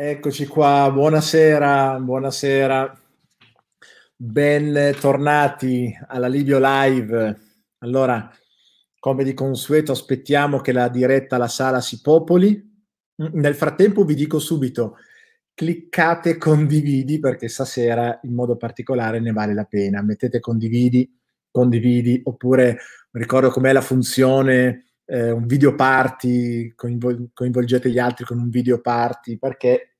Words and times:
Eccoci 0.00 0.46
qua, 0.46 0.88
buonasera, 0.92 1.98
buonasera, 1.98 3.02
bentornati 4.14 5.92
alla 6.06 6.28
Livio 6.28 6.60
Live. 6.60 7.36
Allora, 7.78 8.30
come 9.00 9.24
di 9.24 9.34
consueto, 9.34 9.90
aspettiamo 9.90 10.60
che 10.60 10.70
la 10.70 10.88
diretta 10.88 11.34
alla 11.34 11.48
sala 11.48 11.80
si 11.80 12.00
popoli. 12.00 12.64
Nel 13.16 13.56
frattempo 13.56 14.04
vi 14.04 14.14
dico 14.14 14.38
subito, 14.38 14.98
cliccate 15.52 16.36
condividi 16.36 17.18
perché 17.18 17.48
stasera 17.48 18.20
in 18.22 18.34
modo 18.34 18.56
particolare 18.56 19.18
ne 19.18 19.32
vale 19.32 19.52
la 19.52 19.64
pena. 19.64 20.00
Mettete 20.00 20.38
condividi, 20.38 21.12
condividi, 21.50 22.20
oppure 22.22 22.78
ricordo 23.10 23.50
com'è 23.50 23.72
la 23.72 23.80
funzione 23.80 24.87
eh, 25.10 25.30
un 25.30 25.46
video 25.46 25.74
party, 25.74 26.74
coinvol- 26.74 27.30
coinvolgete 27.32 27.90
gli 27.90 27.98
altri 27.98 28.26
con 28.26 28.38
un 28.38 28.50
video 28.50 28.80
party, 28.80 29.38
perché 29.38 29.96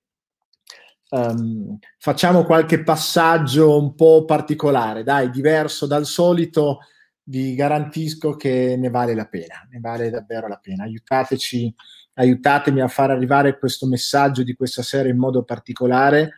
um, 1.10 1.78
facciamo 1.98 2.44
qualche 2.44 2.82
passaggio 2.82 3.78
un 3.78 3.94
po' 3.94 4.26
particolare, 4.26 5.02
dai, 5.04 5.30
diverso 5.30 5.86
dal 5.86 6.04
solito, 6.04 6.80
vi 7.24 7.54
garantisco 7.54 8.36
che 8.36 8.76
ne 8.78 8.90
vale 8.90 9.14
la 9.14 9.26
pena, 9.26 9.66
ne 9.70 9.80
vale 9.80 10.10
davvero 10.10 10.46
la 10.46 10.58
pena. 10.58 10.84
Aiutateci, 10.84 11.74
aiutatemi 12.14 12.82
a 12.82 12.88
far 12.88 13.10
arrivare 13.10 13.58
questo 13.58 13.86
messaggio 13.86 14.42
di 14.42 14.54
questa 14.54 14.82
sera 14.82 15.08
in 15.08 15.16
modo 15.16 15.42
particolare 15.42 16.34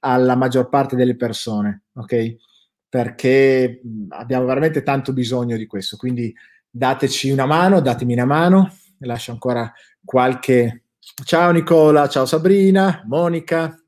alla 0.00 0.36
maggior 0.36 0.70
parte 0.70 0.96
delle 0.96 1.16
persone, 1.16 1.84
ok? 1.94 2.34
Perché 2.88 3.82
abbiamo 4.08 4.46
veramente 4.46 4.82
tanto 4.82 5.12
bisogno 5.12 5.56
di 5.58 5.66
questo, 5.66 5.98
quindi 5.98 6.34
dateci 6.76 7.30
una 7.30 7.46
mano, 7.46 7.80
datemi 7.80 8.12
una 8.12 8.26
mano, 8.26 8.70
lascio 8.98 9.32
ancora 9.32 9.72
qualche... 10.04 10.82
Ciao 11.24 11.50
Nicola, 11.52 12.08
ciao 12.08 12.26
Sabrina, 12.26 13.02
Monica, 13.06 13.80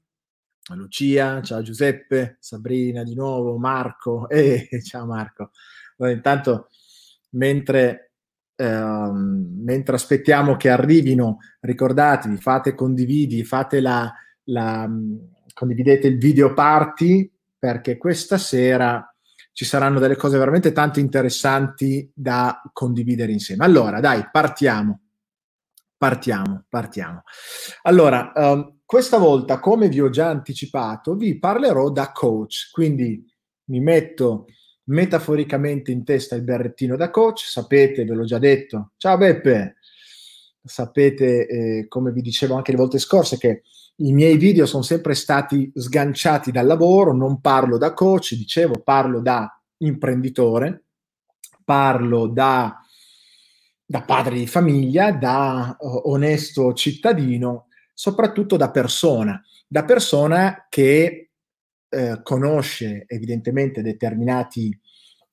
Lucia, 0.74 1.42
ciao 1.42 1.61
Giuseppe, 1.62 2.37
Sabrina 2.41 3.03
di 3.03 3.14
nuovo, 3.14 3.59
Marco, 3.59 4.28
eh, 4.31 4.69
ciao 4.83 5.05
Marco. 5.05 5.50
Allora, 5.98 6.14
intanto, 6.14 6.69
mentre, 7.31 8.12
ehm, 8.55 9.61
mentre 9.62 9.97
aspettiamo 9.97 10.56
che 10.56 10.70
arrivino, 10.70 11.39
ricordatevi, 11.61 12.36
fate 12.39 12.75
condividi, 12.75 13.44
fate 13.44 13.81
la, 13.81 14.11
la, 14.44 14.89
condividete 15.53 16.06
il 16.06 16.19
video 16.19 16.55
party, 16.55 17.31
perché 17.59 17.98
questa 17.98 18.39
sera 18.39 19.12
ci 19.59 19.64
saranno 19.64 19.98
delle 19.98 20.14
cose 20.14 20.39
veramente 20.39 20.70
tanto 20.70 21.01
interessanti 21.01 22.09
da 22.14 22.62
condividere 22.73 23.33
insieme. 23.33 23.65
Allora, 23.65 23.98
dai, 23.98 24.28
partiamo. 24.31 25.00
Partiamo, 25.97 26.67
partiamo. 26.69 27.25
Allora, 27.83 28.31
um, 28.37 28.78
questa 28.84 29.19
volta, 29.19 29.59
come 29.59 29.89
vi 29.89 30.00
ho 30.00 30.11
già 30.11 30.28
anticipato, 30.28 31.17
vi 31.17 31.41
parlerò 31.41 31.91
da 31.91 32.12
coach, 32.12 32.70
quindi 32.70 33.20
mi 33.65 33.81
metto 33.81 34.47
metaforicamente 34.84 35.91
in 35.91 36.05
testa 36.05 36.37
il 36.37 36.45
berrettino 36.45 36.95
da 36.95 37.11
coach, 37.11 37.41
sapete, 37.41 38.05
ve 38.05 38.15
l'ho 38.15 38.25
già 38.27 38.39
detto. 38.39 38.93
Ciao 38.97 39.17
Beppe! 39.17 39.78
Sapete, 40.62 41.48
eh, 41.48 41.89
come 41.89 42.12
vi 42.12 42.22
dicevo 42.22 42.55
anche 42.55 42.70
le 42.70 42.78
volte 42.78 43.00
scorse, 43.00 43.39
che 43.39 43.62
i 44.00 44.12
miei 44.12 44.36
video 44.36 44.66
sono 44.66 44.82
sempre 44.82 45.14
stati 45.14 45.70
sganciati 45.74 46.52
dal 46.52 46.66
lavoro, 46.66 47.12
non 47.12 47.41
parlo 47.41 47.78
da 47.78 47.94
coach, 47.94 48.34
dicevo, 48.34 48.80
parlo 48.82 49.20
da 49.20 49.50
imprenditore, 49.78 50.84
parlo 51.64 52.28
da, 52.28 52.80
da 53.84 54.02
padre 54.02 54.36
di 54.36 54.46
famiglia, 54.46 55.10
da 55.12 55.76
uh, 55.78 56.10
onesto 56.10 56.72
cittadino, 56.74 57.66
soprattutto 57.92 58.56
da 58.56 58.70
persona, 58.70 59.42
da 59.66 59.84
persona 59.84 60.66
che 60.69 61.30
eh, 61.91 62.20
conosce 62.22 63.04
evidentemente 63.08 63.82
determinati 63.82 64.78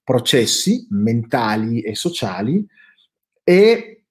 processi 0.04 0.88
mentali 0.90 1.82
e 1.82 1.96
sociali 1.96 2.66
e 3.44 4.05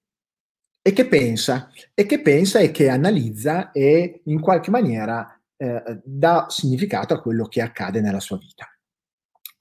e 0.87 0.93
che 0.93 1.07
pensa, 1.07 1.71
e 1.95 2.05
che 2.05 2.21
pensa 2.21 2.59
e 2.59 2.69
che 2.69 2.89
analizza 2.89 3.71
e 3.71 4.21
in 4.25 4.39
qualche 4.39 4.69
maniera 4.69 5.41
eh, 5.57 5.99
dà 6.03 6.45
significato 6.47 7.15
a 7.15 7.21
quello 7.21 7.47
che 7.47 7.63
accade 7.63 8.01
nella 8.01 8.19
sua 8.19 8.37
vita. 8.37 8.67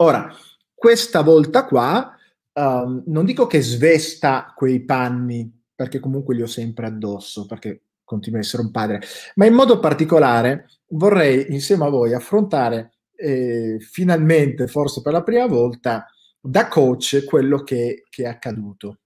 Ora, 0.03 0.31
questa 0.75 1.23
volta 1.23 1.65
qua 1.65 2.15
um, 2.53 3.05
non 3.07 3.25
dico 3.25 3.47
che 3.47 3.63
svesta 3.63 4.53
quei 4.55 4.85
panni, 4.85 5.51
perché 5.75 5.99
comunque 5.99 6.35
li 6.35 6.43
ho 6.43 6.47
sempre 6.47 6.89
addosso, 6.89 7.47
perché 7.47 7.85
continuo 8.05 8.39
ad 8.39 8.45
essere 8.45 8.63
un 8.63 8.71
padre, 8.71 9.01
ma 9.37 9.47
in 9.47 9.55
modo 9.55 9.81
particolare 9.81 10.69
vorrei 10.89 11.47
insieme 11.55 11.87
a 11.87 11.89
voi 11.89 12.13
affrontare 12.13 12.97
eh, 13.17 13.79
finalmente, 13.81 14.67
forse 14.67 15.01
per 15.01 15.15
la 15.15 15.23
prima 15.23 15.47
volta, 15.47 16.07
da 16.39 16.69
coach 16.69 17.25
quello 17.25 17.63
che, 17.63 18.05
che 18.11 18.25
è 18.25 18.27
accaduto. 18.27 18.99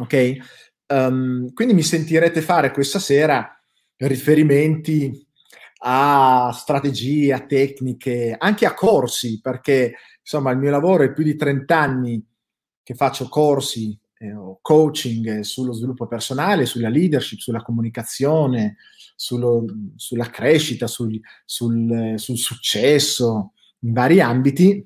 Ok? 0.00 0.70
Um, 0.92 1.54
quindi 1.54 1.72
mi 1.72 1.82
sentirete 1.82 2.42
fare 2.42 2.70
questa 2.70 2.98
sera 2.98 3.58
riferimenti 3.96 5.26
a 5.84 6.52
strategie, 6.52 7.32
a 7.32 7.40
tecniche, 7.46 8.36
anche 8.38 8.66
a 8.66 8.74
corsi, 8.74 9.40
perché 9.40 9.94
insomma 10.20 10.50
il 10.50 10.58
mio 10.58 10.70
lavoro 10.70 11.04
è 11.04 11.12
più 11.12 11.24
di 11.24 11.34
30 11.34 11.78
anni 11.78 12.22
che 12.82 12.94
faccio 12.94 13.28
corsi 13.28 13.98
eh, 14.18 14.34
o 14.34 14.58
coaching 14.60 15.40
sullo 15.40 15.72
sviluppo 15.72 16.06
personale, 16.06 16.66
sulla 16.66 16.90
leadership, 16.90 17.38
sulla 17.38 17.62
comunicazione, 17.62 18.76
sullo, 19.16 19.64
sulla 19.96 20.28
crescita, 20.28 20.86
sul, 20.86 21.18
sul, 21.46 22.14
sul, 22.16 22.36
successo 22.36 23.52
in 23.80 23.92
vari 23.94 24.20
ambiti. 24.20 24.84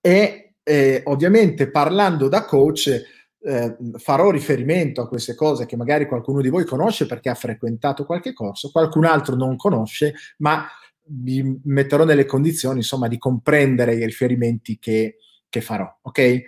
E 0.00 0.54
eh, 0.62 1.02
ovviamente 1.04 1.70
parlando 1.70 2.28
da 2.28 2.44
coach 2.44 3.17
eh, 3.40 3.76
farò 3.98 4.30
riferimento 4.30 5.00
a 5.00 5.08
queste 5.08 5.34
cose 5.34 5.66
che 5.66 5.76
magari 5.76 6.06
qualcuno 6.06 6.40
di 6.40 6.48
voi 6.48 6.64
conosce 6.64 7.06
perché 7.06 7.28
ha 7.28 7.34
frequentato 7.34 8.04
qualche 8.04 8.32
corso, 8.32 8.70
qualcun 8.70 9.04
altro 9.04 9.36
non 9.36 9.56
conosce, 9.56 10.14
ma 10.38 10.66
vi 11.10 11.60
metterò 11.64 12.04
nelle 12.04 12.26
condizioni 12.26 12.78
insomma 12.78 13.08
di 13.08 13.18
comprendere 13.18 13.94
i 13.94 14.04
riferimenti 14.04 14.78
che, 14.78 15.16
che 15.48 15.60
farò. 15.60 15.88
Ok? 16.02 16.42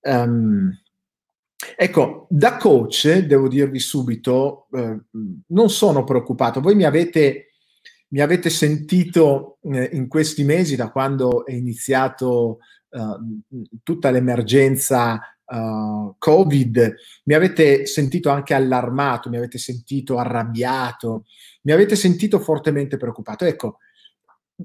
Um, 0.00 0.70
ecco, 1.76 2.26
da 2.30 2.56
coach 2.56 3.18
devo 3.18 3.48
dirvi 3.48 3.78
subito, 3.78 4.68
eh, 4.72 4.98
non 5.48 5.70
sono 5.70 6.04
preoccupato. 6.04 6.60
Voi 6.60 6.74
mi 6.74 6.84
avete, 6.84 7.54
mi 8.08 8.20
avete 8.20 8.48
sentito 8.48 9.58
eh, 9.62 9.90
in 9.92 10.08
questi 10.08 10.44
mesi, 10.44 10.76
da 10.76 10.90
quando 10.90 11.44
è 11.44 11.52
iniziato 11.52 12.58
eh, 12.90 13.78
tutta 13.82 14.10
l'emergenza 14.10 15.31
uh, 15.44 16.14
Covid, 16.18 16.94
mi 17.24 17.34
avete 17.34 17.86
sentito 17.86 18.30
anche 18.30 18.54
allarmato, 18.54 19.28
mi 19.28 19.36
avete 19.36 19.58
sentito 19.58 20.18
arrabbiato, 20.18 21.24
mi 21.62 21.72
avete 21.72 21.96
sentito 21.96 22.38
fortemente 22.38 22.96
preoccupato. 22.96 23.44
Ecco, 23.44 23.78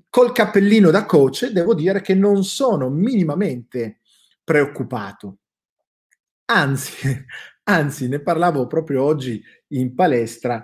col 0.09 0.31
cappellino 0.31 0.91
da 0.91 1.05
coach 1.05 1.47
devo 1.47 1.73
dire 1.73 2.01
che 2.01 2.13
non 2.13 2.43
sono 2.43 2.89
minimamente 2.89 3.99
preoccupato. 4.43 5.37
Anzi, 6.45 7.25
anzi, 7.63 8.07
ne 8.07 8.19
parlavo 8.19 8.67
proprio 8.67 9.03
oggi 9.03 9.41
in 9.69 9.93
palestra. 9.95 10.63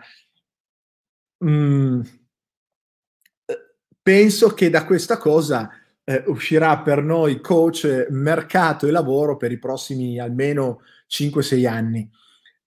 Mm, 1.44 2.02
penso 4.02 4.54
che 4.54 4.70
da 4.70 4.86
questa 4.86 5.18
cosa 5.18 5.70
eh, 6.04 6.24
uscirà 6.28 6.80
per 6.80 7.04
noi 7.04 7.40
coach 7.40 8.08
mercato 8.10 8.88
e 8.88 8.92
lavoro 8.92 9.38
per 9.38 9.52
i 9.52 9.60
prossimi 9.60 10.20
almeno 10.20 10.82
5-6 11.10 11.68
anni. 11.68 12.10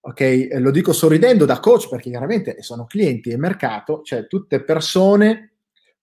Ok, 0.00 0.20
eh, 0.20 0.58
lo 0.60 0.70
dico 0.70 0.92
sorridendo 0.92 1.44
da 1.44 1.58
coach 1.58 1.88
perché 1.88 2.10
chiaramente 2.10 2.62
sono 2.62 2.86
clienti 2.86 3.30
e 3.30 3.36
mercato, 3.36 4.02
cioè 4.02 4.26
tutte 4.26 4.62
persone, 4.62 5.54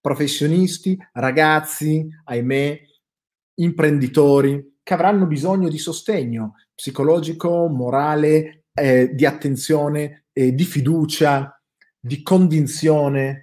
professionisti, 0.01 0.97
ragazzi, 1.13 2.07
ahimè, 2.25 2.81
imprenditori 3.55 4.79
che 4.83 4.93
avranno 4.93 5.25
bisogno 5.25 5.69
di 5.69 5.77
sostegno 5.77 6.55
psicologico, 6.75 7.67
morale, 7.67 8.65
eh, 8.73 9.11
di 9.13 9.25
attenzione, 9.25 10.25
eh, 10.33 10.53
di 10.53 10.65
fiducia, 10.65 11.57
di 11.97 12.21
convinzione, 12.21 13.42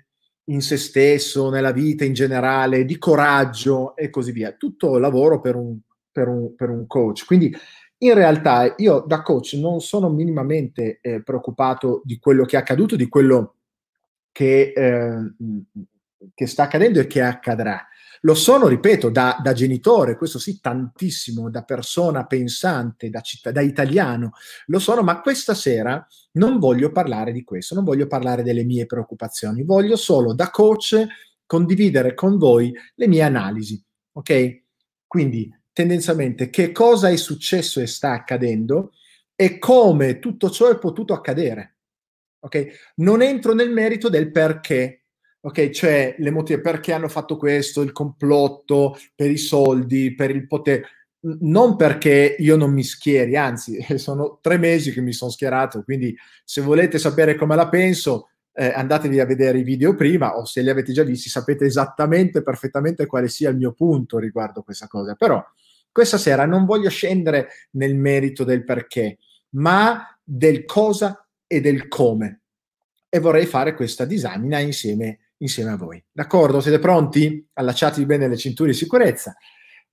in 0.51 0.61
se 0.61 0.77
stesso, 0.77 1.51
nella 1.51 1.73
vita 1.73 2.05
in 2.05 2.13
generale, 2.13 2.85
di 2.85 2.99
coraggio 2.99 3.97
e 3.97 4.11
così 4.11 4.33
via. 4.33 4.53
Tutto 4.53 4.99
lavoro 4.99 5.41
per 5.41 5.57
un, 5.57 5.79
per 6.11 6.29
un, 6.29 6.55
per 6.55 6.71
un 6.71 6.87
coach. 6.87 7.25
Quindi 7.25 7.55
in 7.99 8.15
realtà 8.15 8.75
io 8.79 9.05
da 9.07 9.23
coach 9.23 9.55
non 9.55 9.81
sono 9.81 10.09
minimamente 10.09 10.99
eh, 11.01 11.23
preoccupato 11.23 12.03
di 12.05 12.19
quello 12.19 12.45
che 12.45 12.57
è 12.57 12.61
accaduto, 12.61 12.97
di 12.97 13.09
quello 13.09 13.57
che, 14.33 14.73
eh, 14.75 15.33
che 16.35 16.47
sta 16.47 16.65
accadendo 16.65 17.01
e 17.01 17.07
che 17.07 17.23
accadrà. 17.23 17.87
Lo 18.21 18.35
sono, 18.35 18.69
ripeto, 18.69 19.09
da, 19.09 19.39
da, 19.43 19.53
genitore, 19.53 20.17
questo 20.17 20.39
sì, 20.39 20.61
tantissimo, 20.61 21.49
da 21.49 21.63
persona 21.63 22.27
pensante, 22.27 23.09
da, 23.09 23.21
citt- 23.21 23.51
da 23.51 23.63
italiano, 23.63 24.33
lo 24.67 24.79
sono, 24.79 25.03
ma 25.03 25.21
questa 25.21 25.55
sera 25.55 26.07
non 26.33 26.59
voglio 26.59 26.93
parlare 26.93 27.33
di 27.33 27.43
questo, 27.43 27.75
non 27.75 27.85
voglio 27.85 28.07
parlare 28.07 28.43
delle 28.43 28.65
mie 28.65 28.87
preoccupazioni, 28.87 29.65
voglio 29.65 29.97
solo 29.97 30.35
da 30.35 30.51
coach 30.51 31.07
condividere 31.47 32.15
con 32.15 32.37
voi 32.37 32.73
le 32.95 33.09
mie 33.09 33.23
analisi, 33.23 33.83
ok? 34.13 34.63
Quindi 35.07 35.51
tendenzialmente 35.73 36.51
che 36.51 36.73
cosa 36.73 37.09
è 37.09 37.17
successo 37.17 37.81
e 37.81 37.87
sta 37.87 38.13
accadendo 38.13 38.93
e 39.35 39.59
come 39.59 40.19
tutto 40.19 40.51
ciò 40.51 40.69
è 40.71 40.79
potuto 40.79 41.15
accadere. 41.15 41.77
Ok? 42.41 42.93
Non 42.97 43.23
entro 43.23 43.55
nel 43.55 43.71
merito 43.71 44.09
del 44.09 44.31
perché, 44.31 45.00
ok? 45.41 45.71
Cioè 45.71 46.17
le 46.19 46.31
motive 46.31 46.61
perché 46.61 46.93
hanno 46.93 47.09
fatto 47.09 47.37
questo, 47.37 47.81
il 47.81 47.93
complotto 47.93 48.97
per 49.15 49.31
i 49.31 49.39
soldi, 49.39 50.15
per 50.15 50.31
il 50.31 50.47
potere. 50.47 50.85
Non 51.41 51.77
perché 51.77 52.37
io 52.39 52.57
non 52.57 52.73
mi 52.73 52.83
schieri, 52.83 53.37
anzi, 53.37 53.79
sono 53.99 54.39
tre 54.41 54.59
mesi 54.59 54.93
che 54.93 55.01
mi 55.01 55.13
sono 55.13 55.31
schierato, 55.31 55.83
quindi 55.83 56.17
se 56.45 56.61
volete 56.63 56.99
sapere 56.99 57.35
come 57.35 57.57
la 57.57 57.69
penso, 57.69 58.31
eh, 58.53 58.73
andatevi 58.75 59.21
a 59.21 59.27
vedere 59.27 59.59
i 59.59 59.63
video 59.63 59.95
prima 59.95 60.37
o 60.37 60.45
se 60.45 60.61
li 60.63 60.71
avete 60.71 60.93
già 60.93 61.03
visti 61.03 61.29
sapete 61.29 61.65
esattamente, 61.65 62.43
perfettamente 62.43 63.07
quale 63.07 63.29
sia 63.29 63.51
il 63.51 63.57
mio 63.57 63.73
punto 63.73 64.19
riguardo 64.19 64.63
questa 64.63 64.87
cosa. 64.87 65.15
Però 65.15 65.43
questa 65.93 66.19
sera 66.19 66.47
non 66.47 66.65
voglio 66.65 66.89
scendere 66.89 67.49
nel 67.73 67.97
merito 67.97 68.45
del 68.45 68.65
perché, 68.65 69.19
ma 69.51 70.07
del 70.23 70.65
cosa 70.65 71.27
e 71.47 71.61
del 71.61 71.89
come. 71.89 72.41
E 73.09 73.19
vorrei 73.19 73.47
fare 73.47 73.75
questa 73.75 74.05
disamina 74.05 74.59
insieme, 74.61 75.30
insieme 75.41 75.71
a 75.71 75.77
voi. 75.77 76.03
D'accordo? 76.11 76.61
Siete 76.61 76.79
pronti? 76.79 77.47
Allacciatevi 77.55 78.07
bene 78.07 78.29
le 78.29 78.37
cinture 78.37 78.71
di 78.71 78.77
sicurezza. 78.77 79.35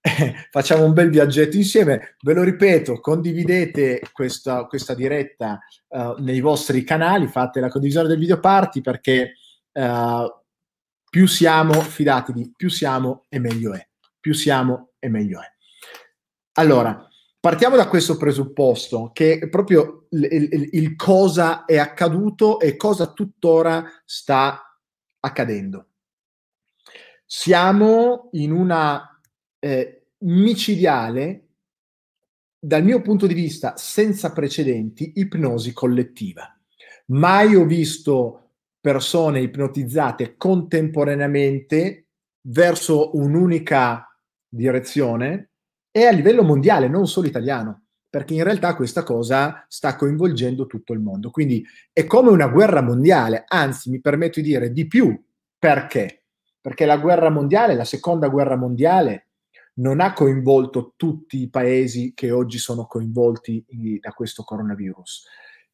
Facciamo 0.51 0.85
un 0.85 0.94
bel 0.94 1.09
viaggetto 1.09 1.57
insieme. 1.57 2.15
Ve 2.21 2.33
lo 2.33 2.44
ripeto, 2.44 2.99
condividete 2.99 4.01
questa, 4.11 4.65
questa 4.65 4.94
diretta 4.94 5.59
uh, 5.89 6.15
nei 6.19 6.39
vostri 6.39 6.83
canali, 6.83 7.27
fate 7.27 7.59
la 7.59 7.69
condivisione 7.69 8.07
del 8.07 8.19
video 8.19 8.39
party 8.39 8.81
perché 8.81 9.33
uh, 9.73 10.29
più 11.09 11.27
siamo, 11.27 11.73
fidatevi, 11.73 12.53
più 12.55 12.69
siamo 12.69 13.25
e 13.29 13.39
meglio 13.39 13.73
è. 13.73 13.85
Più 14.19 14.33
siamo 14.33 14.91
e 14.99 15.09
meglio 15.09 15.39
è. 15.39 15.55
Allora, 16.53 17.07
partiamo 17.39 17.75
da 17.75 17.88
questo 17.88 18.17
presupposto 18.17 19.11
che 19.13 19.39
è 19.39 19.47
proprio 19.47 20.07
il, 20.09 20.27
il, 20.29 20.69
il 20.73 20.95
cosa 20.95 21.65
è 21.65 21.77
accaduto 21.77 22.59
e 22.59 22.75
cosa 22.75 23.13
tuttora 23.13 23.85
sta 24.03 24.66
accadendo. 25.19 25.87
Siamo 27.25 28.29
in 28.33 28.51
una 28.51 29.19
eh, 29.59 30.07
micidiale, 30.19 31.47
dal 32.59 32.83
mio 32.83 33.01
punto 33.01 33.27
di 33.27 33.33
vista, 33.33 33.75
senza 33.77 34.31
precedenti, 34.31 35.13
ipnosi 35.15 35.73
collettiva. 35.73 36.51
Mai 37.07 37.55
ho 37.55 37.65
visto 37.65 38.51
persone 38.79 39.41
ipnotizzate 39.41 40.37
contemporaneamente 40.37 42.07
verso 42.47 43.15
un'unica 43.15 44.07
direzione 44.47 45.51
e 45.91 46.05
a 46.05 46.11
livello 46.11 46.43
mondiale, 46.43 46.87
non 46.87 47.07
solo 47.07 47.27
italiano, 47.27 47.86
perché 48.09 48.33
in 48.33 48.44
realtà 48.44 48.75
questa 48.75 49.04
cosa 49.04 49.65
sta 49.68 49.95
coinvolgendo 49.95 50.65
tutto 50.65 50.94
il 50.94 51.00
mondo. 51.00 51.30
Quindi 51.30 51.65
è 51.92 52.06
come 52.06 52.30
una 52.30 52.48
guerra 52.48 52.81
mondiale, 52.81 53.44
anzi 53.48 53.89
mi 53.89 54.00
permetto 54.00 54.39
di 54.39 54.48
dire 54.48 54.71
di 54.71 54.88
più. 54.88 55.19
Perché? 55.59 56.24
Perché 56.62 56.86
la 56.86 56.98
guerra 56.98 57.30
mondiale, 57.30 57.75
la 57.75 57.86
seconda 57.86 58.30
guerra 58.30 58.56
mondiale, 58.56 59.27
non 59.75 60.00
ha 60.00 60.13
coinvolto 60.13 60.94
tutti 60.95 61.42
i 61.42 61.50
paesi 61.50 62.13
che 62.15 62.31
oggi 62.31 62.57
sono 62.57 62.86
coinvolti 62.86 63.63
da 64.00 64.12
questo 64.12 64.44
coronavirus. 64.44 65.27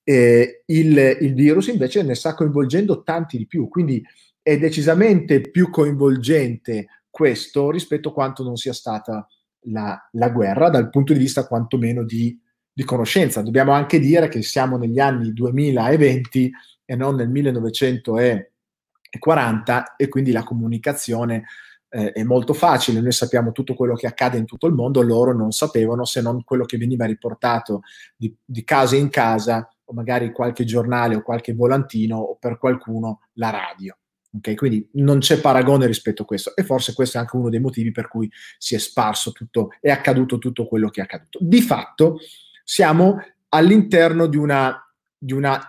Eh, 0.04 0.64
il, 0.66 1.18
il 1.22 1.34
virus 1.34 1.68
invece 1.68 2.04
ne 2.04 2.16
sta 2.16 2.34
coinvolgendo 2.34 3.04
tanti 3.04 3.38
di 3.38 3.48
più, 3.48 3.70
quindi 3.70 4.04
è 4.42 4.58
decisamente 4.58 5.40
più 5.40 5.70
coinvolgente 5.70 6.88
questo 7.10 7.72
rispetto 7.72 8.10
a 8.10 8.14
quanto 8.14 8.44
non 8.44 8.58
sia 8.58 8.74
stata 8.74 9.26
la, 9.66 10.10
la 10.14 10.30
guerra 10.30 10.70
dal 10.70 10.90
punto 10.90 11.14
di 11.14 11.20
vista 11.20 11.48
quantomeno 11.48 12.04
di, 12.04 12.38
di, 12.72 12.84
conoscenza. 12.84 13.42
Dobbiamo 13.42 13.72
anche 13.72 14.00
dire 14.00 14.28
che 14.28 14.42
siamo 14.42 14.78
negli 14.78 15.00
anni 15.00 15.34
2020 15.34 16.52
e 16.86 16.96
non 16.96 17.16
nel 17.16 17.30
1940 17.30 19.96
e 19.96 20.08
quindi 20.08 20.32
la 20.32 20.44
comunicazione 20.44 21.46
eh, 21.90 22.12
è 22.12 22.24
molto 22.24 22.54
facile. 22.54 23.02
Noi 23.02 23.12
sappiamo 23.12 23.52
tutto 23.52 23.76
quello 23.76 23.96
che 23.96 24.08
accade 24.08 24.38
in 24.38 24.46
tutto 24.46 24.68
il 24.68 24.74
mondo, 24.74 25.02
loro 25.02 25.34
non 25.34 25.52
sapevano 25.52 26.06
se 26.06 26.22
non 26.22 26.44
quello 26.44 26.66
che 26.66 26.78
veniva 26.78 27.06
riportato 27.06 27.82
di, 28.16 28.36
di 28.44 28.64
casa 28.64 28.96
in 28.96 29.10
casa 29.10 29.68
o 29.86 29.94
magari 29.94 30.32
qualche 30.32 30.64
giornale 30.64 31.16
o 31.16 31.22
qualche 31.22 31.54
volantino 31.54 32.18
o 32.18 32.38
per 32.40 32.58
qualcuno 32.58 33.20
la 33.34 33.50
radio. 33.50 33.98
Okay? 34.38 34.56
Quindi 34.56 34.88
non 34.94 35.20
c'è 35.20 35.40
paragone 35.40 35.86
rispetto 35.86 36.24
a 36.24 36.26
questo 36.26 36.56
e 36.56 36.64
forse 36.64 36.94
questo 36.94 37.18
è 37.18 37.22
anche 37.22 37.36
uno 37.36 37.50
dei 37.50 37.60
motivi 37.60 37.92
per 37.92 38.08
cui 38.08 38.30
si 38.58 38.76
è 38.76 38.78
sparso 38.78 39.32
tutto, 39.32 39.70
è 39.80 39.90
accaduto 39.90 40.38
tutto 40.38 40.68
quello 40.68 40.90
che 40.90 41.02
è 41.02 41.04
accaduto. 41.04 41.40
Di 41.42 41.62
fatto 41.62 42.20
siamo 42.64 43.22
all'interno 43.50 44.28
di 44.28 44.38
una, 44.38 44.78
di 45.18 45.34
una 45.34 45.62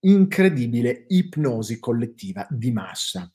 incredibile 0.00 1.04
ipnosi 1.08 1.78
collettiva 1.78 2.46
di 2.48 2.72
massa. 2.72 3.30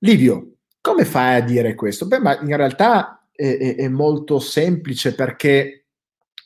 Livio, 0.00 0.56
come 0.80 1.04
fai 1.04 1.36
a 1.36 1.44
dire 1.44 1.74
questo? 1.74 2.06
Beh, 2.06 2.18
ma 2.18 2.38
in 2.40 2.56
realtà 2.56 3.26
è, 3.32 3.56
è, 3.56 3.76
è 3.76 3.88
molto 3.88 4.38
semplice 4.38 5.14
perché 5.14 5.86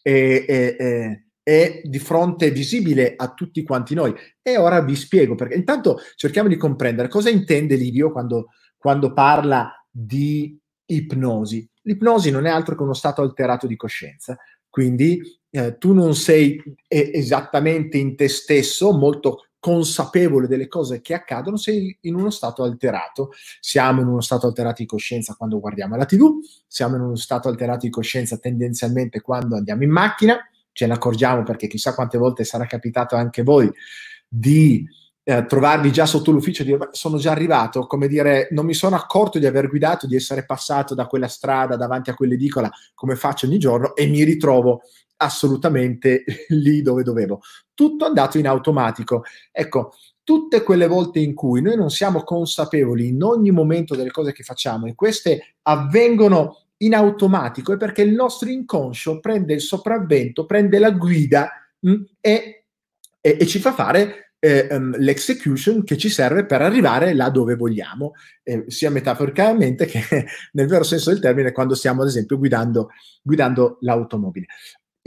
è, 0.00 1.23
è 1.44 1.82
di 1.84 1.98
fronte 1.98 2.50
visibile 2.50 3.14
a 3.16 3.32
tutti 3.32 3.62
quanti 3.62 3.94
noi. 3.94 4.12
E 4.42 4.56
ora 4.56 4.80
vi 4.80 4.96
spiego, 4.96 5.36
perché 5.36 5.54
intanto 5.54 5.98
cerchiamo 6.16 6.48
di 6.48 6.56
comprendere 6.56 7.08
cosa 7.08 7.30
intende 7.30 7.76
Livio 7.76 8.10
quando, 8.10 8.48
quando 8.76 9.12
parla 9.12 9.70
di 9.88 10.58
ipnosi. 10.86 11.68
L'ipnosi 11.82 12.30
non 12.30 12.46
è 12.46 12.50
altro 12.50 12.74
che 12.74 12.82
uno 12.82 12.94
stato 12.94 13.20
alterato 13.20 13.66
di 13.66 13.76
coscienza, 13.76 14.36
quindi 14.70 15.20
eh, 15.50 15.76
tu 15.76 15.92
non 15.92 16.14
sei 16.14 16.60
esattamente 16.88 17.98
in 17.98 18.16
te 18.16 18.28
stesso, 18.28 18.92
molto 18.92 19.46
consapevole 19.64 20.46
delle 20.46 20.66
cose 20.66 21.00
che 21.00 21.14
accadono, 21.14 21.56
sei 21.56 21.96
in 22.02 22.16
uno 22.16 22.30
stato 22.30 22.64
alterato. 22.64 23.30
Siamo 23.60 24.00
in 24.00 24.08
uno 24.08 24.20
stato 24.20 24.46
alterato 24.46 24.82
di 24.82 24.88
coscienza 24.88 25.34
quando 25.36 25.60
guardiamo 25.60 25.96
la 25.96 26.04
TV, 26.04 26.38
siamo 26.66 26.96
in 26.96 27.02
uno 27.02 27.16
stato 27.16 27.48
alterato 27.48 27.86
di 27.86 27.90
coscienza 27.90 28.36
tendenzialmente 28.36 29.20
quando 29.20 29.56
andiamo 29.56 29.82
in 29.82 29.90
macchina, 29.90 30.38
ce 30.74 30.86
ne 30.86 30.92
accorgiamo 30.92 31.42
perché 31.42 31.66
chissà 31.66 31.94
quante 31.94 32.18
volte 32.18 32.44
sarà 32.44 32.66
capitato 32.66 33.16
anche 33.16 33.42
voi 33.42 33.72
di 34.28 34.86
eh, 35.22 35.46
trovarvi 35.46 35.90
già 35.90 36.04
sotto 36.04 36.32
l'ufficio 36.32 36.62
e 36.62 36.64
dire 36.66 36.88
sono 36.90 37.16
già 37.16 37.30
arrivato, 37.30 37.86
come 37.86 38.08
dire 38.08 38.48
non 38.50 38.66
mi 38.66 38.74
sono 38.74 38.96
accorto 38.96 39.38
di 39.38 39.46
aver 39.46 39.68
guidato, 39.68 40.06
di 40.06 40.16
essere 40.16 40.44
passato 40.44 40.94
da 40.94 41.06
quella 41.06 41.28
strada 41.28 41.76
davanti 41.76 42.10
a 42.10 42.14
quell'edicola 42.14 42.70
come 42.92 43.16
faccio 43.16 43.46
ogni 43.46 43.58
giorno 43.58 43.94
e 43.94 44.06
mi 44.06 44.22
ritrovo 44.24 44.82
assolutamente 45.16 46.24
lì 46.48 46.82
dove 46.82 47.02
dovevo. 47.02 47.40
Tutto 47.72 48.04
andato 48.04 48.36
in 48.36 48.46
automatico. 48.46 49.22
Ecco, 49.50 49.92
tutte 50.22 50.62
quelle 50.62 50.86
volte 50.86 51.20
in 51.20 51.34
cui 51.34 51.62
noi 51.62 51.76
non 51.76 51.90
siamo 51.90 52.22
consapevoli 52.22 53.08
in 53.08 53.22
ogni 53.22 53.50
momento 53.50 53.94
delle 53.94 54.10
cose 54.10 54.32
che 54.32 54.42
facciamo 54.42 54.86
e 54.86 54.94
queste 54.94 55.56
avvengono 55.62 56.63
in 56.84 56.94
automatico 56.94 57.72
è 57.72 57.76
perché 57.76 58.02
il 58.02 58.12
nostro 58.12 58.48
inconscio 58.48 59.20
prende 59.20 59.54
il 59.54 59.60
sopravvento, 59.60 60.46
prende 60.46 60.78
la 60.78 60.90
guida 60.90 61.50
mh, 61.80 61.90
mm, 61.90 62.02
e, 62.20 62.64
e, 63.20 63.36
e, 63.40 63.46
ci 63.46 63.58
fa 63.58 63.72
fare 63.72 64.32
eh, 64.38 64.68
um, 64.70 64.94
l'execution 64.98 65.84
che 65.84 65.96
ci 65.96 66.10
serve 66.10 66.44
per 66.44 66.60
arrivare 66.60 67.14
là 67.14 67.30
dove 67.30 67.54
vogliamo, 67.54 68.12
eh, 68.42 68.64
sia 68.68 68.90
metaforicamente 68.90 69.86
che 69.86 70.02
nel 70.52 70.66
vero 70.66 70.84
senso 70.84 71.10
del 71.10 71.20
termine 71.20 71.52
quando 71.52 71.74
stiamo 71.74 72.02
ad 72.02 72.08
esempio 72.08 72.36
guidando, 72.36 72.90
guidando 73.22 73.78
l'automobile. 73.80 74.46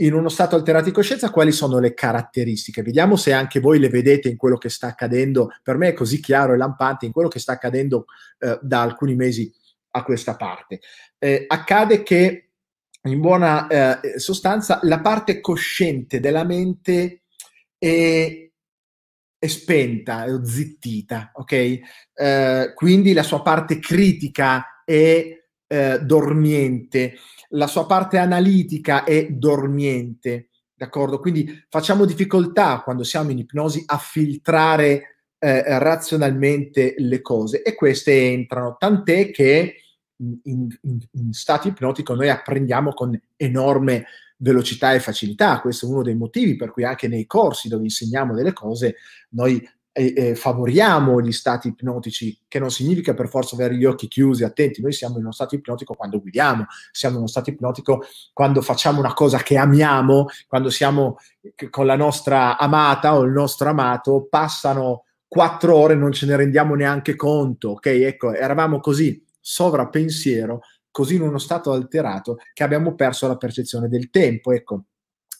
In 0.00 0.14
uno 0.14 0.28
stato 0.28 0.54
alterato 0.54 0.84
di 0.84 0.92
coscienza, 0.92 1.30
quali 1.30 1.50
sono 1.50 1.80
le 1.80 1.92
caratteristiche? 1.92 2.82
Vediamo 2.82 3.16
se 3.16 3.32
anche 3.32 3.58
voi 3.58 3.80
le 3.80 3.88
vedete 3.88 4.28
in 4.28 4.36
quello 4.36 4.56
che 4.56 4.68
sta 4.68 4.86
accadendo. 4.86 5.50
Per 5.60 5.76
me 5.76 5.88
è 5.88 5.92
così 5.92 6.20
chiaro 6.20 6.54
e 6.54 6.56
lampante 6.56 7.04
in 7.04 7.10
quello 7.10 7.28
che 7.28 7.40
sta 7.40 7.52
accadendo 7.52 8.04
eh, 8.38 8.60
da 8.62 8.80
alcuni 8.80 9.16
mesi 9.16 9.52
a 9.90 10.02
questa 10.02 10.36
parte. 10.36 10.80
Eh, 11.18 11.44
accade 11.46 12.02
che 12.02 12.50
in 13.02 13.20
buona 13.20 14.00
eh, 14.00 14.18
sostanza 14.18 14.80
la 14.82 15.00
parte 15.00 15.40
cosciente 15.40 16.20
della 16.20 16.44
mente 16.44 17.22
è, 17.78 18.50
è 19.38 19.46
spenta, 19.46 20.24
è 20.24 20.30
zittita, 20.44 21.30
ok? 21.34 21.52
Eh, 22.12 22.72
quindi 22.74 23.12
la 23.12 23.22
sua 23.22 23.42
parte 23.42 23.78
critica 23.78 24.82
è 24.84 25.38
eh, 25.66 25.98
dormiente, 26.00 27.18
la 27.50 27.66
sua 27.66 27.86
parte 27.86 28.18
analitica 28.18 29.04
è 29.04 29.28
dormiente, 29.30 30.50
d'accordo? 30.74 31.20
Quindi 31.20 31.64
facciamo 31.68 32.04
difficoltà 32.04 32.82
quando 32.82 33.04
siamo 33.04 33.30
in 33.30 33.38
ipnosi 33.38 33.82
a 33.86 33.98
filtrare 33.98 35.17
eh, 35.38 35.78
razionalmente 35.78 36.94
le 36.98 37.20
cose 37.20 37.62
e 37.62 37.74
queste 37.74 38.32
entrano, 38.32 38.76
tant'è 38.78 39.30
che 39.30 39.76
in, 40.16 40.38
in, 40.42 40.98
in 41.12 41.32
stato 41.32 41.68
ipnotico 41.68 42.14
noi 42.14 42.28
apprendiamo 42.28 42.92
con 42.92 43.18
enorme 43.36 44.06
velocità 44.38 44.94
e 44.94 45.00
facilità. 45.00 45.60
Questo 45.60 45.86
è 45.86 45.88
uno 45.88 46.02
dei 46.02 46.16
motivi 46.16 46.56
per 46.56 46.70
cui 46.70 46.84
anche 46.84 47.08
nei 47.08 47.26
corsi 47.26 47.68
dove 47.68 47.84
insegniamo 47.84 48.34
delle 48.34 48.52
cose 48.52 48.96
noi 49.30 49.64
eh, 49.92 50.12
eh, 50.16 50.34
favoriamo 50.36 51.20
gli 51.20 51.32
stati 51.32 51.68
ipnotici, 51.68 52.38
che 52.46 52.60
non 52.60 52.70
significa 52.70 53.14
per 53.14 53.28
forza 53.28 53.56
avere 53.56 53.74
gli 53.74 53.84
occhi 53.84 54.06
chiusi, 54.06 54.44
attenti, 54.44 54.80
noi 54.80 54.92
siamo 54.92 55.16
in 55.16 55.22
uno 55.22 55.32
stato 55.32 55.56
ipnotico 55.56 55.94
quando 55.94 56.20
guidiamo, 56.20 56.66
siamo 56.92 57.14
in 57.14 57.20
uno 57.22 57.28
stato 57.28 57.50
ipnotico 57.50 58.04
quando 58.32 58.62
facciamo 58.62 59.00
una 59.00 59.12
cosa 59.12 59.38
che 59.38 59.56
amiamo, 59.56 60.26
quando 60.46 60.70
siamo 60.70 61.16
con 61.70 61.86
la 61.86 61.96
nostra 61.96 62.56
amata 62.58 63.16
o 63.16 63.22
il 63.22 63.32
nostro 63.32 63.70
amato, 63.70 64.28
passano 64.30 65.02
quattro 65.28 65.76
ore 65.76 65.94
non 65.94 66.12
ce 66.12 66.26
ne 66.26 66.36
rendiamo 66.36 66.74
neanche 66.74 67.14
conto, 67.14 67.70
ok? 67.70 67.86
Ecco, 67.86 68.32
eravamo 68.32 68.80
così 68.80 69.22
sovrappensiero, 69.38 70.60
così 70.90 71.16
in 71.16 71.22
uno 71.22 71.38
stato 71.38 71.70
alterato 71.70 72.38
che 72.52 72.64
abbiamo 72.64 72.94
perso 72.94 73.28
la 73.28 73.36
percezione 73.36 73.88
del 73.88 74.10
tempo, 74.10 74.52
ecco. 74.52 74.84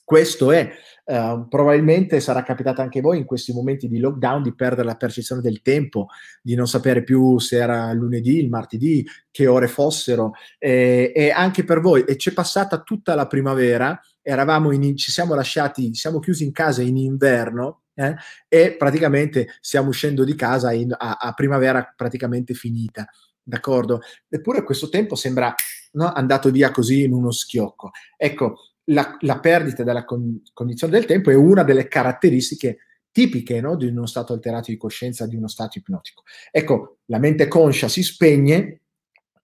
Questo 0.08 0.52
è, 0.52 0.70
uh, 1.04 1.48
probabilmente 1.48 2.20
sarà 2.20 2.42
capitato 2.42 2.80
anche 2.80 3.00
a 3.00 3.02
voi 3.02 3.18
in 3.18 3.26
questi 3.26 3.52
momenti 3.52 3.88
di 3.88 3.98
lockdown 3.98 4.42
di 4.42 4.54
perdere 4.54 4.86
la 4.86 4.94
percezione 4.94 5.42
del 5.42 5.60
tempo, 5.60 6.06
di 6.40 6.54
non 6.54 6.66
sapere 6.66 7.02
più 7.02 7.38
se 7.38 7.56
era 7.56 7.92
lunedì, 7.92 8.38
il 8.38 8.48
martedì, 8.48 9.06
che 9.30 9.46
ore 9.46 9.68
fossero, 9.68 10.32
e, 10.56 11.12
e 11.14 11.30
anche 11.30 11.62
per 11.62 11.80
voi. 11.80 12.04
E 12.04 12.16
c'è 12.16 12.32
passata 12.32 12.80
tutta 12.80 13.14
la 13.14 13.26
primavera, 13.26 14.00
eravamo 14.22 14.72
in, 14.72 14.96
ci 14.96 15.12
siamo 15.12 15.34
lasciati, 15.34 15.94
siamo 15.94 16.20
chiusi 16.20 16.42
in 16.44 16.52
casa 16.52 16.80
in 16.80 16.96
inverno, 16.96 17.82
eh, 17.98 18.14
e 18.46 18.76
praticamente 18.76 19.56
stiamo 19.60 19.88
uscendo 19.88 20.22
di 20.22 20.36
casa 20.36 20.72
in, 20.72 20.94
a, 20.96 21.16
a, 21.20 21.32
primavera 21.32 21.92
praticamente 21.96 22.54
finita, 22.54 23.08
d'accordo? 23.42 24.00
Eppure 24.28 24.62
questo 24.62 24.88
tempo 24.88 25.16
sembra 25.16 25.52
no, 25.92 26.12
andato 26.12 26.50
via 26.50 26.70
così 26.70 27.02
in 27.02 27.12
uno 27.12 27.32
schiocco. 27.32 27.90
Ecco, 28.16 28.60
la, 28.84 29.16
la 29.20 29.40
perdita 29.40 29.82
della 29.82 30.04
con, 30.04 30.42
condizione 30.52 30.92
del 30.92 31.06
tempo 31.06 31.30
è 31.30 31.34
una 31.34 31.64
delle 31.64 31.88
caratteristiche 31.88 32.78
tipiche 33.10 33.60
no, 33.60 33.74
di 33.74 33.88
uno 33.88 34.06
stato 34.06 34.32
alterato 34.32 34.70
di 34.70 34.76
coscienza, 34.76 35.26
di 35.26 35.34
uno 35.34 35.48
stato 35.48 35.78
ipnotico. 35.78 36.22
Ecco, 36.52 36.98
la 37.06 37.18
mente 37.18 37.48
conscia 37.48 37.88
si 37.88 38.04
spegne 38.04 38.82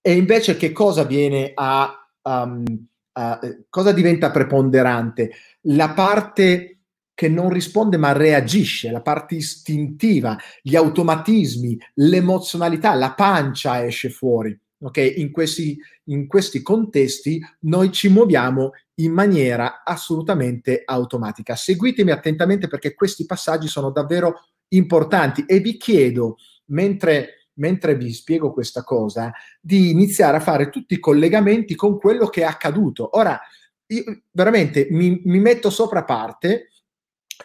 e 0.00 0.12
invece 0.12 0.56
che 0.56 0.70
cosa 0.70 1.02
viene 1.02 1.50
a... 1.54 2.08
Um, 2.22 2.86
uh, 3.12 3.64
cosa 3.68 3.92
diventa 3.92 4.30
preponderante? 4.30 5.32
La 5.62 5.90
parte 5.90 6.73
che 7.14 7.28
non 7.28 7.48
risponde 7.48 7.96
ma 7.96 8.12
reagisce, 8.12 8.90
la 8.90 9.00
parte 9.00 9.36
istintiva, 9.36 10.36
gli 10.60 10.74
automatismi, 10.74 11.78
l'emozionalità, 11.94 12.94
la 12.94 13.14
pancia 13.14 13.84
esce 13.84 14.10
fuori. 14.10 14.58
Okay? 14.80 15.20
In, 15.20 15.30
questi, 15.30 15.78
in 16.04 16.26
questi 16.26 16.60
contesti 16.60 17.40
noi 17.60 17.92
ci 17.92 18.08
muoviamo 18.08 18.72
in 18.96 19.12
maniera 19.12 19.82
assolutamente 19.84 20.82
automatica. 20.84 21.54
Seguitemi 21.54 22.10
attentamente 22.10 22.66
perché 22.66 22.94
questi 22.94 23.24
passaggi 23.26 23.68
sono 23.68 23.90
davvero 23.90 24.46
importanti 24.68 25.44
e 25.46 25.60
vi 25.60 25.76
chiedo, 25.76 26.36
mentre, 26.66 27.48
mentre 27.54 27.94
vi 27.96 28.12
spiego 28.12 28.52
questa 28.52 28.82
cosa, 28.82 29.32
di 29.60 29.90
iniziare 29.90 30.36
a 30.36 30.40
fare 30.40 30.68
tutti 30.68 30.94
i 30.94 31.00
collegamenti 31.00 31.76
con 31.76 31.96
quello 31.98 32.26
che 32.26 32.40
è 32.40 32.44
accaduto. 32.44 33.16
Ora, 33.16 33.40
io 33.86 34.22
veramente 34.32 34.88
mi, 34.90 35.20
mi 35.24 35.38
metto 35.38 35.70
sopra 35.70 36.04
parte 36.04 36.70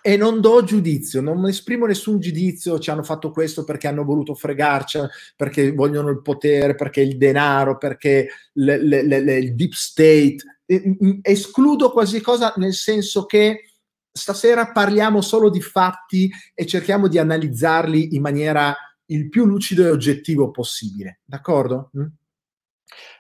e 0.02 0.18
non 0.18 0.42
do 0.42 0.64
giudizio, 0.64 1.22
non 1.22 1.48
esprimo 1.48 1.86
nessun 1.86 2.20
giudizio, 2.20 2.80
ci 2.80 2.90
hanno 2.90 3.04
fatto 3.04 3.32
questo 3.32 3.64
perché 3.64 3.88
hanno 3.88 4.04
voluto 4.04 4.36
fregarci, 4.36 5.00
perché 5.36 5.72
vogliono 5.72 6.10
il 6.10 6.22
potere, 6.22 6.76
perché 6.76 7.02
il 7.02 7.18
denaro, 7.18 7.78
perché 7.78 8.30
le, 8.54 8.84
le, 8.84 9.04
le, 9.04 9.38
il 9.38 9.56
deep 9.56 9.74
state. 9.74 10.38
Escludo 11.22 11.92
quasi 11.92 12.22
cosa 12.22 12.54
nel 12.58 12.74
senso 12.74 13.26
che 13.26 13.64
stasera 14.12 14.72
parliamo 14.72 15.22
solo 15.22 15.50
di 15.50 15.62
fatti 15.62 16.32
e 16.54 16.66
cerchiamo 16.66 17.08
di 17.08 17.18
analizzarli 17.18 18.16
in 18.16 18.22
maniera 18.22 18.76
il 19.08 19.30
più 19.30 19.46
lucido 19.46 19.84
e 19.84 19.90
oggettivo 19.90 20.52
possibile, 20.52 21.22
d'accordo? 21.26 21.92
Mm? 21.98 22.06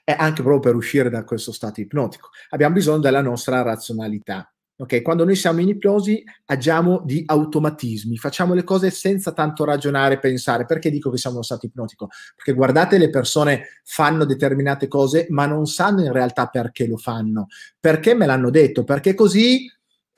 E 0.03 0.15
anche 0.17 0.41
proprio 0.41 0.59
per 0.59 0.75
uscire 0.75 1.09
da 1.09 1.23
questo 1.23 1.51
stato 1.51 1.81
ipnotico. 1.81 2.29
Abbiamo 2.49 2.75
bisogno 2.75 2.99
della 2.99 3.21
nostra 3.21 3.61
razionalità. 3.61 4.51
Ok, 4.81 5.01
quando 5.01 5.25
noi 5.25 5.35
siamo 5.35 5.59
in 5.59 5.67
ipnosi 5.67 6.23
agiamo 6.45 7.01
di 7.03 7.21
automatismi, 7.25 8.15
facciamo 8.15 8.53
le 8.53 8.63
cose 8.63 8.91
senza 8.91 9.33
tanto 9.33 9.65
ragionare 9.65 10.13
e 10.13 10.19
pensare. 10.19 10.65
Perché 10.65 10.89
dico 10.89 11.09
che 11.09 11.17
siamo 11.17 11.35
uno 11.35 11.43
stato 11.43 11.65
ipnotico? 11.65 12.07
Perché 12.33 12.53
guardate, 12.53 12.97
le 12.97 13.09
persone 13.09 13.81
fanno 13.83 14.23
determinate 14.23 14.87
cose, 14.87 15.27
ma 15.31 15.45
non 15.45 15.65
sanno 15.65 16.01
in 16.01 16.13
realtà 16.13 16.47
perché 16.47 16.87
lo 16.87 16.95
fanno. 16.95 17.47
Perché 17.77 18.13
me 18.13 18.25
l'hanno 18.25 18.49
detto? 18.49 18.85
Perché 18.85 19.15
così 19.15 19.69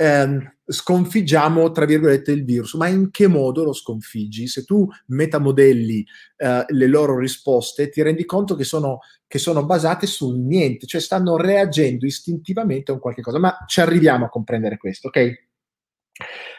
ehm, 0.01 0.55
sconfiggiamo, 0.65 1.71
tra 1.71 1.85
virgolette, 1.85 2.31
il 2.31 2.43
virus. 2.43 2.73
Ma 2.73 2.87
in 2.87 3.11
che 3.11 3.27
modo 3.27 3.63
lo 3.63 3.73
sconfiggi? 3.73 4.47
Se 4.47 4.63
tu 4.63 4.87
metamodelli 5.07 6.05
eh, 6.37 6.65
le 6.67 6.87
loro 6.87 7.17
risposte, 7.17 7.89
ti 7.89 8.01
rendi 8.01 8.25
conto 8.25 8.55
che 8.55 8.63
sono, 8.63 8.99
che 9.27 9.37
sono 9.37 9.63
basate 9.65 10.07
sul 10.07 10.39
niente, 10.39 10.87
cioè 10.87 10.99
stanno 10.99 11.37
reagendo 11.37 12.05
istintivamente 12.05 12.91
a 12.91 12.95
un 12.95 12.99
qualche 12.99 13.21
cosa. 13.21 13.37
Ma 13.37 13.55
ci 13.67 13.81
arriviamo 13.81 14.25
a 14.25 14.29
comprendere 14.29 14.77
questo, 14.77 15.09
ok? 15.09 15.33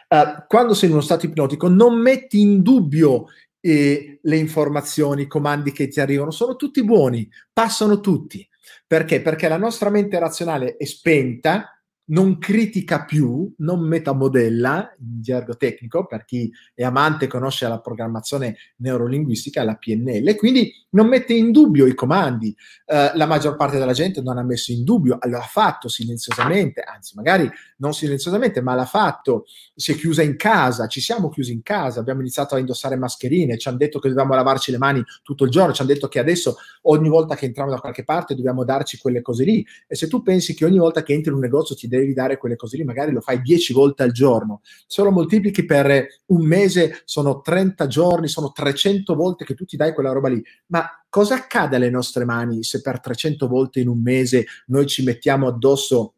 Uh, 0.08 0.44
quando 0.46 0.74
sei 0.74 0.88
in 0.88 0.94
uno 0.94 1.02
stato 1.02 1.26
ipnotico, 1.26 1.68
non 1.68 1.98
metti 1.98 2.40
in 2.40 2.62
dubbio 2.62 3.26
eh, 3.60 4.18
le 4.20 4.36
informazioni, 4.36 5.22
i 5.22 5.26
comandi 5.26 5.72
che 5.72 5.88
ti 5.88 6.00
arrivano, 6.00 6.30
sono 6.30 6.54
tutti 6.54 6.84
buoni, 6.84 7.28
passano 7.52 8.00
tutti. 8.00 8.46
Perché? 8.86 9.22
Perché 9.22 9.48
la 9.48 9.56
nostra 9.56 9.88
mente 9.88 10.18
razionale 10.18 10.76
è 10.76 10.84
spenta, 10.84 11.81
non 12.06 12.38
critica 12.38 13.04
più, 13.04 13.52
non 13.58 13.80
metamodella 13.80 14.94
in 14.98 15.22
gergo 15.22 15.56
tecnico, 15.56 16.06
per 16.06 16.24
chi 16.24 16.52
è 16.74 16.82
amante 16.82 17.26
e 17.26 17.28
conosce 17.28 17.68
la 17.68 17.80
programmazione 17.80 18.56
neurolinguistica, 18.76 19.62
la 19.62 19.76
PNL, 19.76 20.34
quindi 20.36 20.72
non 20.90 21.06
mette 21.06 21.32
in 21.32 21.52
dubbio 21.52 21.86
i 21.86 21.94
comandi. 21.94 22.54
Uh, 22.86 23.16
la 23.16 23.26
maggior 23.26 23.56
parte 23.56 23.78
della 23.78 23.92
gente 23.92 24.20
non 24.20 24.36
ha 24.36 24.42
messo 24.42 24.72
in 24.72 24.84
dubbio, 24.84 25.18
l'ha 25.22 25.40
fatto 25.40 25.88
silenziosamente, 25.88 26.82
anzi 26.82 27.14
magari 27.14 27.50
non 27.78 27.94
silenziosamente, 27.94 28.60
ma 28.60 28.74
l'ha 28.74 28.84
fatto, 28.84 29.44
si 29.74 29.92
è 29.92 29.96
chiusa 29.96 30.22
in 30.22 30.36
casa, 30.36 30.86
ci 30.88 31.00
siamo 31.00 31.28
chiusi 31.28 31.52
in 31.52 31.62
casa, 31.62 32.00
abbiamo 32.00 32.20
iniziato 32.20 32.54
a 32.54 32.58
indossare 32.58 32.96
mascherine, 32.96 33.58
ci 33.58 33.68
hanno 33.68 33.78
detto 33.78 33.98
che 33.98 34.08
dovevamo 34.08 34.34
lavarci 34.34 34.70
le 34.70 34.78
mani 34.78 35.02
tutto 35.22 35.44
il 35.44 35.50
giorno, 35.50 35.72
ci 35.72 35.82
hanno 35.82 35.92
detto 35.92 36.08
che 36.08 36.18
adesso 36.18 36.56
ogni 36.82 37.08
volta 37.08 37.34
che 37.36 37.46
entriamo 37.46 37.70
da 37.70 37.78
qualche 37.78 38.04
parte 38.04 38.34
dobbiamo 38.34 38.64
darci 38.64 38.98
quelle 38.98 39.22
cose 39.22 39.44
lì. 39.44 39.66
E 39.86 39.94
se 39.94 40.08
tu 40.08 40.22
pensi 40.22 40.54
che 40.54 40.64
ogni 40.64 40.78
volta 40.78 41.02
che 41.02 41.12
entri 41.12 41.30
in 41.30 41.36
un 41.36 41.42
negozio 41.42 41.74
ti 41.74 41.88
devi 41.98 42.14
dare 42.14 42.36
quelle 42.36 42.56
cose 42.56 42.76
lì, 42.76 42.84
magari 42.84 43.12
lo 43.12 43.20
fai 43.20 43.40
10 43.40 43.72
volte 43.72 44.02
al 44.02 44.12
giorno, 44.12 44.60
se 44.86 45.02
lo 45.02 45.10
moltiplichi 45.10 45.64
per 45.64 46.06
un 46.26 46.46
mese 46.46 47.02
sono 47.04 47.40
30 47.40 47.86
giorni, 47.86 48.28
sono 48.28 48.52
300 48.52 49.14
volte 49.14 49.44
che 49.44 49.54
tu 49.54 49.64
ti 49.64 49.76
dai 49.76 49.92
quella 49.92 50.12
roba 50.12 50.28
lì. 50.28 50.42
Ma 50.66 50.86
cosa 51.08 51.34
accade 51.34 51.76
alle 51.76 51.90
nostre 51.90 52.24
mani 52.24 52.62
se 52.62 52.80
per 52.80 53.00
300 53.00 53.46
volte 53.46 53.80
in 53.80 53.88
un 53.88 54.00
mese 54.00 54.46
noi 54.66 54.86
ci 54.86 55.02
mettiamo 55.02 55.46
addosso 55.46 56.14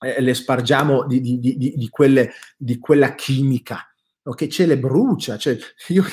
eh, 0.00 0.20
le 0.20 0.34
spargiamo 0.34 1.06
di, 1.06 1.20
di, 1.20 1.38
di, 1.38 1.56
di, 1.56 1.88
quelle, 1.88 2.32
quella 2.78 3.14
chimica? 3.14 3.84
che 4.34 4.48
ce 4.48 4.66
le 4.66 4.78
brucia, 4.78 5.36
cioè 5.36 5.58
io 5.88 6.04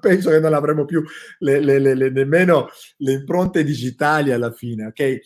penso 0.00 0.30
che 0.30 0.40
non 0.40 0.52
avremo 0.52 0.84
più 0.84 1.02
le, 1.38 1.60
le, 1.60 1.78
le, 1.78 2.10
nemmeno 2.10 2.68
le 2.98 3.12
impronte 3.12 3.64
digitali 3.64 4.30
alla 4.32 4.52
fine, 4.52 4.86
ok? 4.86 5.20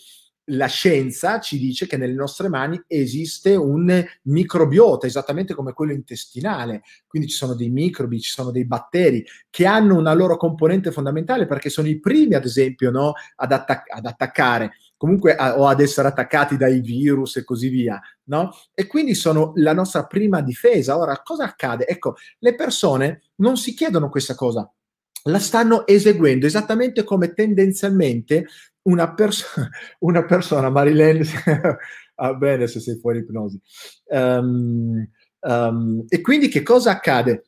La 0.50 0.66
scienza 0.66 1.40
ci 1.40 1.58
dice 1.58 1.86
che 1.86 1.96
nelle 1.96 2.14
nostre 2.14 2.48
mani 2.48 2.80
esiste 2.86 3.54
un 3.54 4.04
microbiota, 4.22 5.06
esattamente 5.06 5.54
come 5.54 5.72
quello 5.72 5.92
intestinale. 5.92 6.82
Quindi 7.06 7.28
ci 7.28 7.36
sono 7.36 7.54
dei 7.54 7.70
microbi, 7.70 8.20
ci 8.20 8.30
sono 8.30 8.50
dei 8.50 8.66
batteri 8.66 9.24
che 9.48 9.66
hanno 9.66 9.96
una 9.96 10.12
loro 10.12 10.36
componente 10.36 10.92
fondamentale 10.92 11.46
perché 11.46 11.70
sono 11.70 11.88
i 11.88 11.98
primi, 11.98 12.34
ad 12.34 12.44
esempio, 12.44 12.90
no, 12.90 13.12
ad, 13.36 13.52
attac- 13.52 13.90
ad, 13.92 14.06
attaccare 14.06 14.72
comunque 14.96 15.34
a, 15.34 15.58
o 15.58 15.66
ad 15.66 15.80
essere 15.80 16.08
attaccati 16.08 16.58
dai 16.58 16.80
virus 16.80 17.36
e 17.36 17.44
così 17.44 17.68
via, 17.68 17.98
no? 18.24 18.50
E 18.74 18.86
quindi 18.86 19.14
sono 19.14 19.52
la 19.54 19.72
nostra 19.72 20.04
prima 20.04 20.42
difesa. 20.42 20.98
Ora, 20.98 21.22
cosa 21.22 21.44
accade? 21.44 21.86
Ecco, 21.86 22.16
le 22.40 22.54
persone 22.54 23.22
non 23.36 23.56
si 23.56 23.72
chiedono 23.72 24.10
questa 24.10 24.34
cosa, 24.34 24.70
la 25.24 25.38
stanno 25.38 25.86
eseguendo 25.86 26.46
esattamente 26.46 27.04
come 27.04 27.32
tendenzialmente 27.32 28.46
una, 28.82 29.12
perso- 29.14 29.46
una 30.00 30.24
persona, 30.24 30.70
Marilyn, 30.70 31.22
va 32.16 32.34
bene 32.34 32.66
se 32.66 32.80
sei 32.80 32.98
fuori 32.98 33.18
ipnosi. 33.18 33.60
Um, 34.06 35.06
um, 35.40 36.04
e 36.08 36.20
quindi 36.20 36.48
che 36.48 36.62
cosa 36.62 36.92
accade? 36.92 37.44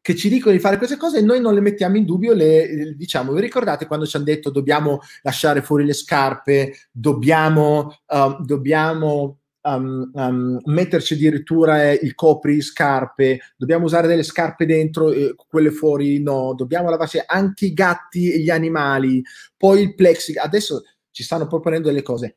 Che 0.00 0.14
ci 0.14 0.28
dicono 0.28 0.54
di 0.54 0.60
fare 0.60 0.78
queste 0.78 0.96
cose 0.96 1.18
e 1.18 1.22
noi 1.22 1.40
non 1.40 1.54
le 1.54 1.60
mettiamo 1.60 1.96
in 1.96 2.04
dubbio, 2.04 2.32
le, 2.32 2.94
diciamo, 2.96 3.32
vi 3.32 3.40
ricordate 3.40 3.86
quando 3.86 4.06
ci 4.06 4.16
hanno 4.16 4.24
detto 4.24 4.50
dobbiamo 4.50 5.00
lasciare 5.22 5.60
fuori 5.60 5.84
le 5.84 5.92
scarpe, 5.92 6.72
dobbiamo, 6.90 7.98
uh, 8.06 8.42
dobbiamo 8.42 9.40
um, 9.62 10.10
um, 10.12 10.58
metterci 10.64 11.14
addirittura 11.14 11.92
il 11.92 12.14
copri 12.14 12.60
scarpe, 12.60 13.40
dobbiamo 13.56 13.84
usare 13.84 14.06
delle 14.06 14.22
scarpe 14.22 14.66
dentro, 14.66 15.10
eh, 15.12 15.34
quelle 15.48 15.70
fuori 15.70 16.22
no, 16.22 16.54
dobbiamo 16.54 16.90
lavarci 16.90 17.20
anche 17.26 17.66
i 17.66 17.72
gatti 17.72 18.32
e 18.32 18.38
gli 18.40 18.50
animali, 18.50 19.22
poi 19.56 19.82
il 19.82 19.94
plexi, 19.94 20.36
adesso 20.36 20.82
ci 21.10 21.22
stanno 21.22 21.46
proponendo 21.46 21.88
delle 21.88 22.02
cose. 22.02 22.36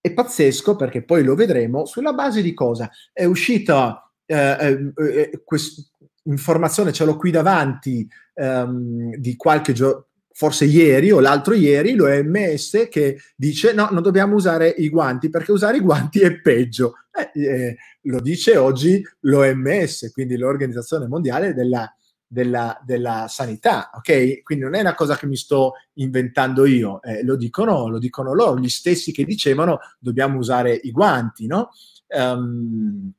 È 0.00 0.12
pazzesco 0.12 0.76
perché 0.76 1.02
poi 1.02 1.24
lo 1.24 1.34
vedremo 1.34 1.84
sulla 1.84 2.12
base 2.12 2.40
di 2.40 2.54
cosa? 2.54 2.90
È 3.12 3.24
uscita 3.24 4.10
eh, 4.24 4.36
eh, 4.36 4.92
eh 4.94 5.42
questa 5.44 5.82
informazione, 6.26 6.92
ce 6.92 7.04
l'ho 7.04 7.16
qui 7.16 7.30
davanti, 7.30 8.08
ehm, 8.34 9.16
di 9.16 9.36
qualche 9.36 9.72
giorno 9.72 10.05
forse 10.36 10.66
ieri 10.66 11.10
o 11.10 11.18
l'altro 11.18 11.54
ieri, 11.54 11.94
l'OMS 11.94 12.88
che 12.90 13.18
dice 13.34 13.72
no, 13.72 13.88
non 13.90 14.02
dobbiamo 14.02 14.34
usare 14.34 14.68
i 14.68 14.90
guanti 14.90 15.30
perché 15.30 15.50
usare 15.50 15.78
i 15.78 15.80
guanti 15.80 16.20
è 16.20 16.40
peggio. 16.42 16.92
Eh, 17.10 17.40
eh, 17.42 17.76
lo 18.02 18.20
dice 18.20 18.58
oggi 18.58 19.02
l'OMS, 19.20 20.10
quindi 20.12 20.36
l'Organizzazione 20.36 21.08
Mondiale 21.08 21.54
della, 21.54 21.90
della, 22.26 22.78
della, 22.84 23.28
Sanità, 23.30 23.88
ok? 23.94 24.42
Quindi 24.42 24.64
non 24.64 24.74
è 24.74 24.80
una 24.80 24.94
cosa 24.94 25.16
che 25.16 25.26
mi 25.26 25.36
sto 25.36 25.72
inventando 25.94 26.66
io, 26.66 27.00
eh, 27.02 27.24
lo, 27.24 27.36
dicono, 27.36 27.88
lo 27.88 27.98
dicono 27.98 28.34
loro, 28.34 28.58
gli 28.58 28.68
stessi 28.68 29.12
che 29.12 29.24
dicevano 29.24 29.78
dobbiamo 29.98 30.36
usare 30.36 30.74
i 30.74 30.90
guanti, 30.90 31.46
no? 31.46 31.70
Um, 32.08 33.10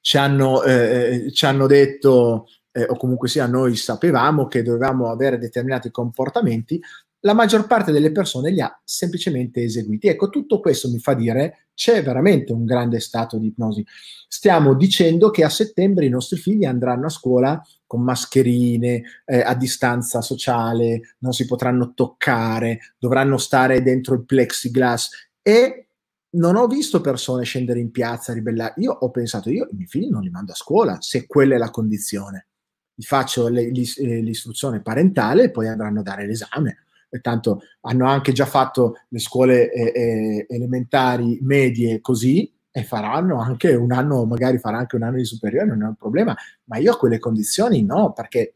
ci, 0.00 0.18
hanno, 0.18 0.64
eh, 0.64 1.30
ci 1.32 1.46
hanno 1.46 1.68
detto 1.68 2.48
eh, 2.72 2.84
o 2.88 2.96
comunque 2.96 3.28
sia 3.28 3.46
noi 3.46 3.76
sapevamo 3.76 4.46
che 4.46 4.62
dovevamo 4.62 5.10
avere 5.10 5.38
determinati 5.38 5.90
comportamenti, 5.90 6.80
la 7.24 7.34
maggior 7.34 7.66
parte 7.66 7.92
delle 7.92 8.10
persone 8.10 8.50
li 8.50 8.60
ha 8.60 8.80
semplicemente 8.84 9.62
eseguiti. 9.62 10.08
Ecco, 10.08 10.28
tutto 10.28 10.60
questo 10.60 10.88
mi 10.88 10.98
fa 10.98 11.14
dire 11.14 11.68
c'è 11.74 12.02
veramente 12.02 12.52
un 12.52 12.64
grande 12.64 13.00
stato 13.00 13.38
di 13.38 13.48
ipnosi. 13.48 13.84
Stiamo 14.26 14.74
dicendo 14.74 15.30
che 15.30 15.44
a 15.44 15.48
settembre 15.48 16.04
i 16.04 16.10
nostri 16.10 16.36
figli 16.36 16.64
andranno 16.64 17.06
a 17.06 17.10
scuola 17.10 17.62
con 17.86 18.02
mascherine, 18.02 19.02
eh, 19.24 19.40
a 19.40 19.54
distanza 19.54 20.20
sociale, 20.20 21.16
non 21.18 21.32
si 21.32 21.46
potranno 21.46 21.92
toccare, 21.94 22.94
dovranno 22.98 23.36
stare 23.36 23.82
dentro 23.82 24.14
il 24.14 24.24
plexiglass 24.24 25.10
e 25.42 25.86
non 26.30 26.56
ho 26.56 26.66
visto 26.66 27.00
persone 27.00 27.44
scendere 27.44 27.78
in 27.78 27.90
piazza 27.90 28.32
a 28.32 28.34
ribellare. 28.34 28.74
Io 28.78 28.90
ho 28.90 29.10
pensato, 29.10 29.48
io 29.48 29.68
i 29.70 29.76
miei 29.76 29.88
figli 29.88 30.08
non 30.08 30.22
li 30.22 30.30
mando 30.30 30.52
a 30.52 30.56
scuola 30.56 30.96
se 31.00 31.26
quella 31.26 31.54
è 31.54 31.58
la 31.58 31.70
condizione 31.70 32.46
gli 32.94 33.04
faccio 33.04 33.48
le, 33.48 33.70
eh, 33.70 34.20
l'istruzione 34.20 34.80
parentale 34.80 35.44
e 35.44 35.50
poi 35.50 35.68
andranno 35.68 36.00
a 36.00 36.04
dare 36.04 36.26
l'esame. 36.26 36.78
E 37.08 37.20
tanto 37.20 37.60
hanno 37.82 38.06
anche 38.06 38.32
già 38.32 38.46
fatto 38.46 38.96
le 39.08 39.18
scuole 39.18 39.70
eh, 39.70 39.92
eh, 39.94 40.46
elementari, 40.48 41.38
medie 41.42 42.00
così, 42.00 42.50
e 42.74 42.84
faranno 42.84 43.38
anche 43.38 43.74
un 43.74 43.92
anno, 43.92 44.24
magari 44.24 44.58
farà 44.58 44.78
anche 44.78 44.96
un 44.96 45.02
anno 45.02 45.18
di 45.18 45.26
superiore, 45.26 45.66
non 45.66 45.82
è 45.82 45.86
un 45.86 45.94
problema, 45.94 46.34
ma 46.64 46.78
io 46.78 46.92
a 46.92 46.96
quelle 46.96 47.18
condizioni 47.18 47.84
no, 47.84 48.12
perché 48.14 48.54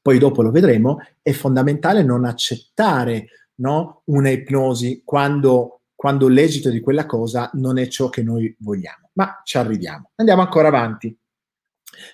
poi 0.00 0.18
dopo 0.18 0.42
lo 0.42 0.52
vedremo, 0.52 0.98
è 1.20 1.32
fondamentale 1.32 2.04
non 2.04 2.24
accettare 2.24 3.26
no, 3.56 4.02
una 4.04 4.30
ipnosi 4.30 5.02
quando, 5.04 5.82
quando 5.94 6.28
l'esito 6.28 6.70
di 6.70 6.80
quella 6.80 7.06
cosa 7.06 7.50
non 7.54 7.76
è 7.76 7.88
ciò 7.88 8.08
che 8.08 8.22
noi 8.22 8.54
vogliamo. 8.60 9.10
Ma 9.14 9.40
ci 9.44 9.58
arriviamo. 9.58 10.10
Andiamo 10.14 10.42
ancora 10.42 10.68
avanti. 10.68 11.14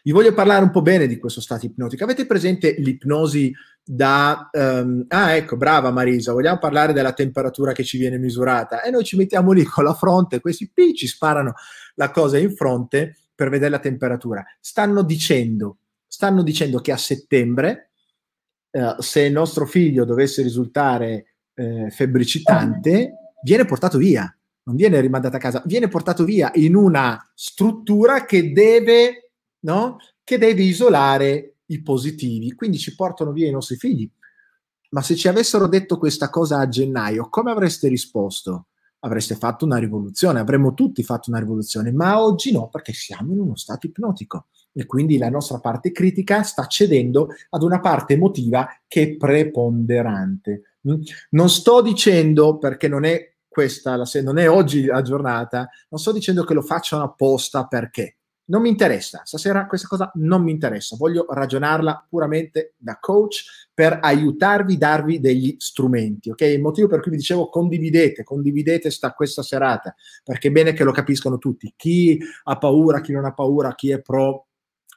Vi 0.02 0.12
voglio 0.12 0.32
parlare 0.32 0.64
un 0.64 0.70
po' 0.70 0.82
bene 0.82 1.06
di 1.06 1.18
questo 1.18 1.40
stato 1.40 1.66
ipnotico. 1.66 2.04
Avete 2.04 2.26
presente 2.26 2.74
l'ipnosi 2.78 3.52
da... 3.82 4.50
Um, 4.52 5.04
ah, 5.08 5.32
ecco, 5.32 5.56
brava 5.56 5.90
Marisa, 5.90 6.32
vogliamo 6.32 6.58
parlare 6.58 6.92
della 6.92 7.12
temperatura 7.12 7.72
che 7.72 7.84
ci 7.84 7.98
viene 7.98 8.18
misurata 8.18 8.82
e 8.82 8.90
noi 8.90 9.04
ci 9.04 9.16
mettiamo 9.16 9.52
lì 9.52 9.64
con 9.64 9.84
la 9.84 9.94
fronte, 9.94 10.40
questi 10.40 10.70
P 10.72 10.92
ci 10.92 11.06
sparano 11.06 11.54
la 11.94 12.10
cosa 12.10 12.38
in 12.38 12.54
fronte 12.54 13.16
per 13.34 13.48
vedere 13.48 13.70
la 13.70 13.78
temperatura. 13.78 14.44
Stanno 14.60 15.02
dicendo, 15.02 15.78
stanno 16.06 16.42
dicendo 16.42 16.80
che 16.80 16.92
a 16.92 16.96
settembre, 16.96 17.90
uh, 18.70 19.00
se 19.00 19.22
il 19.22 19.32
nostro 19.32 19.66
figlio 19.66 20.04
dovesse 20.04 20.42
risultare 20.42 21.34
uh, 21.54 21.88
febbricitante, 21.90 23.12
viene 23.42 23.64
portato 23.64 23.98
via, 23.98 24.30
non 24.64 24.74
viene 24.74 25.00
rimandato 25.00 25.36
a 25.36 25.38
casa, 25.38 25.62
viene 25.64 25.86
portato 25.86 26.24
via 26.24 26.50
in 26.54 26.74
una 26.74 27.30
struttura 27.34 28.24
che 28.24 28.52
deve 28.52 29.25
no? 29.66 29.96
che 30.22 30.38
deve 30.38 30.62
isolare 30.62 31.56
i 31.66 31.82
positivi, 31.82 32.54
quindi 32.54 32.78
ci 32.78 32.94
portano 32.94 33.32
via 33.32 33.48
i 33.48 33.52
nostri 33.52 33.76
figli. 33.76 34.08
Ma 34.90 35.02
se 35.02 35.16
ci 35.16 35.28
avessero 35.28 35.66
detto 35.66 35.98
questa 35.98 36.30
cosa 36.30 36.58
a 36.58 36.68
gennaio, 36.68 37.28
come 37.28 37.50
avreste 37.50 37.88
risposto? 37.88 38.66
Avreste 39.00 39.34
fatto 39.34 39.64
una 39.64 39.78
rivoluzione, 39.78 40.40
avremmo 40.40 40.74
tutti 40.74 41.02
fatto 41.02 41.30
una 41.30 41.40
rivoluzione, 41.40 41.92
ma 41.92 42.20
oggi 42.20 42.52
no, 42.52 42.68
perché 42.68 42.92
siamo 42.92 43.32
in 43.32 43.40
uno 43.40 43.56
stato 43.56 43.86
ipnotico 43.86 44.46
e 44.72 44.86
quindi 44.86 45.18
la 45.18 45.30
nostra 45.30 45.58
parte 45.58 45.90
critica 45.92 46.42
sta 46.42 46.66
cedendo 46.66 47.28
ad 47.50 47.62
una 47.62 47.80
parte 47.80 48.14
emotiva 48.14 48.68
che 48.86 49.02
è 49.02 49.16
preponderante. 49.16 50.62
Mm? 50.88 51.02
Non 51.30 51.50
sto 51.50 51.82
dicendo, 51.82 52.58
perché 52.58 52.88
non 52.88 53.04
è 53.04 53.34
questa, 53.48 54.00
non 54.22 54.38
è 54.38 54.48
oggi 54.48 54.84
la 54.84 55.02
giornata, 55.02 55.68
non 55.88 56.00
sto 56.00 56.12
dicendo 56.12 56.44
che 56.44 56.54
lo 56.54 56.62
facciano 56.62 57.04
apposta 57.04 57.66
perché 57.66 58.15
non 58.46 58.62
mi 58.62 58.68
interessa, 58.68 59.22
stasera 59.24 59.66
questa 59.66 59.88
cosa 59.88 60.10
non 60.14 60.42
mi 60.42 60.50
interessa, 60.50 60.96
voglio 60.96 61.26
ragionarla 61.28 62.06
puramente 62.08 62.74
da 62.76 62.98
coach 63.00 63.68
per 63.72 63.98
aiutarvi, 64.00 64.76
darvi 64.76 65.20
degli 65.20 65.56
strumenti, 65.58 66.30
ok? 66.30 66.40
Il 66.42 66.60
motivo 66.60 66.88
per 66.88 67.00
cui 67.00 67.10
vi 67.10 67.16
dicevo 67.16 67.48
condividete, 67.48 68.22
condividete 68.22 68.90
sta, 68.90 69.12
questa 69.12 69.42
serata, 69.42 69.94
perché 70.22 70.48
è 70.48 70.52
bene 70.52 70.72
che 70.72 70.84
lo 70.84 70.92
capiscano 70.92 71.38
tutti, 71.38 71.72
chi 71.76 72.18
ha 72.44 72.56
paura, 72.58 73.00
chi 73.00 73.12
non 73.12 73.24
ha 73.24 73.32
paura, 73.32 73.74
chi 73.74 73.90
è 73.90 74.00
pro, 74.00 74.46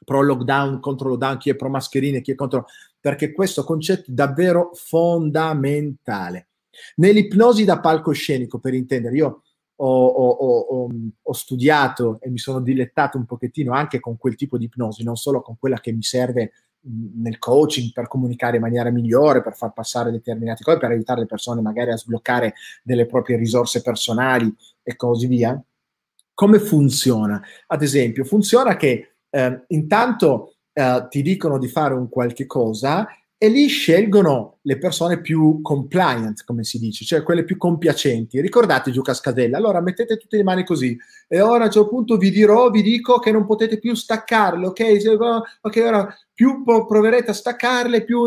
pro 0.04 0.22
lockdown, 0.22 0.80
contro 0.80 1.08
lockdown, 1.08 1.38
chi 1.38 1.50
è 1.50 1.56
pro 1.56 1.68
mascherine, 1.68 2.20
chi 2.20 2.32
è 2.32 2.34
contro... 2.34 2.66
perché 3.00 3.32
questo 3.32 3.64
concetto 3.64 4.10
è 4.10 4.14
davvero 4.14 4.70
fondamentale. 4.74 6.48
Nell'ipnosi 6.96 7.64
da 7.64 7.80
palcoscenico, 7.80 8.58
per 8.60 8.74
intendere, 8.74 9.16
io 9.16 9.42
ho, 9.82 10.06
ho, 10.08 10.88
ho, 11.22 11.32
studiato 11.32 12.18
e 12.20 12.28
mi 12.28 12.38
sono 12.38 12.60
dilettato 12.60 13.16
un 13.16 13.24
pochettino 13.24 13.72
anche 13.72 13.98
con 13.98 14.18
quel 14.18 14.34
tipo 14.34 14.58
di 14.58 14.66
ipnosi, 14.66 15.02
non 15.02 15.16
solo 15.16 15.40
con 15.40 15.56
quella 15.58 15.80
che 15.80 15.92
mi 15.92 16.02
serve 16.02 16.52
nel 16.82 17.38
coaching 17.38 17.92
per 17.92 18.06
comunicare 18.06 18.56
in 18.56 18.62
maniera 18.62 18.90
migliore, 18.90 19.42
per 19.42 19.54
far 19.54 19.72
passare 19.72 20.10
determinate 20.10 20.62
cose, 20.62 20.78
per 20.78 20.90
aiutare 20.90 21.20
le 21.20 21.26
persone 21.26 21.62
magari 21.62 21.92
a 21.92 21.96
sbloccare 21.96 22.54
delle 22.82 23.06
proprie 23.06 23.36
risorse 23.36 23.80
personali 23.82 24.54
e 24.82 24.96
così 24.96 25.26
via. 25.26 25.62
Come 26.34 26.58
funziona? 26.58 27.42
Ad 27.66 27.82
esempio, 27.82 28.24
funziona 28.24 28.76
che 28.76 29.14
eh, 29.30 29.64
intanto 29.68 30.56
eh, 30.72 31.06
ti 31.08 31.22
dicono 31.22 31.58
di 31.58 31.68
fare 31.68 31.94
un 31.94 32.08
qualche 32.08 32.46
cosa 32.46 33.06
e 33.42 33.48
lì 33.48 33.68
scelgono 33.68 34.58
le 34.64 34.76
persone 34.76 35.22
più 35.22 35.62
compliant, 35.62 36.44
come 36.44 36.62
si 36.62 36.78
dice, 36.78 37.06
cioè 37.06 37.22
quelle 37.22 37.42
più 37.42 37.56
compiacenti. 37.56 38.38
Ricordate 38.38 38.90
giù 38.90 39.00
Cascadella, 39.00 39.56
allora 39.56 39.80
mettete 39.80 40.18
tutte 40.18 40.36
le 40.36 40.42
mani 40.42 40.62
così 40.62 40.94
e 41.26 41.40
ora 41.40 41.62
a 41.62 41.66
un 41.68 41.72
certo 41.72 41.88
punto 41.88 42.18
vi 42.18 42.30
dirò, 42.30 42.68
vi 42.68 42.82
dico 42.82 43.18
che 43.18 43.32
non 43.32 43.46
potete 43.46 43.78
più 43.78 43.94
staccarle, 43.94 44.66
ok? 44.66 45.56
Ok, 45.62 45.82
ora 45.82 46.14
più 46.34 46.62
proverete 46.64 47.30
a 47.30 47.32
staccarle, 47.32 48.04
più... 48.04 48.26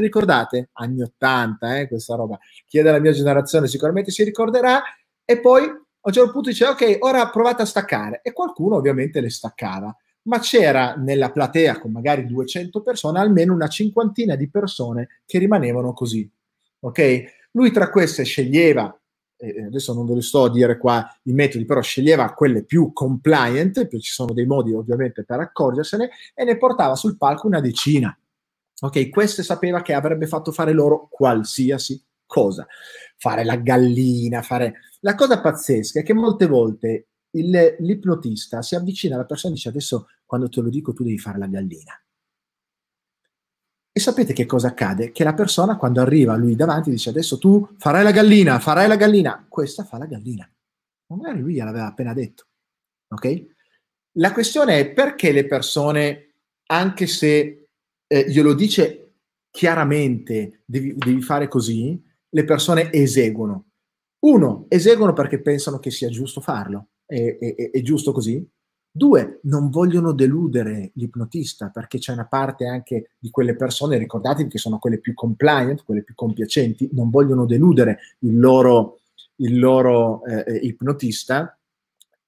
Ricordate? 0.00 0.70
Anni 0.72 1.02
80, 1.02 1.78
eh, 1.78 1.86
questa 1.86 2.16
roba. 2.16 2.36
Chi 2.66 2.78
è 2.78 2.82
della 2.82 2.98
mia 2.98 3.12
generazione 3.12 3.68
sicuramente 3.68 4.10
si 4.10 4.24
ricorderà 4.24 4.82
e 5.24 5.38
poi 5.38 5.66
a 5.66 5.70
un 5.70 6.12
certo 6.12 6.32
punto 6.32 6.48
dice, 6.48 6.66
ok, 6.66 6.96
ora 7.02 7.30
provate 7.30 7.62
a 7.62 7.64
staccare 7.64 8.22
e 8.24 8.32
qualcuno 8.32 8.74
ovviamente 8.74 9.20
le 9.20 9.30
staccava 9.30 9.96
ma 10.28 10.38
c'era 10.38 10.94
nella 10.94 11.32
platea 11.32 11.80
con 11.80 11.90
magari 11.90 12.26
200 12.26 12.82
persone 12.82 13.18
almeno 13.18 13.54
una 13.54 13.68
cinquantina 13.68 14.36
di 14.36 14.48
persone 14.48 15.22
che 15.24 15.38
rimanevano 15.38 15.92
così. 15.94 16.30
Ok? 16.80 17.48
Lui 17.52 17.72
tra 17.72 17.90
queste 17.90 18.24
sceglieva, 18.24 18.94
eh, 19.38 19.64
adesso 19.64 19.94
non 19.94 20.06
ve 20.06 20.14
lo 20.14 20.20
sto 20.20 20.44
a 20.44 20.50
dire 20.50 20.76
qua 20.76 21.04
i 21.24 21.32
metodi, 21.32 21.64
però 21.64 21.80
sceglieva 21.80 22.34
quelle 22.34 22.62
più 22.62 22.92
compliant, 22.92 23.88
ci 23.88 24.12
sono 24.12 24.34
dei 24.34 24.46
modi 24.46 24.72
ovviamente 24.72 25.24
per 25.24 25.40
accorgersene, 25.40 26.10
e 26.34 26.44
ne 26.44 26.58
portava 26.58 26.94
sul 26.94 27.16
palco 27.16 27.46
una 27.46 27.60
decina. 27.60 28.16
Ok, 28.80 29.08
queste 29.08 29.42
sapeva 29.42 29.80
che 29.80 29.94
avrebbe 29.94 30.26
fatto 30.26 30.52
fare 30.52 30.72
loro 30.72 31.08
qualsiasi 31.10 32.00
cosa. 32.26 32.66
Fare 33.16 33.44
la 33.44 33.56
gallina, 33.56 34.42
fare... 34.42 34.74
La 35.00 35.14
cosa 35.14 35.40
pazzesca 35.40 36.00
è 36.00 36.02
che 36.02 36.12
molte 36.12 36.46
volte 36.46 37.06
il, 37.38 37.76
l'ipnotista 37.80 38.62
si 38.62 38.74
avvicina 38.74 39.14
alla 39.14 39.24
persona 39.24 39.52
e 39.52 39.56
dice 39.56 39.68
adesso 39.68 40.08
quando 40.24 40.48
te 40.48 40.60
lo 40.60 40.68
dico 40.68 40.92
tu 40.92 41.02
devi 41.02 41.18
fare 41.18 41.38
la 41.38 41.46
gallina. 41.46 41.92
E 43.90 44.00
sapete 44.00 44.32
che 44.32 44.46
cosa 44.46 44.68
accade? 44.68 45.10
Che 45.10 45.24
la 45.24 45.34
persona 45.34 45.76
quando 45.76 46.00
arriva 46.00 46.36
lui 46.36 46.54
davanti 46.54 46.90
dice 46.90 47.10
adesso 47.10 47.38
tu 47.38 47.68
farai 47.78 48.04
la 48.04 48.12
gallina, 48.12 48.58
farai 48.60 48.86
la 48.86 48.96
gallina, 48.96 49.44
questa 49.48 49.84
fa 49.84 49.98
la 49.98 50.06
gallina. 50.06 50.48
Magari 51.08 51.40
lui 51.40 51.54
gliel'aveva 51.54 51.86
appena 51.86 52.12
detto. 52.12 52.46
Ok? 53.08 53.46
La 54.18 54.32
questione 54.32 54.78
è 54.78 54.92
perché 54.92 55.32
le 55.32 55.46
persone, 55.46 56.34
anche 56.66 57.06
se 57.06 57.68
eh, 58.06 58.30
glielo 58.30 58.54
dice 58.54 59.14
chiaramente 59.50 60.62
devi, 60.64 60.94
devi 60.94 61.20
fare 61.22 61.48
così, 61.48 62.00
le 62.28 62.44
persone 62.44 62.92
eseguono. 62.92 63.70
Uno, 64.20 64.66
eseguono 64.68 65.12
perché 65.12 65.40
pensano 65.40 65.78
che 65.78 65.90
sia 65.90 66.08
giusto 66.08 66.40
farlo, 66.40 66.90
è, 67.08 67.38
è, 67.38 67.70
è 67.70 67.82
giusto 67.82 68.12
così. 68.12 68.46
Due, 68.90 69.40
non 69.44 69.70
vogliono 69.70 70.12
deludere 70.12 70.90
l'ipnotista 70.94 71.70
perché 71.70 71.98
c'è 71.98 72.12
una 72.12 72.26
parte 72.26 72.66
anche 72.66 73.10
di 73.18 73.30
quelle 73.30 73.54
persone, 73.54 73.96
ricordatevi 73.96 74.48
che 74.48 74.58
sono 74.58 74.78
quelle 74.78 74.98
più 74.98 75.14
compliant, 75.14 75.84
quelle 75.84 76.02
più 76.02 76.14
compiacenti, 76.14 76.90
non 76.92 77.10
vogliono 77.10 77.46
deludere 77.46 77.98
il 78.20 78.38
loro, 78.38 79.00
il 79.36 79.58
loro 79.58 80.24
eh, 80.24 80.44
eh 80.46 80.56
ipnotista. 80.66 81.56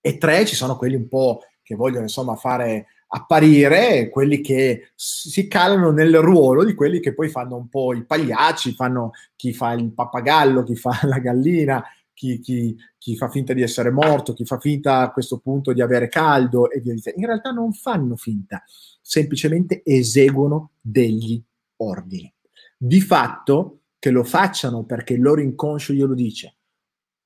E 0.01 0.17
tre, 0.17 0.47
ci 0.47 0.55
sono 0.55 0.77
quelli 0.77 0.95
un 0.95 1.09
po' 1.09 1.41
che 1.63 1.75
vogliono 1.75 2.03
insomma 2.03 2.37
fare 2.37 2.87
apparire 3.13 4.09
quelli 4.09 4.41
che 4.41 4.93
si 4.95 5.49
calano 5.49 5.91
nel 5.91 6.17
ruolo 6.19 6.65
di 6.65 6.75
quelli 6.75 7.01
che 7.01 7.13
poi 7.13 7.29
fanno 7.29 7.57
un 7.57 7.69
po' 7.69 7.93
i 7.93 8.05
pagliacci, 8.05 8.75
fanno 8.75 9.13
chi 9.35 9.53
fa 9.53 9.73
il 9.73 9.93
pappagallo, 9.93 10.63
chi 10.63 10.77
fa 10.77 11.01
la 11.03 11.19
gallina, 11.19 11.85
chi, 12.21 12.39
chi, 12.39 12.77
chi, 12.99 13.17
fa 13.17 13.31
finta 13.31 13.55
di 13.55 13.63
essere 13.63 13.91
morto, 13.91 14.35
chi 14.35 14.45
fa 14.45 14.59
finta 14.59 15.01
a 15.01 15.11
questo 15.11 15.39
punto 15.39 15.73
di 15.73 15.81
avere 15.81 16.11
caldo 16.11 16.71
e 16.71 16.79
via 16.81 16.93
dicendo. 16.93 17.19
In 17.19 17.27
realtà 17.27 17.51
non 17.51 17.73
fanno 17.73 18.15
finta, 18.15 18.63
semplicemente 19.01 19.81
eseguono 19.83 20.73
degli 20.83 21.43
ordini. 21.77 22.31
Di 22.77 23.01
fatto 23.01 23.85
che 23.99 24.11
lo 24.11 24.23
facciano 24.23 24.85
perché 24.85 25.15
il 25.15 25.23
loro 25.23 25.41
inconscio 25.41 25.95
glielo 25.95 26.13
dice 26.13 26.57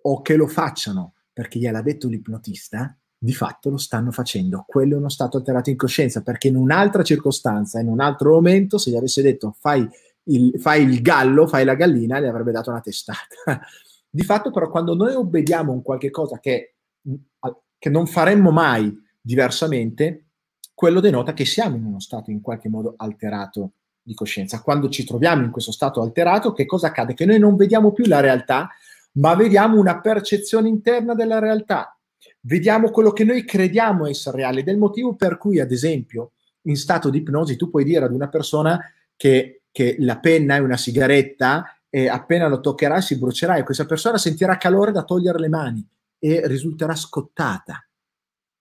o 0.02 0.22
che 0.22 0.36
lo 0.36 0.46
facciano 0.46 1.14
perché 1.32 1.58
gliel'ha 1.58 1.82
detto 1.82 2.06
l'ipnotista, 2.06 2.96
di 3.18 3.32
fatto 3.32 3.70
lo 3.70 3.78
stanno 3.78 4.12
facendo. 4.12 4.64
Quello 4.64 4.94
è 4.94 4.98
uno 4.98 5.08
stato 5.08 5.38
alterato 5.38 5.70
in 5.70 5.76
coscienza, 5.76 6.22
perché 6.22 6.46
in 6.46 6.54
un'altra 6.54 7.02
circostanza, 7.02 7.80
in 7.80 7.88
un 7.88 7.98
altro 7.98 8.30
momento, 8.30 8.78
se 8.78 8.92
gli 8.92 8.96
avesse 8.96 9.22
detto 9.22 9.56
fai 9.58 9.88
il, 10.26 10.52
fai 10.60 10.84
il 10.84 11.02
gallo, 11.02 11.48
fai 11.48 11.64
la 11.64 11.74
gallina, 11.74 12.20
gli 12.20 12.26
avrebbe 12.26 12.52
dato 12.52 12.70
una 12.70 12.80
testata. 12.80 13.60
Di 14.14 14.22
fatto, 14.22 14.50
però, 14.50 14.70
quando 14.70 14.94
noi 14.94 15.14
obbediamo 15.14 15.72
un 15.72 15.82
qualche 15.82 16.10
cosa 16.10 16.38
che, 16.38 16.74
che 17.78 17.90
non 17.90 18.06
faremmo 18.06 18.50
mai 18.50 18.96
diversamente, 19.20 20.26
quello 20.72 21.00
denota 21.00 21.32
che 21.32 21.44
siamo 21.44 21.76
in 21.76 21.84
uno 21.84 21.98
stato 21.98 22.30
in 22.30 22.40
qualche 22.40 22.68
modo 22.68 22.94
alterato 22.96 23.72
di 24.02 24.14
coscienza. 24.14 24.60
Quando 24.60 24.88
ci 24.88 25.04
troviamo 25.04 25.42
in 25.42 25.50
questo 25.50 25.72
stato 25.72 26.00
alterato, 26.00 26.52
che 26.52 26.66
cosa 26.66 26.88
accade? 26.88 27.14
Che 27.14 27.26
noi 27.26 27.38
non 27.38 27.56
vediamo 27.56 27.92
più 27.92 28.04
la 28.06 28.20
realtà, 28.20 28.68
ma 29.14 29.34
vediamo 29.34 29.78
una 29.78 30.00
percezione 30.00 30.68
interna 30.68 31.14
della 31.14 31.38
realtà 31.38 31.94
vediamo 32.46 32.90
quello 32.90 33.12
che 33.12 33.24
noi 33.24 33.44
crediamo 33.44 34.06
essere 34.06 34.38
reale, 34.38 34.62
del 34.62 34.78
motivo 34.78 35.14
per 35.14 35.38
cui, 35.38 35.60
ad 35.60 35.72
esempio, 35.72 36.32
in 36.62 36.76
stato 36.76 37.10
di 37.10 37.18
ipnosi 37.18 37.56
tu 37.56 37.70
puoi 37.70 37.84
dire 37.84 38.04
ad 38.04 38.12
una 38.12 38.28
persona 38.28 38.80
che, 39.16 39.62
che 39.70 39.96
la 39.98 40.18
penna 40.18 40.56
è 40.56 40.60
una 40.60 40.76
sigaretta 40.76 41.73
e 41.94 42.08
appena 42.08 42.48
lo 42.48 42.58
toccherà 42.58 43.00
si 43.00 43.16
brucerà 43.16 43.54
e 43.54 43.62
questa 43.62 43.84
persona 43.84 44.18
sentirà 44.18 44.56
calore 44.56 44.90
da 44.90 45.04
togliere 45.04 45.38
le 45.38 45.48
mani 45.48 45.88
e 46.18 46.44
risulterà 46.48 46.96
scottata. 46.96 47.86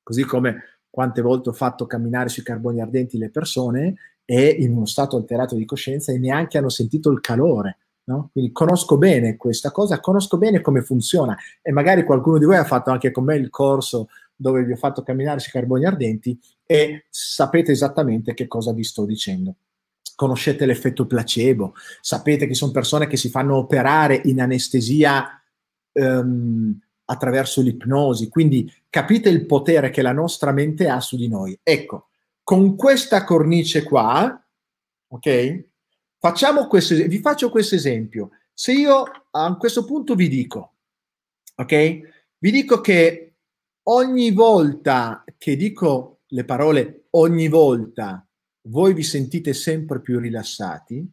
Così 0.03 0.23
come 0.23 0.81
quante 0.87 1.23
volte 1.23 1.49
ho 1.49 1.53
fatto 1.53 1.87
camminare 1.87 2.29
sui 2.29 2.43
carboni 2.43 2.79
ardenti 2.79 3.17
le 3.17 3.31
persone 3.31 3.95
e 4.23 4.49
in 4.49 4.75
uno 4.75 4.85
stato 4.85 5.17
alterato 5.17 5.55
di 5.55 5.65
coscienza 5.65 6.11
e 6.11 6.19
neanche 6.19 6.59
hanno 6.59 6.69
sentito 6.69 7.09
il 7.09 7.21
calore 7.21 7.77
No? 8.05 8.29
Quindi 8.33 8.51
conosco 8.51 8.97
bene 8.97 9.37
questa 9.37 9.71
cosa, 9.71 10.01
conosco 10.01 10.37
bene 10.37 10.59
come 10.59 10.81
funziona 10.81 11.37
e 11.61 11.71
magari 11.71 12.03
qualcuno 12.03 12.37
di 12.37 12.43
voi 12.43 12.57
ha 12.57 12.65
fatto 12.65 12.91
anche 12.91 13.11
con 13.11 13.23
me 13.23 13.37
il 13.37 13.49
corso 13.49 14.09
dove 14.35 14.65
vi 14.65 14.73
ho 14.73 14.75
fatto 14.75 15.03
camminare 15.03 15.39
sui 15.39 15.53
carboni 15.53 15.85
ardenti 15.85 16.37
e 16.65 17.05
sapete 17.09 17.71
esattamente 17.71 18.33
che 18.33 18.45
cosa 18.47 18.73
vi 18.73 18.83
sto 18.83 19.05
dicendo. 19.05 19.55
Conoscete 20.15 20.65
l'effetto 20.65 21.05
placebo, 21.05 21.73
sapete 22.01 22.45
che 22.47 22.53
sono 22.53 22.71
persone 22.71 23.07
che 23.07 23.17
si 23.17 23.29
fanno 23.29 23.55
operare 23.55 24.21
in 24.25 24.41
anestesia 24.41 25.41
um, 25.93 26.79
attraverso 27.05 27.61
l'ipnosi, 27.61 28.29
quindi 28.29 28.71
capite 28.89 29.29
il 29.29 29.45
potere 29.45 29.89
che 29.89 30.01
la 30.01 30.11
nostra 30.11 30.51
mente 30.51 30.87
ha 30.87 30.99
su 30.99 31.17
di 31.17 31.27
noi. 31.27 31.57
Ecco, 31.63 32.09
con 32.43 32.75
questa 32.75 33.23
cornice 33.23 33.83
qua, 33.83 34.39
ok? 35.07 35.65
Facciamo 36.19 36.67
questo, 36.67 36.95
vi 36.95 37.19
faccio 37.19 37.49
questo 37.49 37.75
esempio. 37.75 38.29
Se 38.53 38.71
io 38.71 39.03
a 39.31 39.55
questo 39.57 39.83
punto 39.83 40.15
vi 40.15 40.27
dico, 40.27 40.75
ok? 41.55 41.99
Vi 42.37 42.51
dico 42.51 42.81
che 42.81 43.33
ogni 43.83 44.31
volta 44.31 45.23
che 45.37 45.55
dico 45.55 46.21
le 46.27 46.45
parole 46.45 47.05
ogni 47.11 47.47
volta, 47.47 48.25
voi 48.67 48.93
vi 48.93 49.03
sentite 49.03 49.53
sempre 49.53 49.99
più 50.01 50.19
rilassati. 50.19 51.05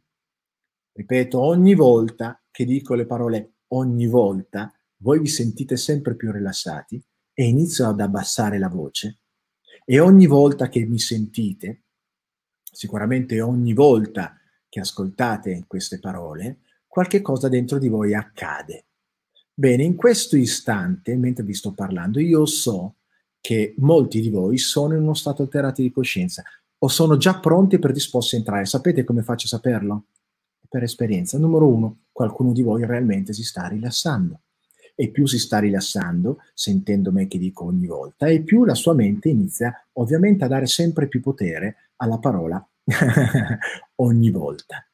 Ripeto, 0.93 1.41
ogni 1.41 1.75
volta 1.75 2.43
che 2.51 2.65
dico 2.65 2.95
le 2.95 3.07
parole 3.07 3.55
ogni 3.69 4.07
volta, 4.07 4.73
voi 4.99 5.21
vi 5.21 5.29
sentite 5.29 5.77
sempre 5.77 6.15
più 6.15 6.31
rilassati 6.31 7.03
e 7.33 7.45
inizio 7.45 7.89
ad 7.89 8.01
abbassare 8.01 8.59
la 8.59 8.69
voce. 8.69 9.21
E 9.85 9.99
ogni 9.99 10.27
volta 10.27 10.69
che 10.69 10.85
mi 10.85 10.99
sentite, 10.99 11.85
sicuramente 12.63 13.41
ogni 13.41 13.73
volta 13.73 14.37
che 14.69 14.81
ascoltate 14.81 15.65
queste 15.67 15.99
parole, 15.99 16.61
qualche 16.87 17.21
cosa 17.23 17.49
dentro 17.49 17.79
di 17.79 17.89
voi 17.89 18.15
accade. 18.15 18.87
Bene, 19.53 19.83
in 19.83 19.97
questo 19.97 20.37
istante, 20.37 21.17
mentre 21.17 21.45
vi 21.45 21.55
sto 21.55 21.73
parlando, 21.73 22.21
io 22.21 22.47
so 22.47 22.97
che 23.41 23.75
molti 23.79 24.21
di 24.21 24.31
voi 24.31 24.59
sono 24.59 24.95
in 24.95 25.03
uno 25.03 25.15
stato 25.15 25.43
alterato 25.43 25.83
di 25.83 25.91
coscienza 25.91 26.43
o 26.83 26.89
sono 26.89 27.17
già 27.17 27.39
pronti 27.39 27.77
e 27.77 27.79
predisposti 27.79 28.35
a 28.35 28.39
entrare. 28.39 28.65
Sapete 28.65 29.05
come 29.05 29.23
faccio 29.23 29.47
a 29.47 29.51
saperlo? 29.51 30.05
Per 30.69 30.83
esperienza. 30.83 31.39
Numero 31.39 31.67
uno, 31.67 32.05
qualcuno 32.13 32.53
di 32.53 32.63
voi 32.63 32.87
realmente 32.87 33.33
si 33.33 33.45
sta 33.45 33.67
rilassando. 33.67 34.41
E 34.95 35.11
più 35.11 35.27
si 35.27 35.39
sta 35.39 35.59
rilassando, 35.59 36.39
sentendo 36.55 37.11
me 37.11 37.27
che 37.27 37.39
dico 37.39 37.65
ogni 37.65 37.87
volta, 37.87 38.27
e 38.27 38.43
più 38.43 38.65
la 38.65 38.75
sua 38.75 38.93
mente 38.93 39.31
inizia 39.31 39.75
ovviamente 39.95 40.45
a 40.45 40.49
dare 40.49 40.67
sempre 40.67 41.09
più 41.09 41.21
potere 41.21 41.91
alla 41.97 42.19
parola 42.19 42.67
ogni 43.97 44.31
volta. 44.31 44.85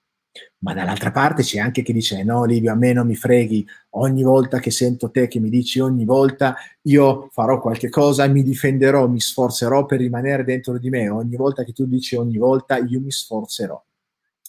Ma 0.66 0.74
dall'altra 0.74 1.12
parte 1.12 1.44
c'è 1.44 1.60
anche 1.60 1.82
chi 1.82 1.92
dice: 1.92 2.24
No, 2.24 2.44
Livio, 2.44 2.72
a 2.72 2.74
me 2.74 2.92
non 2.92 3.06
mi 3.06 3.14
freghi. 3.14 3.64
Ogni 3.90 4.24
volta 4.24 4.58
che 4.58 4.72
sento 4.72 5.12
te 5.12 5.28
che 5.28 5.38
mi 5.38 5.48
dici 5.48 5.78
ogni 5.78 6.04
volta, 6.04 6.56
io 6.82 7.28
farò 7.30 7.60
qualche 7.60 7.88
cosa, 7.88 8.26
mi 8.26 8.42
difenderò, 8.42 9.06
mi 9.06 9.20
sforzerò 9.20 9.86
per 9.86 10.00
rimanere 10.00 10.42
dentro 10.42 10.76
di 10.76 10.90
me. 10.90 11.08
Ogni 11.08 11.36
volta 11.36 11.62
che 11.62 11.72
tu 11.72 11.86
dici 11.86 12.16
ogni 12.16 12.36
volta, 12.36 12.78
io 12.78 13.00
mi 13.00 13.12
sforzerò. 13.12 13.80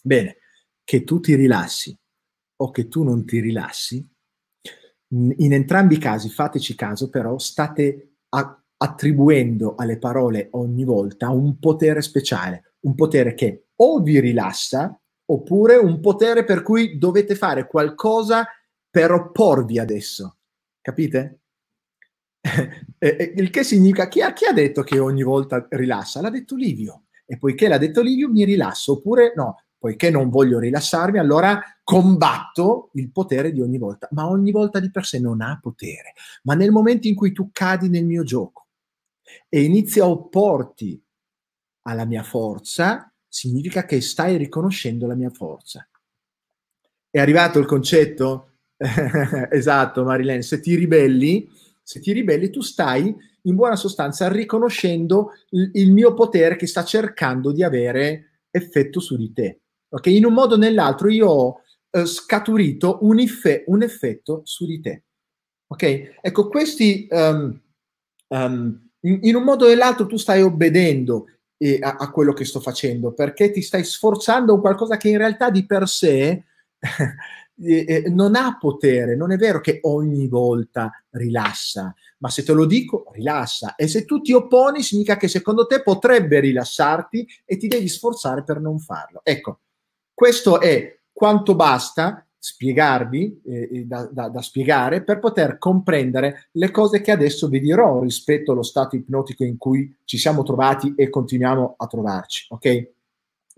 Bene, 0.02 0.38
che 0.84 1.04
tu 1.04 1.20
ti 1.20 1.36
rilassi 1.36 1.96
o 2.60 2.72
che 2.72 2.88
tu 2.88 3.04
non 3.04 3.24
ti 3.24 3.40
rilassi, 3.40 4.04
in 5.10 5.54
entrambi 5.54 5.96
i 5.96 6.00
casi, 6.00 6.30
fateci 6.30 6.74
caso, 6.74 7.12
però 7.12 7.38
state 7.38 8.16
a- 8.30 8.60
attribuendo 8.78 9.76
alle 9.76 10.00
parole 10.00 10.48
ogni 10.54 10.84
volta 10.84 11.30
un 11.30 11.60
potere 11.60 12.02
speciale 12.02 12.74
un 12.80 12.96
potere 12.96 13.34
che 13.34 13.68
o 13.76 14.02
vi 14.02 14.20
rilassa 14.20 15.00
oppure 15.30 15.76
un 15.76 16.00
potere 16.00 16.44
per 16.44 16.62
cui 16.62 16.98
dovete 16.98 17.36
fare 17.36 17.68
qualcosa 17.68 18.48
per 18.90 19.12
opporvi 19.12 19.80
adesso. 19.80 20.38
Capite? 20.82 21.40
Il 23.00 23.50
che 23.50 23.64
significa 23.64 24.08
chi 24.08 24.22
ha, 24.22 24.34
chi 24.34 24.46
ha 24.46 24.54
detto 24.54 24.84
che 24.84 25.00
ogni 25.00 25.24
volta 25.24 25.68
rilassa? 25.70 26.22
L'ha 26.22 26.30
detto 26.30 26.56
Livio. 26.56 27.04
E 27.26 27.38
poiché 27.38 27.68
l'ha 27.68 27.78
detto 27.78 28.02
Livio, 28.02 28.30
mi 28.30 28.46
rilasso. 28.46 28.94
Oppure 28.94 29.34
no, 29.36 29.64
poiché 29.78 30.10
non 30.10 30.30
voglio 30.30 30.60
rilassarmi, 30.60 31.20
allora 31.20 31.62
combatto 31.84 32.90
il 32.94 33.12
potere 33.12 33.52
di 33.52 33.62
ogni 33.62 33.78
volta. 33.78 34.08
Ma 34.12 34.28
ogni 34.28 34.52
volta 34.52 34.80
di 34.80 34.90
per 34.90 35.06
sé 35.06 35.20
non 35.20 35.42
ha 35.42 35.60
potere. 35.62 36.14
Ma 36.44 36.54
nel 36.54 36.72
momento 36.72 37.08
in 37.08 37.16
cui 37.16 37.34
tu 37.34 37.50
cadi 37.52 37.90
nel 37.90 38.06
mio 38.06 38.24
gioco 38.24 38.68
e 39.50 39.64
inizi 39.64 40.00
a 40.00 40.08
opporti 40.08 41.02
alla 41.84 42.06
mia 42.06 42.24
forza, 42.24 43.14
significa 43.28 43.86
che 43.86 44.02
stai 44.02 44.38
riconoscendo 44.38 45.08
la 45.08 45.16
mia 45.16 45.30
forza. 45.30 45.88
È 47.10 47.20
arrivato 47.20 47.60
il 47.60 47.66
concetto? 47.66 48.52
esatto, 49.50 50.04
Marilene, 50.04 50.42
se 50.42 50.60
ti 50.60 50.76
ribelli, 50.76 51.50
se 51.82 52.00
ti 52.00 52.12
ribelli 52.12 52.50
tu 52.50 52.62
stai 52.62 53.16
in 53.44 53.56
buona 53.56 53.76
sostanza 53.76 54.28
riconoscendo 54.28 55.32
il, 55.52 55.72
il 55.74 55.92
mio 55.92 56.14
potere 56.14 56.56
che 56.56 56.68
sta 56.68 56.84
cercando 56.84 57.52
di 57.52 57.64
avere 57.64 58.42
effetto 58.52 59.00
su 59.00 59.16
di 59.16 59.32
te. 59.34 59.62
Ok? 59.90 60.08
In 60.08 60.26
un 60.26 60.34
modo 60.34 60.56
o 60.56 60.58
nell'altro 60.58 61.10
io 61.10 61.28
ho 61.28 61.62
eh, 61.90 62.06
scaturito 62.06 63.00
un, 63.02 63.20
ife, 63.20 63.64
un, 63.68 63.82
effetto 63.84 64.42
su 64.44 64.66
di 64.66 64.80
te. 64.82 65.04
Ok? 65.68 66.18
Ecco, 66.22 66.50
questi 66.50 67.08
um, 67.10 67.60
um, 68.28 68.90
in, 69.02 69.20
in 69.22 69.36
un 69.36 69.44
modo 69.44 69.66
o 69.66 69.68
nell'altro 69.70 70.06
tu 70.06 70.18
stai 70.18 70.42
obbedendo 70.42 71.28
eh, 71.58 71.80
a, 71.82 71.96
a, 71.98 72.12
quello 72.12 72.34
che 72.34 72.46
sto 72.46 72.60
facendo, 72.60 73.14
perché 73.14 73.52
ti 73.52 73.62
stai 73.62 73.84
sforzando 73.84 74.54
un 74.54 74.62
qualcosa 74.62 74.98
che 74.98 75.10
in 75.10 75.18
realtà 75.18 75.50
di 75.50 75.66
per 75.66 75.88
sé 75.88 76.44
eh, 77.60 78.06
non 78.10 78.36
ha 78.36 78.58
potere. 78.60 79.16
Non 79.16 79.32
è 79.32 79.38
vero 79.38 79.60
che 79.60 79.80
ogni 79.84 80.28
volta 80.28 80.92
rilassa, 81.12 81.94
ma 82.20 82.30
se 82.30 82.44
te 82.44 82.54
lo 82.54 82.66
dico, 82.66 83.10
rilassa. 83.14 83.76
E 83.76 83.88
se 83.88 84.06
tu 84.06 84.22
ti 84.22 84.34
opponi, 84.34 84.84
significa 84.84 85.18
che 85.18 85.28
secondo 85.28 85.66
te 85.66 85.82
potrebbe 85.82 86.40
rilassarti 86.40 87.28
e 87.46 87.58
ti 87.58 87.68
devi 87.68 87.88
sforzare 87.88 88.44
per 88.44 88.60
non 88.60 88.80
farlo. 88.80 89.22
Ecco, 89.24 89.62
questo 90.14 90.60
è 90.60 91.00
quanto 91.12 91.56
basta 91.56 92.27
spiegarvi, 92.48 93.42
eh, 93.44 93.84
da, 93.86 94.08
da, 94.10 94.30
da, 94.30 94.42
spiegare, 94.42 95.04
per 95.04 95.20
poter 95.20 95.58
comprendere 95.58 96.48
le 96.54 96.72
cose 96.72 97.02
che 97.02 97.12
adesso 97.12 97.50
vi 97.50 97.60
dirò 97.60 98.00
rispetto 98.00 98.54
allo 98.54 98.64
stato 98.64 98.96
ipnotico 98.96 99.44
in 99.44 99.58
cui 99.58 99.94
ci 100.06 100.18
siamo 100.18 100.44
trovati 100.44 100.94
e 100.96 101.10
continuiamo 101.10 101.76
a 101.76 101.88
trovarci, 101.88 102.46
ok? 102.50 102.90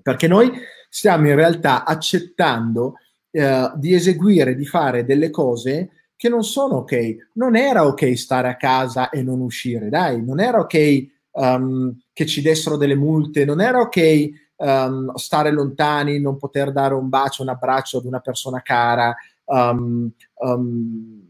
Perché 0.02 0.28
noi 0.28 0.52
stiamo 0.90 1.28
in 1.28 1.36
realtà 1.36 1.86
accettando 1.86 2.96
eh, 3.30 3.72
di 3.76 3.94
eseguire, 3.94 4.56
di 4.56 4.66
fare 4.66 5.06
delle 5.06 5.30
cose 5.30 5.92
che 6.16 6.28
non 6.28 6.44
sono 6.44 6.78
ok. 6.78 7.30
Non 7.34 7.56
era 7.56 7.86
ok 7.86 8.18
stare 8.18 8.48
a 8.48 8.56
casa 8.56 9.10
e 9.10 9.22
non 9.22 9.40
uscire, 9.40 9.90
dai, 9.90 10.26
non 10.26 10.40
era 10.40 10.60
ok 10.60 11.08
um, 11.34 11.96
che 12.12 12.26
ci 12.26 12.42
dessero 12.42 12.76
delle 12.76 12.96
multe, 12.96 13.46
non 13.46 13.62
era 13.62 13.82
ok 13.82 14.49
um, 14.60 15.14
stare 15.16 15.52
lontani, 15.52 16.20
non 16.20 16.38
poter 16.38 16.72
dare 16.72 16.94
un 16.94 17.10
bacio, 17.10 17.42
un 17.42 17.50
abbraccio 17.50 17.98
ad 17.98 18.06
una 18.06 18.20
persona 18.20 18.62
cara. 18.62 19.16
Um, 19.46 20.12
um, 20.36 21.28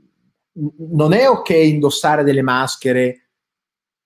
non 0.89 1.13
è 1.13 1.29
ok 1.29 1.49
indossare 1.49 2.23
delle 2.23 2.41
maschere 2.41 3.29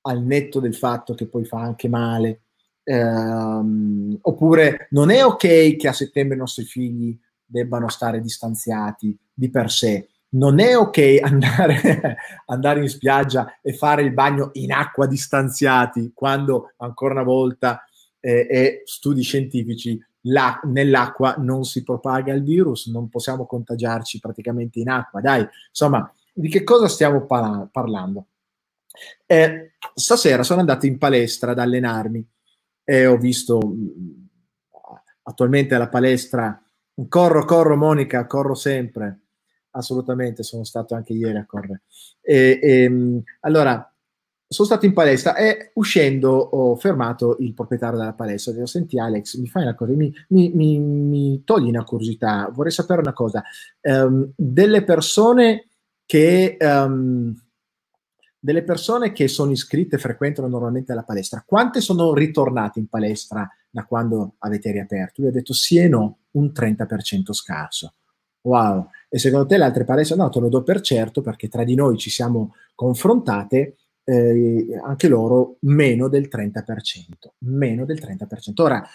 al 0.01 0.21
netto 0.21 0.59
del 0.59 0.75
fatto 0.75 1.13
che 1.13 1.27
poi 1.27 1.45
fa 1.45 1.59
anche 1.59 1.87
male. 1.87 2.41
Um, 2.85 4.17
oppure 4.21 4.87
non 4.91 5.09
è 5.09 5.23
ok 5.23 5.77
che 5.77 5.87
a 5.87 5.93
settembre 5.93 6.35
i 6.35 6.39
nostri 6.39 6.65
figli 6.65 7.17
debbano 7.45 7.87
stare 7.87 8.19
distanziati 8.19 9.17
di 9.33 9.49
per 9.49 9.71
sé. 9.71 10.09
Non 10.33 10.59
è 10.59 10.75
ok 10.75 11.19
andare, 11.23 12.17
andare 12.47 12.81
in 12.81 12.89
spiaggia 12.89 13.59
e 13.61 13.73
fare 13.73 14.01
il 14.01 14.11
bagno 14.11 14.49
in 14.53 14.73
acqua 14.73 15.07
distanziati 15.07 16.11
quando 16.13 16.73
ancora 16.77 17.13
una 17.13 17.23
volta 17.23 17.83
eh, 18.25 18.47
e 18.49 18.81
studi 18.85 19.21
scientifici, 19.21 20.01
la, 20.27 20.57
nell'acqua 20.63 21.35
non 21.37 21.65
si 21.65 21.83
propaga 21.83 22.31
il 22.31 22.43
virus, 22.43 22.87
non 22.87 23.09
possiamo 23.09 23.45
contagiarci 23.45 24.19
praticamente 24.19 24.79
in 24.79 24.89
acqua. 24.89 25.19
Dai, 25.19 25.45
insomma, 25.67 26.09
di 26.33 26.47
che 26.47 26.63
cosa 26.63 26.87
stiamo 26.87 27.25
par- 27.25 27.67
parlando? 27.69 28.27
Eh, 29.25 29.73
stasera 29.93 30.43
sono 30.43 30.61
andato 30.61 30.85
in 30.85 30.97
palestra 30.97 31.51
ad 31.51 31.59
allenarmi 31.59 32.25
e 32.85 33.05
ho 33.05 33.17
visto 33.17 33.59
mm, 33.61 34.23
attualmente 35.23 35.75
alla 35.75 35.89
palestra 35.89 36.61
corro, 37.09 37.43
corro 37.43 37.75
Monica, 37.75 38.25
corro 38.25 38.53
sempre 38.55 39.19
assolutamente 39.75 40.43
sono 40.43 40.63
stato 40.63 40.95
anche 40.95 41.13
ieri 41.13 41.37
a 41.37 41.45
correre 41.45 41.81
e, 42.21 42.59
e, 42.61 42.89
mm, 42.89 43.17
allora 43.41 43.92
sono 44.53 44.67
stato 44.67 44.85
in 44.85 44.93
palestra 44.93 45.35
e 45.35 45.71
uscendo 45.73 46.31
ho 46.31 46.75
fermato 46.75 47.37
il 47.39 47.53
proprietario 47.53 47.97
della 47.97 48.13
palestra 48.13 48.51
ho 48.51 48.55
detto, 48.55 48.67
senti 48.67 48.99
Alex, 48.99 49.37
mi 49.37 49.47
fai 49.47 49.63
una 49.63 49.75
cosa, 49.75 49.93
mi, 49.93 50.13
mi, 50.29 50.51
mi, 50.53 50.79
mi 50.79 51.43
togli 51.43 51.67
una 51.67 51.83
curiosità, 51.83 52.49
vorrei 52.53 52.71
sapere 52.71 53.01
una 53.01 53.13
cosa, 53.13 53.43
um, 53.81 54.31
delle 54.35 54.83
persone 54.83 55.67
che... 56.05 56.57
Um, 56.59 57.37
delle 58.43 58.63
persone 58.63 59.13
che 59.13 59.29
sono 59.29 59.51
iscritte 59.51 59.95
e 59.95 59.99
frequentano 59.99 60.49
normalmente 60.49 60.93
la 60.93 61.03
palestra, 61.03 61.45
quante 61.47 61.79
sono 61.79 62.13
ritornate 62.13 62.77
in 62.77 62.87
palestra 62.87 63.49
da 63.69 63.85
quando 63.85 64.33
avete 64.39 64.69
riaperto? 64.69 65.21
Lui 65.21 65.29
ha 65.29 65.33
detto 65.33 65.53
sì 65.53 65.77
e 65.77 65.87
no, 65.87 66.17
un 66.31 66.51
30% 66.53 67.31
scarso. 67.31 67.93
Wow! 68.41 68.89
E 69.07 69.17
secondo 69.17 69.45
te 69.45 69.57
le 69.57 69.63
altre 69.63 69.85
palestre? 69.85 70.17
No, 70.17 70.27
te 70.27 70.41
lo 70.41 70.49
do 70.49 70.61
per 70.61 70.81
certo 70.81 71.21
perché 71.21 71.47
tra 71.47 71.63
di 71.63 71.73
noi 71.73 71.97
ci 71.97 72.09
siamo 72.09 72.55
confrontate 72.75 73.77
eh, 74.03 74.79
anche 74.83 75.07
loro 75.07 75.57
meno 75.61 76.07
del 76.07 76.29
30%. 76.31 76.63
Meno 77.39 77.85
del 77.85 77.99
30%. 77.99 78.61
Ora, 78.61 78.87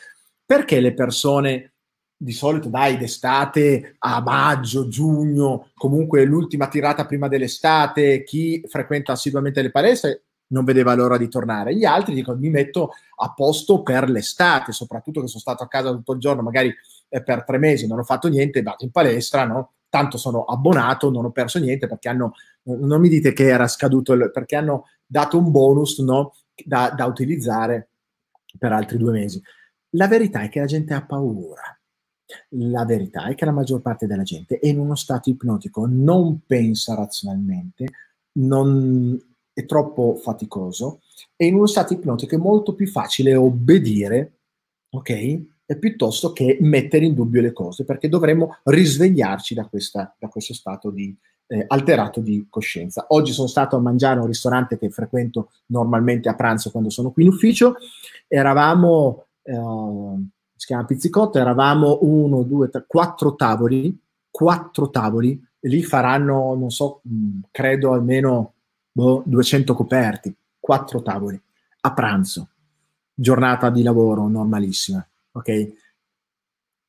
perché 0.44 0.80
le 0.80 0.94
persone 0.94 1.72
di 2.20 2.32
solito 2.32 2.68
dai 2.68 2.96
d'estate 2.96 3.94
a 3.98 4.20
maggio, 4.20 4.88
giugno, 4.88 5.70
comunque 5.74 6.24
l'ultima 6.24 6.66
tirata 6.66 7.06
prima 7.06 7.28
dell'estate, 7.28 8.24
chi 8.24 8.60
frequenta 8.66 9.12
assiduamente 9.12 9.62
le 9.62 9.70
palestre 9.70 10.22
non 10.48 10.64
vedeva 10.64 10.94
l'ora 10.94 11.16
di 11.16 11.28
tornare. 11.28 11.76
Gli 11.76 11.84
altri 11.84 12.14
dicono 12.14 12.38
mi 12.38 12.50
metto 12.50 12.90
a 13.16 13.32
posto 13.32 13.82
per 13.82 14.08
l'estate, 14.10 14.72
soprattutto 14.72 15.20
che 15.20 15.28
sono 15.28 15.40
stato 15.40 15.62
a 15.62 15.68
casa 15.68 15.90
tutto 15.90 16.12
il 16.12 16.18
giorno, 16.18 16.42
magari 16.42 16.74
eh, 17.08 17.22
per 17.22 17.44
tre 17.44 17.58
mesi, 17.58 17.86
non 17.86 18.00
ho 18.00 18.04
fatto 18.04 18.28
niente, 18.28 18.62
vado 18.62 18.84
in 18.84 18.90
palestra, 18.90 19.44
no? 19.44 19.74
Tanto 19.88 20.18
sono 20.18 20.44
abbonato, 20.44 21.10
non 21.10 21.24
ho 21.24 21.30
perso 21.30 21.58
niente 21.58 21.86
perché 21.86 22.08
hanno, 22.08 22.34
non 22.64 23.00
mi 23.00 23.08
dite 23.08 23.32
che 23.32 23.46
era 23.46 23.66
scaduto, 23.68 24.12
il, 24.12 24.30
perché 24.32 24.56
hanno 24.56 24.86
dato 25.08 25.38
un 25.38 25.50
bonus 25.50 25.98
no, 26.00 26.34
da, 26.64 26.90
da 26.90 27.06
utilizzare 27.06 27.90
per 28.58 28.72
altri 28.72 28.98
due 28.98 29.12
mesi. 29.12 29.42
La 29.92 30.06
verità 30.06 30.42
è 30.42 30.48
che 30.48 30.60
la 30.60 30.66
gente 30.66 30.94
ha 30.94 31.04
paura. 31.04 31.78
La 32.50 32.84
verità 32.84 33.26
è 33.26 33.34
che 33.34 33.46
la 33.46 33.52
maggior 33.52 33.80
parte 33.80 34.06
della 34.06 34.22
gente 34.22 34.58
è 34.58 34.66
in 34.66 34.78
uno 34.78 34.94
stato 34.94 35.30
ipnotico, 35.30 35.86
non 35.86 36.40
pensa 36.46 36.94
razionalmente, 36.94 37.86
non, 38.32 39.18
è 39.58 39.66
troppo 39.66 40.14
faticoso 40.14 41.00
e 41.34 41.46
in 41.46 41.54
uno 41.54 41.66
stato 41.66 41.92
ipnotico 41.92 42.36
è 42.36 42.38
molto 42.38 42.76
più 42.76 42.86
facile 42.86 43.34
obbedire, 43.34 44.38
ok? 44.90 45.10
E 45.10 45.78
piuttosto 45.78 46.32
che 46.32 46.58
mettere 46.60 47.06
in 47.06 47.14
dubbio 47.14 47.40
le 47.40 47.52
cose, 47.52 47.84
perché 47.84 48.08
dovremmo 48.08 48.58
risvegliarci 48.62 49.54
da, 49.54 49.66
questa, 49.66 50.14
da 50.16 50.28
questo 50.28 50.54
stato 50.54 50.90
di, 50.90 51.16
eh, 51.48 51.64
alterato 51.66 52.20
di 52.20 52.46
coscienza. 52.48 53.06
Oggi 53.08 53.32
sono 53.32 53.48
stato 53.48 53.76
a 53.76 53.80
mangiare 53.80 54.18
a 54.18 54.22
un 54.22 54.28
ristorante 54.28 54.78
che 54.78 54.90
frequento 54.90 55.50
normalmente 55.66 56.28
a 56.28 56.34
pranzo 56.34 56.70
quando 56.70 56.90
sono 56.90 57.10
qui 57.10 57.24
in 57.24 57.30
ufficio. 57.30 57.76
Eravamo, 58.28 59.24
eh, 59.42 59.54
si 60.54 60.66
chiama 60.66 60.84
Pizzicotto, 60.84 61.38
eravamo 61.38 61.98
uno, 62.02 62.42
due, 62.42 62.68
tre, 62.68 62.84
quattro 62.86 63.34
tavoli, 63.34 63.98
quattro 64.30 64.90
tavoli, 64.90 65.42
lì 65.60 65.82
faranno, 65.82 66.54
non 66.54 66.70
so, 66.70 67.00
mm, 67.08 67.40
credo 67.50 67.92
almeno 67.92 68.52
boh, 68.92 69.22
200 69.24 69.74
coperti, 69.74 70.34
quattro 70.60 71.02
tavoli, 71.02 71.40
a 71.80 71.92
pranzo, 71.92 72.48
giornata 73.14 73.70
di 73.70 73.82
lavoro 73.82 74.28
normalissima, 74.28 75.04
ok? 75.32 75.72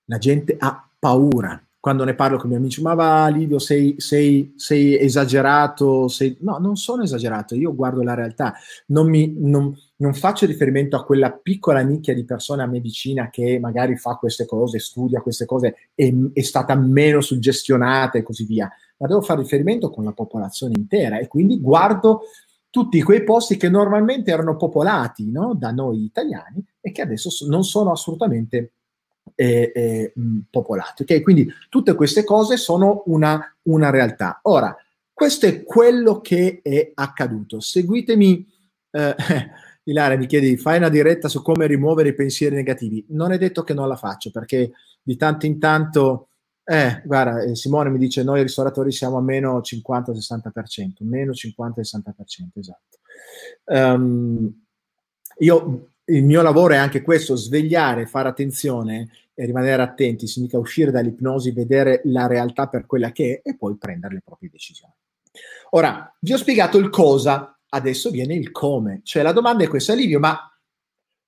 La 0.06 0.17
gente 0.17 0.56
ha 0.60 0.89
paura 1.00 1.60
quando 1.80 2.04
ne 2.04 2.13
parlo 2.13 2.36
con 2.36 2.48
i 2.48 2.50
miei 2.50 2.60
amici, 2.60 2.82
ma 2.82 2.94
va 2.94 3.28
Livio, 3.30 3.58
sei, 3.58 3.96
sei, 3.98 4.54
sei 4.58 5.00
esagerato, 5.00 6.10
sei... 6.10 6.36
no, 6.42 6.58
non 6.58 6.76
sono 6.76 7.04
esagerato, 7.04 7.56
io 7.56 7.74
guardo 7.74 8.04
la 8.04 8.15
realtà, 8.15 8.54
non, 8.88 9.10
mi, 9.10 9.34
non, 9.38 9.74
non, 9.98 10.13
faccio 10.13 10.46
riferimento 10.46 10.98
a 10.98 11.06
quella 11.06 11.32
piccola 11.32 11.80
nicchia 11.80 12.13
di 12.13 12.26
persone 12.26 12.63
a 12.63 12.68
me 12.68 12.82
vicina 12.82 13.30
che 13.30 13.60
magari 13.60 13.96
fa 13.96 14.15
queste 14.15 14.46
cose, 14.46 14.80
studia 14.80 15.22
queste 15.22 15.46
cose, 15.46 15.76
e 15.96 16.32
è 16.34 16.42
stata 16.42 16.76
meno 16.76 17.22
suggestionata 17.22 18.18
e 18.18 18.24
così 18.24 18.44
via, 18.44 18.70
ma 18.98 19.08
devo 19.08 19.22
fare 19.22 19.42
riferimento 19.42 19.89
con 19.89 20.04
la 20.04 20.12
popolazione 20.12 20.74
intera 20.76 21.20
e 21.20 21.28
quindi 21.28 21.62
guardo 21.62 22.24
tutti 22.70 23.02
quei 23.02 23.24
posti 23.24 23.58
che 23.58 23.70
normalmente 23.70 24.32
erano 24.32 24.56
popolati 24.56 25.32
no? 25.32 25.56
da 25.56 25.72
noi 25.72 26.04
italiani 26.04 26.63
e 26.82 26.92
che 26.92 27.02
adesso 27.02 27.30
non 27.48 27.63
sono 27.63 27.92
assolutamente 27.92 28.74
eh, 29.36 29.72
eh, 29.74 30.13
popolati. 30.50 31.04
Okay? 31.04 31.22
Quindi 31.22 31.52
tutte 31.70 31.96
queste 31.96 32.24
cose 32.24 32.58
sono 32.58 33.04
una, 33.08 33.56
una, 33.63 33.89
realtà. 33.89 34.39
Ora, 34.44 34.76
questo 35.13 35.46
è 35.46 35.63
quello 35.63 36.22
che 36.22 36.60
è 36.62 36.92
accaduto. 36.94 37.60
Seguitemi. 37.60 38.48
Eh, 38.92 39.15
Ilaria 39.89 40.18
mi 40.18 40.28
chiede, 40.28 40.56
fai 40.58 40.78
una 40.78 40.89
diretta 40.89 41.28
su 41.28 41.42
come 41.42 41.65
rimuovere 41.65 42.10
i 42.10 42.13
pensieri 42.13 42.56
negativi. 42.56 43.06
Non 43.10 43.32
è 43.32 43.38
detto 43.38 43.63
che 43.63 43.74
non 43.74 43.88
la 43.88 43.96
faccio 43.96 44.30
perché 44.30 44.72
di 45.02 45.15
tanto 45.15 45.48
in 45.48 45.58
tanto, 45.58 46.30
eh, 46.63 47.02
guarda, 47.04 47.42
eh, 47.42 47.56
Simone 47.56 47.89
mi 47.89 47.98
dice, 47.98 48.24
noi 48.24 48.44
ristoratori 48.44 48.92
siamo 48.92 49.18
a 49.18 49.22
meno 49.22 49.62
50-60%, 49.62 50.98
meno 51.00 51.32
50-60%, 51.32 52.60
esatto. 52.60 53.00
Um, 53.65 54.65
io 55.39 55.88
il 56.10 56.24
mio 56.24 56.41
lavoro 56.41 56.74
è 56.74 56.78
anche 56.78 57.02
questo, 57.02 57.36
svegliare, 57.36 58.06
fare 58.06 58.30
attenzione 58.30 59.10
e 59.34 59.45
rimanere 59.45 59.82
attenti, 59.82 60.28
significa 60.28 60.58
uscire 60.58 60.91
dall'ipnosi, 60.91 61.52
vedere 61.52 62.02
la 62.06 62.28
realtà 62.28 62.67
per 62.67 62.86
quella 62.86 63.12
che 63.12 63.41
è 63.41 63.50
e 63.50 63.56
poi 63.56 63.78
prendere 63.78 64.15
le 64.15 64.22
proprie 64.24 64.50
decisioni. 64.50 64.93
Ora, 65.72 66.13
vi 66.19 66.34
ho 66.34 66.38
spiegato 66.38 66.78
il 66.78 66.89
cosa, 66.89 67.58
adesso 67.69 68.10
viene 68.10 68.34
il 68.34 68.52
come. 68.52 69.02
Cioè 69.04 69.24
la 69.24 69.32
domanda 69.32 69.63
è 69.63 69.67
questa, 69.67 69.93
Livio, 69.93 70.19
ma 70.19 70.38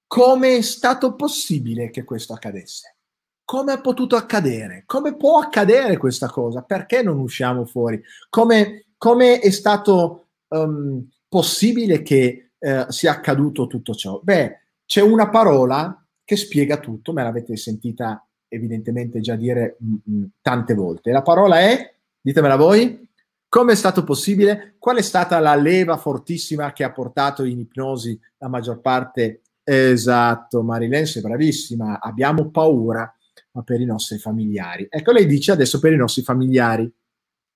come 0.08 0.58
è 0.58 0.62
stato 0.62 1.16
possibile 1.16 1.90
che 1.90 2.04
questo 2.04 2.34
accadesse? 2.34 2.98
Come 3.46 3.74
è 3.74 3.82
potuto 3.82 4.16
accadere? 4.16 4.84
Come 4.86 5.16
può 5.16 5.40
accadere 5.40 5.98
questa 5.98 6.28
cosa? 6.28 6.64
Perché 6.64 7.04
non 7.04 7.20
usciamo 7.20 7.66
fuori? 7.66 8.02
Come, 8.30 8.88
come 8.98 9.40
è 9.40 9.50
stato 9.52 10.30
um, 10.50 11.08
possibile 11.28 12.02
che 12.02 12.52
uh, 12.58 12.90
sia 12.90 13.12
accaduto 13.12 13.68
tutto 13.68 13.94
ciò? 13.94 14.20
Beh, 14.22 14.61
c'è 14.92 15.00
una 15.00 15.30
parola 15.30 16.06
che 16.22 16.36
spiega 16.36 16.78
tutto, 16.78 17.14
me 17.14 17.24
l'avete 17.24 17.56
sentita 17.56 18.28
evidentemente 18.50 19.22
già 19.22 19.38
dire 19.38 19.78
mh, 19.80 19.88
mm, 19.88 19.94
mh, 19.94 20.18
mm, 20.18 20.24
tante 20.42 20.74
volte. 20.74 21.12
La 21.12 21.22
parola 21.22 21.62
è, 21.62 21.96
ditemela 22.20 22.58
voi, 22.58 23.10
come 23.48 23.72
è 23.72 23.76
stato 23.76 24.04
possibile? 24.04 24.76
Qual 24.78 24.98
è 24.98 25.02
stata 25.02 25.40
la 25.40 25.56
leva 25.56 25.96
fortissima 25.96 26.74
che 26.74 26.84
ha 26.84 26.92
portato 26.92 27.46
in 27.46 27.60
ipnosi 27.60 28.20
la 28.40 28.50
maggior 28.50 28.82
parte? 28.82 29.44
Esatto, 29.64 30.62
Marilense, 30.62 31.22
bravissima. 31.22 32.02
Abbiamo 32.02 32.50
paura. 32.50 33.16
ma 33.52 33.64
per 33.64 33.80
i 33.80 33.86
nostri 33.86 34.18
familiari. 34.18 34.88
Ecco, 34.90 35.14
lei 35.14 35.26
dice 35.26 35.54
adesso 35.54 35.80
per 35.80 35.94
i 35.94 35.98
nostri 35.98 36.22
familiari. 36.22 36.94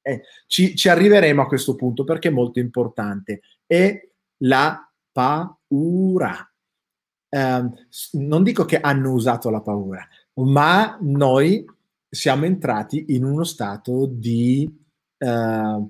Eh, 0.01 0.21
ci, 0.47 0.73
ci 0.73 0.87
arriveremo 0.87 1.41
a 1.41 1.47
questo 1.47 1.75
punto 1.75 2.05
perché 2.05 2.29
è 2.29 2.31
molto 2.31 2.59
importante. 2.59 3.41
È 3.65 4.09
la 4.37 4.89
paura. 5.11 6.49
Eh, 7.35 7.69
non 8.13 8.43
dico 8.43 8.63
che 8.63 8.79
hanno 8.79 9.11
usato 9.11 9.49
la 9.49 9.59
paura, 9.59 10.07
ma 10.35 10.97
noi 11.01 11.65
siamo 12.09 12.45
entrati 12.45 13.07
in 13.09 13.25
uno 13.25 13.43
stato 13.43 14.05
di, 14.05 14.73
eh, 15.17 15.87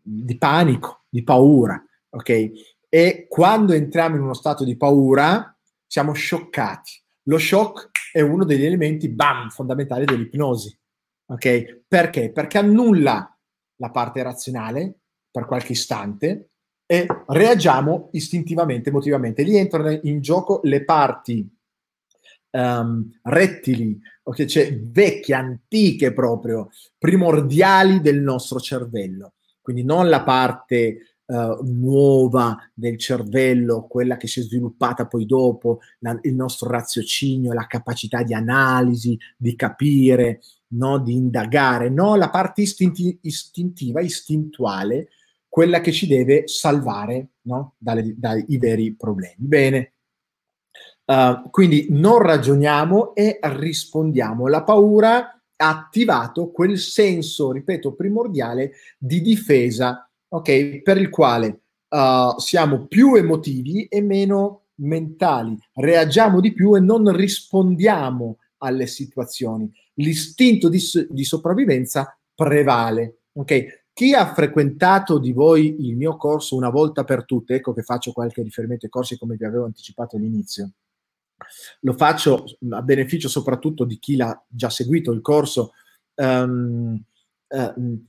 di 0.00 0.38
panico, 0.38 1.02
di 1.08 1.24
paura, 1.24 1.82
ok? 2.10 2.50
E 2.88 3.26
quando 3.28 3.72
entriamo 3.72 4.14
in 4.14 4.22
uno 4.22 4.34
stato 4.34 4.62
di 4.62 4.76
paura 4.76 5.52
siamo 5.84 6.12
scioccati. 6.12 6.92
Lo 7.24 7.38
shock 7.38 7.90
è 8.12 8.20
uno 8.20 8.44
degli 8.44 8.64
elementi, 8.64 9.08
bam, 9.08 9.48
fondamentali 9.48 10.04
dell'ipnosi, 10.04 10.78
ok? 11.26 11.82
Perché? 11.88 12.30
Perché 12.30 12.58
annulla 12.58 13.36
la 13.80 13.90
parte 13.90 14.22
razionale 14.22 15.00
per 15.28 15.44
qualche 15.44 15.72
istante 15.72 16.50
e 16.90 17.06
reagiamo 17.26 18.08
istintivamente, 18.12 18.88
emotivamente. 18.88 19.42
Lì 19.42 19.58
entrano 19.58 19.90
in 20.04 20.22
gioco 20.22 20.60
le 20.62 20.84
parti 20.86 21.46
um, 22.52 23.10
rettili, 23.24 24.00
okay? 24.22 24.46
cioè 24.46 24.74
vecchie, 24.80 25.34
antiche 25.34 26.14
proprio, 26.14 26.70
primordiali 26.96 28.00
del 28.00 28.22
nostro 28.22 28.58
cervello. 28.58 29.34
Quindi 29.60 29.84
non 29.84 30.08
la 30.08 30.22
parte 30.22 31.18
uh, 31.26 31.58
nuova 31.62 32.56
del 32.72 32.96
cervello, 32.96 33.86
quella 33.86 34.16
che 34.16 34.26
si 34.26 34.40
è 34.40 34.42
sviluppata 34.42 35.06
poi 35.06 35.26
dopo, 35.26 35.80
la, 35.98 36.18
il 36.22 36.34
nostro 36.34 36.70
raziocinio, 36.70 37.52
la 37.52 37.66
capacità 37.66 38.22
di 38.22 38.32
analisi, 38.32 39.18
di 39.36 39.54
capire, 39.54 40.40
no? 40.68 40.98
di 40.98 41.12
indagare, 41.12 41.90
no, 41.90 42.16
la 42.16 42.30
parte 42.30 42.62
istinti- 42.62 43.18
istintiva, 43.20 44.00
istintuale, 44.00 45.08
quella 45.58 45.80
che 45.80 45.90
ci 45.90 46.06
deve 46.06 46.46
salvare 46.46 47.30
no? 47.48 47.74
Dalle, 47.78 48.14
dai 48.16 48.44
veri 48.58 48.94
problemi. 48.94 49.34
Bene, 49.38 49.94
uh, 51.06 51.50
quindi 51.50 51.88
non 51.90 52.22
ragioniamo 52.22 53.12
e 53.12 53.40
rispondiamo. 53.42 54.46
La 54.46 54.62
paura 54.62 55.42
ha 55.56 55.68
attivato 55.68 56.52
quel 56.52 56.78
senso, 56.78 57.50
ripeto, 57.50 57.96
primordiale 57.96 58.70
di 58.96 59.20
difesa, 59.20 60.08
ok, 60.28 60.80
per 60.82 60.98
il 60.98 61.08
quale 61.08 61.62
uh, 61.88 62.38
siamo 62.38 62.86
più 62.86 63.16
emotivi 63.16 63.86
e 63.86 64.00
meno 64.00 64.66
mentali, 64.76 65.58
reagiamo 65.74 66.38
di 66.40 66.52
più 66.52 66.76
e 66.76 66.80
non 66.80 67.12
rispondiamo 67.12 68.36
alle 68.58 68.86
situazioni. 68.86 69.68
L'istinto 69.94 70.68
di, 70.68 70.80
di 71.10 71.24
sopravvivenza 71.24 72.16
prevale, 72.32 73.22
ok? 73.32 73.77
Chi 73.98 74.14
ha 74.14 74.32
frequentato 74.32 75.18
di 75.18 75.32
voi 75.32 75.88
il 75.88 75.96
mio 75.96 76.16
corso 76.16 76.54
una 76.54 76.70
volta 76.70 77.02
per 77.02 77.24
tutte, 77.24 77.56
ecco 77.56 77.72
che 77.72 77.82
faccio 77.82 78.12
qualche 78.12 78.44
riferimento 78.44 78.84
ai 78.84 78.92
corsi 78.92 79.18
come 79.18 79.34
vi 79.34 79.44
avevo 79.44 79.64
anticipato 79.64 80.14
all'inizio, 80.14 80.70
lo 81.80 81.92
faccio 81.94 82.44
a 82.70 82.82
beneficio 82.82 83.28
soprattutto 83.28 83.82
di 83.82 83.98
chi 83.98 84.14
l'ha 84.14 84.40
già 84.46 84.70
seguito 84.70 85.10
il 85.10 85.20
corso. 85.20 85.72
Um, 86.14 87.02
uh, 87.48 88.06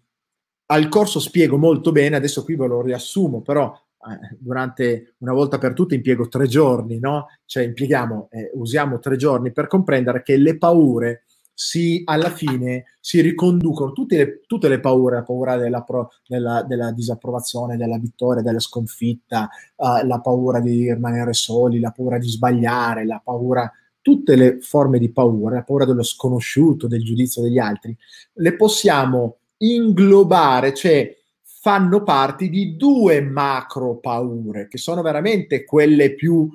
al 0.68 0.90
corso 0.90 1.20
spiego 1.20 1.58
molto 1.58 1.92
bene, 1.92 2.18
adesso 2.18 2.44
qui 2.44 2.56
ve 2.56 2.68
lo 2.68 2.84
riassumo, 2.84 3.42
però 3.42 3.74
eh, 3.74 4.38
durante 4.38 5.16
una 5.18 5.34
volta 5.34 5.58
per 5.58 5.74
tutte 5.74 5.96
impiego 5.96 6.28
tre 6.28 6.46
giorni, 6.46 7.00
no? 7.00 7.30
Cioè 7.46 7.64
impieghiamo, 7.64 8.28
eh, 8.30 8.52
usiamo 8.54 9.00
tre 9.00 9.16
giorni 9.16 9.52
per 9.52 9.66
comprendere 9.66 10.22
che 10.22 10.38
le 10.38 10.56
paure 10.56 11.24
si, 11.62 12.04
alla 12.06 12.30
fine 12.30 12.86
si 13.02 13.20
riconducono 13.20 13.92
tutte 13.92 14.16
le, 14.16 14.42
tutte 14.48 14.70
le 14.70 14.80
paure, 14.80 15.18
la 15.18 15.24
paura 15.24 15.58
della, 15.58 15.82
pro, 15.82 16.10
della, 16.26 16.64
della, 16.64 16.94
disapprovazione, 16.94 17.76
della 17.76 17.98
vittoria, 17.98 18.42
della 18.42 18.62
sconfitta, 18.62 19.50
uh, 19.76 20.08
la 20.08 20.22
paura 20.22 20.62
di 20.62 20.90
rimanere 20.94 21.34
soli, 21.34 21.82
la 21.82 21.92
paura 21.92 22.18
di 22.18 22.30
sbagliare, 22.30 23.06
la 23.06 23.20
paura, 23.22 23.70
tutte 24.02 24.38
le 24.38 24.62
forme 24.62 25.00
di 25.00 25.12
paura, 25.12 25.56
la 25.56 25.64
paura 25.64 25.84
dello 25.84 26.02
sconosciuto, 26.02 26.88
del 26.88 27.04
giudizio 27.04 27.42
degli 27.42 27.60
altri, 27.60 27.94
le 28.36 28.56
possiamo 28.56 29.40
inglobare, 29.58 30.74
cioè 30.74 31.14
fanno 31.44 32.04
parte 32.04 32.48
di 32.48 32.78
due 32.78 33.20
macro 33.20 33.98
paure, 33.98 34.70
che 34.70 34.78
sono 34.78 35.02
veramente 35.02 35.66
quelle 35.66 36.16
più 36.16 36.50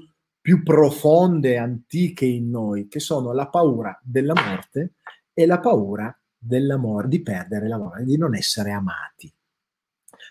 più 0.44 0.62
profonde, 0.62 1.56
antiche 1.56 2.26
in 2.26 2.50
noi, 2.50 2.86
che 2.86 3.00
sono 3.00 3.32
la 3.32 3.48
paura 3.48 3.98
della 4.04 4.34
morte 4.34 4.96
e 5.32 5.46
la 5.46 5.58
paura 5.58 6.14
dell'amore, 6.36 7.08
di 7.08 7.22
perdere 7.22 7.66
l'amore, 7.66 8.04
di 8.04 8.18
non 8.18 8.34
essere 8.34 8.70
amati. 8.70 9.32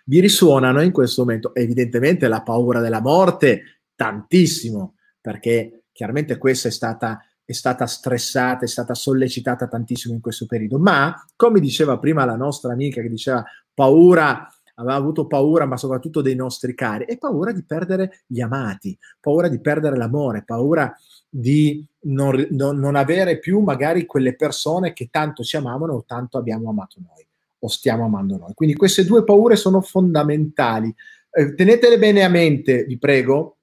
Vi 0.06 0.20
risuonano 0.20 0.84
in 0.84 0.92
questo 0.92 1.24
momento 1.24 1.56
evidentemente 1.56 2.28
la 2.28 2.44
paura 2.44 2.80
della 2.80 3.02
morte 3.02 3.82
tantissimo, 3.96 4.98
perché 5.20 5.86
chiaramente 5.92 6.38
questa 6.38 6.68
è 6.68 6.72
stata, 6.72 7.20
è 7.44 7.52
stata 7.52 7.88
stressata, 7.88 8.66
è 8.66 8.68
stata 8.68 8.94
sollecitata 8.94 9.68
tantissimo 9.68 10.14
in 10.14 10.22
questo 10.22 10.46
periodo, 10.46 10.78
ma 10.78 11.26
come 11.36 11.60
diceva 11.60 11.98
prima 11.98 12.24
la 12.24 12.36
nostra 12.36 12.72
amica 12.72 13.02
che 13.02 13.10
diceva 13.10 13.44
paura 13.74 14.48
aveva 14.76 14.96
avuto 14.96 15.28
paura, 15.28 15.66
ma 15.66 15.78
soprattutto 15.78 16.22
dei 16.22 16.36
nostri 16.36 16.74
cari, 16.74 17.06
e 17.06 17.18
paura 17.18 17.52
di 17.52 17.64
perdere 17.64 18.24
gli 18.26 18.42
amati, 18.42 18.98
paura 19.20 19.48
di 19.48 19.60
perdere 19.60 19.98
l'amore, 19.98 20.44
paura 20.44 20.96
di 21.30 21.86
non, 22.02 22.48
non, 22.52 22.78
non 22.78 22.96
avere 22.96 23.40
più 23.40 23.60
magari 23.60 24.06
quelle 24.06 24.36
persone 24.36 24.94
che 24.94 25.10
tanto 25.10 25.44
ci 25.44 25.58
amavano 25.58 25.94
o 25.94 26.04
tanto 26.06 26.38
abbiamo 26.38 26.70
amato 26.70 27.00
noi 27.00 27.26
o 27.60 27.68
stiamo 27.68 28.06
amando 28.06 28.38
noi. 28.38 28.54
Quindi 28.54 28.76
queste 28.76 29.06
due 29.06 29.24
paure 29.24 29.56
sono 29.56 29.82
fondamentali. 29.82 30.94
Eh, 31.32 31.56
tenetele 31.56 31.98
bene 31.98 32.24
a 32.24 32.30
mente, 32.30 32.84
vi 32.84 32.98
prego, 32.98 33.58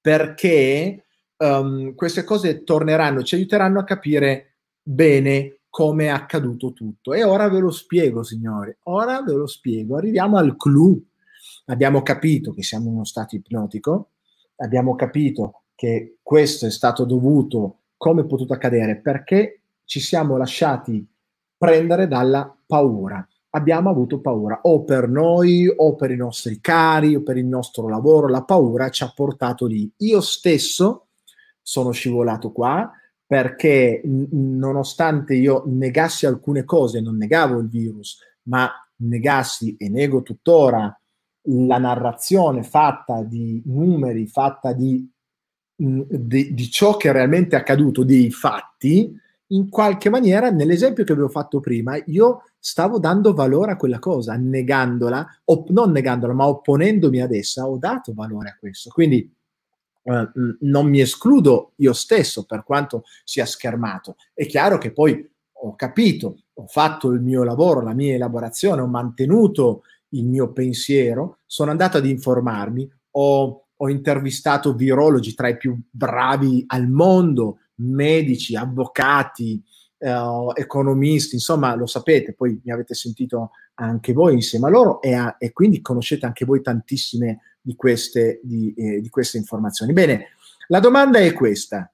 perché 0.00 1.04
um, 1.36 1.94
queste 1.94 2.24
cose 2.24 2.64
torneranno, 2.64 3.22
ci 3.22 3.36
aiuteranno 3.36 3.78
a 3.78 3.84
capire 3.84 4.56
bene 4.82 5.59
come 5.70 6.06
è 6.06 6.08
accaduto 6.08 6.72
tutto. 6.72 7.14
E 7.14 7.24
ora 7.24 7.48
ve 7.48 7.60
lo 7.60 7.70
spiego, 7.70 8.22
signori, 8.22 8.76
ora 8.84 9.22
ve 9.22 9.32
lo 9.32 9.46
spiego. 9.46 9.96
Arriviamo 9.96 10.36
al 10.36 10.56
clou. 10.56 11.02
Abbiamo 11.66 12.02
capito 12.02 12.52
che 12.52 12.64
siamo 12.64 12.88
in 12.88 12.94
uno 12.94 13.04
stato 13.04 13.36
ipnotico, 13.36 14.10
abbiamo 14.56 14.96
capito 14.96 15.62
che 15.76 16.18
questo 16.20 16.66
è 16.66 16.70
stato 16.70 17.04
dovuto, 17.04 17.78
come 17.96 18.22
è 18.22 18.26
potuto 18.26 18.52
accadere, 18.52 18.96
perché 18.96 19.62
ci 19.84 20.00
siamo 20.00 20.36
lasciati 20.36 21.06
prendere 21.56 22.08
dalla 22.08 22.54
paura. 22.66 23.26
Abbiamo 23.50 23.90
avuto 23.90 24.20
paura 24.20 24.60
o 24.62 24.84
per 24.84 25.08
noi 25.08 25.72
o 25.74 25.94
per 25.94 26.10
i 26.10 26.16
nostri 26.16 26.60
cari 26.60 27.14
o 27.14 27.22
per 27.22 27.36
il 27.36 27.46
nostro 27.46 27.88
lavoro. 27.88 28.28
La 28.28 28.44
paura 28.44 28.88
ci 28.90 29.02
ha 29.02 29.12
portato 29.14 29.66
lì. 29.66 29.90
Io 29.98 30.20
stesso 30.20 31.06
sono 31.62 31.90
scivolato 31.90 32.52
qua, 32.52 32.90
perché 33.30 34.02
nonostante 34.02 35.36
io 35.36 35.62
negassi 35.66 36.26
alcune 36.26 36.64
cose, 36.64 37.00
non 37.00 37.16
negavo 37.16 37.60
il 37.60 37.68
virus, 37.68 38.18
ma 38.48 38.68
negassi 39.02 39.76
e 39.76 39.88
nego 39.88 40.22
tuttora 40.22 41.00
la 41.42 41.78
narrazione 41.78 42.64
fatta 42.64 43.22
di 43.22 43.62
numeri, 43.66 44.26
fatta 44.26 44.72
di, 44.72 45.08
di, 45.76 46.54
di 46.54 46.70
ciò 46.70 46.96
che 46.96 47.10
è 47.10 47.12
realmente 47.12 47.54
accaduto, 47.54 48.02
dei 48.02 48.32
fatti, 48.32 49.16
in 49.52 49.68
qualche 49.68 50.10
maniera, 50.10 50.50
nell'esempio 50.50 51.04
che 51.04 51.12
avevo 51.12 51.28
fatto 51.28 51.60
prima, 51.60 52.02
io 52.06 52.42
stavo 52.58 52.98
dando 52.98 53.32
valore 53.32 53.70
a 53.70 53.76
quella 53.76 54.00
cosa, 54.00 54.34
negandola, 54.34 55.24
o 55.44 55.66
non 55.68 55.92
negandola, 55.92 56.32
ma 56.32 56.48
opponendomi 56.48 57.20
ad 57.20 57.32
essa, 57.32 57.68
ho 57.68 57.78
dato 57.78 58.12
valore 58.12 58.48
a 58.48 58.56
questo. 58.58 58.90
Quindi 58.90 59.32
eh, 60.02 60.28
non 60.60 60.88
mi 60.88 61.00
escludo 61.00 61.72
io 61.76 61.92
stesso 61.92 62.44
per 62.44 62.64
quanto 62.64 63.04
sia 63.24 63.46
schermato. 63.46 64.16
È 64.32 64.46
chiaro 64.46 64.78
che 64.78 64.92
poi 64.92 65.28
ho 65.62 65.74
capito, 65.74 66.38
ho 66.54 66.66
fatto 66.66 67.10
il 67.10 67.20
mio 67.20 67.42
lavoro, 67.42 67.82
la 67.82 67.94
mia 67.94 68.14
elaborazione, 68.14 68.80
ho 68.80 68.86
mantenuto 68.86 69.82
il 70.10 70.26
mio 70.26 70.52
pensiero, 70.52 71.38
sono 71.46 71.70
andato 71.70 71.98
ad 71.98 72.06
informarmi, 72.06 72.90
ho, 73.12 73.66
ho 73.76 73.88
intervistato 73.88 74.74
virologi 74.74 75.34
tra 75.34 75.48
i 75.48 75.56
più 75.56 75.78
bravi 75.90 76.64
al 76.66 76.88
mondo, 76.88 77.58
medici, 77.76 78.56
avvocati, 78.56 79.62
eh, 79.98 80.46
economisti, 80.54 81.34
insomma 81.34 81.74
lo 81.74 81.86
sapete, 81.86 82.34
poi 82.34 82.60
mi 82.64 82.72
avete 82.72 82.94
sentito 82.94 83.50
anche 83.80 84.12
voi 84.12 84.34
insieme 84.34 84.66
a 84.66 84.70
loro 84.70 85.00
e, 85.00 85.14
a, 85.14 85.36
e 85.38 85.52
quindi 85.52 85.80
conoscete 85.80 86.26
anche 86.26 86.44
voi 86.44 86.62
tantissime 86.62 87.40
di 87.60 87.74
queste, 87.74 88.40
di, 88.42 88.72
eh, 88.76 89.00
di 89.00 89.08
queste 89.08 89.38
informazioni. 89.38 89.92
Bene, 89.92 90.28
la 90.68 90.80
domanda 90.80 91.18
è 91.18 91.32
questa. 91.32 91.92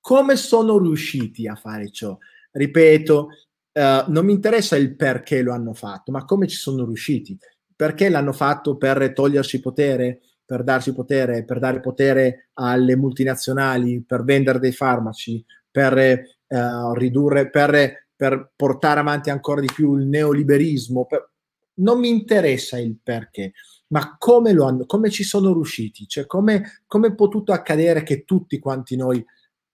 Come 0.00 0.36
sono 0.36 0.78
riusciti 0.78 1.46
a 1.46 1.54
fare 1.54 1.90
ciò? 1.90 2.16
Ripeto, 2.50 3.28
Uh, 3.74 4.04
non 4.08 4.26
mi 4.26 4.32
interessa 4.32 4.76
il 4.76 4.94
perché 4.96 5.40
lo 5.40 5.54
hanno 5.54 5.72
fatto, 5.72 6.12
ma 6.12 6.26
come 6.26 6.46
ci 6.46 6.56
sono 6.56 6.84
riusciti. 6.84 7.38
Perché 7.74 8.10
l'hanno 8.10 8.34
fatto 8.34 8.76
per 8.76 9.14
togliersi 9.14 9.60
potere, 9.60 10.20
per 10.44 10.62
darsi 10.62 10.92
potere, 10.92 11.46
per 11.46 11.58
dare 11.58 11.80
potere 11.80 12.50
alle 12.52 12.96
multinazionali, 12.96 14.04
per 14.06 14.24
vendere 14.24 14.58
dei 14.58 14.72
farmaci, 14.72 15.42
per 15.70 16.22
uh, 16.48 16.92
ridurre, 16.92 17.48
per, 17.48 18.08
per, 18.14 18.52
portare 18.54 19.00
avanti 19.00 19.30
ancora 19.30 19.60
di 19.60 19.70
più 19.72 19.96
il 19.96 20.06
neoliberismo. 20.06 21.06
Per... 21.06 21.30
Non 21.74 21.98
mi 21.98 22.08
interessa 22.08 22.78
il 22.78 22.98
perché, 23.02 23.52
ma 23.88 24.16
come, 24.18 24.50
hanno, 24.50 24.84
come 24.86 25.10
ci 25.10 25.24
sono 25.24 25.52
riusciti, 25.52 26.06
cioè 26.06 26.26
come, 26.26 26.82
come 26.86 27.08
è 27.08 27.14
potuto 27.14 27.52
accadere 27.52 28.02
che 28.02 28.24
tutti 28.24 28.58
quanti 28.58 28.96
noi 28.96 29.24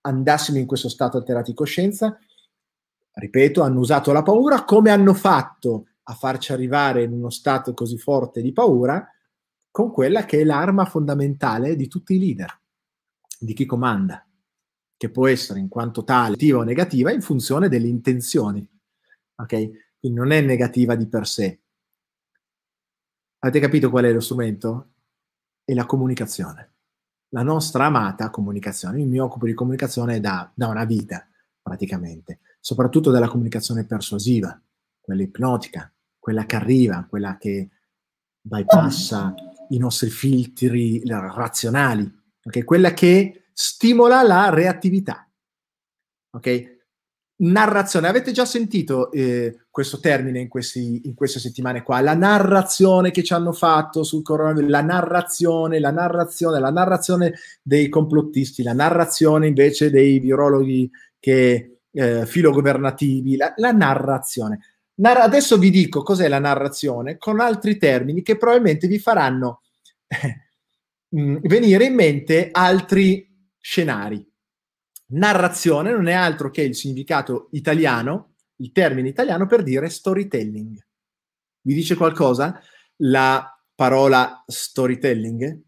andassimo 0.01 0.57
in 0.57 0.65
questo 0.65 0.89
stato 0.89 1.17
alterato 1.17 1.49
di 1.49 1.55
coscienza. 1.55 2.17
Ripeto, 3.11 3.61
hanno 3.61 3.79
usato 3.79 4.11
la 4.11 4.23
paura, 4.23 4.63
come 4.63 4.91
hanno 4.91 5.13
fatto 5.13 5.87
a 6.03 6.13
farci 6.13 6.53
arrivare 6.53 7.03
in 7.03 7.11
uno 7.11 7.29
stato 7.29 7.73
così 7.73 7.97
forte 7.97 8.41
di 8.41 8.53
paura 8.53 9.07
con 9.71 9.91
quella 9.91 10.25
che 10.25 10.39
è 10.39 10.43
l'arma 10.43 10.85
fondamentale 10.85 11.75
di 11.75 11.87
tutti 11.87 12.15
i 12.15 12.19
leader, 12.19 12.59
di 13.39 13.53
chi 13.53 13.65
comanda, 13.65 14.25
che 14.99 15.09
può 15.09 15.29
essere 15.29 15.61
in 15.61 15.69
quanto 15.69 16.03
tale 16.03 16.33
positiva 16.33 16.57
o 16.57 16.63
negativa 16.63 17.09
in 17.09 17.21
funzione 17.21 17.69
delle 17.69 17.87
intenzioni. 17.87 18.67
Ok? 19.35 19.47
Quindi 19.97 20.17
non 20.17 20.31
è 20.31 20.41
negativa 20.41 20.95
di 20.95 21.07
per 21.07 21.25
sé. 21.25 21.61
Avete 23.39 23.61
capito 23.61 23.89
qual 23.89 24.03
è 24.03 24.11
lo 24.11 24.19
strumento? 24.19 24.89
È 25.63 25.73
la 25.73 25.85
comunicazione. 25.85 26.73
La 27.29 27.43
nostra 27.43 27.85
amata 27.85 28.29
comunicazione. 28.29 28.99
Io 28.99 29.05
mi 29.05 29.19
occupo 29.19 29.45
di 29.45 29.53
comunicazione 29.53 30.19
da, 30.19 30.51
da 30.53 30.67
una 30.67 30.83
vita, 30.83 31.25
praticamente, 31.61 32.41
soprattutto 32.59 33.09
della 33.09 33.29
comunicazione 33.29 33.85
persuasiva, 33.85 34.61
quella 34.99 35.21
ipnotica, 35.21 35.89
quella 36.19 36.45
che 36.45 36.57
arriva, 36.57 37.05
quella 37.09 37.37
che 37.37 37.69
bypassa 38.41 39.33
i 39.69 39.77
nostri 39.77 40.09
filtri 40.09 41.01
razionali, 41.05 42.11
okay? 42.43 42.63
quella 42.63 42.93
che 42.93 43.45
stimola 43.61 44.23
la 44.23 44.49
reattività. 44.49 45.29
Ok? 46.31 46.77
Narrazione, 47.41 48.07
avete 48.07 48.31
già 48.31 48.45
sentito 48.45 49.11
eh, 49.11 49.65
questo 49.69 49.99
termine 49.99 50.39
in, 50.39 50.47
questi, 50.47 51.01
in, 51.03 51.13
queste 51.13 51.39
settimane 51.39 51.83
qua? 51.83 51.99
La 51.99 52.15
narrazione 52.15 53.11
che 53.11 53.21
ci 53.21 53.33
hanno 53.33 53.51
fatto 53.51 54.03
sul 54.03 54.23
coronavirus, 54.23 54.69
la 54.69 54.81
narrazione, 54.81 55.79
la 55.79 55.91
narrazione, 55.91 56.59
la 56.59 56.71
narrazione 56.71 57.33
dei 57.61 57.89
complottisti, 57.89 58.63
la 58.63 58.73
narrazione 58.73 59.47
invece 59.47 59.89
dei 59.89 60.19
virologhi 60.19 60.89
che, 61.19 61.79
eh, 61.91 62.25
filogovernativi, 62.25 63.35
la, 63.35 63.53
la 63.57 63.71
narrazione. 63.71 64.59
Nar- 64.95 65.21
adesso 65.21 65.57
vi 65.57 65.69
dico 65.69 66.01
cos'è 66.01 66.29
la 66.29 66.39
narrazione 66.39 67.17
con 67.17 67.41
altri 67.41 67.77
termini 67.77 68.21
che 68.21 68.37
probabilmente 68.37 68.87
vi 68.87 68.99
faranno 68.99 69.61
eh, 70.07 70.49
venire 71.43 71.85
in 71.85 71.95
mente 71.95 72.49
altri 72.51 73.28
scenari. 73.59 74.25
Narrazione 75.11 75.91
non 75.91 76.07
è 76.07 76.13
altro 76.13 76.49
che 76.49 76.61
il 76.61 76.75
significato 76.75 77.49
italiano, 77.51 78.35
il 78.57 78.71
termine 78.71 79.09
italiano 79.09 79.47
per 79.47 79.63
dire 79.63 79.89
storytelling. 79.89 80.77
Vi 81.61 81.73
dice 81.73 81.95
qualcosa 81.95 82.61
la 82.97 83.59
parola 83.73 84.43
storytelling? 84.45 85.61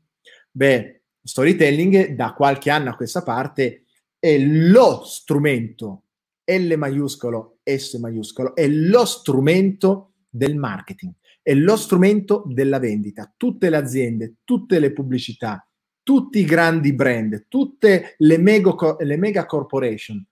Beh, 0.51 1.03
storytelling 1.23 2.09
da 2.09 2.33
qualche 2.33 2.69
anno 2.69 2.89
a 2.89 2.95
questa 2.95 3.23
parte 3.23 3.85
è 4.19 4.37
lo 4.37 5.03
strumento 5.03 6.03
L 6.45 6.73
maiuscolo, 6.75 7.59
S 7.63 7.93
maiuscolo, 7.95 8.55
è 8.55 8.67
lo 8.67 9.05
strumento 9.05 10.13
del 10.29 10.55
marketing, 10.55 11.13
è 11.41 11.53
lo 11.53 11.77
strumento 11.77 12.43
della 12.45 12.79
vendita. 12.79 13.33
Tutte 13.35 13.69
le 13.69 13.77
aziende, 13.77 14.35
tutte 14.43 14.79
le 14.79 14.91
pubblicità, 14.91 15.65
tutti 16.03 16.39
i 16.39 16.45
grandi 16.45 16.93
brand, 16.93 17.45
tutte 17.47 18.15
le 18.17 18.37
mega, 18.37 18.75
le 18.99 19.17
mega 19.17 19.45
corporation 19.45 20.23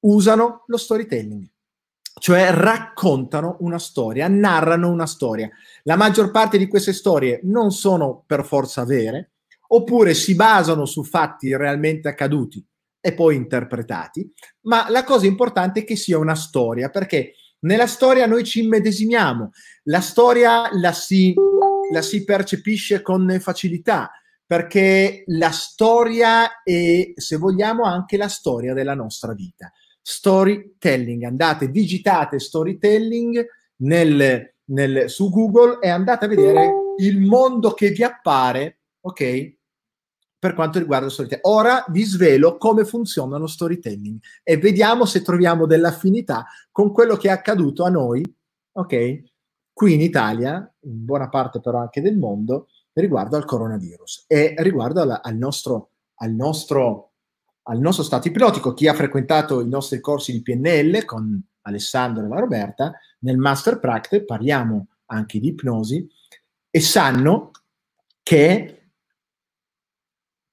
usano 0.00 0.64
lo 0.66 0.76
storytelling, 0.76 1.44
cioè 2.18 2.50
raccontano 2.50 3.56
una 3.60 3.78
storia, 3.78 4.28
narrano 4.28 4.90
una 4.90 5.06
storia. 5.06 5.50
La 5.82 5.96
maggior 5.96 6.30
parte 6.30 6.58
di 6.58 6.68
queste 6.68 6.92
storie 6.92 7.40
non 7.44 7.72
sono 7.72 8.22
per 8.26 8.44
forza 8.44 8.84
vere, 8.84 9.32
oppure 9.68 10.14
si 10.14 10.34
basano 10.34 10.84
su 10.84 11.02
fatti 11.02 11.56
realmente 11.56 12.08
accaduti 12.08 12.64
e 13.00 13.14
poi 13.14 13.36
interpretati, 13.36 14.32
ma 14.62 14.88
la 14.90 15.04
cosa 15.04 15.26
importante 15.26 15.80
è 15.80 15.84
che 15.84 15.96
sia 15.96 16.18
una 16.18 16.34
storia, 16.34 16.88
perché 16.88 17.34
nella 17.60 17.86
storia 17.86 18.26
noi 18.26 18.44
ci 18.44 18.64
immedesimiamo, 18.64 19.50
la 19.84 20.00
storia 20.00 20.68
la 20.72 20.92
si, 20.92 21.34
la 21.92 22.02
si 22.02 22.24
percepisce 22.24 23.02
con 23.02 23.38
facilità, 23.40 24.10
perché 24.46 25.24
la 25.26 25.50
storia 25.50 26.62
è, 26.62 27.12
se 27.16 27.36
vogliamo, 27.36 27.84
anche 27.84 28.16
la 28.16 28.28
storia 28.28 28.72
della 28.74 28.94
nostra 28.94 29.34
vita. 29.34 29.72
Storytelling, 30.00 31.24
andate, 31.24 31.70
digitate 31.70 32.38
storytelling 32.38 33.44
nel, 33.78 34.54
nel, 34.66 35.10
su 35.10 35.30
Google 35.30 35.78
e 35.80 35.88
andate 35.88 36.26
a 36.26 36.28
vedere 36.28 36.70
il 36.98 37.20
mondo 37.20 37.72
che 37.72 37.90
vi 37.90 38.04
appare, 38.04 38.78
ok? 39.00 39.54
per 40.38 40.54
quanto 40.54 40.78
riguarda 40.78 41.06
lo 41.06 41.10
storytelling. 41.10 41.46
Ora 41.48 41.84
vi 41.88 42.04
svelo 42.04 42.56
come 42.56 42.84
funziona 42.84 43.36
lo 43.36 43.48
storytelling 43.48 44.20
e 44.44 44.58
vediamo 44.58 45.04
se 45.04 45.22
troviamo 45.22 45.66
dell'affinità 45.66 46.46
con 46.70 46.92
quello 46.92 47.16
che 47.16 47.28
è 47.28 47.32
accaduto 47.32 47.82
a 47.82 47.88
noi, 47.88 48.22
ok? 48.72 49.22
Qui 49.72 49.92
in 49.92 50.00
Italia, 50.00 50.72
in 50.82 51.04
buona 51.04 51.28
parte 51.28 51.60
però 51.60 51.80
anche 51.80 52.00
del 52.00 52.16
mondo, 52.16 52.68
riguardo 53.00 53.36
al 53.36 53.44
coronavirus 53.44 54.24
e 54.26 54.54
riguardo 54.58 55.02
al, 55.02 55.20
al, 55.22 55.36
nostro, 55.36 55.90
al, 56.16 56.32
nostro, 56.32 57.12
al 57.64 57.78
nostro 57.78 58.02
stato 58.02 58.28
ipnotico. 58.28 58.74
Chi 58.74 58.88
ha 58.88 58.94
frequentato 58.94 59.60
i 59.60 59.68
nostri 59.68 60.00
corsi 60.00 60.32
di 60.32 60.42
PNL 60.42 61.04
con 61.04 61.42
Alessandro 61.62 62.24
e 62.24 62.28
la 62.28 62.38
Roberta, 62.38 62.92
nel 63.20 63.36
Master 63.36 63.78
Practice 63.78 64.24
parliamo 64.24 64.86
anche 65.06 65.38
di 65.38 65.48
ipnosi 65.48 66.08
e 66.70 66.80
sanno 66.80 67.50
che 68.22 68.90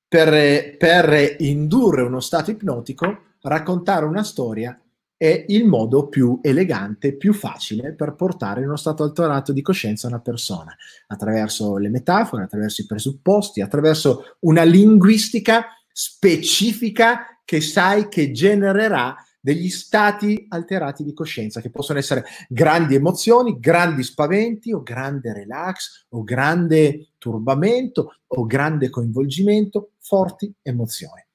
per, 0.07 0.77
per 0.77 1.35
indurre 1.39 2.01
uno 2.01 2.19
stato 2.19 2.51
ipnotico, 2.51 3.35
raccontare 3.41 4.05
una 4.05 4.23
storia 4.23 4.79
è 5.23 5.45
il 5.47 5.65
modo 5.65 6.09
più 6.09 6.39
elegante, 6.41 7.15
più 7.15 7.31
facile 7.31 7.93
per 7.93 8.13
portare 8.13 8.59
in 8.59 8.67
uno 8.67 8.75
stato 8.75 9.03
alterato 9.03 9.53
di 9.53 9.61
coscienza 9.61 10.07
una 10.07 10.19
persona, 10.19 10.75
attraverso 11.07 11.77
le 11.77 11.87
metafore, 11.87 12.43
attraverso 12.43 12.81
i 12.81 12.85
presupposti, 12.85 13.61
attraverso 13.61 14.35
una 14.39 14.63
linguistica 14.63 15.67
specifica 15.93 17.39
che 17.45 17.61
sai 17.61 18.09
che 18.09 18.31
genererà 18.31 19.15
degli 19.39 19.69
stati 19.69 20.45
alterati 20.49 21.05
di 21.05 21.13
coscienza, 21.13 21.61
che 21.61 21.69
possono 21.69 21.99
essere 21.99 22.25
grandi 22.49 22.95
emozioni, 22.95 23.59
grandi 23.61 24.03
spaventi 24.03 24.73
o 24.73 24.83
grande 24.83 25.31
relax 25.31 26.05
o 26.09 26.23
grande 26.25 27.11
turbamento 27.17 28.17
o 28.27 28.45
grande 28.45 28.89
coinvolgimento, 28.89 29.91
forti 29.99 30.53
emozioni. 30.61 31.25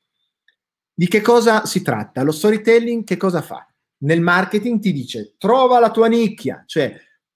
Di 0.92 1.08
che 1.08 1.22
cosa 1.22 1.64
si 1.64 1.80
tratta? 1.80 2.22
Lo 2.22 2.32
storytelling 2.32 3.04
che 3.04 3.16
cosa 3.16 3.40
fa? 3.40 3.66
Nel 3.98 4.20
marketing 4.20 4.80
ti 4.80 4.92
dice 4.92 5.34
trova 5.38 5.80
la 5.80 5.90
tua 5.90 6.06
nicchia, 6.06 6.62
cioè 6.66 6.94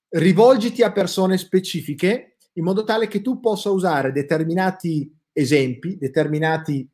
rivolgiti 0.09 0.83
a 0.83 0.91
persone 0.91 1.37
specifiche 1.37 2.37
in 2.53 2.63
modo 2.63 2.83
tale 2.83 3.07
che 3.07 3.21
tu 3.21 3.39
possa 3.39 3.69
usare 3.69 4.11
determinati 4.11 5.11
esempi, 5.31 5.97
determinati 5.97 6.87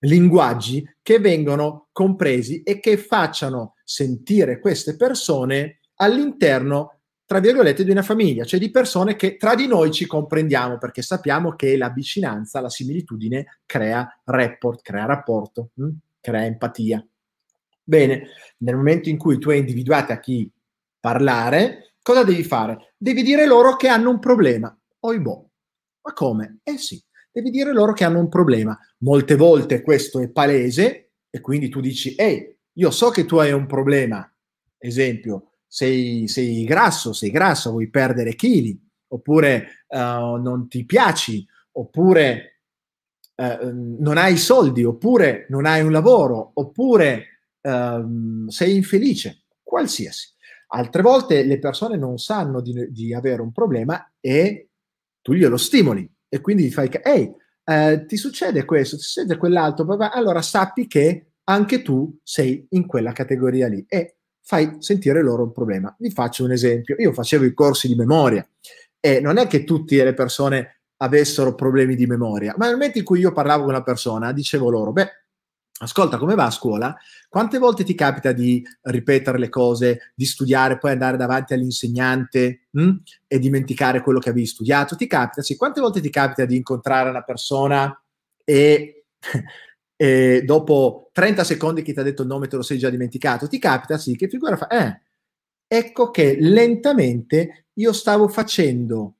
linguaggi 0.00 0.86
che 1.02 1.18
vengono 1.18 1.88
compresi 1.92 2.62
e 2.62 2.80
che 2.80 2.96
facciano 2.96 3.74
sentire 3.84 4.60
queste 4.60 4.96
persone 4.96 5.80
all'interno, 5.96 7.00
tra 7.24 7.40
virgolette, 7.40 7.82
di 7.82 7.90
una 7.90 8.02
famiglia, 8.02 8.44
cioè 8.44 8.60
di 8.60 8.70
persone 8.70 9.16
che 9.16 9.36
tra 9.36 9.54
di 9.54 9.66
noi 9.66 9.90
ci 9.90 10.06
comprendiamo 10.06 10.76
perché 10.78 11.02
sappiamo 11.02 11.54
che 11.54 11.76
la 11.76 11.90
vicinanza, 11.90 12.60
la 12.60 12.68
similitudine 12.68 13.60
crea 13.64 14.20
rapport, 14.24 14.82
crea 14.82 15.06
rapporto, 15.06 15.70
mh? 15.74 15.84
Hm? 15.84 15.90
crea 16.20 16.44
empatia. 16.44 17.06
Bene, 17.88 18.30
nel 18.58 18.74
momento 18.74 19.08
in 19.08 19.16
cui 19.16 19.38
tu 19.38 19.50
hai 19.50 19.60
individuato 19.60 20.12
a 20.12 20.18
chi 20.18 20.50
parlare, 20.98 21.94
cosa 22.02 22.24
devi 22.24 22.42
fare? 22.42 22.94
Devi 22.96 23.22
dire 23.22 23.46
loro 23.46 23.76
che 23.76 23.86
hanno 23.86 24.10
un 24.10 24.18
problema. 24.18 24.76
Oibò. 25.00 25.40
Ma 26.02 26.12
come? 26.12 26.58
Eh 26.64 26.78
sì, 26.78 27.00
devi 27.30 27.50
dire 27.50 27.72
loro 27.72 27.92
che 27.92 28.02
hanno 28.02 28.18
un 28.18 28.28
problema. 28.28 28.76
Molte 28.98 29.36
volte 29.36 29.82
questo 29.82 30.18
è 30.18 30.28
palese 30.28 31.12
e 31.30 31.40
quindi 31.40 31.68
tu 31.68 31.78
dici, 31.78 32.16
ehi, 32.16 32.56
io 32.72 32.90
so 32.90 33.10
che 33.10 33.24
tu 33.24 33.36
hai 33.36 33.52
un 33.52 33.66
problema, 33.66 34.28
esempio, 34.78 35.52
sei, 35.68 36.26
sei 36.26 36.64
grasso, 36.64 37.12
sei 37.12 37.30
grasso, 37.30 37.70
vuoi 37.70 37.88
perdere 37.88 38.34
chili, 38.34 38.76
oppure 39.08 39.84
uh, 39.86 40.40
non 40.40 40.66
ti 40.68 40.84
piaci, 40.84 41.46
oppure 41.72 42.62
uh, 43.36 43.70
non 44.00 44.16
hai 44.18 44.36
soldi, 44.36 44.82
oppure 44.82 45.46
non 45.50 45.66
hai 45.66 45.82
un 45.82 45.92
lavoro, 45.92 46.50
oppure 46.54 47.35
uh, 47.66 48.48
sei 48.48 48.76
infelice, 48.76 49.42
qualsiasi. 49.62 50.28
Altre 50.68 51.02
volte 51.02 51.44
le 51.44 51.58
persone 51.58 51.96
non 51.96 52.18
sanno 52.18 52.60
di, 52.60 52.90
di 52.90 53.14
avere 53.14 53.42
un 53.42 53.52
problema 53.52 54.12
e 54.20 54.70
tu 55.22 55.32
glielo 55.32 55.56
stimoli 55.56 56.10
e 56.28 56.40
quindi 56.40 56.70
fai 56.70 56.88
che, 56.88 57.00
ehi, 57.04 57.32
eh, 57.64 58.04
ti 58.06 58.16
succede 58.16 58.64
questo, 58.64 58.96
ti 58.96 59.02
succede 59.02 59.36
quell'altro, 59.36 59.86
allora 60.10 60.42
sappi 60.42 60.86
che 60.86 61.32
anche 61.44 61.82
tu 61.82 62.18
sei 62.22 62.66
in 62.70 62.86
quella 62.86 63.12
categoria 63.12 63.68
lì 63.68 63.84
e 63.88 64.16
fai 64.42 64.76
sentire 64.78 65.22
loro 65.22 65.44
un 65.44 65.52
problema. 65.52 65.94
Vi 65.98 66.10
faccio 66.10 66.44
un 66.44 66.52
esempio. 66.52 66.94
Io 66.98 67.12
facevo 67.12 67.44
i 67.44 67.52
corsi 67.52 67.88
di 67.88 67.94
memoria 67.94 68.48
e 69.00 69.20
non 69.20 69.38
è 69.38 69.46
che 69.46 69.64
tutte 69.64 70.02
le 70.02 70.14
persone 70.14 70.82
avessero 70.98 71.54
problemi 71.54 71.94
di 71.94 72.06
memoria, 72.06 72.54
ma 72.56 72.66
nel 72.66 72.74
momento 72.74 72.98
in 72.98 73.04
cui 73.04 73.20
io 73.20 73.32
parlavo 73.32 73.64
con 73.64 73.70
una 73.70 73.82
persona, 73.82 74.32
dicevo 74.32 74.70
loro, 74.70 74.92
beh, 74.92 75.25
ascolta 75.78 76.16
come 76.16 76.34
va 76.34 76.46
a 76.46 76.50
scuola? 76.50 76.96
Quante 77.28 77.58
volte 77.58 77.84
ti 77.84 77.94
capita 77.94 78.32
di 78.32 78.64
ripetere 78.82 79.38
le 79.38 79.48
cose, 79.48 80.12
di 80.14 80.24
studiare, 80.24 80.78
poi 80.78 80.92
andare 80.92 81.16
davanti 81.16 81.52
all'insegnante 81.52 82.66
mh, 82.70 82.82
hm, 82.82 82.96
e 83.26 83.38
dimenticare 83.38 84.00
quello 84.00 84.18
che 84.18 84.30
avevi 84.30 84.46
studiato? 84.46 84.96
Ti 84.96 85.06
capita? 85.06 85.42
Sì, 85.42 85.56
quante 85.56 85.80
volte 85.80 86.00
ti 86.00 86.10
capita 86.10 86.44
di 86.44 86.56
incontrare 86.56 87.10
una 87.10 87.22
persona 87.22 88.00
e, 88.44 89.06
e 89.96 90.42
dopo 90.44 91.10
30 91.12 91.44
secondi 91.44 91.82
che 91.82 91.92
ti 91.92 92.00
ha 92.00 92.04
detto 92.04 92.22
il 92.22 92.28
nome 92.28 92.48
te 92.48 92.56
lo 92.56 92.62
sei 92.62 92.78
già 92.78 92.88
dimenticato? 92.88 93.48
Ti 93.48 93.58
capita? 93.58 93.98
Sì, 93.98 94.16
che 94.16 94.28
figura 94.28 94.56
fa? 94.56 94.68
Eh, 94.68 95.00
ecco 95.66 96.10
che 96.10 96.36
lentamente 96.40 97.66
io 97.74 97.92
stavo 97.92 98.28
facendo 98.28 99.16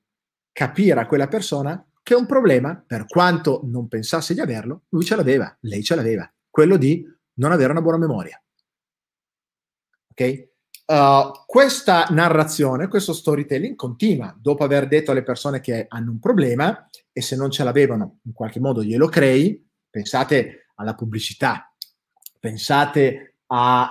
capire 0.51 1.01
a 1.01 1.05
quella 1.05 1.27
persona 1.27 1.83
che 2.01 2.15
un 2.15 2.25
problema, 2.25 2.81
per 2.87 3.05
quanto 3.05 3.61
non 3.65 3.89
pensasse 3.89 4.33
di 4.33 4.39
averlo, 4.39 4.83
lui 4.89 5.03
ce 5.03 5.15
l'aveva, 5.17 5.55
lei 5.59 5.83
ce 5.83 5.93
l'aveva 5.93 6.31
quello 6.57 6.77
di 6.77 7.05
non 7.35 7.51
avere 7.51 7.69
una 7.69 7.83
buona 7.83 7.99
memoria. 7.99 8.41
Ok? 10.09 10.47
Uh, 10.87 11.43
questa 11.45 12.07
narrazione, 12.09 12.87
questo 12.87 13.13
storytelling 13.13 13.75
continua 13.75 14.35
dopo 14.35 14.63
aver 14.63 14.87
detto 14.87 15.11
alle 15.11 15.21
persone 15.21 15.59
che 15.59 15.85
hanno 15.87 16.09
un 16.09 16.19
problema 16.19 16.89
e 17.13 17.21
se 17.21 17.35
non 17.35 17.51
ce 17.51 17.63
l'avevano 17.63 18.21
in 18.23 18.33
qualche 18.33 18.59
modo 18.59 18.81
glielo 18.81 19.07
crei, 19.07 19.63
pensate 19.87 20.69
alla 20.77 20.95
pubblicità, 20.95 21.71
pensate, 22.39 23.35
a, 23.47 23.87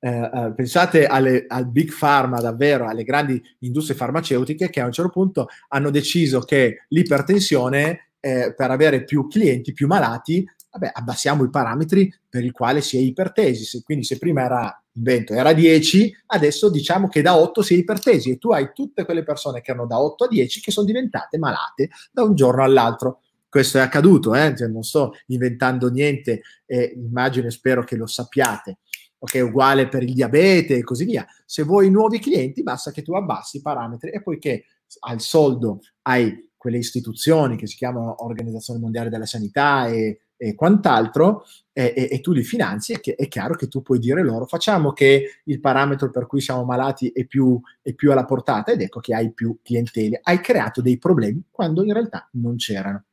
eh, 0.00 0.20
uh, 0.32 0.54
pensate 0.54 1.04
alle, 1.04 1.44
al 1.46 1.68
big 1.68 1.92
pharma 1.94 2.40
davvero, 2.40 2.88
alle 2.88 3.04
grandi 3.04 3.42
industrie 3.58 3.94
farmaceutiche 3.94 4.70
che 4.70 4.80
a 4.80 4.86
un 4.86 4.92
certo 4.92 5.10
punto 5.10 5.48
hanno 5.68 5.90
deciso 5.90 6.40
che 6.40 6.86
l'ipertensione 6.88 8.12
eh, 8.20 8.54
per 8.56 8.70
avere 8.70 9.04
più 9.04 9.28
clienti, 9.28 9.74
più 9.74 9.86
malati, 9.86 10.44
vabbè, 10.78 10.92
abbassiamo 10.94 11.44
i 11.44 11.50
parametri 11.50 12.12
per 12.28 12.44
il 12.44 12.52
quale 12.52 12.80
si 12.80 12.96
è 12.96 13.00
ipertesi. 13.00 13.82
Quindi 13.82 14.04
se 14.04 14.18
prima 14.18 14.42
era 14.42 14.82
invento 14.92 15.34
era 15.34 15.52
10, 15.52 16.24
adesso 16.26 16.70
diciamo 16.70 17.08
che 17.08 17.22
da 17.22 17.36
8 17.36 17.62
si 17.62 17.74
è 17.74 17.76
ipertesi 17.76 18.30
e 18.30 18.38
tu 18.38 18.50
hai 18.50 18.70
tutte 18.74 19.04
quelle 19.04 19.22
persone 19.22 19.60
che 19.60 19.70
erano 19.70 19.86
da 19.86 20.00
8 20.00 20.24
a 20.24 20.28
10 20.28 20.60
che 20.60 20.70
sono 20.70 20.86
diventate 20.86 21.38
malate 21.38 21.90
da 22.12 22.22
un 22.22 22.34
giorno 22.34 22.62
all'altro. 22.62 23.20
Questo 23.48 23.78
è 23.78 23.80
accaduto, 23.80 24.34
eh? 24.34 24.54
cioè, 24.56 24.68
non 24.68 24.82
sto 24.82 25.14
inventando 25.26 25.88
niente, 25.88 26.42
eh, 26.66 26.92
immagino 26.96 27.46
e 27.46 27.50
spero 27.50 27.84
che 27.84 27.96
lo 27.96 28.06
sappiate. 28.06 28.78
Ok, 29.18 29.40
uguale 29.42 29.88
per 29.88 30.02
il 30.02 30.12
diabete 30.12 30.76
e 30.76 30.82
così 30.82 31.04
via. 31.04 31.26
Se 31.46 31.62
vuoi 31.62 31.90
nuovi 31.90 32.18
clienti, 32.18 32.62
basta 32.62 32.90
che 32.90 33.02
tu 33.02 33.14
abbassi 33.14 33.58
i 33.58 33.62
parametri 33.62 34.10
e 34.10 34.22
poiché 34.22 34.64
al 35.00 35.20
soldo 35.20 35.80
hai 36.02 36.50
quelle 36.54 36.78
istituzioni 36.78 37.56
che 37.56 37.66
si 37.66 37.76
chiamano 37.76 38.24
Organizzazione 38.24 38.80
Mondiale 38.80 39.08
della 39.08 39.24
Sanità 39.24 39.86
e 39.86 40.25
e 40.36 40.54
quant'altro, 40.54 41.44
e, 41.72 41.92
e, 41.96 42.08
e, 42.10 42.20
tu 42.20 42.32
li 42.32 42.42
finanzi, 42.42 42.92
è, 42.92 43.00
che, 43.00 43.14
è 43.14 43.28
chiaro 43.28 43.54
che 43.54 43.68
tu 43.68 43.82
puoi 43.82 43.98
dire 43.98 44.22
loro 44.22 44.46
facciamo 44.46 44.92
che 44.92 45.40
il 45.44 45.60
parametro 45.60 46.10
per 46.10 46.26
cui 46.26 46.40
siamo 46.40 46.64
malati 46.64 47.08
è 47.08 47.24
più, 47.24 47.60
è 47.82 47.94
più 47.94 48.12
alla 48.12 48.24
portata 48.24 48.72
ed 48.72 48.80
ecco 48.80 49.00
che 49.00 49.14
hai 49.14 49.32
più 49.32 49.58
clientele. 49.62 50.20
Hai 50.22 50.40
creato 50.40 50.80
dei 50.80 50.98
problemi 50.98 51.42
quando 51.50 51.84
in 51.84 51.92
realtà 51.92 52.28
non 52.32 52.56
c'erano. 52.56 53.04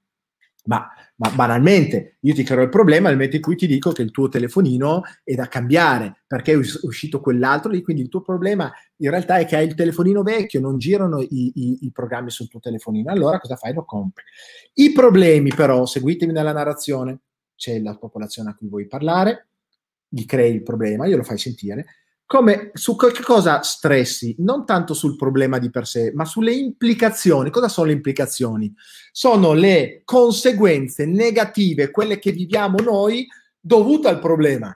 Ma, 0.65 0.87
ma, 1.17 1.29
banalmente, 1.31 2.17
io 2.21 2.33
ti 2.33 2.43
creo 2.43 2.63
il 2.63 2.69
problema 2.69 3.07
nel 3.07 3.17
momento 3.17 3.35
in 3.35 3.41
cui 3.41 3.57
ti 3.57 3.67
dico 3.67 3.91
che 3.91 4.01
il 4.01 4.11
tuo 4.11 4.29
telefonino 4.29 5.01
è 5.23 5.35
da 5.35 5.47
cambiare 5.49 6.23
perché 6.25 6.53
è 6.53 6.55
uscito 6.55 7.19
quell'altro 7.19 7.69
lì, 7.69 7.81
quindi 7.81 8.03
il 8.03 8.07
tuo 8.07 8.21
problema 8.21 8.71
in 8.97 9.09
realtà 9.09 9.37
è 9.37 9.45
che 9.45 9.57
hai 9.57 9.67
il 9.67 9.75
telefonino 9.75 10.23
vecchio, 10.23 10.61
non 10.61 10.77
girano 10.77 11.19
i, 11.19 11.27
i, 11.29 11.77
i 11.81 11.91
programmi 11.91 12.29
sul 12.29 12.47
tuo 12.47 12.61
telefonino. 12.61 13.11
Allora 13.11 13.39
cosa 13.39 13.57
fai? 13.57 13.73
Lo 13.73 13.83
compri. 13.83 14.23
I 14.75 14.93
problemi 14.93 15.53
però, 15.53 15.85
seguitemi 15.85 16.31
nella 16.31 16.53
narrazione, 16.53 17.19
c'è 17.55 17.79
la 17.79 17.97
popolazione 17.97 18.51
a 18.51 18.55
cui 18.55 18.69
vuoi 18.69 18.87
parlare, 18.87 19.47
gli 20.07 20.25
crei 20.25 20.53
il 20.53 20.63
problema, 20.63 21.07
glielo 21.07 21.23
fai 21.23 21.37
sentire, 21.37 21.85
come 22.25 22.71
su 22.73 22.95
che 22.95 23.11
cosa 23.21 23.61
stressi, 23.61 24.35
non 24.39 24.65
tanto 24.65 24.93
sul 24.93 25.15
problema 25.15 25.59
di 25.59 25.69
per 25.69 25.85
sé, 25.85 26.11
ma 26.13 26.25
sulle 26.25 26.53
implicazioni. 26.53 27.49
Cosa 27.49 27.67
sono 27.67 27.87
le 27.87 27.93
implicazioni? 27.93 28.73
Sono 29.11 29.53
le 29.53 30.01
conseguenze 30.03 31.05
negative, 31.05 31.91
quelle 31.91 32.19
che 32.19 32.31
viviamo 32.31 32.79
noi, 32.79 33.27
dovute 33.59 34.07
al 34.07 34.19
problema. 34.19 34.75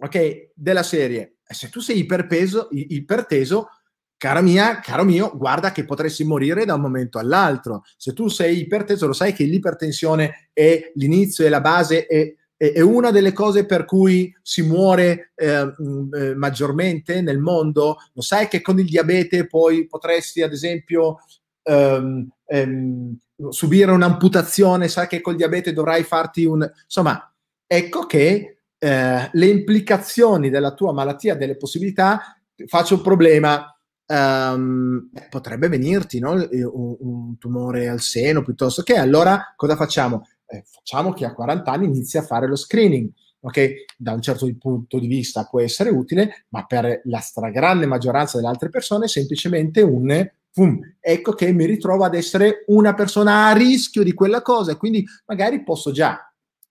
Ok? 0.00 0.50
Della 0.54 0.82
serie. 0.82 1.38
Se 1.44 1.68
tu 1.68 1.80
sei 1.80 1.98
iperpeso, 1.98 2.68
iperteso, 2.70 3.68
cara 4.16 4.40
mia, 4.40 4.80
caro 4.80 5.04
mio, 5.04 5.32
guarda 5.34 5.72
che 5.72 5.84
potresti 5.84 6.24
morire 6.24 6.64
da 6.64 6.74
un 6.74 6.80
momento 6.80 7.18
all'altro. 7.18 7.82
Se 7.96 8.12
tu 8.12 8.28
sei 8.28 8.60
iperteso, 8.60 9.06
lo 9.06 9.12
sai 9.12 9.32
che 9.32 9.44
l'ipertensione 9.44 10.50
è 10.52 10.92
l'inizio 10.94 11.46
e 11.46 11.48
la 11.48 11.60
base 11.60 12.06
e 12.06 12.37
è 12.58 12.80
una 12.80 13.12
delle 13.12 13.32
cose 13.32 13.64
per 13.64 13.84
cui 13.84 14.36
si 14.42 14.62
muore 14.62 15.30
eh, 15.36 15.64
mm, 15.64 16.14
eh, 16.14 16.34
maggiormente 16.34 17.22
nel 17.22 17.38
mondo. 17.38 17.98
Lo 18.12 18.20
sai 18.20 18.48
che 18.48 18.60
con 18.60 18.78
il 18.80 18.86
diabete 18.86 19.46
poi 19.46 19.86
potresti, 19.86 20.42
ad 20.42 20.52
esempio, 20.52 21.18
ehm, 21.62 22.28
ehm, 22.46 23.16
subire 23.48 23.92
un'amputazione, 23.92 24.88
sai 24.88 25.06
che 25.06 25.20
col 25.20 25.36
diabete 25.36 25.72
dovrai 25.72 26.02
farti 26.02 26.44
un... 26.44 26.68
Insomma, 26.82 27.32
ecco 27.64 28.06
che 28.06 28.58
eh, 28.76 29.30
le 29.32 29.46
implicazioni 29.46 30.50
della 30.50 30.74
tua 30.74 30.92
malattia, 30.92 31.36
delle 31.36 31.56
possibilità, 31.56 32.36
faccio 32.66 32.96
un 32.96 33.02
problema, 33.02 33.72
um, 34.06 35.10
potrebbe 35.30 35.68
venirti 35.68 36.18
no? 36.18 36.32
un, 36.32 36.96
un 36.98 37.38
tumore 37.38 37.88
al 37.88 38.00
seno 38.00 38.42
piuttosto 38.42 38.82
che 38.82 38.96
allora 38.96 39.52
cosa 39.54 39.76
facciamo? 39.76 40.26
Eh, 40.48 40.64
facciamo 40.70 41.12
che 41.12 41.24
a 41.24 41.34
40 41.34 41.70
anni 41.70 41.86
inizi 41.86 42.18
a 42.18 42.22
fare 42.22 42.46
lo 42.46 42.56
screening. 42.56 43.10
Ok, 43.40 43.84
da 43.96 44.14
un 44.14 44.20
certo 44.20 44.48
punto 44.58 44.98
di 44.98 45.06
vista 45.06 45.44
può 45.44 45.60
essere 45.60 45.90
utile, 45.90 46.46
ma 46.48 46.66
per 46.66 47.02
la 47.04 47.20
stragrande 47.20 47.86
maggioranza 47.86 48.36
delle 48.36 48.48
altre 48.48 48.68
persone 48.68 49.04
è 49.04 49.08
semplicemente 49.08 49.80
un 49.80 50.28
Boom, 50.58 50.80
ecco 50.98 51.34
che 51.34 51.52
mi 51.52 51.66
ritrovo 51.66 52.02
ad 52.02 52.16
essere 52.16 52.64
una 52.66 52.92
persona 52.92 53.46
a 53.46 53.52
rischio 53.52 54.02
di 54.02 54.12
quella 54.12 54.42
cosa 54.42 54.76
quindi 54.76 55.06
magari 55.26 55.62
posso 55.62 55.92
già 55.92 56.27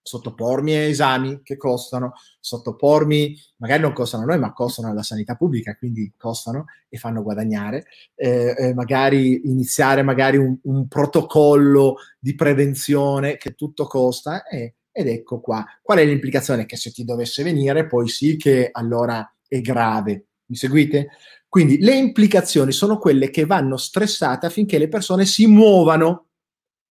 sottopormi 0.08 0.74
a 0.74 0.84
esami 0.84 1.42
che 1.44 1.58
costano, 1.58 2.14
sottopormi, 2.40 3.38
magari 3.58 3.82
non 3.82 3.92
costano 3.92 4.24
a 4.24 4.26
noi, 4.28 4.40
ma 4.40 4.54
costano 4.54 4.90
alla 4.90 5.04
sanità 5.04 5.36
pubblica, 5.36 5.76
quindi 5.76 6.14
costano 6.18 6.66
e 6.88 6.98
fanno 6.98 7.22
guadagnare, 7.22 7.86
eh, 8.16 8.56
eh, 8.58 8.74
magari 8.74 9.50
iniziare 9.50 10.02
magari 10.04 10.38
un, 10.38 10.58
un, 10.64 10.88
protocollo 10.88 11.98
di 12.18 12.36
prevenzione 12.36 13.36
che 13.36 13.54
tutto 13.54 13.86
costa 13.86 14.48
eh, 14.48 14.76
ed 14.92 15.08
ecco 15.10 15.42
qua. 15.42 15.66
Qual 15.82 15.98
è 15.98 16.06
l'implicazione? 16.06 16.66
Che 16.66 16.78
se 16.78 16.92
ti 16.92 17.04
dovesse 17.04 17.44
venire, 17.44 17.86
poi 17.86 18.08
sì 18.08 18.38
che 18.38 18.70
allora 18.72 19.30
è 19.46 19.60
grave. 19.60 20.28
Mi 20.46 20.56
seguite? 20.56 21.10
Quindi 21.50 21.80
le 21.80 21.96
implicazioni 21.96 22.72
sono 22.72 22.98
quelle 22.98 23.30
che 23.30 23.46
vanno 23.46 23.76
stressate 23.76 24.46
affinché 24.46 24.78
le 24.78 24.88
persone 24.88 25.26
si 25.26 25.48
muovano 25.48 26.28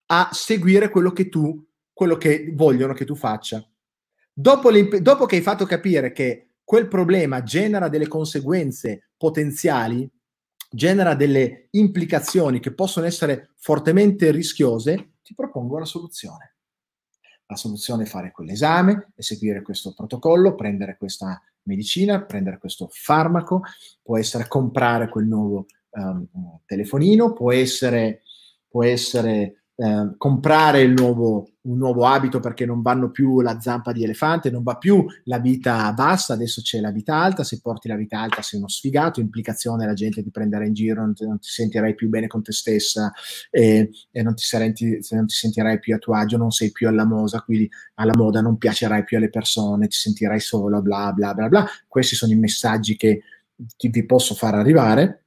a 0.08 0.28
seguire 0.32 0.90
quello 0.90 1.12
che 1.12 1.28
tu 1.30 1.66
quello 1.96 2.18
che 2.18 2.52
vogliono 2.52 2.92
che 2.92 3.06
tu 3.06 3.14
faccia. 3.14 3.66
Dopo, 4.30 4.70
dopo 5.00 5.24
che 5.24 5.36
hai 5.36 5.40
fatto 5.40 5.64
capire 5.64 6.12
che 6.12 6.56
quel 6.62 6.88
problema 6.88 7.42
genera 7.42 7.88
delle 7.88 8.06
conseguenze 8.06 9.12
potenziali, 9.16 10.06
genera 10.68 11.14
delle 11.14 11.68
implicazioni 11.70 12.60
che 12.60 12.74
possono 12.74 13.06
essere 13.06 13.52
fortemente 13.56 14.30
rischiose, 14.30 15.12
ti 15.22 15.32
propongo 15.34 15.78
la 15.78 15.86
soluzione. 15.86 16.56
La 17.46 17.56
soluzione 17.56 18.02
è 18.02 18.06
fare 18.06 18.30
quell'esame, 18.30 19.12
eseguire 19.16 19.62
questo 19.62 19.94
protocollo, 19.94 20.54
prendere 20.54 20.98
questa 20.98 21.40
medicina, 21.62 22.22
prendere 22.26 22.58
questo 22.58 22.90
farmaco, 22.92 23.62
può 24.02 24.18
essere 24.18 24.46
comprare 24.48 25.08
quel 25.08 25.24
nuovo 25.24 25.64
um, 25.92 26.28
telefonino, 26.66 27.32
può 27.32 27.52
essere, 27.52 28.20
può 28.68 28.84
essere 28.84 29.62
eh, 29.78 30.14
comprare 30.16 30.80
il 30.80 30.92
nuovo, 30.92 31.50
un 31.66 31.78
nuovo 31.78 32.06
abito 32.06 32.40
perché 32.40 32.64
non 32.64 32.82
vanno 32.82 33.10
più 33.10 33.40
la 33.40 33.60
zampa 33.60 33.92
di 33.92 34.04
elefante, 34.04 34.50
non 34.50 34.62
va 34.62 34.76
più 34.76 35.04
la 35.24 35.38
vita 35.38 35.92
bassa, 35.92 36.34
adesso 36.34 36.62
c'è 36.62 36.80
la 36.80 36.90
vita 36.90 37.14
alta, 37.14 37.44
se 37.44 37.60
porti 37.60 37.88
la 37.88 37.96
vita 37.96 38.20
alta 38.20 38.42
sei 38.42 38.58
uno 38.58 38.68
sfigato, 38.68 39.20
implicazione 39.20 39.86
la 39.86 39.92
gente 39.92 40.22
ti 40.22 40.30
prenderà 40.30 40.64
in 40.64 40.74
giro, 40.74 41.02
non 41.02 41.14
ti, 41.14 41.26
non 41.26 41.38
ti 41.38 41.48
sentirai 41.48 41.94
più 41.94 42.08
bene 42.08 42.26
con 42.26 42.42
te 42.42 42.52
stessa 42.52 43.12
e, 43.50 43.90
e 44.10 44.22
non, 44.22 44.34
ti 44.34 44.44
senti, 44.44 44.98
non, 45.10 45.26
ti 45.26 45.34
sentirai 45.34 45.78
più 45.78 45.94
a 45.94 45.98
tuo 45.98 46.14
agio, 46.14 46.36
non 46.36 46.50
sei 46.50 46.70
più 46.70 46.88
alla 46.88 47.04
moda, 47.04 47.40
quindi 47.40 47.68
alla 47.94 48.14
moda 48.14 48.40
non 48.40 48.56
piacerai 48.56 49.04
più 49.04 49.16
alle 49.16 49.30
persone, 49.30 49.88
ti 49.88 49.96
sentirai 49.96 50.40
solo, 50.40 50.80
bla 50.80 51.12
bla 51.12 51.34
bla 51.34 51.48
bla. 51.48 51.66
Questi 51.88 52.14
sono 52.14 52.32
i 52.32 52.36
messaggi 52.36 52.96
che 52.96 53.22
ti, 53.76 53.88
vi 53.88 54.04
posso 54.04 54.34
far 54.34 54.54
arrivare. 54.54 55.24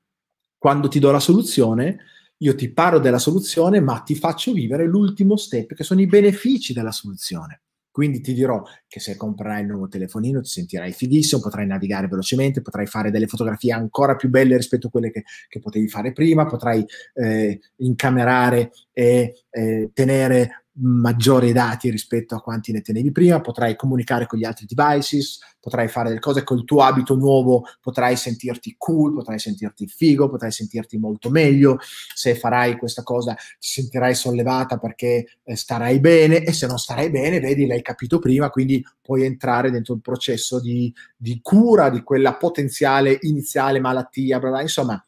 Quando 0.57 0.87
ti 0.87 0.99
do 0.99 1.11
la 1.11 1.19
soluzione, 1.19 1.99
io 2.41 2.55
ti 2.55 2.71
parlo 2.71 2.99
della 2.99 3.17
soluzione, 3.17 3.79
ma 3.79 3.99
ti 3.99 4.15
faccio 4.15 4.53
vivere 4.53 4.85
l'ultimo 4.85 5.35
step, 5.35 5.73
che 5.73 5.83
sono 5.83 6.01
i 6.01 6.07
benefici 6.07 6.73
della 6.73 6.91
soluzione. 6.91 7.61
Quindi 7.91 8.21
ti 8.21 8.33
dirò 8.33 8.63
che 8.87 8.99
se 8.99 9.17
comprerai 9.17 9.61
il 9.61 9.67
nuovo 9.67 9.87
telefonino 9.87 10.41
ti 10.41 10.47
sentirai 10.47 10.93
fighissimo, 10.93 11.41
potrai 11.41 11.65
navigare 11.65 12.07
velocemente, 12.07 12.61
potrai 12.61 12.85
fare 12.85 13.11
delle 13.11 13.27
fotografie 13.27 13.73
ancora 13.73 14.15
più 14.15 14.29
belle 14.29 14.55
rispetto 14.55 14.87
a 14.87 14.89
quelle 14.89 15.11
che, 15.11 15.23
che 15.47 15.59
potevi 15.59 15.89
fare 15.89 16.13
prima, 16.13 16.45
potrai 16.45 16.85
eh, 17.15 17.59
incamerare 17.77 18.71
e 18.93 19.43
eh, 19.49 19.89
tenere 19.93 20.65
maggiori 20.81 21.51
dati 21.51 21.89
rispetto 21.89 22.35
a 22.35 22.41
quanti 22.41 22.71
ne 22.71 22.81
tenevi 22.81 23.11
prima, 23.11 23.41
potrai 23.41 23.75
comunicare 23.75 24.25
con 24.25 24.39
gli 24.39 24.45
altri 24.45 24.65
devices, 24.67 25.39
potrai 25.59 25.87
fare 25.87 26.09
delle 26.09 26.19
cose 26.19 26.43
col 26.43 26.63
tuo 26.63 26.81
abito 26.81 27.15
nuovo, 27.15 27.65
potrai 27.81 28.15
sentirti 28.15 28.75
cool, 28.77 29.13
potrai 29.13 29.39
sentirti 29.39 29.87
figo, 29.87 30.29
potrai 30.29 30.51
sentirti 30.51 30.97
molto 30.97 31.29
meglio. 31.29 31.77
Se 32.13 32.35
farai 32.35 32.77
questa 32.77 33.03
cosa 33.03 33.33
ti 33.33 33.67
sentirai 33.67 34.15
sollevata 34.15 34.77
perché 34.77 35.25
eh, 35.43 35.55
starai 35.55 35.99
bene 35.99 36.43
e 36.43 36.53
se 36.53 36.67
non 36.67 36.77
starai 36.77 37.09
bene, 37.09 37.39
vedi, 37.39 37.65
l'hai 37.65 37.81
capito 37.81 38.19
prima, 38.19 38.49
quindi 38.49 38.83
puoi 39.01 39.23
entrare 39.23 39.71
dentro 39.71 39.93
il 39.93 40.01
processo 40.01 40.59
di, 40.59 40.93
di 41.17 41.39
cura 41.41 41.89
di 41.89 42.03
quella 42.03 42.35
potenziale 42.35 43.17
iniziale 43.21 43.79
malattia, 43.79 44.39
bla 44.39 44.49
bla, 44.49 44.61
insomma 44.61 45.03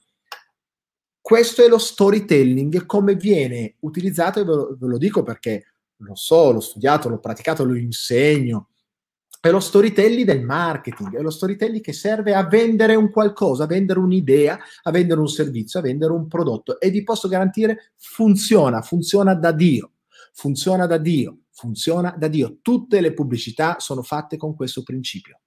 questo 1.22 1.63
è 1.63 1.67
lo 1.67 1.78
storytelling, 1.78 2.86
come 2.88 3.15
viene 3.15 3.76
utilizzato, 3.82 4.39
e 4.39 4.43
ve 4.43 4.55
lo, 4.55 4.76
ve 4.78 4.88
lo 4.88 4.97
dico 4.97 5.22
perché 5.22 5.76
lo 5.97 6.15
so, 6.15 6.51
l'ho 6.51 6.59
studiato, 6.59 7.09
l'ho 7.09 7.19
praticato, 7.19 7.63
lo 7.63 7.76
insegno. 7.76 8.69
È 9.39 9.49
lo 9.49 9.59
storytelling 9.59 10.26
del 10.26 10.43
marketing, 10.43 11.17
è 11.17 11.22
lo 11.22 11.32
storytelling 11.32 11.82
che 11.82 11.93
serve 11.93 12.34
a 12.34 12.45
vendere 12.47 12.95
un 12.95 13.09
qualcosa, 13.09 13.63
a 13.63 13.67
vendere 13.67 13.99
un'idea, 13.99 14.59
a 14.84 14.91
vendere 14.91 15.19
un 15.19 15.28
servizio, 15.28 15.80
a 15.80 15.84
vendere 15.84 16.11
un 16.11 16.28
prodotto. 16.28 16.80
E 16.80 16.89
vi 16.89 17.03
posso 17.03 17.28
garantire, 17.28 17.93
funziona, 17.97 18.82
funziona 18.82 19.34
da 19.34 19.51
Dio, 19.51 19.93
funziona 20.34 20.86
da 20.86 20.97
Dio, 20.97 21.39
funziona 21.51 22.15
da 22.17 22.28
Dio. 22.28 22.57
Tutte 22.61 23.01
le 23.01 23.13
pubblicità 23.13 23.80
sono 23.80 24.03
fatte 24.03 24.38
con 24.38 24.55
questo 24.55 24.84
principio. 24.84 25.39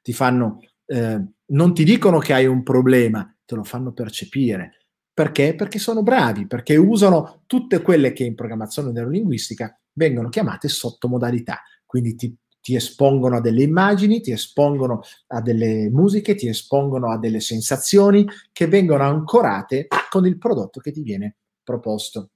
Ti 0.00 0.12
fanno, 0.12 0.60
eh, 0.86 1.20
non 1.46 1.74
ti 1.74 1.82
dicono 1.82 2.18
che 2.18 2.34
hai 2.34 2.46
un 2.46 2.62
problema, 2.62 3.32
te 3.44 3.54
lo 3.56 3.64
fanno 3.64 3.92
percepire 3.92 4.83
perché? 5.14 5.54
Perché 5.54 5.78
sono 5.78 6.02
bravi, 6.02 6.48
perché 6.48 6.76
usano 6.76 7.44
tutte 7.46 7.80
quelle 7.80 8.12
che 8.12 8.24
in 8.24 8.34
programmazione 8.34 8.90
neurolinguistica 8.90 9.78
vengono 9.92 10.28
chiamate 10.28 10.66
sottomodalità. 10.66 11.62
Quindi 11.86 12.16
ti, 12.16 12.36
ti 12.60 12.74
espongono 12.74 13.36
a 13.36 13.40
delle 13.40 13.62
immagini, 13.62 14.20
ti 14.20 14.32
espongono 14.32 15.02
a 15.28 15.40
delle 15.40 15.88
musiche, 15.88 16.34
ti 16.34 16.48
espongono 16.48 17.12
a 17.12 17.18
delle 17.18 17.38
sensazioni 17.38 18.26
che 18.52 18.66
vengono 18.66 19.04
ancorate 19.04 19.86
con 20.10 20.26
il 20.26 20.36
prodotto 20.36 20.80
che 20.80 20.90
ti 20.90 21.02
viene 21.02 21.36
proposto. 21.62 22.30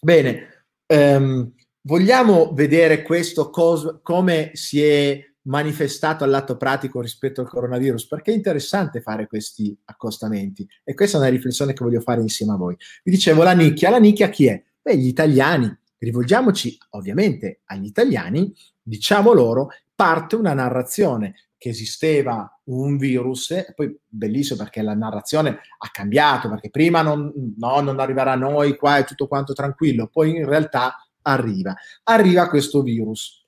Bene, 0.00 0.66
ehm, 0.86 1.52
vogliamo 1.82 2.52
vedere 2.52 3.02
questo 3.02 3.50
cos- 3.50 4.00
come 4.02 4.50
si 4.54 4.82
è 4.82 5.24
manifestato 5.46 6.24
all'atto 6.24 6.56
pratico 6.56 7.00
rispetto 7.00 7.40
al 7.40 7.48
coronavirus, 7.48 8.06
perché 8.06 8.32
è 8.32 8.34
interessante 8.34 9.00
fare 9.00 9.26
questi 9.26 9.76
accostamenti 9.84 10.68
e 10.84 10.94
questa 10.94 11.16
è 11.16 11.20
una 11.20 11.30
riflessione 11.30 11.72
che 11.72 11.84
voglio 11.84 12.00
fare 12.00 12.20
insieme 12.20 12.52
a 12.52 12.56
voi. 12.56 12.76
Vi 13.02 13.10
dicevo 13.10 13.42
la 13.42 13.52
nicchia, 13.52 13.90
la 13.90 13.98
nicchia 13.98 14.28
chi 14.28 14.46
è? 14.46 14.62
Beh, 14.82 14.96
gli 14.96 15.06
italiani. 15.06 15.74
Rivolgiamoci 15.98 16.76
ovviamente 16.90 17.60
agli 17.64 17.86
italiani, 17.86 18.54
diciamo 18.82 19.32
loro, 19.32 19.70
parte 19.94 20.36
una 20.36 20.52
narrazione 20.52 21.34
che 21.56 21.70
esisteva 21.70 22.60
un 22.64 22.98
virus, 22.98 23.50
e 23.52 23.72
poi 23.74 23.98
bellissimo 24.06 24.62
perché 24.62 24.82
la 24.82 24.94
narrazione 24.94 25.48
ha 25.48 25.88
cambiato, 25.90 26.50
perché 26.50 26.68
prima 26.68 27.00
non, 27.00 27.32
no, 27.56 27.80
non 27.80 27.98
arriverà 27.98 28.32
a 28.32 28.36
noi, 28.36 28.76
qua 28.76 28.98
è 28.98 29.04
tutto 29.04 29.26
quanto 29.26 29.54
tranquillo, 29.54 30.08
poi 30.08 30.36
in 30.36 30.46
realtà 30.46 31.08
arriva. 31.22 31.74
Arriva 32.04 32.48
questo 32.48 32.82
virus. 32.82 33.44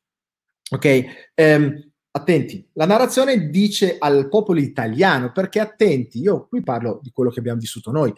Ok? 0.70 1.05
Um, 1.34 1.88
attenti, 2.19 2.66
la 2.75 2.87
narrazione 2.87 3.49
dice 3.49 3.97
al 3.99 4.29
popolo 4.29 4.61
italiano, 4.61 5.33
perché 5.33 5.61
attenti, 5.61 6.21
io 6.21 6.47
qui 6.47 6.62
parlo 6.62 7.01
di 7.03 7.11
quello 7.12 7.31
che 7.31 7.39
abbiamo 7.39 7.59
vissuto 7.59 7.91
noi, 7.91 8.12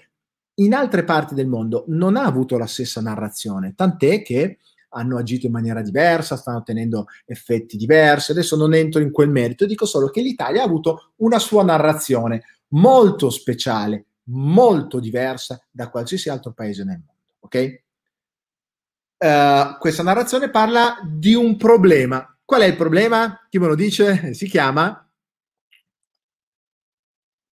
in 0.54 0.74
altre 0.74 1.04
parti 1.04 1.34
del 1.34 1.46
mondo 1.46 1.84
non 1.88 2.16
ha 2.16 2.24
avuto 2.24 2.58
la 2.58 2.66
stessa 2.66 3.00
narrazione, 3.00 3.74
tant'è 3.74 4.22
che 4.22 4.58
hanno 4.90 5.18
agito 5.18 5.46
in 5.46 5.52
maniera 5.52 5.82
diversa, 5.82 6.36
stanno 6.36 6.58
ottenendo 6.58 7.06
effetti 7.24 7.76
diversi, 7.76 8.32
adesso 8.32 8.56
non 8.56 8.74
entro 8.74 9.00
in 9.00 9.12
quel 9.12 9.30
merito, 9.30 9.66
dico 9.66 9.86
solo 9.86 10.08
che 10.08 10.20
l'Italia 10.20 10.62
ha 10.62 10.66
avuto 10.66 11.12
una 11.16 11.38
sua 11.38 11.62
narrazione 11.62 12.42
molto 12.68 13.30
speciale, 13.30 14.06
molto 14.24 15.00
diversa 15.00 15.62
da 15.70 15.90
qualsiasi 15.90 16.28
altro 16.28 16.52
paese 16.52 16.84
nel 16.84 16.98
mondo, 16.98 17.36
ok? 17.40 17.82
Uh, 19.20 19.78
questa 19.78 20.02
narrazione 20.02 20.50
parla 20.50 20.96
di 21.06 21.34
un 21.34 21.56
problema 21.56 22.29
Qual 22.50 22.62
è 22.62 22.66
il 22.66 22.74
problema? 22.74 23.46
Chi 23.48 23.60
me 23.60 23.68
lo 23.68 23.76
dice? 23.76 24.34
Si 24.34 24.48
chiama 24.48 25.08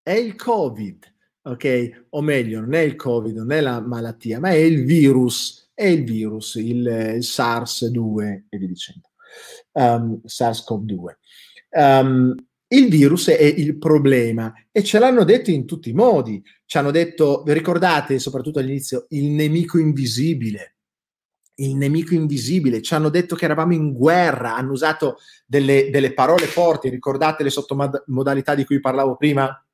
è 0.00 0.12
il 0.12 0.36
Covid, 0.36 1.12
ok? 1.42 2.06
O 2.10 2.20
meglio, 2.20 2.60
non 2.60 2.74
è 2.74 2.78
il 2.78 2.94
Covid, 2.94 3.34
non 3.34 3.50
è 3.50 3.60
la 3.60 3.80
malattia, 3.80 4.38
ma 4.38 4.50
è 4.50 4.54
il 4.54 4.84
virus, 4.84 5.72
è 5.74 5.86
il 5.86 6.04
virus, 6.04 6.54
il, 6.54 6.86
il 7.16 7.24
SARS-2 7.24 8.44
e 8.48 8.56
via 8.56 8.68
dicendo, 8.68 9.10
um, 9.72 10.20
SARS-CoV-2. 10.24 11.16
Um, 11.70 12.32
il 12.68 12.88
virus 12.88 13.30
è 13.30 13.42
il 13.42 13.76
problema 13.78 14.52
e 14.70 14.84
ce 14.84 15.00
l'hanno 15.00 15.24
detto 15.24 15.50
in 15.50 15.66
tutti 15.66 15.90
i 15.90 15.92
modi. 15.92 16.40
Ci 16.64 16.78
hanno 16.78 16.92
detto, 16.92 17.42
vi 17.42 17.52
ricordate, 17.52 18.20
soprattutto 18.20 18.60
all'inizio, 18.60 19.06
il 19.08 19.30
nemico 19.30 19.76
invisibile 19.76 20.73
il 21.56 21.76
nemico 21.76 22.14
invisibile, 22.14 22.82
ci 22.82 22.94
hanno 22.94 23.08
detto 23.08 23.36
che 23.36 23.44
eravamo 23.44 23.74
in 23.74 23.92
guerra, 23.92 24.56
hanno 24.56 24.72
usato 24.72 25.18
delle, 25.46 25.90
delle 25.90 26.12
parole 26.12 26.46
forti, 26.46 26.88
ricordate 26.88 27.42
le 27.42 27.50
sottomodalità 27.50 28.54
di 28.54 28.64
cui 28.64 28.80
parlavo 28.80 29.16
prima? 29.16 29.64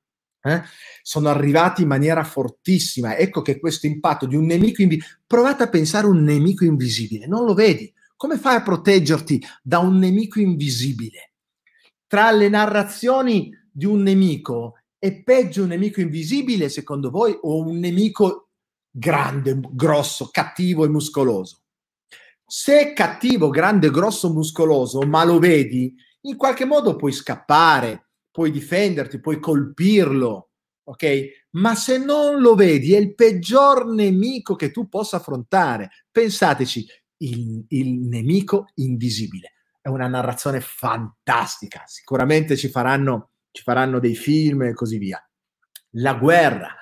Eh? 0.42 0.62
Sono 1.02 1.28
arrivati 1.28 1.82
in 1.82 1.88
maniera 1.88 2.24
fortissima. 2.24 3.16
Ecco 3.16 3.42
che 3.42 3.58
questo 3.58 3.86
impatto 3.86 4.26
di 4.26 4.36
un 4.36 4.46
nemico 4.46 4.82
invisibile, 4.82 5.20
provate 5.26 5.62
a 5.64 5.68
pensare 5.68 6.06
a 6.06 6.10
un 6.10 6.22
nemico 6.22 6.64
invisibile, 6.64 7.26
non 7.26 7.44
lo 7.44 7.54
vedi? 7.54 7.92
Come 8.16 8.36
fai 8.36 8.56
a 8.56 8.62
proteggerti 8.62 9.42
da 9.62 9.78
un 9.78 9.96
nemico 9.98 10.40
invisibile? 10.40 11.32
Tra 12.06 12.30
le 12.32 12.48
narrazioni 12.48 13.50
di 13.70 13.86
un 13.86 14.02
nemico 14.02 14.74
è 14.98 15.22
peggio 15.22 15.62
un 15.62 15.68
nemico 15.68 16.00
invisibile, 16.00 16.68
secondo 16.68 17.08
voi, 17.10 17.36
o 17.40 17.60
un 17.60 17.78
nemico 17.78 18.48
grande, 18.90 19.58
grosso, 19.72 20.28
cattivo 20.30 20.84
e 20.84 20.88
muscoloso? 20.88 21.60
Se 22.52 22.80
è 22.80 22.92
cattivo, 22.94 23.48
grande, 23.48 23.92
grosso, 23.92 24.32
muscoloso, 24.32 25.02
ma 25.02 25.22
lo 25.22 25.38
vedi, 25.38 25.94
in 26.22 26.36
qualche 26.36 26.64
modo 26.64 26.96
puoi 26.96 27.12
scappare, 27.12 28.08
puoi 28.28 28.50
difenderti, 28.50 29.20
puoi 29.20 29.38
colpirlo, 29.38 30.50
ok? 30.82 31.46
Ma 31.50 31.76
se 31.76 31.98
non 31.98 32.40
lo 32.40 32.56
vedi, 32.56 32.92
è 32.92 32.98
il 32.98 33.14
peggior 33.14 33.86
nemico 33.86 34.56
che 34.56 34.72
tu 34.72 34.88
possa 34.88 35.18
affrontare. 35.18 35.90
Pensateci, 36.10 36.84
il, 37.18 37.66
il 37.68 38.00
nemico 38.00 38.70
invisibile. 38.74 39.52
È 39.80 39.86
una 39.86 40.08
narrazione 40.08 40.60
fantastica. 40.60 41.84
Sicuramente 41.86 42.56
ci 42.56 42.68
faranno, 42.68 43.30
ci 43.52 43.62
faranno 43.62 44.00
dei 44.00 44.16
film 44.16 44.62
e 44.62 44.74
così 44.74 44.98
via. 44.98 45.24
La 45.90 46.14
guerra, 46.14 46.74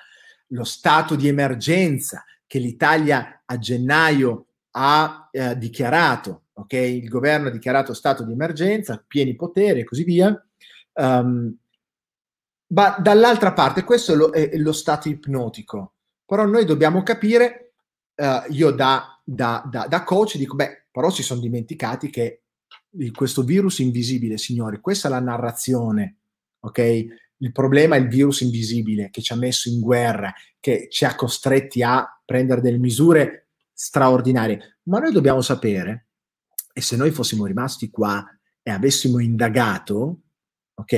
lo 0.47 0.63
stato 0.63 1.13
di 1.15 1.27
emergenza 1.27 2.25
che 2.47 2.57
l'Italia 2.57 3.43
a 3.45 3.59
gennaio 3.59 4.47
ha 4.71 5.29
eh, 5.31 5.57
dichiarato, 5.57 6.43
ok? 6.53 6.73
Il 6.73 7.09
governo 7.09 7.47
ha 7.47 7.51
dichiarato 7.51 7.93
stato 7.93 8.23
di 8.23 8.33
emergenza, 8.33 9.03
pieni 9.05 9.35
poteri 9.35 9.81
e 9.81 9.83
così 9.83 10.03
via. 10.03 10.45
Um, 10.93 11.55
ma 12.67 12.97
dall'altra 12.99 13.53
parte, 13.53 13.83
questo 13.83 14.13
è 14.13 14.15
lo, 14.15 14.31
è 14.31 14.57
lo, 14.57 14.71
stato 14.71 15.09
ipnotico. 15.09 15.93
Però 16.25 16.45
noi 16.45 16.65
dobbiamo 16.65 17.01
capire, 17.01 17.73
uh, 18.15 18.51
io 18.51 18.71
da, 18.71 19.19
da, 19.23 19.67
da, 19.69 19.87
da, 19.87 20.03
coach 20.03 20.37
dico, 20.37 20.55
beh, 20.55 20.87
però 20.91 21.09
si 21.09 21.23
sono 21.23 21.39
dimenticati 21.39 22.09
che 22.09 22.43
questo 23.13 23.43
virus 23.43 23.79
invisibile, 23.79 24.37
signori, 24.37 24.79
questa 24.79 25.07
è 25.07 25.11
la 25.11 25.19
narrazione, 25.19 26.17
ok? 26.59 27.05
Il 27.41 27.51
problema 27.51 27.95
è 27.95 27.99
il 27.99 28.07
virus 28.07 28.41
invisibile 28.41 29.09
che 29.09 29.21
ci 29.21 29.31
ha 29.31 29.37
messo 29.37 29.69
in 29.69 29.79
guerra, 29.79 30.33
che 30.59 30.87
ci 30.89 31.05
ha 31.05 31.15
costretti 31.15 31.81
a 31.81 32.21
prendere 32.25 32.61
delle 32.61 32.77
misure 32.77 33.48
straordinarie. 33.81 34.79
Ma 34.83 34.99
noi 34.99 35.13
dobbiamo 35.13 35.39
sapere, 35.39 36.07
e 36.73 36.81
se 36.81 36.97
noi 36.97 37.11
fossimo 37.11 37.45
rimasti 37.45 37.89
qua 37.89 38.25
e 38.61 38.71
avessimo 38.71 39.19
indagato, 39.19 40.19
ok, 40.73 40.93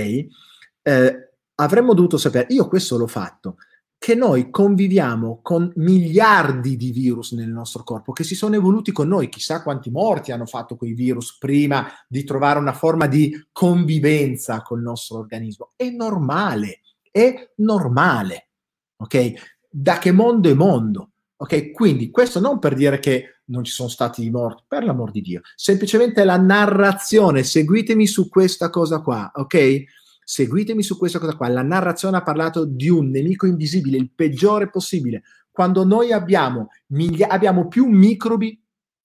eh, 0.81 1.33
avremmo 1.53 1.93
dovuto 1.93 2.17
sapere, 2.17 2.47
io 2.49 2.67
questo 2.67 2.97
l'ho 2.97 3.05
fatto, 3.05 3.57
che 3.99 4.15
noi 4.15 4.49
conviviamo 4.49 5.41
con 5.43 5.71
miliardi 5.75 6.75
di 6.75 6.91
virus 6.91 7.33
nel 7.33 7.49
nostro 7.49 7.83
corpo 7.83 8.13
che 8.13 8.23
si 8.23 8.33
sono 8.33 8.55
evoluti 8.55 8.91
con 8.91 9.07
noi, 9.07 9.29
chissà 9.29 9.61
quanti 9.61 9.91
morti 9.91 10.31
hanno 10.31 10.47
fatto 10.47 10.75
quei 10.75 10.93
virus 10.93 11.37
prima 11.37 11.87
di 12.07 12.23
trovare 12.23 12.57
una 12.57 12.73
forma 12.73 13.05
di 13.05 13.31
convivenza 13.51 14.63
col 14.63 14.81
nostro 14.81 15.19
organismo. 15.19 15.73
È 15.75 15.87
normale, 15.87 16.79
è 17.11 17.51
normale, 17.57 18.49
ok? 18.97 19.33
Da 19.69 19.99
che 19.99 20.11
mondo 20.11 20.49
è 20.49 20.55
mondo? 20.55 21.11
Ok, 21.41 21.71
quindi 21.71 22.11
questo 22.11 22.39
non 22.39 22.59
per 22.59 22.75
dire 22.75 22.99
che 22.99 23.41
non 23.45 23.63
ci 23.63 23.71
sono 23.71 23.89
stati 23.89 24.29
morti, 24.29 24.63
per 24.67 24.83
l'amor 24.83 25.09
di 25.09 25.21
Dio, 25.21 25.41
semplicemente 25.55 26.23
la 26.23 26.37
narrazione, 26.37 27.41
seguitemi 27.41 28.05
su 28.05 28.29
questa 28.29 28.69
cosa 28.69 29.01
qua, 29.01 29.31
ok? 29.33 29.83
Seguitemi 30.23 30.83
su 30.83 30.99
questa 30.99 31.17
cosa 31.17 31.35
qua. 31.35 31.47
La 31.47 31.63
narrazione 31.63 32.17
ha 32.17 32.21
parlato 32.21 32.65
di 32.65 32.89
un 32.89 33.09
nemico 33.09 33.47
invisibile, 33.47 33.97
il 33.97 34.11
peggiore 34.13 34.69
possibile. 34.69 35.23
Quando 35.49 35.83
noi 35.83 36.11
abbiamo, 36.11 36.67
miglia- 36.89 37.29
abbiamo 37.29 37.67
più 37.67 37.87
microbi, 37.87 38.63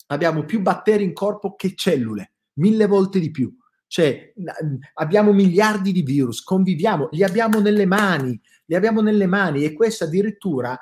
abbiamo 0.08 0.44
più 0.44 0.60
batteri 0.60 1.04
in 1.04 1.14
corpo 1.14 1.54
che 1.54 1.72
cellule, 1.74 2.32
mille 2.58 2.86
volte 2.86 3.18
di 3.18 3.30
più. 3.30 3.50
Cioè, 3.86 4.34
abbiamo 4.94 5.32
miliardi 5.32 5.90
di 5.90 6.02
virus, 6.02 6.42
conviviamo, 6.42 7.08
li 7.12 7.22
abbiamo 7.22 7.60
nelle 7.60 7.86
mani, 7.86 8.38
li 8.66 8.74
abbiamo 8.74 9.00
nelle 9.00 9.26
mani 9.26 9.64
e 9.64 9.72
questo 9.72 10.04
addirittura 10.04 10.78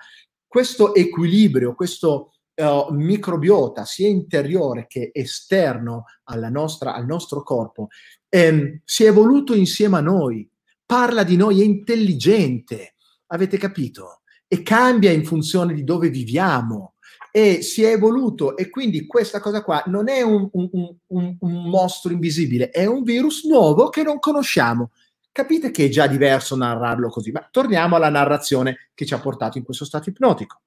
questo 0.54 0.94
equilibrio, 0.94 1.74
questo 1.74 2.30
uh, 2.54 2.94
microbiota, 2.94 3.84
sia 3.84 4.06
interiore 4.06 4.86
che 4.86 5.10
esterno 5.12 6.04
nostra, 6.48 6.94
al 6.94 7.06
nostro 7.06 7.42
corpo, 7.42 7.88
ehm, 8.28 8.82
si 8.84 9.02
è 9.02 9.08
evoluto 9.08 9.56
insieme 9.56 9.96
a 9.96 10.00
noi, 10.00 10.48
parla 10.86 11.24
di 11.24 11.34
noi, 11.34 11.60
è 11.60 11.64
intelligente, 11.64 12.94
avete 13.32 13.58
capito? 13.58 14.20
E 14.46 14.62
cambia 14.62 15.10
in 15.10 15.24
funzione 15.24 15.74
di 15.74 15.82
dove 15.82 16.08
viviamo. 16.08 16.94
E 17.32 17.62
si 17.62 17.82
è 17.82 17.90
evoluto 17.90 18.56
e 18.56 18.70
quindi 18.70 19.06
questa 19.06 19.40
cosa 19.40 19.64
qua 19.64 19.82
non 19.86 20.08
è 20.08 20.22
un, 20.22 20.48
un, 20.52 20.68
un, 21.08 21.36
un 21.40 21.68
mostro 21.68 22.12
invisibile, 22.12 22.70
è 22.70 22.86
un 22.86 23.02
virus 23.02 23.42
nuovo 23.42 23.88
che 23.88 24.04
non 24.04 24.20
conosciamo 24.20 24.92
capite 25.34 25.72
che 25.72 25.86
è 25.86 25.88
già 25.88 26.06
diverso 26.06 26.54
narrarlo 26.54 27.08
così. 27.08 27.32
Ma 27.32 27.46
torniamo 27.50 27.96
alla 27.96 28.08
narrazione 28.08 28.90
che 28.94 29.04
ci 29.04 29.14
ha 29.14 29.18
portato 29.18 29.58
in 29.58 29.64
questo 29.64 29.84
stato 29.84 30.08
ipnotico. 30.08 30.60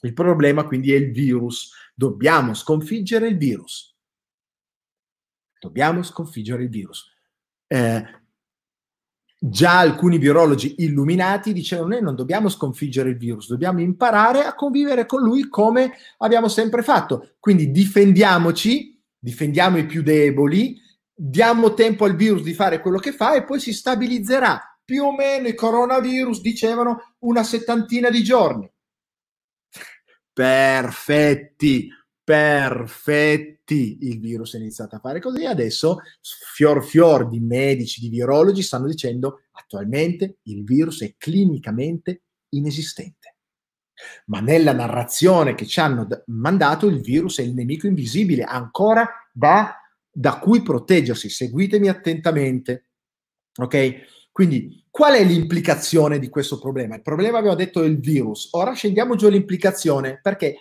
Il 0.00 0.14
problema 0.14 0.64
quindi 0.64 0.94
è 0.94 0.96
il 0.96 1.12
virus. 1.12 1.72
Dobbiamo 1.94 2.54
sconfiggere 2.54 3.28
il 3.28 3.36
virus. 3.36 3.94
Dobbiamo 5.60 6.02
sconfiggere 6.02 6.62
il 6.62 6.70
virus. 6.70 7.06
Eh, 7.66 8.22
già 9.38 9.78
alcuni 9.78 10.16
virologi 10.16 10.76
illuminati 10.78 11.52
dicevano 11.52 11.88
noi 11.88 12.02
non 12.02 12.14
dobbiamo 12.16 12.48
sconfiggere 12.48 13.10
il 13.10 13.18
virus, 13.18 13.48
dobbiamo 13.48 13.80
imparare 13.80 14.44
a 14.44 14.54
convivere 14.54 15.04
con 15.04 15.20
lui 15.20 15.50
come 15.50 15.92
abbiamo 16.18 16.48
sempre 16.48 16.82
fatto. 16.82 17.34
Quindi 17.38 17.70
difendiamoci, 17.70 18.98
difendiamo 19.18 19.76
i 19.76 19.84
più 19.84 20.02
deboli, 20.02 20.80
diamo 21.20 21.74
tempo 21.74 22.04
al 22.04 22.14
virus 22.14 22.42
di 22.42 22.54
fare 22.54 22.80
quello 22.80 22.98
che 22.98 23.12
fa 23.12 23.34
e 23.34 23.44
poi 23.44 23.58
si 23.58 23.72
stabilizzerà. 23.72 24.78
Più 24.84 25.04
o 25.04 25.14
meno 25.14 25.48
i 25.48 25.54
coronavirus 25.54 26.40
dicevano 26.40 27.16
una 27.20 27.42
settantina 27.42 28.08
di 28.08 28.22
giorni. 28.22 28.70
Perfetti, 30.32 31.88
perfetti. 32.22 33.98
Il 34.02 34.20
virus 34.20 34.54
è 34.54 34.58
iniziato 34.58 34.96
a 34.96 35.00
fare 35.00 35.20
così. 35.20 35.44
Adesso 35.44 35.98
fior 36.54 36.84
fior 36.84 37.28
di 37.28 37.40
medici, 37.40 38.00
di 38.00 38.08
virologi 38.08 38.62
stanno 38.62 38.86
dicendo 38.86 39.40
attualmente 39.50 40.38
il 40.44 40.62
virus 40.62 41.02
è 41.02 41.16
clinicamente 41.18 42.22
inesistente. 42.50 43.34
Ma 44.26 44.38
nella 44.38 44.72
narrazione 44.72 45.56
che 45.56 45.66
ci 45.66 45.80
hanno 45.80 46.06
mandato 46.26 46.86
il 46.86 47.00
virus 47.00 47.40
è 47.40 47.42
il 47.42 47.52
nemico 47.52 47.88
invisibile 47.88 48.44
ancora 48.44 49.10
da 49.32 49.77
da 50.18 50.40
cui 50.40 50.62
proteggersi. 50.62 51.28
Seguitemi 51.28 51.88
attentamente. 51.88 52.88
Ok? 53.60 54.30
Quindi, 54.32 54.84
qual 54.90 55.14
è 55.14 55.24
l'implicazione 55.24 56.18
di 56.18 56.28
questo 56.28 56.58
problema? 56.58 56.96
Il 56.96 57.02
problema, 57.02 57.38
abbiamo 57.38 57.56
detto, 57.56 57.82
è 57.82 57.86
il 57.86 58.00
virus. 58.00 58.48
Ora 58.52 58.72
scendiamo 58.72 59.14
giù 59.14 59.26
all'implicazione, 59.26 60.18
perché 60.20 60.58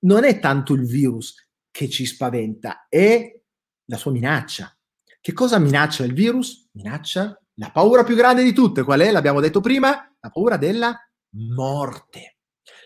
non 0.00 0.24
è 0.24 0.38
tanto 0.40 0.74
il 0.74 0.84
virus 0.84 1.34
che 1.70 1.88
ci 1.88 2.04
spaventa, 2.04 2.86
è 2.90 3.40
la 3.86 3.96
sua 3.96 4.10
minaccia. 4.10 4.76
Che 5.20 5.32
cosa 5.32 5.58
minaccia 5.58 6.04
il 6.04 6.12
virus? 6.12 6.68
Minaccia 6.72 7.40
la 7.54 7.70
paura 7.70 8.04
più 8.04 8.14
grande 8.14 8.42
di 8.42 8.52
tutte. 8.52 8.82
Qual 8.82 9.00
è? 9.00 9.10
L'abbiamo 9.10 9.40
detto 9.40 9.60
prima? 9.60 9.90
La 10.20 10.28
paura 10.28 10.58
della 10.58 10.94
morte. 11.36 12.36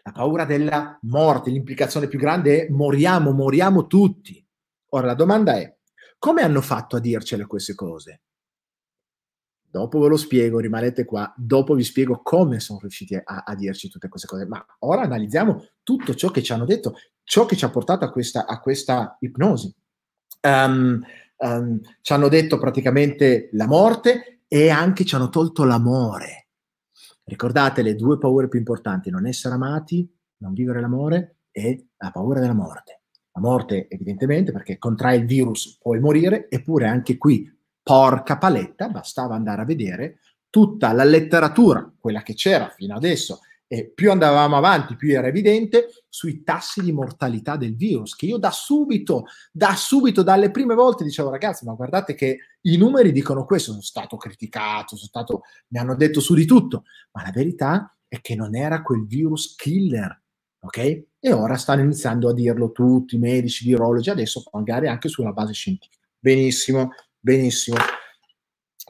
La 0.05 0.13
paura 0.13 0.45
della 0.45 0.99
morte, 1.03 1.51
l'implicazione 1.51 2.07
più 2.07 2.21
grande 2.21 2.67
è 2.67 2.71
moriamo, 2.71 3.33
moriamo 3.33 3.89
tutti. 3.89 4.45
Ora 4.91 5.07
la 5.07 5.15
domanda 5.15 5.57
è, 5.57 5.76
come 6.19 6.43
hanno 6.43 6.61
fatto 6.61 6.97
a 6.97 7.01
dircele 7.01 7.47
queste 7.47 7.75
cose? 7.75 8.23
Dopo 9.69 10.01
ve 10.01 10.09
lo 10.09 10.17
spiego, 10.17 10.59
rimanete 10.59 11.05
qua, 11.05 11.33
dopo 11.37 11.75
vi 11.75 11.85
spiego 11.85 12.23
come 12.23 12.61
sono 12.61 12.79
riusciti 12.81 13.15
a, 13.15 13.43
a, 13.45 13.55
dirci 13.55 13.91
tutte 13.91 14.09
queste 14.09 14.27
cose. 14.27 14.47
Ma 14.47 14.65
ora 14.81 15.03
analizziamo 15.03 15.67
tutto 15.83 16.15
ciò 16.15 16.31
che 16.31 16.43
ci 16.43 16.53
hanno 16.53 16.65
detto, 16.65 16.95
ciò 17.25 17.45
che 17.45 17.57
ci 17.57 17.65
ha 17.65 17.71
portato 17.71 18.05
a 18.05 18.11
questa, 18.11 18.47
a 18.47 18.59
questa 18.61 19.17
ipnosi. 19.21 19.75
Um, 20.41 21.05
um, 21.39 21.81
ci 22.01 22.13
hanno 22.13 22.29
detto 22.29 22.59
praticamente 22.59 23.51
la 23.53 23.67
morte 23.67 24.41
e 24.49 24.71
anche 24.71 25.05
ci 25.05 25.15
hanno 25.15 25.29
tolto 25.29 25.65
l'amore. 25.65 26.49
Ricordate 27.25 27.83
le 27.83 27.97
due 27.97 28.19
paure 28.19 28.49
più 28.49 28.59
importanti, 28.59 29.11
non 29.11 29.27
essere 29.27 29.55
amati, 29.55 30.11
non 30.39 30.53
vivere 30.55 30.81
l'amore 30.81 31.41
e 31.51 31.89
la 31.97 32.11
paura 32.11 32.41
della 32.41 32.55
morte. 32.55 33.03
La 33.37 33.43
morte, 33.43 33.87
evidentemente, 33.91 34.51
perché 34.51 34.79
contrae 34.79 35.17
il 35.17 35.27
virus 35.27 35.79
puoi 35.79 36.01
morire, 36.01 36.49
eppure 36.49 36.87
anche 36.87 37.19
qui, 37.19 37.55
porca 37.83 38.39
paletta, 38.39 38.89
bastava 38.89 39.35
andare 39.35 39.61
a 39.61 39.67
vedere 39.67 40.21
tutta 40.49 40.93
la 40.93 41.05
letteratura, 41.05 41.93
quella 41.99 42.23
che 42.23 42.33
c'era 42.33 42.73
fino 42.75 42.97
adesso, 42.97 43.41
e 43.67 43.91
più 43.95 44.11
andavamo 44.11 44.57
avanti, 44.57 44.97
più 44.97 45.13
era 45.13 45.27
evidente 45.27 45.89
sui 46.09 46.43
tassi 46.43 46.81
di 46.81 46.93
mortalità 46.93 47.57
del 47.57 47.77
virus, 47.77 48.15
che 48.15 48.25
io 48.25 48.39
da 48.39 48.51
subito, 48.51 49.27
da 49.53 49.75
subito, 49.75 50.23
dalle 50.23 50.51
prime 50.51 50.75
volte 50.75 51.05
dicevo 51.05 51.29
ragazzi, 51.29 51.67
ma 51.67 51.75
guardate 51.75 52.15
che 52.15 52.39
i 52.63 52.79
numeri 52.79 53.13
dicono 53.13 53.45
questo, 53.45 53.73
sono 53.73 53.83
stato 53.83 54.17
criticato, 54.17 54.97
sono 54.97 55.09
stato, 55.09 55.43
mi 55.69 55.79
hanno 55.79 55.95
detto 55.95 56.21
su 56.21 56.35
di 56.35 56.47
tutto, 56.47 56.85
ma 57.13 57.23
la 57.23 57.33
verità 57.33 57.95
è 58.09 58.23
che 58.23 58.35
non 58.35 58.57
era 58.57 58.81
quel 58.81 59.05
virus 59.05 59.55
killer 59.57 60.23
ok? 60.67 61.05
E 61.19 61.33
ora 61.33 61.57
stanno 61.57 61.83
iniziando 61.83 62.29
a 62.29 62.35
dirlo 62.35 62.71
tutti 62.71 63.17
i 63.17 63.19
medici, 63.19 63.65
virologi, 63.65 64.11
adesso 64.11 64.45
magari 64.53 64.89
anche 64.89 65.09
sulla 65.09 65.33
base 65.33 65.53
scientifica. 65.53 66.05
Benissimo, 66.19 66.91
benissimo. 67.19 67.77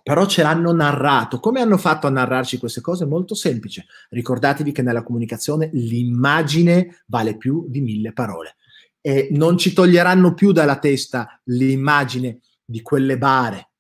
Però 0.03 0.27
ce 0.27 0.43
l'hanno 0.43 0.73
narrato. 0.73 1.41
Come 1.41 1.61
hanno 1.61 1.79
fatto 1.79 2.07
a 2.07 2.11
narrarci 2.11 2.59
queste 2.59 2.81
cose? 2.81 3.07
Molto 3.07 3.35
semplice. 3.35 3.87
Ricordatevi 4.11 4.71
che 4.71 4.83
nella 4.83 5.03
comunicazione 5.03 5.71
l'immagine 5.73 7.03
vale 7.07 7.37
più 7.37 7.67
di 7.69 7.81
mille 7.81 8.13
parole. 8.13 8.57
E 9.01 9.29
non 9.33 9.59
ci 9.59 9.73
toglieranno 9.73 10.35
più 10.35 10.53
dalla 10.53 10.79
testa 10.79 11.41
l'immagine 11.45 12.41
di 12.65 12.83
quelle 12.83 13.19
bare 13.19 13.71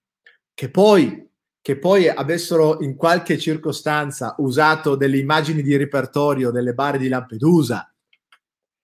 che 0.57 0.71
poi 0.71 1.26
che 1.67 1.77
poi 1.77 2.09
avessero 2.09 2.81
in 2.83 2.95
qualche 2.95 3.37
circostanza 3.39 4.37
usato 4.39 4.95
delle 4.95 5.19
immagini 5.19 5.63
di 5.63 5.77
repertorio 5.77 6.53
delle 6.53 6.75
bare 6.75 6.97
di 6.97 7.09
Lampedusa. 7.09 7.93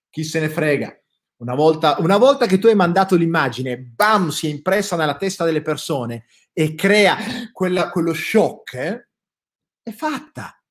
Chi 0.09 0.25
se 0.25 0.41
ne 0.41 0.49
frega? 0.49 0.93
Una 1.37 1.55
volta, 1.55 1.95
una 1.99 2.17
volta 2.17 2.45
che 2.45 2.59
tu 2.59 2.67
hai 2.67 2.75
mandato 2.75 3.15
l'immagine, 3.15 3.77
bam, 3.77 4.27
si 4.31 4.47
è 4.47 4.49
impressa 4.49 4.97
nella 4.97 5.15
testa 5.15 5.45
delle 5.45 5.61
persone 5.61 6.25
e 6.51 6.75
crea 6.75 7.15
quella, 7.53 7.89
quello 7.89 8.13
shock, 8.13 8.73
eh, 8.73 9.07
è 9.81 9.91
fatta. 9.91 10.61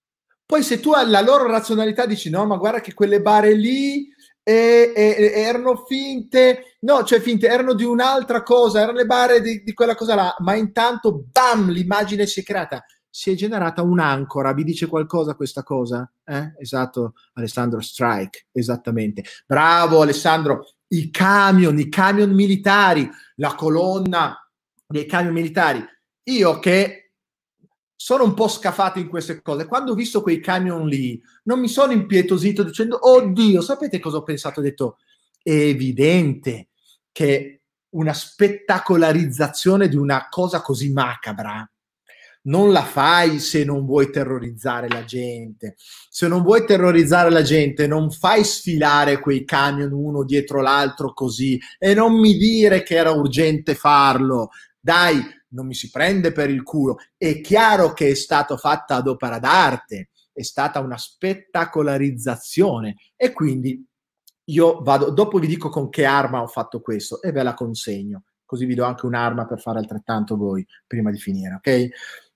Poi 0.45 0.63
se 0.63 0.81
tu 0.81 0.93
alla 0.93 1.23
loro 1.23 1.47
razionalità 1.47 2.05
dici 2.05 2.29
no, 2.29 2.45
ma 2.45 2.59
guarda 2.59 2.83
che 2.83 2.93
quelle 2.93 3.23
bare 3.23 3.55
lì 3.55 4.12
e, 4.43 4.93
e, 4.95 5.33
erano 5.41 5.85
finte, 5.87 6.77
no, 6.81 7.05
cioè 7.05 7.21
finte, 7.21 7.47
erano 7.47 7.75
di 7.75 7.85
un'altra 7.85 8.43
cosa, 8.43 8.81
erano 8.81 8.99
le 8.99 9.07
bare 9.07 9.41
di, 9.41 9.63
di, 9.63 9.73
quella 9.73 9.95
cosa 9.95 10.15
là, 10.15 10.35
ma 10.41 10.55
intanto, 10.55 11.25
bam, 11.31 11.71
l'immagine 11.71 12.27
si 12.27 12.41
è 12.41 12.43
creata, 12.43 12.85
si 13.09 13.31
è 13.31 13.35
generata 13.35 13.83
un'ancora, 13.83 14.53
vi 14.53 14.65
dice 14.65 14.87
qualcosa 14.87 15.35
questa 15.35 15.63
cosa? 15.63 16.11
Eh? 16.25 16.55
Esatto, 16.59 17.15
Alessandro 17.35 17.81
Strike, 17.81 18.47
esattamente. 18.53 19.23
Bravo 19.47 20.01
Alessandro, 20.01 20.67
i 20.89 21.11
camion, 21.11 21.79
i 21.79 21.89
camion 21.89 22.31
militari, 22.31 23.09
la 23.37 23.55
colonna 23.55 24.37
dei 24.87 25.07
camion 25.07 25.35
militari. 25.35 25.85
Io 26.25 26.59
che 26.59 27.02
sono 28.03 28.25
un 28.25 28.35
po' 28.35 28.49
scafato 28.49 28.99
in 28.99 29.07
queste 29.07 29.41
cose. 29.43 29.67
Quando 29.67 29.93
ho 29.93 29.95
visto 29.95 30.23
quei 30.23 30.41
camion 30.41 30.89
lì, 30.89 31.23
non 31.45 31.61
mi 31.61 31.69
sono 31.69 31.93
impietosito 31.93 32.65
dicendo, 32.65 32.99
oddio, 33.01 33.61
sapete 33.61 34.01
cosa 34.01 34.17
ho 34.17 34.23
pensato? 34.25 34.59
Ho 34.59 34.63
detto, 34.65 34.99
è 35.41 35.53
evidente 35.53 36.71
che 37.13 37.61
una 37.91 38.13
spettacolarizzazione 38.13 39.87
di 39.87 39.95
una 39.95 40.27
cosa 40.29 40.63
così 40.63 40.91
macabra 40.91 41.65
non 42.45 42.73
la 42.73 42.83
fai 42.83 43.39
se 43.39 43.63
non 43.63 43.87
vuoi 43.87 44.11
terrorizzare 44.11 44.89
la 44.89 45.05
gente. 45.05 45.77
Se 46.09 46.27
non 46.27 46.43
vuoi 46.43 46.67
terrorizzare 46.67 47.31
la 47.31 47.43
gente, 47.43 47.87
non 47.87 48.11
fai 48.11 48.43
sfilare 48.43 49.21
quei 49.21 49.45
camion 49.45 49.93
uno 49.93 50.25
dietro 50.25 50.61
l'altro 50.61 51.13
così 51.13 51.57
e 51.79 51.95
non 51.95 52.19
mi 52.19 52.37
dire 52.37 52.83
che 52.83 52.97
era 52.97 53.13
urgente 53.13 53.77
farlo. 53.77 54.51
Dai, 54.81 55.25
non 55.53 55.67
mi 55.67 55.75
si 55.75 55.91
prende 55.91 56.33
per 56.33 56.51
il 56.51 56.63
culo. 56.63 56.99
È 57.17 57.41
chiaro 57.41 57.93
che 57.93 58.11
è 58.11 58.15
stato 58.15 58.57
fatta 58.57 58.97
ad 58.97 59.09
opera 59.09 59.39
d'arte, 59.39 60.11
è 60.33 60.43
stata 60.43 60.81
una 60.81 60.97
spettacolarizzazione 60.97 62.97
e 63.17 63.33
quindi 63.33 63.85
io 64.45 64.81
vado, 64.83 65.11
dopo 65.11 65.39
vi 65.39 65.47
dico 65.47 65.69
con 65.69 65.89
che 65.89 66.05
arma 66.05 66.43
ho 66.43 66.47
fatto 66.47 66.81
questo 66.81 67.23
e 67.23 67.33
ve 67.33 67.43
la 67.43 67.55
consegno, 67.55 68.25
così 68.45 68.65
vi 68.65 68.75
do 68.75 68.85
anche 68.85 69.07
un'arma 69.07 69.47
per 69.47 69.61
fare 69.61 69.79
altrettanto 69.79 70.37
voi 70.37 70.67
prima 70.87 71.11
di 71.11 71.19
finire, 71.19 71.55
ok? 71.55 71.89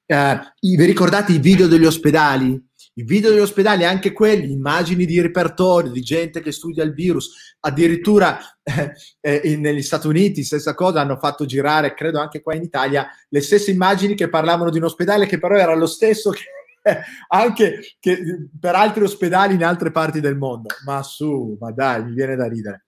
Uh, 0.06 0.38
vi 0.60 0.84
ricordate 0.84 1.32
i 1.32 1.38
video 1.38 1.66
degli 1.66 1.84
ospedali? 1.84 2.64
I 2.98 3.02
video 3.02 3.28
degli 3.28 3.40
ospedali, 3.40 3.84
anche 3.84 4.12
quelli, 4.12 4.50
immagini 4.50 5.04
di 5.04 5.20
repertorio, 5.20 5.90
di 5.90 6.00
gente 6.00 6.40
che 6.40 6.50
studia 6.50 6.82
il 6.82 6.94
virus, 6.94 7.54
addirittura 7.60 8.38
eh, 8.62 8.92
eh, 9.20 9.56
negli 9.58 9.82
Stati 9.82 10.06
Uniti, 10.06 10.42
stessa 10.42 10.74
cosa, 10.74 11.02
hanno 11.02 11.18
fatto 11.18 11.44
girare, 11.44 11.92
credo 11.92 12.20
anche 12.20 12.40
qua 12.40 12.54
in 12.54 12.62
Italia, 12.62 13.06
le 13.28 13.40
stesse 13.42 13.70
immagini 13.70 14.14
che 14.14 14.30
parlavano 14.30 14.70
di 14.70 14.78
un 14.78 14.84
ospedale 14.84 15.26
che 15.26 15.38
però 15.38 15.56
era 15.56 15.74
lo 15.74 15.84
stesso 15.84 16.30
che, 16.30 16.44
anche 17.28 17.96
che, 18.00 18.48
per 18.58 18.74
altri 18.74 19.02
ospedali 19.02 19.52
in 19.52 19.64
altre 19.64 19.90
parti 19.90 20.20
del 20.20 20.38
mondo. 20.38 20.68
Ma 20.86 21.02
su, 21.02 21.54
ma 21.60 21.72
dai, 21.72 22.02
mi 22.02 22.14
viene 22.14 22.34
da 22.34 22.48
ridere 22.48 22.85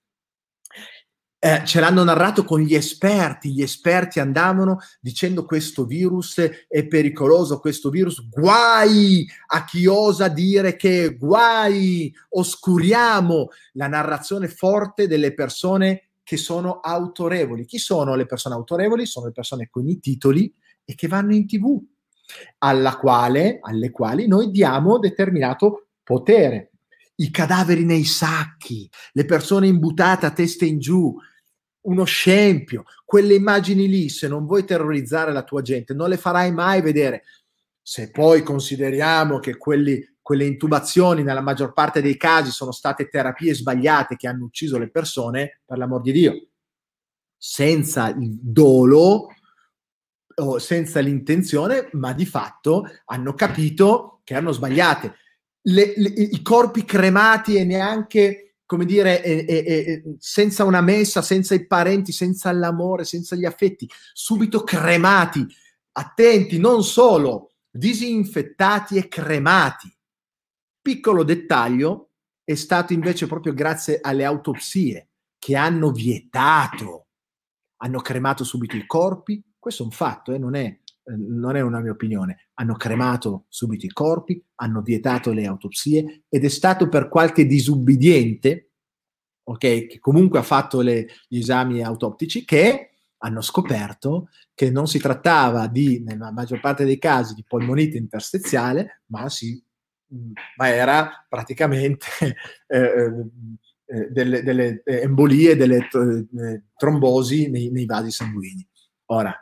eh, 1.41 1.61
ce 1.65 1.79
l'hanno 1.79 2.03
narrato 2.03 2.43
con 2.43 2.59
gli 2.59 2.75
esperti, 2.75 3.53
gli 3.53 3.61
esperti 3.61 4.19
andavano 4.19 4.79
dicendo 4.99 5.45
questo 5.45 5.85
virus 5.85 6.37
è 6.67 6.85
pericoloso, 6.85 7.59
questo 7.59 7.89
virus, 7.89 8.27
guai 8.27 9.25
a 9.47 9.63
chi 9.63 9.85
osa 9.85 10.27
dire 10.27 10.75
che 10.75 11.15
guai, 11.17 12.13
oscuriamo 12.31 13.47
la 13.73 13.87
narrazione 13.87 14.49
forte 14.49 15.07
delle 15.07 15.33
persone 15.33 16.09
che 16.23 16.35
sono 16.35 16.81
autorevoli. 16.81 17.65
Chi 17.65 17.77
sono 17.77 18.15
le 18.15 18.25
persone 18.25 18.55
autorevoli? 18.55 19.05
Sono 19.05 19.27
le 19.27 19.31
persone 19.31 19.69
con 19.69 19.87
i 19.87 19.97
titoli 19.99 20.53
e 20.83 20.93
che 20.93 21.07
vanno 21.07 21.33
in 21.33 21.47
tv, 21.47 21.81
quale, 22.99 23.59
alle 23.61 23.91
quali 23.91 24.27
noi 24.27 24.51
diamo 24.51 24.99
determinato 24.99 25.87
potere. 26.03 26.71
I 27.15 27.31
cadaveri 27.31 27.85
nei 27.85 28.03
sacchi, 28.03 28.89
le 29.13 29.25
persone 29.25 29.67
imbutate 29.67 30.25
a 30.25 30.31
testa 30.31 30.65
in 30.65 30.79
giù, 30.79 31.15
uno 31.81 32.03
scempio. 32.03 32.83
Quelle 33.05 33.35
immagini 33.35 33.87
lì, 33.87 34.09
se 34.09 34.27
non 34.27 34.45
vuoi 34.45 34.65
terrorizzare 34.65 35.31
la 35.31 35.43
tua 35.43 35.61
gente, 35.61 35.93
non 35.93 36.09
le 36.09 36.17
farai 36.17 36.51
mai 36.51 36.81
vedere. 36.81 37.23
Se 37.81 38.11
poi 38.11 38.43
consideriamo 38.43 39.39
che 39.39 39.57
quelli, 39.57 40.05
quelle 40.21 40.45
intubazioni 40.45 41.23
nella 41.23 41.41
maggior 41.41 41.73
parte 41.73 42.01
dei 42.01 42.17
casi 42.17 42.51
sono 42.51 42.71
state 42.71 43.07
terapie 43.07 43.55
sbagliate 43.55 44.15
che 44.15 44.27
hanno 44.27 44.45
ucciso 44.45 44.77
le 44.77 44.89
persone, 44.89 45.61
per 45.65 45.77
l'amor 45.77 46.01
di 46.01 46.11
Dio, 46.11 46.47
senza 47.37 48.09
il 48.09 48.37
dolo 48.41 49.29
o 50.35 50.59
senza 50.59 50.99
l'intenzione, 50.99 51.89
ma 51.93 52.13
di 52.13 52.25
fatto 52.25 52.85
hanno 53.05 53.33
capito 53.33 54.21
che 54.23 54.33
erano 54.33 54.51
sbagliate. 54.51 55.15
Le, 55.61 55.93
le, 55.95 56.09
I 56.09 56.41
corpi 56.41 56.85
cremati 56.85 57.55
e 57.55 57.65
neanche 57.65 58.48
come 58.69 58.85
dire, 58.85 59.23
eh, 59.23 59.45
eh, 59.47 60.03
senza 60.19 60.63
una 60.63 60.81
messa, 60.81 61.23
senza 61.23 61.55
i 61.55 61.65
parenti, 61.65 62.11
senza 62.11 62.51
l'amore, 62.51 63.03
senza 63.03 63.35
gli 63.35 63.43
affetti, 63.43 63.89
subito 64.13 64.63
cremati, 64.63 65.43
attenti, 65.93 66.59
non 66.59 66.83
solo 66.83 67.53
disinfettati 67.71 68.97
e 68.97 69.07
cremati. 69.07 69.91
Piccolo 70.79 71.23
dettaglio, 71.23 72.11
è 72.43 72.53
stato 72.53 72.93
invece 72.93 73.25
proprio 73.25 73.55
grazie 73.55 74.01
alle 74.03 74.23
autopsie 74.23 75.13
che 75.39 75.55
hanno 75.55 75.89
vietato, 75.89 77.07
hanno 77.77 78.01
cremato 78.01 78.43
subito 78.43 78.75
i 78.75 78.85
corpi, 78.85 79.43
questo 79.57 79.81
è 79.81 79.85
un 79.87 79.91
fatto, 79.91 80.31
eh, 80.31 80.37
non, 80.37 80.53
è, 80.53 80.79
non 81.17 81.55
è 81.55 81.61
una 81.61 81.79
mia 81.79 81.91
opinione, 81.91 82.49
hanno 82.55 82.75
cremato 82.75 83.45
subito 83.49 83.85
i 83.85 83.89
corpi, 83.89 84.43
hanno 84.55 84.81
vietato 84.81 85.31
le 85.31 85.45
autopsie 85.45 86.23
ed 86.29 86.43
è 86.43 86.49
stato 86.49 86.89
per 86.89 87.09
qualche 87.09 87.45
disubbidiente, 87.45 88.71
ok, 89.43 89.57
che 89.57 89.97
comunque 89.99 90.39
ha 90.39 90.43
fatto 90.43 90.81
le, 90.81 91.07
gli 91.27 91.39
esami 91.39 91.81
autoptici, 91.81 92.45
che 92.45 92.89
hanno 93.21 93.41
scoperto 93.41 94.29
che 94.53 94.69
non 94.69 94.87
si 94.87 94.99
trattava 94.99 95.67
di, 95.67 96.01
nella 96.03 96.31
maggior 96.31 96.59
parte 96.59 96.85
dei 96.85 96.97
casi, 96.97 97.33
di 97.33 97.43
polmonite 97.47 97.97
interstiziale, 97.97 99.03
ma, 99.07 99.29
si, 99.29 99.61
ma 100.57 100.69
era 100.69 101.25
praticamente 101.27 102.07
eh, 102.67 102.77
eh, 102.77 103.11
eh 103.85 104.07
delle, 104.11 104.43
delle, 104.43 104.83
embolie, 104.83 105.55
delle 105.55 105.87
eh, 105.87 106.63
trombosi 106.75 107.49
nei, 107.49 107.71
nei 107.71 107.85
vasi 107.85 108.11
sanguigni. 108.11 108.67
Ora, 109.07 109.33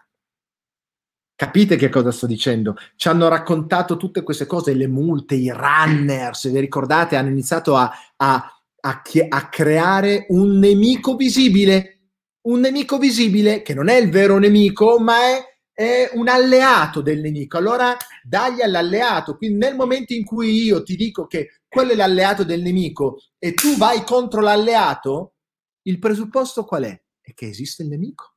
Capite 1.37 1.75
che 1.75 1.89
cosa 1.89 2.09
sto 2.09 2.25
dicendo? 2.25 2.75
Ci 2.95 3.09
hanno 3.09 3.27
raccontato 3.27 3.95
tutte 3.95 4.23
queste 4.23 4.47
cose, 4.47 4.73
le 4.73 4.87
multe, 4.87 5.35
i 5.35 5.51
runner, 5.51 6.35
se 6.35 6.49
vi 6.49 6.59
ricordate, 6.59 7.15
hanno 7.15 7.29
iniziato 7.29 7.75
a, 7.75 7.93
a, 8.15 8.59
a, 8.81 9.01
a 9.29 9.49
creare 9.49 10.25
un 10.29 10.57
nemico 10.57 11.15
visibile, 11.15 12.13
un 12.47 12.61
nemico 12.61 12.97
visibile 12.97 13.61
che 13.61 13.75
non 13.75 13.87
è 13.87 13.97
il 13.97 14.09
vero 14.09 14.39
nemico, 14.39 14.97
ma 14.97 15.13
è, 15.27 15.43
è 15.71 16.09
un 16.15 16.27
alleato 16.27 17.01
del 17.01 17.19
nemico. 17.19 17.57
Allora 17.57 17.95
dagli 18.23 18.63
all'alleato. 18.63 19.37
Quindi 19.37 19.59
nel 19.59 19.75
momento 19.75 20.13
in 20.13 20.25
cui 20.25 20.63
io 20.63 20.81
ti 20.81 20.95
dico 20.95 21.27
che 21.27 21.61
quello 21.67 21.91
è 21.91 21.95
l'alleato 21.95 22.43
del 22.45 22.63
nemico 22.63 23.19
e 23.37 23.53
tu 23.53 23.77
vai 23.77 24.03
contro 24.03 24.41
l'alleato, 24.41 25.35
il 25.83 25.99
presupposto 25.99 26.65
qual 26.65 26.85
è? 26.85 26.99
È 27.21 27.31
che 27.35 27.47
esiste 27.47 27.83
il 27.83 27.89
nemico. 27.89 28.36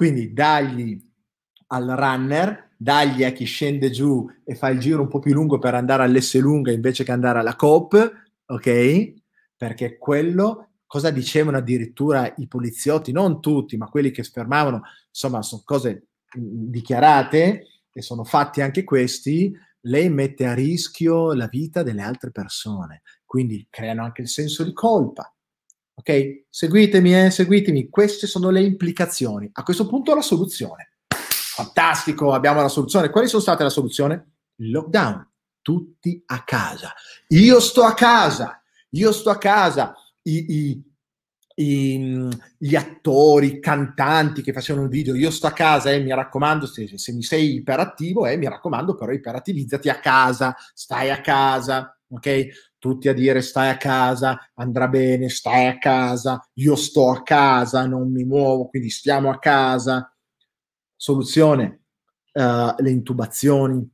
Quindi 0.00 0.32
dagli 0.32 0.98
al 1.66 1.86
runner, 1.86 2.70
dagli 2.78 3.22
a 3.22 3.32
chi 3.32 3.44
scende 3.44 3.90
giù 3.90 4.26
e 4.46 4.54
fa 4.54 4.70
il 4.70 4.78
giro 4.78 5.02
un 5.02 5.08
po' 5.08 5.18
più 5.18 5.34
lungo 5.34 5.58
per 5.58 5.74
andare 5.74 6.02
all'S 6.04 6.40
lunga 6.40 6.72
invece 6.72 7.04
che 7.04 7.12
andare 7.12 7.40
alla 7.40 7.54
COP, 7.54 8.10
ok? 8.46 9.14
Perché 9.54 9.98
quello, 9.98 10.70
cosa 10.86 11.10
dicevano 11.10 11.58
addirittura 11.58 12.32
i 12.38 12.48
poliziotti, 12.48 13.12
non 13.12 13.42
tutti, 13.42 13.76
ma 13.76 13.90
quelli 13.90 14.10
che 14.10 14.22
sfermavano, 14.22 14.80
insomma, 15.06 15.42
sono 15.42 15.60
cose 15.66 16.06
dichiarate 16.34 17.66
e 17.92 18.00
sono 18.00 18.24
fatti 18.24 18.62
anche 18.62 18.84
questi, 18.84 19.54
lei 19.80 20.08
mette 20.08 20.46
a 20.46 20.54
rischio 20.54 21.34
la 21.34 21.46
vita 21.46 21.82
delle 21.82 22.00
altre 22.00 22.30
persone, 22.30 23.02
quindi 23.26 23.66
creano 23.68 24.02
anche 24.02 24.22
il 24.22 24.28
senso 24.28 24.64
di 24.64 24.72
colpa. 24.72 25.30
Ok? 26.00 26.44
Seguitemi, 26.48 27.26
eh, 27.26 27.30
seguitemi. 27.30 27.88
Queste 27.90 28.26
sono 28.26 28.48
le 28.48 28.62
implicazioni. 28.62 29.48
A 29.52 29.62
questo 29.62 29.86
punto 29.86 30.14
la 30.14 30.22
soluzione. 30.22 30.92
Fantastico, 31.06 32.32
abbiamo 32.32 32.62
la 32.62 32.68
soluzione. 32.68 33.10
Quali 33.10 33.28
sono 33.28 33.42
state 33.42 33.62
la 33.62 33.68
soluzione? 33.68 34.32
Il 34.56 34.70
lockdown. 34.70 35.28
Tutti 35.60 36.22
a 36.26 36.42
casa. 36.42 36.94
Io 37.28 37.60
sto 37.60 37.82
a 37.82 37.92
casa. 37.92 38.62
Io 38.90 39.12
sto 39.12 39.28
a 39.28 39.36
casa. 39.36 39.94
I, 40.22 40.46
i, 40.48 40.84
i, 41.62 42.28
gli 42.56 42.74
attori, 42.74 43.46
i 43.46 43.60
cantanti 43.60 44.40
che 44.40 44.54
facevano 44.54 44.88
video, 44.88 45.14
io 45.14 45.30
sto 45.30 45.48
a 45.48 45.52
casa 45.52 45.90
e 45.90 45.96
eh, 45.96 46.00
mi 46.00 46.14
raccomando, 46.14 46.66
se, 46.66 46.96
se 46.96 47.12
mi 47.12 47.22
sei 47.22 47.56
iperattivo, 47.56 48.26
eh, 48.26 48.38
mi 48.38 48.48
raccomando, 48.48 48.94
però 48.94 49.12
iperattivizzati 49.12 49.90
a 49.90 49.98
casa, 49.98 50.56
stai 50.72 51.10
a 51.10 51.20
casa, 51.20 51.94
ok? 52.08 52.69
Tutti 52.80 53.08
a 53.08 53.12
dire 53.12 53.42
stai 53.42 53.68
a 53.68 53.76
casa, 53.76 54.50
andrà 54.54 54.88
bene, 54.88 55.28
stai 55.28 55.66
a 55.66 55.78
casa, 55.78 56.44
io 56.54 56.74
sto 56.74 57.10
a 57.10 57.22
casa, 57.22 57.86
non 57.86 58.10
mi 58.10 58.24
muovo, 58.24 58.66
quindi 58.66 58.88
stiamo 58.90 59.30
a 59.30 59.38
casa. 59.38 60.12
Soluzione, 60.96 61.82
uh, 62.32 62.74
le 62.76 62.90
intubazioni, 62.90 63.88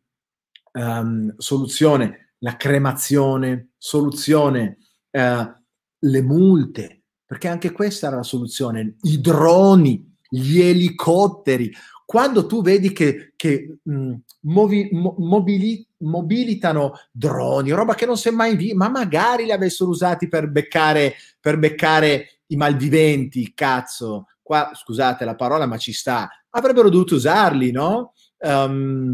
um, 0.72 1.34
soluzione, 1.36 2.34
la 2.38 2.56
cremazione, 2.56 3.70
soluzione, 3.76 4.78
uh, 5.10 5.52
le 5.98 6.22
multe, 6.22 7.02
perché 7.26 7.48
anche 7.48 7.72
questa 7.72 8.06
era 8.06 8.16
la 8.16 8.22
soluzione, 8.22 8.96
i 9.02 9.20
droni, 9.20 10.16
gli 10.28 10.60
elicotteri, 10.60 11.72
quando 12.06 12.46
tu 12.46 12.62
vedi 12.62 12.92
che, 12.92 13.32
che 13.34 13.78
mh, 13.82 14.14
movi, 14.42 14.88
mo, 14.92 15.16
mobili, 15.18 15.86
mobilitano 15.98 16.92
droni, 17.10 17.72
roba 17.72 17.94
che 17.94 18.06
non 18.06 18.16
si 18.16 18.28
è 18.28 18.30
mai 18.30 18.54
vista, 18.54 18.76
ma 18.76 18.88
magari 18.88 19.44
li 19.44 19.52
avessero 19.52 19.90
usati 19.90 20.28
per 20.28 20.48
beccare, 20.48 21.14
per 21.40 21.58
beccare 21.58 22.42
i 22.46 22.56
malviventi, 22.56 23.52
cazzo, 23.54 24.26
qua 24.40 24.70
scusate 24.72 25.24
la 25.24 25.34
parola, 25.34 25.66
ma 25.66 25.76
ci 25.78 25.92
sta, 25.92 26.30
avrebbero 26.50 26.88
dovuto 26.88 27.16
usarli, 27.16 27.72
no? 27.72 28.12
Um, 28.38 29.12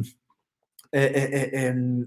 eh, 0.90 1.10
eh, 1.14 1.50
eh, 1.50 2.06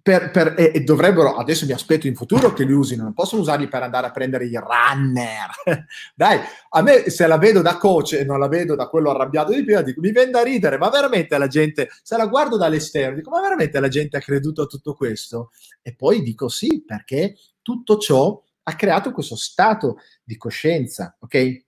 per, 0.00 0.30
per, 0.30 0.54
e, 0.56 0.72
e, 0.74 0.80
dovrebbero, 0.80 1.36
adesso 1.36 1.66
mi 1.66 1.72
aspetto 1.72 2.06
in 2.06 2.14
futuro 2.14 2.52
che 2.54 2.64
li 2.64 2.72
usino, 2.72 3.02
non 3.02 3.12
possono 3.12 3.42
usarli 3.42 3.68
per 3.68 3.82
andare 3.82 4.06
a 4.06 4.10
prendere 4.10 4.46
i 4.46 4.54
runner. 4.54 5.84
Dai, 6.14 6.40
a 6.70 6.82
me 6.82 7.10
se 7.10 7.26
la 7.26 7.36
vedo 7.36 7.60
da 7.60 7.76
coach 7.76 8.14
e 8.14 8.24
non 8.24 8.38
la 8.38 8.48
vedo 8.48 8.74
da 8.74 8.88
quello 8.88 9.10
arrabbiato 9.10 9.52
di 9.52 9.62
prima, 9.64 9.82
dico, 9.82 10.00
mi 10.00 10.10
viene 10.10 10.30
da 10.30 10.42
ridere, 10.42 10.78
ma 10.78 10.88
veramente 10.88 11.36
la 11.36 11.46
gente, 11.46 11.90
se 12.02 12.16
la 12.16 12.26
guardo 12.26 12.56
dall'esterno, 12.56 13.16
dico, 13.16 13.30
ma 13.30 13.40
veramente 13.42 13.80
la 13.80 13.88
gente 13.88 14.16
ha 14.16 14.20
creduto 14.20 14.62
a 14.62 14.66
tutto 14.66 14.94
questo? 14.94 15.50
E 15.82 15.94
poi 15.94 16.22
dico 16.22 16.48
sì, 16.48 16.82
perché 16.86 17.36
tutto 17.60 17.98
ciò 17.98 18.42
ha 18.62 18.74
creato 18.74 19.12
questo 19.12 19.36
stato 19.36 19.98
di 20.24 20.36
coscienza, 20.36 21.16
ok? 21.20 21.64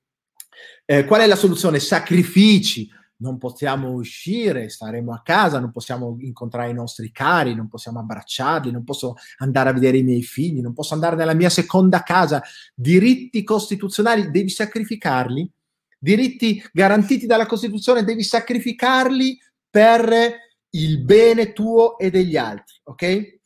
Eh, 0.87 1.05
qual 1.05 1.21
è 1.21 1.27
la 1.27 1.37
soluzione? 1.37 1.79
Sacrifici, 1.79 2.89
non 3.25 3.39
possiamo 3.39 3.93
uscire, 3.93 4.69
staremo 4.69 5.11
a 5.15 5.23
casa, 5.23 5.59
non 5.59 5.71
possiamo 5.71 6.17
incontrare 6.21 6.69
i 6.69 6.75
nostri 6.75 7.11
cari, 7.11 7.55
non 7.55 7.69
possiamo 7.69 7.99
abbracciarli, 7.99 8.71
non 8.71 8.85
posso 8.85 9.15
andare 9.39 9.71
a 9.71 9.73
vedere 9.73 9.97
i 9.97 10.03
miei 10.03 10.23
figli, 10.23 10.61
non 10.61 10.75
posso 10.75 10.93
andare 10.93 11.17
nella 11.17 11.33
mia 11.33 11.49
seconda 11.49 12.03
casa. 12.03 12.43
Diritti 12.75 13.43
costituzionali 13.43 14.31
devi 14.31 14.51
sacrificarli, 14.51 15.51
diritti 15.99 16.63
garantiti 16.71 17.25
dalla 17.25 17.47
Costituzione 17.47 18.05
devi 18.05 18.23
sacrificarli 18.23 19.39
per 19.71 20.37
il 20.71 21.03
bene 21.03 21.55
tuo 21.55 21.97
e 21.97 22.11
degli 22.11 22.37
altri, 22.37 22.75
ok? 22.83 23.39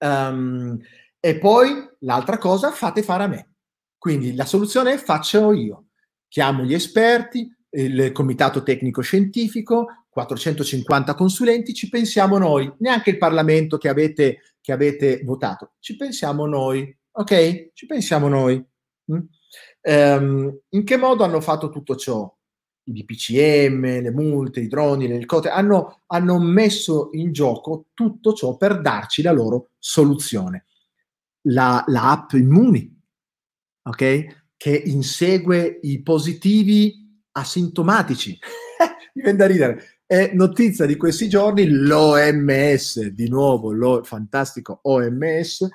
Um, 0.00 0.78
e 1.18 1.38
poi 1.38 1.88
l'altra 2.00 2.36
cosa, 2.36 2.70
fate 2.70 3.02
fare 3.02 3.24
a 3.24 3.28
me. 3.28 3.54
Quindi 3.96 4.34
la 4.34 4.44
soluzione 4.44 4.98
faccio 4.98 5.52
io. 5.52 5.86
Chiamo 6.28 6.64
gli 6.64 6.74
esperti, 6.74 7.50
il 7.70 8.12
comitato 8.12 8.62
tecnico 8.62 9.00
scientifico, 9.00 10.04
450 10.08 11.14
consulenti, 11.14 11.72
ci 11.72 11.88
pensiamo 11.88 12.38
noi, 12.38 12.72
neanche 12.78 13.10
il 13.10 13.18
Parlamento 13.18 13.78
che 13.78 13.88
avete, 13.88 14.38
che 14.60 14.72
avete 14.72 15.22
votato, 15.24 15.74
ci 15.78 15.96
pensiamo 15.96 16.46
noi, 16.46 16.96
ok? 17.12 17.70
Ci 17.72 17.86
pensiamo 17.86 18.28
noi. 18.28 18.62
Mm? 19.12 19.18
Um, 19.82 20.58
in 20.70 20.84
che 20.84 20.96
modo 20.96 21.24
hanno 21.24 21.40
fatto 21.40 21.70
tutto 21.70 21.96
ciò? 21.96 22.32
I 22.82 22.92
DPCM, 22.92 24.02
le 24.02 24.10
multe, 24.10 24.60
i 24.60 24.68
droni, 24.68 25.06
le 25.06 25.14
elicotteri, 25.14 25.54
hanno, 25.54 26.02
hanno 26.06 26.38
messo 26.40 27.10
in 27.12 27.30
gioco 27.30 27.86
tutto 27.94 28.32
ciò 28.32 28.56
per 28.56 28.80
darci 28.80 29.22
la 29.22 29.32
loro 29.32 29.70
soluzione. 29.78 30.66
La, 31.42 31.82
la 31.86 32.10
app 32.10 32.32
Immuni, 32.32 33.00
ok? 33.82 34.38
Che 34.56 34.82
insegue 34.86 35.78
i 35.82 36.02
positivi 36.02 36.99
asintomatici. 37.32 38.38
Mi 39.14 39.22
viene 39.22 39.38
da 39.38 39.46
ridere. 39.46 40.00
È 40.06 40.32
notizia 40.34 40.86
di 40.86 40.96
questi 40.96 41.28
giorni 41.28 41.68
l'OMS, 41.68 43.06
di 43.08 43.28
nuovo, 43.28 43.72
lo 43.72 44.02
fantastico 44.02 44.80
OMS, 44.82 45.68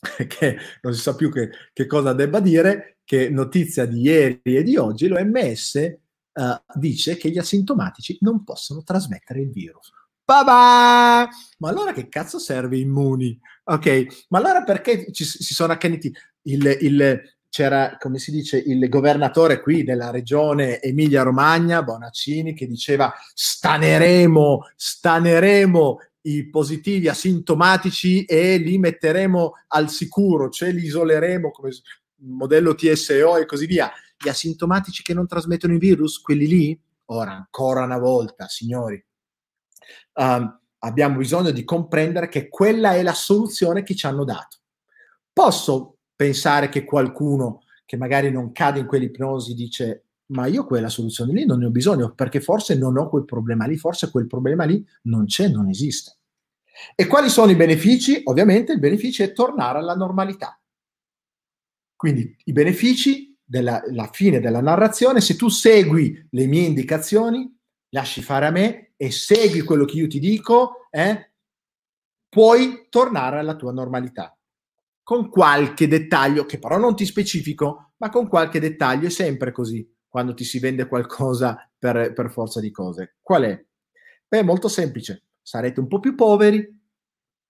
che 0.28 0.56
non 0.82 0.94
si 0.94 1.00
sa 1.00 1.14
più 1.14 1.30
che, 1.30 1.50
che, 1.72 1.86
cosa 1.86 2.12
debba 2.12 2.40
dire, 2.40 2.98
che 3.04 3.28
notizia 3.30 3.84
di 3.84 4.02
ieri 4.02 4.40
e 4.42 4.62
di 4.62 4.76
oggi, 4.76 5.08
l'OMS 5.08 5.98
uh, 6.32 6.78
dice 6.78 7.16
che 7.16 7.30
gli 7.30 7.38
asintomatici 7.38 8.18
non 8.20 8.44
possono 8.44 8.82
trasmettere 8.82 9.40
il 9.40 9.50
virus. 9.50 9.90
Ba-ba! 10.24 11.26
Ma 11.58 11.68
allora 11.70 11.92
che 11.92 12.08
cazzo 12.08 12.38
serve 12.38 12.76
immuni? 12.76 13.40
Ok, 13.64 14.26
ma 14.28 14.38
allora 14.38 14.62
perché 14.62 15.10
ci, 15.10 15.24
si 15.24 15.54
sono 15.54 15.72
accaniti? 15.72 16.14
Il, 16.42 16.76
il, 16.80 17.37
c'era, 17.48 17.96
come 17.98 18.18
si 18.18 18.30
dice, 18.30 18.58
il 18.58 18.88
governatore 18.88 19.60
qui 19.60 19.82
della 19.82 20.10
regione 20.10 20.80
Emilia-Romagna, 20.80 21.82
Bonaccini, 21.82 22.54
che 22.54 22.66
diceva 22.66 23.12
staneremo, 23.34 24.70
staneremo 24.76 25.98
i 26.22 26.48
positivi 26.50 27.08
asintomatici 27.08 28.24
e 28.24 28.58
li 28.58 28.78
metteremo 28.78 29.52
al 29.68 29.88
sicuro, 29.88 30.50
cioè 30.50 30.72
li 30.72 30.84
isoleremo 30.84 31.50
come 31.50 31.70
modello 32.20 32.74
TSO 32.74 33.36
e 33.36 33.46
così 33.46 33.66
via. 33.66 33.90
Gli 34.18 34.28
asintomatici 34.28 35.02
che 35.02 35.14
non 35.14 35.26
trasmettono 35.26 35.74
i 35.74 35.78
virus, 35.78 36.20
quelli 36.20 36.46
lì, 36.46 36.80
ora 37.06 37.32
ancora 37.32 37.84
una 37.84 37.98
volta, 37.98 38.48
signori, 38.48 39.02
um, 40.14 40.60
abbiamo 40.80 41.16
bisogno 41.16 41.50
di 41.50 41.64
comprendere 41.64 42.28
che 42.28 42.48
quella 42.48 42.94
è 42.94 43.02
la 43.02 43.14
soluzione 43.14 43.82
che 43.82 43.94
ci 43.94 44.06
hanno 44.06 44.24
dato. 44.24 44.58
Posso 45.32 45.97
pensare 46.18 46.68
che 46.68 46.82
qualcuno 46.82 47.62
che 47.86 47.96
magari 47.96 48.28
non 48.32 48.50
cade 48.50 48.80
in 48.80 48.86
quell'ipnosi 48.86 49.54
dice 49.54 50.06
ma 50.32 50.46
io 50.46 50.66
quella 50.66 50.88
soluzione 50.88 51.32
lì 51.32 51.46
non 51.46 51.60
ne 51.60 51.66
ho 51.66 51.70
bisogno 51.70 52.12
perché 52.12 52.40
forse 52.40 52.76
non 52.76 52.98
ho 52.98 53.08
quel 53.08 53.24
problema 53.24 53.66
lì, 53.66 53.76
forse 53.76 54.10
quel 54.10 54.26
problema 54.26 54.64
lì 54.64 54.84
non 55.02 55.26
c'è, 55.26 55.46
non 55.46 55.68
esiste. 55.68 56.18
E 56.96 57.06
quali 57.06 57.28
sono 57.28 57.52
i 57.52 57.56
benefici? 57.56 58.20
Ovviamente 58.24 58.72
il 58.72 58.80
beneficio 58.80 59.22
è 59.22 59.32
tornare 59.32 59.78
alla 59.78 59.94
normalità. 59.94 60.60
Quindi 61.94 62.36
i 62.46 62.52
benefici 62.52 63.38
della 63.44 63.80
fine 64.10 64.40
della 64.40 64.60
narrazione, 64.60 65.20
se 65.20 65.36
tu 65.36 65.48
segui 65.48 66.26
le 66.30 66.46
mie 66.46 66.62
indicazioni, 66.62 67.48
lasci 67.90 68.22
fare 68.22 68.46
a 68.46 68.50
me 68.50 68.92
e 68.96 69.12
segui 69.12 69.60
quello 69.60 69.84
che 69.84 69.96
io 69.96 70.08
ti 70.08 70.18
dico, 70.18 70.88
eh, 70.90 71.30
puoi 72.28 72.86
tornare 72.90 73.38
alla 73.38 73.54
tua 73.54 73.72
normalità 73.72 74.37
con 75.08 75.30
qualche 75.30 75.88
dettaglio, 75.88 76.44
che 76.44 76.58
però 76.58 76.76
non 76.76 76.94
ti 76.94 77.06
specifico, 77.06 77.92
ma 77.96 78.10
con 78.10 78.28
qualche 78.28 78.60
dettaglio, 78.60 79.06
è 79.06 79.10
sempre 79.10 79.52
così 79.52 79.90
quando 80.06 80.34
ti 80.34 80.44
si 80.44 80.58
vende 80.58 80.86
qualcosa 80.86 81.66
per, 81.78 82.12
per 82.12 82.30
forza 82.30 82.60
di 82.60 82.70
cose. 82.70 83.16
Qual 83.22 83.42
è? 83.44 83.64
Beh, 84.28 84.42
molto 84.42 84.68
semplice, 84.68 85.28
sarete 85.40 85.80
un 85.80 85.86
po' 85.86 85.98
più 85.98 86.14
poveri, 86.14 86.62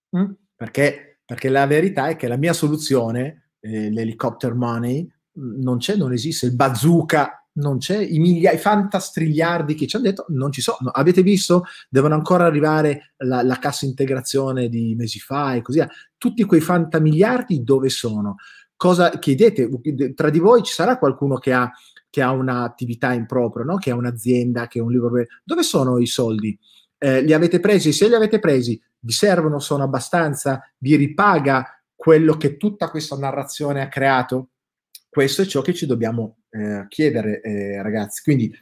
hm? 0.09 0.31
perché, 0.55 1.19
perché 1.25 1.49
la 1.49 1.67
verità 1.67 2.07
è 2.07 2.15
che 2.15 2.29
la 2.29 2.37
mia 2.37 2.53
soluzione, 2.53 3.49
eh, 3.59 3.89
l'helicopter 3.89 4.53
money, 4.53 5.05
non 5.33 5.79
c'è, 5.79 5.97
non 5.97 6.13
esiste, 6.13 6.45
il 6.45 6.55
bazooka 6.55 7.45
non 7.59 7.77
c'è, 7.77 7.97
i, 7.97 8.19
migliaia, 8.19 8.57
i 8.57 8.59
fantastrigliardi 8.59 9.75
che 9.75 9.87
ci 9.87 9.95
hanno 9.95 10.05
detto 10.05 10.25
non 10.29 10.51
ci 10.51 10.61
sono. 10.61 10.89
Avete 10.91 11.21
visto? 11.21 11.65
Devono 11.89 12.15
ancora 12.15 12.45
arrivare 12.45 13.13
la, 13.17 13.43
la 13.43 13.57
cassa 13.57 13.85
integrazione 13.85 14.69
di 14.69 14.95
mesi 14.95 15.19
fa 15.19 15.53
e 15.53 15.61
così 15.61 15.79
via. 15.79 15.89
Tutti 16.17 16.43
quei 16.45 16.61
fantamiliardi 16.61 17.63
dove 17.63 17.89
sono? 17.89 18.37
Cosa 18.75 19.09
chiedete? 19.19 19.69
Tra 20.15 20.29
di 20.29 20.39
voi 20.39 20.63
ci 20.63 20.73
sarà 20.73 20.97
qualcuno 20.97 21.37
che 21.37 21.53
ha, 21.53 21.69
che 22.09 22.21
ha 22.21 22.31
un'attività 22.31 23.13
in 23.13 23.25
proprio, 23.25 23.63
no? 23.63 23.77
che 23.77 23.91
ha 23.91 23.95
un'azienda, 23.95 24.67
che 24.67 24.79
ha 24.79 24.83
un 24.83 24.91
libro. 24.91 25.11
Dove 25.43 25.63
sono 25.63 25.99
i 25.99 26.07
soldi? 26.07 26.57
Eh, 26.97 27.21
li 27.21 27.33
avete 27.33 27.59
presi? 27.59 27.91
Se 27.91 28.07
li 28.07 28.15
avete 28.15 28.39
presi, 28.39 28.81
vi 28.99 29.11
servono? 29.11 29.59
Sono 29.59 29.83
abbastanza? 29.83 30.61
Vi 30.77 30.95
ripaga 30.95 31.81
quello 31.95 32.37
che 32.37 32.57
tutta 32.57 32.89
questa 32.89 33.17
narrazione 33.17 33.81
ha 33.81 33.89
creato? 33.89 34.49
Questo 35.09 35.41
è 35.41 35.45
ciò 35.45 35.61
che 35.61 35.73
ci 35.73 35.87
dobbiamo 35.87 36.37
eh, 36.49 36.85
chiedere, 36.87 37.41
eh, 37.41 37.81
ragazzi. 37.81 38.21
Quindi 38.21 38.53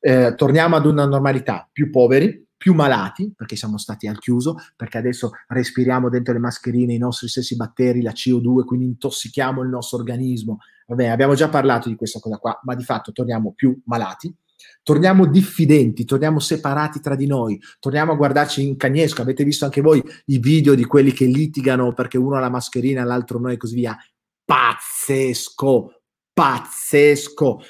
eh, 0.00 0.34
torniamo 0.36 0.76
ad 0.76 0.84
una 0.84 1.06
normalità, 1.06 1.66
più 1.72 1.90
poveri, 1.90 2.46
più 2.64 2.74
malati, 2.74 3.32
perché 3.34 3.56
siamo 3.56 3.78
stati 3.78 4.06
al 4.06 4.18
chiuso, 4.18 4.56
perché 4.76 4.98
adesso 4.98 5.30
respiriamo 5.48 6.08
dentro 6.10 6.32
le 6.34 6.38
mascherine 6.40 6.94
i 6.94 6.98
nostri 6.98 7.28
stessi 7.28 7.56
batteri, 7.56 8.02
la 8.02 8.12
CO2, 8.12 8.64
quindi 8.64 8.86
intossichiamo 8.86 9.62
il 9.62 9.68
nostro 9.68 9.98
organismo. 9.98 10.58
Vabbè, 10.86 11.06
abbiamo 11.06 11.34
già 11.34 11.48
parlato 11.48 11.88
di 11.88 11.96
questa 11.96 12.20
cosa 12.20 12.36
qua, 12.36 12.58
ma 12.64 12.74
di 12.74 12.84
fatto 12.84 13.12
torniamo 13.12 13.52
più 13.54 13.78
malati. 13.86 14.34
Torniamo 14.82 15.26
diffidenti, 15.26 16.04
torniamo 16.04 16.38
separati 16.38 17.00
tra 17.00 17.16
di 17.16 17.26
noi, 17.26 17.58
torniamo 17.78 18.12
a 18.12 18.16
guardarci 18.16 18.66
in 18.66 18.76
cagnesco. 18.76 19.22
Avete 19.22 19.44
visto 19.44 19.64
anche 19.64 19.80
voi 19.80 20.02
i 20.26 20.38
video 20.38 20.74
di 20.74 20.84
quelli 20.84 21.12
che 21.12 21.24
litigano 21.24 21.92
perché 21.92 22.18
uno 22.18 22.36
ha 22.36 22.40
la 22.40 22.50
mascherina, 22.50 23.04
l'altro 23.04 23.38
no 23.38 23.48
e 23.48 23.56
così 23.56 23.74
via 23.74 23.96
pazzesco, 24.44 26.02
pazzesco. 26.32 27.60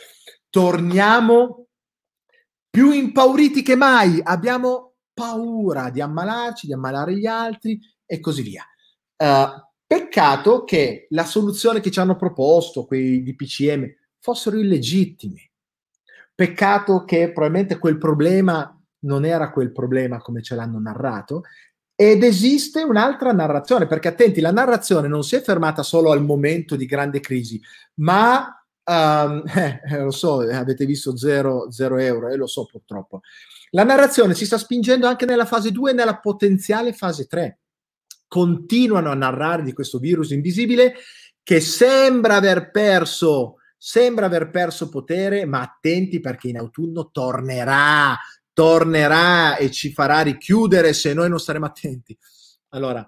Torniamo 0.51 1.67
più 2.71 2.91
impauriti 2.91 3.63
che 3.63 3.77
mai, 3.77 4.21
abbiamo 4.23 4.95
paura 5.13 5.91
di 5.91 6.01
ammalarci, 6.01 6.67
di 6.67 6.73
ammalare 6.73 7.17
gli 7.17 7.27
altri 7.27 7.79
e 8.05 8.21
così 8.21 8.43
via. 8.43 8.65
Uh, 9.17 9.63
peccato 9.87 10.65
che 10.65 11.07
la 11.11 11.25
soluzione 11.25 11.81
che 11.81 11.91
ci 11.91 12.01
hanno 12.01 12.17
proposto 12.17 12.85
quei 12.85 13.23
DPCM 13.23 13.87
fossero 14.19 14.59
illegittimi. 14.59 15.49
Peccato 16.35 17.05
che 17.05 17.31
probabilmente 17.31 17.79
quel 17.79 17.97
problema 17.97 18.77
non 19.01 19.25
era 19.25 19.51
quel 19.51 19.71
problema 19.71 20.19
come 20.19 20.43
ce 20.43 20.55
l'hanno 20.55 20.81
narrato 20.81 21.43
ed 21.97 22.25
esiste 22.25 22.83
un'altra 22.83 23.33
narrazione, 23.33 23.87
perché 23.87 24.09
attenti, 24.09 24.41
la 24.41 24.51
narrazione 24.51 25.07
non 25.07 25.23
si 25.23 25.37
è 25.37 25.41
fermata 25.41 25.83
solo 25.83 26.11
al 26.11 26.23
momento 26.23 26.75
di 26.77 26.87
grande 26.87 27.21
crisi, 27.21 27.61
ma 27.95 28.65
um, 28.85 29.43
eh, 29.55 29.81
lo 29.99 30.11
so, 30.11 30.41
avete 30.41 30.87
visto 30.87 31.17
0 31.17 31.69
euro, 31.71 32.29
e 32.29 32.33
eh, 32.33 32.37
lo 32.37 32.47
so 32.47 32.67
purtroppo. 32.67 33.21
La 33.71 33.85
narrazione 33.85 34.35
si 34.35 34.47
sta 34.47 34.59
spingendo 34.59 35.07
anche 35.07 35.25
nella 35.25 35.47
fase 35.47 35.71
2 35.71 35.91
e 35.91 35.95
nella 35.95 36.19
potenziale 36.19 36.93
fase 36.93 37.27
3. 37.27 37.59
Continuano 38.27 39.11
a 39.11 39.15
narrare 39.15 39.63
di 39.63 39.73
questo 39.73 39.99
virus 39.99 40.31
invisibile 40.31 40.95
che 41.43 41.61
sembra 41.61 42.37
aver 42.37 42.71
perso, 42.71 43.57
sembra 43.77 44.27
aver 44.27 44.51
perso 44.51 44.89
potere, 44.89 45.45
ma 45.45 45.61
attenti 45.61 46.21
perché 46.21 46.49
in 46.49 46.59
autunno 46.59 47.11
tornerà, 47.13 48.17
tornerà 48.55 49.57
e 49.57 49.71
ci 49.71 49.93
farà 49.93 50.21
richiudere 50.23 50.95
se 50.95 51.13
noi 51.13 51.29
non 51.29 51.39
staremo 51.39 51.67
attenti. 51.67 52.17
Allora, 52.71 53.07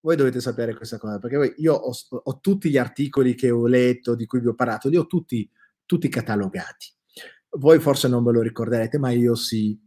voi 0.00 0.16
dovete 0.16 0.40
sapere 0.40 0.76
questa 0.76 0.98
cosa, 0.98 1.18
perché 1.18 1.54
io 1.56 1.72
ho, 1.72 1.92
ho, 2.10 2.40
tutti 2.40 2.68
gli 2.68 2.76
articoli 2.76 3.34
che 3.34 3.50
ho 3.50 3.66
letto, 3.66 4.14
di 4.14 4.26
cui 4.26 4.40
vi 4.40 4.48
ho 4.48 4.54
parlato, 4.54 4.90
li 4.90 4.96
ho 4.96 5.06
tutti, 5.06 5.48
tutti 5.86 6.08
catalogati. 6.10 6.92
Voi 7.56 7.78
forse 7.80 8.08
non 8.08 8.22
ve 8.22 8.32
lo 8.32 8.42
ricorderete, 8.42 8.98
ma 8.98 9.10
io 9.10 9.34
sì. 9.34 9.80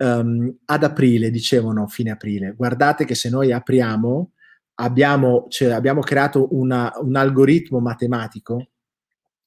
Um, 0.00 0.58
ad 0.66 0.84
aprile, 0.84 1.28
dicevano 1.28 1.88
fine 1.88 2.12
aprile, 2.12 2.54
guardate 2.54 3.04
che 3.04 3.16
se 3.16 3.28
noi 3.30 3.50
apriamo, 3.50 4.30
abbiamo, 4.74 5.46
cioè, 5.48 5.72
abbiamo 5.72 6.02
creato 6.02 6.54
una, 6.54 6.92
un 7.00 7.16
algoritmo 7.16 7.80
matematico 7.80 8.68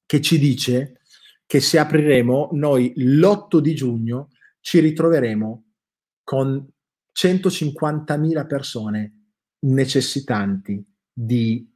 che 0.04 0.20
ci 0.20 0.38
dice 0.38 1.00
che 1.46 1.60
se 1.60 1.78
apriremo 1.78 2.50
noi 2.52 2.92
l'8 2.96 3.60
di 3.60 3.74
giugno 3.74 4.28
ci 4.62 4.80
ritroveremo 4.80 5.64
con 6.24 6.66
150.000 7.14 8.46
persone 8.46 9.26
necessitanti 9.66 10.82
di 11.12 11.70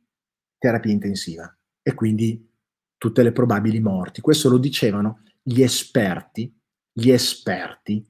terapia 0.57 0.93
intensiva 0.93 1.55
e 1.83 1.95
quindi 1.95 2.51
tutte 2.97 3.23
le 3.23 3.33
probabili 3.33 3.81
morti. 3.81 4.23
Questo 4.23 4.49
lo 4.49 4.59
dicevano 4.59 5.23
gli 5.43 5.63
esperti, 5.63 6.53
gli 6.91 7.11
esperti, 7.11 8.09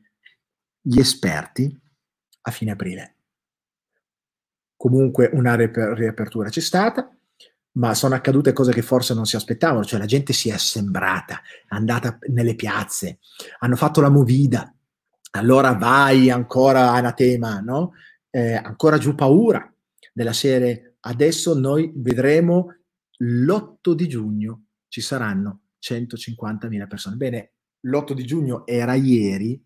gli 0.80 0.98
esperti 0.98 1.80
a 2.42 2.50
fine 2.50 2.70
aprile. 2.70 3.16
Comunque 4.76 5.30
una 5.32 5.56
riapertura 5.56 6.48
c'è 6.48 6.60
stata, 6.60 7.15
ma 7.76 7.94
sono 7.94 8.14
accadute 8.14 8.52
cose 8.52 8.72
che 8.72 8.82
forse 8.82 9.14
non 9.14 9.26
si 9.26 9.36
aspettavano, 9.36 9.84
cioè 9.84 9.98
la 9.98 10.06
gente 10.06 10.32
si 10.32 10.48
è 10.48 10.52
assembrata, 10.52 11.40
è 11.68 11.74
andata 11.74 12.18
nelle 12.28 12.54
piazze, 12.54 13.18
hanno 13.58 13.76
fatto 13.76 14.00
la 14.00 14.10
movida, 14.10 14.72
allora 15.32 15.72
vai 15.74 16.30
ancora 16.30 16.92
anatema, 16.92 17.60
no? 17.60 17.92
Eh, 18.30 18.54
ancora 18.54 18.98
giù 18.98 19.14
paura 19.14 19.70
della 20.12 20.32
serie. 20.32 20.96
Adesso 21.00 21.58
noi 21.58 21.92
vedremo 21.94 22.76
l'8 23.18 23.92
di 23.92 24.08
giugno 24.08 24.64
ci 24.88 25.00
saranno 25.00 25.60
150.000 25.82 26.86
persone. 26.86 27.16
Bene, 27.16 27.52
l'8 27.80 28.12
di 28.12 28.24
giugno 28.24 28.66
era 28.66 28.94
ieri 28.94 29.62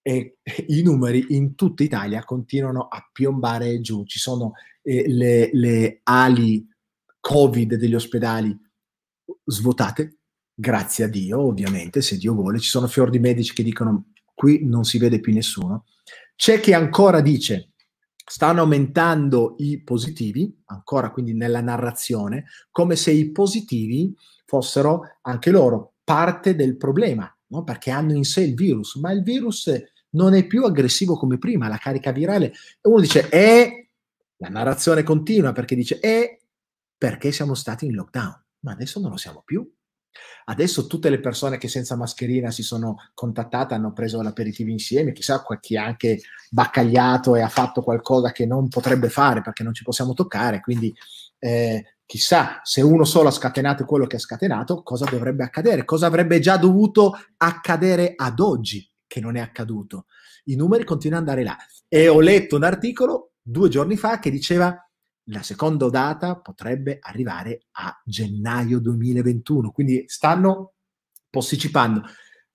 e 0.00 0.38
i 0.68 0.82
numeri 0.82 1.26
in 1.30 1.54
tutta 1.54 1.82
Italia 1.82 2.24
continuano 2.24 2.88
a 2.88 3.08
piombare 3.12 3.80
giù. 3.80 4.04
Ci 4.04 4.18
sono 4.18 4.52
eh, 4.82 5.04
le, 5.08 5.50
le 5.52 6.00
ali 6.04 6.66
Covid 7.22 7.76
degli 7.76 7.94
ospedali 7.94 8.54
svuotate, 9.44 10.18
grazie 10.52 11.04
a 11.04 11.08
Dio, 11.08 11.40
ovviamente, 11.40 12.02
se 12.02 12.18
Dio 12.18 12.34
vuole. 12.34 12.58
Ci 12.58 12.68
sono 12.68 12.88
fior 12.88 13.10
di 13.10 13.20
medici 13.20 13.54
che 13.54 13.62
dicono 13.62 14.08
qui 14.34 14.66
non 14.66 14.84
si 14.84 14.98
vede 14.98 15.20
più 15.20 15.32
nessuno. 15.32 15.86
C'è 16.34 16.58
chi 16.58 16.72
ancora 16.72 17.20
dice 17.20 17.70
stanno 18.24 18.62
aumentando 18.62 19.54
i 19.58 19.82
positivi, 19.82 20.52
ancora 20.66 21.12
quindi 21.12 21.32
nella 21.32 21.60
narrazione, 21.60 22.46
come 22.70 22.96
se 22.96 23.12
i 23.12 23.30
positivi 23.30 24.14
fossero 24.44 25.18
anche 25.22 25.50
loro 25.50 25.94
parte 26.02 26.56
del 26.56 26.76
problema, 26.76 27.32
no? 27.48 27.62
perché 27.62 27.90
hanno 27.90 28.14
in 28.14 28.24
sé 28.24 28.42
il 28.42 28.54
virus, 28.54 28.96
ma 28.96 29.12
il 29.12 29.22
virus 29.22 29.70
non 30.10 30.34
è 30.34 30.44
più 30.46 30.64
aggressivo 30.64 31.16
come 31.16 31.38
prima, 31.38 31.68
la 31.68 31.78
carica 31.78 32.10
virale. 32.10 32.46
E 32.46 32.88
uno 32.88 33.00
dice, 33.00 33.28
è, 33.28 33.86
la 34.38 34.48
narrazione 34.48 35.04
continua 35.04 35.52
perché 35.52 35.76
dice, 35.76 36.00
è 36.00 36.38
perché 37.02 37.32
siamo 37.32 37.54
stati 37.54 37.86
in 37.86 37.94
lockdown, 37.94 38.44
ma 38.60 38.70
adesso 38.70 39.00
non 39.00 39.10
lo 39.10 39.16
siamo 39.16 39.42
più. 39.44 39.68
Adesso 40.44 40.86
tutte 40.86 41.10
le 41.10 41.18
persone 41.18 41.58
che 41.58 41.66
senza 41.66 41.96
mascherina 41.96 42.52
si 42.52 42.62
sono 42.62 42.94
contattate 43.12 43.74
hanno 43.74 43.92
preso 43.92 44.22
l'aperitivo 44.22 44.70
insieme, 44.70 45.10
chissà 45.10 45.42
chi 45.58 45.76
ha 45.76 45.84
anche 45.84 46.20
baccagliato 46.48 47.34
e 47.34 47.40
ha 47.40 47.48
fatto 47.48 47.82
qualcosa 47.82 48.30
che 48.30 48.46
non 48.46 48.68
potrebbe 48.68 49.08
fare 49.08 49.42
perché 49.42 49.64
non 49.64 49.74
ci 49.74 49.82
possiamo 49.82 50.14
toccare, 50.14 50.60
quindi 50.60 50.94
eh, 51.40 51.96
chissà 52.06 52.60
se 52.62 52.82
uno 52.82 53.02
solo 53.02 53.30
ha 53.30 53.32
scatenato 53.32 53.84
quello 53.84 54.06
che 54.06 54.14
ha 54.14 54.20
scatenato, 54.20 54.84
cosa 54.84 55.04
dovrebbe 55.04 55.42
accadere, 55.42 55.84
cosa 55.84 56.06
avrebbe 56.06 56.38
già 56.38 56.56
dovuto 56.56 57.18
accadere 57.38 58.12
ad 58.14 58.38
oggi 58.38 58.88
che 59.08 59.18
non 59.18 59.34
è 59.34 59.40
accaduto. 59.40 60.06
I 60.44 60.54
numeri 60.54 60.84
continuano 60.84 61.24
ad 61.24 61.28
andare 61.30 61.44
là. 61.44 61.56
E 61.88 62.06
ho 62.06 62.20
letto 62.20 62.54
un 62.54 62.62
articolo 62.62 63.32
due 63.42 63.68
giorni 63.68 63.96
fa 63.96 64.20
che 64.20 64.30
diceva 64.30 64.86
la 65.26 65.42
seconda 65.42 65.88
data 65.88 66.36
potrebbe 66.36 66.98
arrivare 67.00 67.66
a 67.72 68.00
gennaio 68.04 68.80
2021, 68.80 69.70
quindi 69.70 70.04
stanno 70.06 70.74
posticipando. 71.30 72.02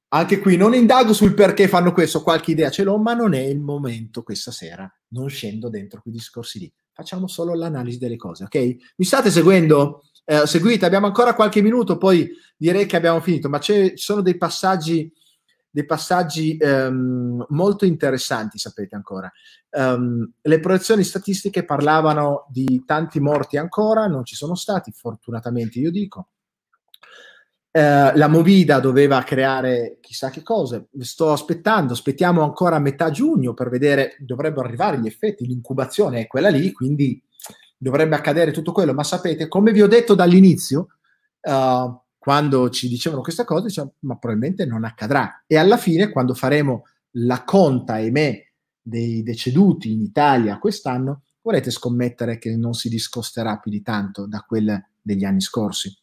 Anche 0.09 0.39
qui 0.39 0.55
non 0.55 0.73
indago 0.73 1.13
sul 1.13 1.33
perché 1.33 1.67
fanno 1.67 1.91
questo, 1.91 2.23
qualche 2.23 2.51
idea 2.51 2.69
ce 2.69 2.83
l'ho, 2.83 2.97
ma 2.97 3.13
non 3.13 3.33
è 3.33 3.41
il 3.41 3.59
momento 3.59 4.23
questa 4.23 4.51
sera, 4.51 4.89
non 5.09 5.29
scendo 5.29 5.69
dentro 5.69 6.01
quei 6.01 6.13
discorsi 6.13 6.59
lì. 6.59 6.73
Facciamo 6.93 7.27
solo 7.27 7.53
l'analisi 7.53 7.97
delle 7.97 8.15
cose, 8.15 8.45
ok? 8.45 8.55
Mi 8.95 9.05
state 9.05 9.29
seguendo? 9.29 10.03
Eh, 10.23 10.47
seguite, 10.47 10.85
abbiamo 10.85 11.07
ancora 11.07 11.35
qualche 11.35 11.61
minuto, 11.61 11.97
poi 11.97 12.29
direi 12.55 12.85
che 12.85 12.95
abbiamo 12.95 13.19
finito, 13.19 13.49
ma 13.49 13.59
ci 13.59 13.93
sono 13.95 14.21
dei 14.21 14.37
passaggi 14.37 15.11
dei 15.77 15.85
passaggi 15.85 16.57
um, 16.59 17.45
molto 17.49 17.85
interessanti, 17.85 18.57
sapete 18.57 18.95
ancora. 18.95 19.31
Um, 19.69 20.27
le 20.41 20.59
proiezioni 20.59 21.03
statistiche 21.03 21.65
parlavano 21.65 22.47
di 22.49 22.81
tanti 22.83 23.19
morti 23.19 23.57
ancora, 23.57 24.07
non 24.07 24.25
ci 24.25 24.33
sono 24.33 24.55
stati, 24.55 24.91
fortunatamente 24.91 25.77
io 25.77 25.91
dico. 25.91 26.29
Uh, 27.69 28.09
la 28.15 28.27
Movida 28.27 28.79
doveva 28.79 29.21
creare 29.21 29.99
chissà 30.01 30.31
che 30.31 30.41
cosa, 30.41 30.83
sto 31.01 31.31
aspettando, 31.31 31.93
aspettiamo 31.93 32.41
ancora 32.41 32.77
a 32.77 32.79
metà 32.79 33.11
giugno 33.11 33.53
per 33.53 33.69
vedere, 33.69 34.15
dovrebbero 34.17 34.65
arrivare 34.65 34.99
gli 34.99 35.05
effetti, 35.05 35.45
l'incubazione 35.45 36.21
è 36.21 36.27
quella 36.27 36.49
lì, 36.49 36.71
quindi 36.71 37.23
dovrebbe 37.77 38.15
accadere 38.15 38.49
tutto 38.49 38.71
quello, 38.71 38.95
ma 38.95 39.03
sapete, 39.03 39.47
come 39.47 39.71
vi 39.73 39.83
ho 39.83 39.87
detto 39.87 40.15
dall'inizio, 40.15 40.87
uh, 41.41 42.01
quando 42.27 42.69
ci 42.71 42.89
dicevano 42.89 43.21
questa 43.21 43.45
cosa, 43.45 43.67
diciamo, 43.67 43.93
ma 43.99 44.17
probabilmente 44.17 44.65
non 44.65 44.83
accadrà. 44.83 45.45
E 45.47 45.55
alla 45.55 45.77
fine, 45.77 46.09
quando 46.09 46.33
faremo 46.33 46.83
la 47.11 47.45
conta, 47.45 47.93
ahimè, 47.93 48.45
dei 48.81 49.23
deceduti 49.23 49.93
in 49.93 50.01
Italia 50.01 50.59
quest'anno, 50.59 51.21
vorrete 51.41 51.71
scommettere 51.71 52.37
che 52.37 52.53
non 52.57 52.73
si 52.73 52.89
discosterà 52.89 53.59
più 53.59 53.71
di 53.71 53.81
tanto 53.81 54.27
da 54.27 54.41
quella 54.41 54.77
degli 55.01 55.23
anni 55.23 55.39
scorsi. 55.39 55.97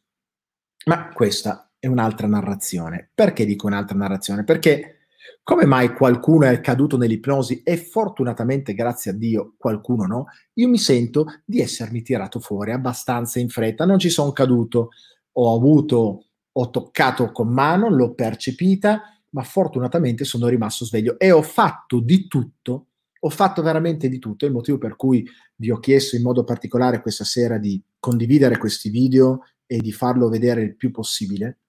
Ma 0.86 1.10
questa 1.10 1.70
è 1.78 1.88
un'altra 1.88 2.26
narrazione. 2.26 3.10
Perché 3.12 3.44
dico 3.44 3.66
un'altra 3.66 3.94
narrazione? 3.94 4.44
Perché 4.44 5.08
come 5.42 5.66
mai 5.66 5.92
qualcuno 5.92 6.46
è 6.46 6.58
caduto 6.62 6.96
nell'ipnosi 6.96 7.60
e 7.62 7.76
fortunatamente, 7.76 8.72
grazie 8.72 9.10
a 9.10 9.14
Dio, 9.14 9.56
qualcuno 9.58 10.06
no? 10.06 10.28
Io 10.54 10.68
mi 10.68 10.78
sento 10.78 11.26
di 11.44 11.60
essermi 11.60 12.00
tirato 12.00 12.40
fuori 12.40 12.72
abbastanza 12.72 13.40
in 13.40 13.50
fretta, 13.50 13.84
non 13.84 13.98
ci 13.98 14.08
sono 14.08 14.32
caduto 14.32 14.88
ho 15.34 15.54
avuto, 15.54 16.24
ho 16.52 16.70
toccato 16.70 17.32
con 17.32 17.48
mano, 17.48 17.88
l'ho 17.88 18.14
percepita, 18.14 19.02
ma 19.30 19.42
fortunatamente 19.42 20.24
sono 20.24 20.46
rimasto 20.48 20.84
sveglio 20.84 21.18
e 21.18 21.32
ho 21.32 21.42
fatto 21.42 22.00
di 22.00 22.28
tutto, 22.28 22.88
ho 23.18 23.30
fatto 23.30 23.62
veramente 23.62 24.08
di 24.08 24.18
tutto, 24.18 24.46
il 24.46 24.52
motivo 24.52 24.78
per 24.78 24.96
cui 24.96 25.26
vi 25.56 25.70
ho 25.70 25.78
chiesto 25.78 26.16
in 26.16 26.22
modo 26.22 26.44
particolare 26.44 27.00
questa 27.00 27.24
sera 27.24 27.58
di 27.58 27.82
condividere 27.98 28.58
questi 28.58 28.90
video 28.90 29.40
e 29.66 29.78
di 29.78 29.92
farlo 29.92 30.28
vedere 30.28 30.62
il 30.62 30.76
più 30.76 30.90
possibile, 30.90 31.60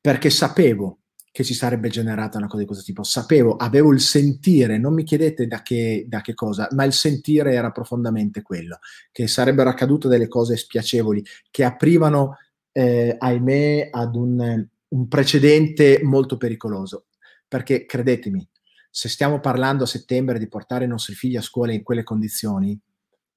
perché 0.00 0.30
sapevo 0.30 1.00
che 1.32 1.44
si 1.44 1.54
sarebbe 1.54 1.88
generata 1.88 2.38
una 2.38 2.48
cosa 2.48 2.60
di 2.60 2.66
questo 2.66 2.84
tipo, 2.84 3.04
sapevo, 3.04 3.56
avevo 3.56 3.92
il 3.92 4.00
sentire, 4.00 4.78
non 4.78 4.94
mi 4.94 5.04
chiedete 5.04 5.46
da 5.46 5.62
che, 5.62 6.04
da 6.08 6.20
che 6.20 6.34
cosa, 6.34 6.68
ma 6.72 6.84
il 6.84 6.92
sentire 6.92 7.52
era 7.52 7.70
profondamente 7.70 8.42
quello, 8.42 8.78
che 9.12 9.28
sarebbero 9.28 9.70
accadute 9.70 10.08
delle 10.08 10.26
cose 10.26 10.56
spiacevoli, 10.56 11.24
che 11.50 11.64
aprivano 11.64 12.36
eh, 12.72 13.16
ahimè, 13.18 13.88
ad 13.90 14.14
un, 14.14 14.66
un 14.88 15.08
precedente 15.08 16.00
molto 16.02 16.36
pericoloso. 16.36 17.06
Perché 17.46 17.84
credetemi, 17.84 18.48
se 18.90 19.08
stiamo 19.08 19.40
parlando 19.40 19.84
a 19.84 19.88
settembre 19.88 20.38
di 20.38 20.48
portare 20.48 20.84
i 20.84 20.88
nostri 20.88 21.14
figli 21.14 21.36
a 21.36 21.42
scuola 21.42 21.72
in 21.72 21.82
quelle 21.82 22.04
condizioni, 22.04 22.78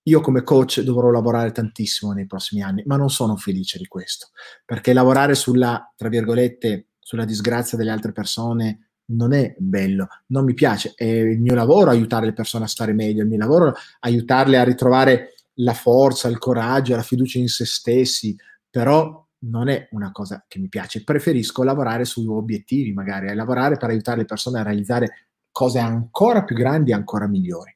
io 0.05 0.21
come 0.21 0.43
coach 0.43 0.81
dovrò 0.81 1.09
lavorare 1.09 1.51
tantissimo 1.51 2.11
nei 2.11 2.27
prossimi 2.27 2.61
anni, 2.61 2.84
ma 2.86 2.97
non 2.97 3.09
sono 3.09 3.38
felice 3.38 3.77
di 3.77 3.88
questo, 3.88 4.29
perché 4.65 4.91
lavorare 4.93 5.34
sulla, 5.34 5.91
tra 5.95 6.09
virgolette, 6.09 6.88
sulla 6.99 7.25
disgrazia 7.25 7.77
delle 7.77 7.91
altre 7.91 8.11
persone 8.11 8.89
non 9.05 9.34
è 9.34 9.55
bello, 9.57 10.07
non 10.27 10.45
mi 10.45 10.53
piace. 10.53 10.93
È 10.95 11.05
il 11.05 11.39
mio 11.39 11.55
lavoro 11.55 11.89
aiutare 11.89 12.25
le 12.25 12.34
persone 12.34 12.65
a 12.65 12.67
stare 12.67 12.93
meglio, 12.93 13.19
è 13.19 13.23
il 13.23 13.29
mio 13.29 13.38
lavoro 13.38 13.73
aiutarle 14.01 14.57
a 14.57 14.63
ritrovare 14.63 15.34
la 15.57 15.73
forza, 15.73 16.27
il 16.27 16.38
coraggio, 16.38 16.95
la 16.95 17.01
fiducia 17.01 17.38
in 17.38 17.47
se 17.47 17.65
stessi, 17.65 18.35
però 18.69 19.23
non 19.44 19.68
è 19.68 19.88
una 19.91 20.11
cosa 20.11 20.45
che 20.48 20.60
mi 20.60 20.70
piace. 20.70 21.03
Preferisco 21.03 21.64
lavorare 21.64 22.06
su 22.06 22.30
obiettivi, 22.32 22.94
magari, 22.94 23.34
lavorare 23.34 23.78
per 23.78 23.90
aiutare 23.90 24.20
le 24.20 24.26
persone 24.26 24.60
a 24.60 24.64
realizzare 24.64 25.28
cose 25.52 25.80
ancora 25.80 26.44
più 26.44 26.56
grandi 26.56 26.91
ancora 26.91 27.28
migliori. 27.28 27.76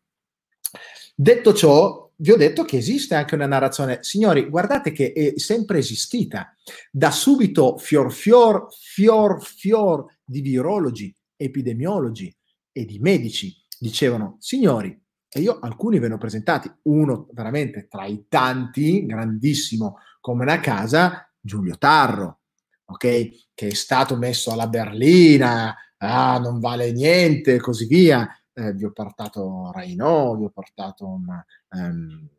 Detto 1.16 1.54
ciò, 1.54 2.12
vi 2.16 2.32
ho 2.32 2.38
detto 2.38 2.64
che 2.64 2.78
esiste 2.78 3.16
anche 3.16 3.36
una 3.36 3.46
narrazione. 3.46 4.00
Signori, 4.02 4.50
guardate 4.50 4.92
che 4.92 5.14
è 5.14 5.34
sempre 5.40 5.80
esistita. 5.80 6.56
Da 6.92 7.12
subito 7.12 7.78
fior 7.78 8.12
fior, 8.12 8.68
fior 8.72 9.44
fior 9.44 10.06
di 10.24 10.42
virologi, 10.42 11.16
epidemiologi 11.36 12.36
e 12.72 12.86
di 12.86 13.00
medici 13.00 13.56
dicevano, 13.80 14.38
signori, 14.40 15.00
e 15.30 15.42
io 15.42 15.60
alcuni 15.60 16.00
ve 16.00 16.08
ne 16.08 16.16
ho 16.16 16.18
presentati, 16.18 16.72
uno 16.84 17.28
veramente 17.34 17.88
tra 17.88 18.06
i 18.06 18.26
tanti, 18.28 19.06
grandissimo 19.06 19.98
come 20.20 20.44
una 20.44 20.60
casa, 20.60 21.27
Giulio 21.48 21.78
Tarro, 21.78 22.42
ok? 22.86 23.50
Che 23.54 23.68
è 23.68 23.74
stato 23.74 24.16
messo 24.18 24.52
alla 24.52 24.68
berlina, 24.68 25.76
ah, 25.98 26.38
non 26.38 26.60
vale 26.60 26.92
niente 26.92 27.56
e 27.56 27.60
così 27.60 27.88
via. 27.88 28.30
Eh, 28.54 28.74
vi 28.74 28.86
ho 28.86 28.92
portato 28.92 29.72
Rainò, 29.72 30.36
vi 30.36 30.46
ho 30.46 30.50
portato 30.50 31.06
um, 31.08 32.30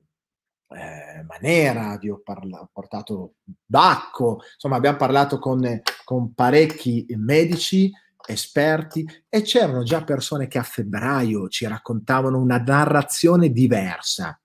eh, 0.68 1.24
Manera, 1.26 1.96
vi 1.96 2.10
ho, 2.10 2.20
parla- 2.22 2.68
portato 2.72 3.36
Bacco, 3.64 4.42
insomma 4.54 4.76
abbiamo 4.76 4.98
parlato 4.98 5.38
con, 5.38 5.80
con 6.04 6.34
parecchi 6.34 7.06
medici, 7.16 7.90
esperti 8.26 9.08
e 9.28 9.42
c'erano 9.42 9.82
già 9.82 10.04
persone 10.04 10.48
che 10.48 10.58
a 10.58 10.62
febbraio 10.62 11.48
ci 11.48 11.66
raccontavano 11.66 12.38
una 12.38 12.58
narrazione 12.58 13.50
diversa. 13.50 14.38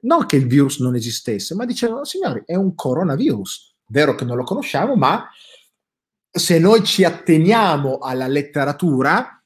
Non 0.00 0.26
che 0.26 0.36
il 0.36 0.46
virus 0.46 0.78
non 0.78 0.94
esistesse, 0.94 1.54
ma 1.54 1.64
dicevano, 1.66 2.04
signori, 2.04 2.42
è 2.46 2.54
un 2.54 2.74
coronavirus. 2.74 3.67
Vero 3.90 4.14
che 4.14 4.24
non 4.24 4.36
lo 4.36 4.44
conosciamo, 4.44 4.96
ma 4.96 5.28
se 6.30 6.58
noi 6.58 6.84
ci 6.84 7.04
atteniamo 7.04 7.98
alla 7.98 8.26
letteratura, 8.26 9.42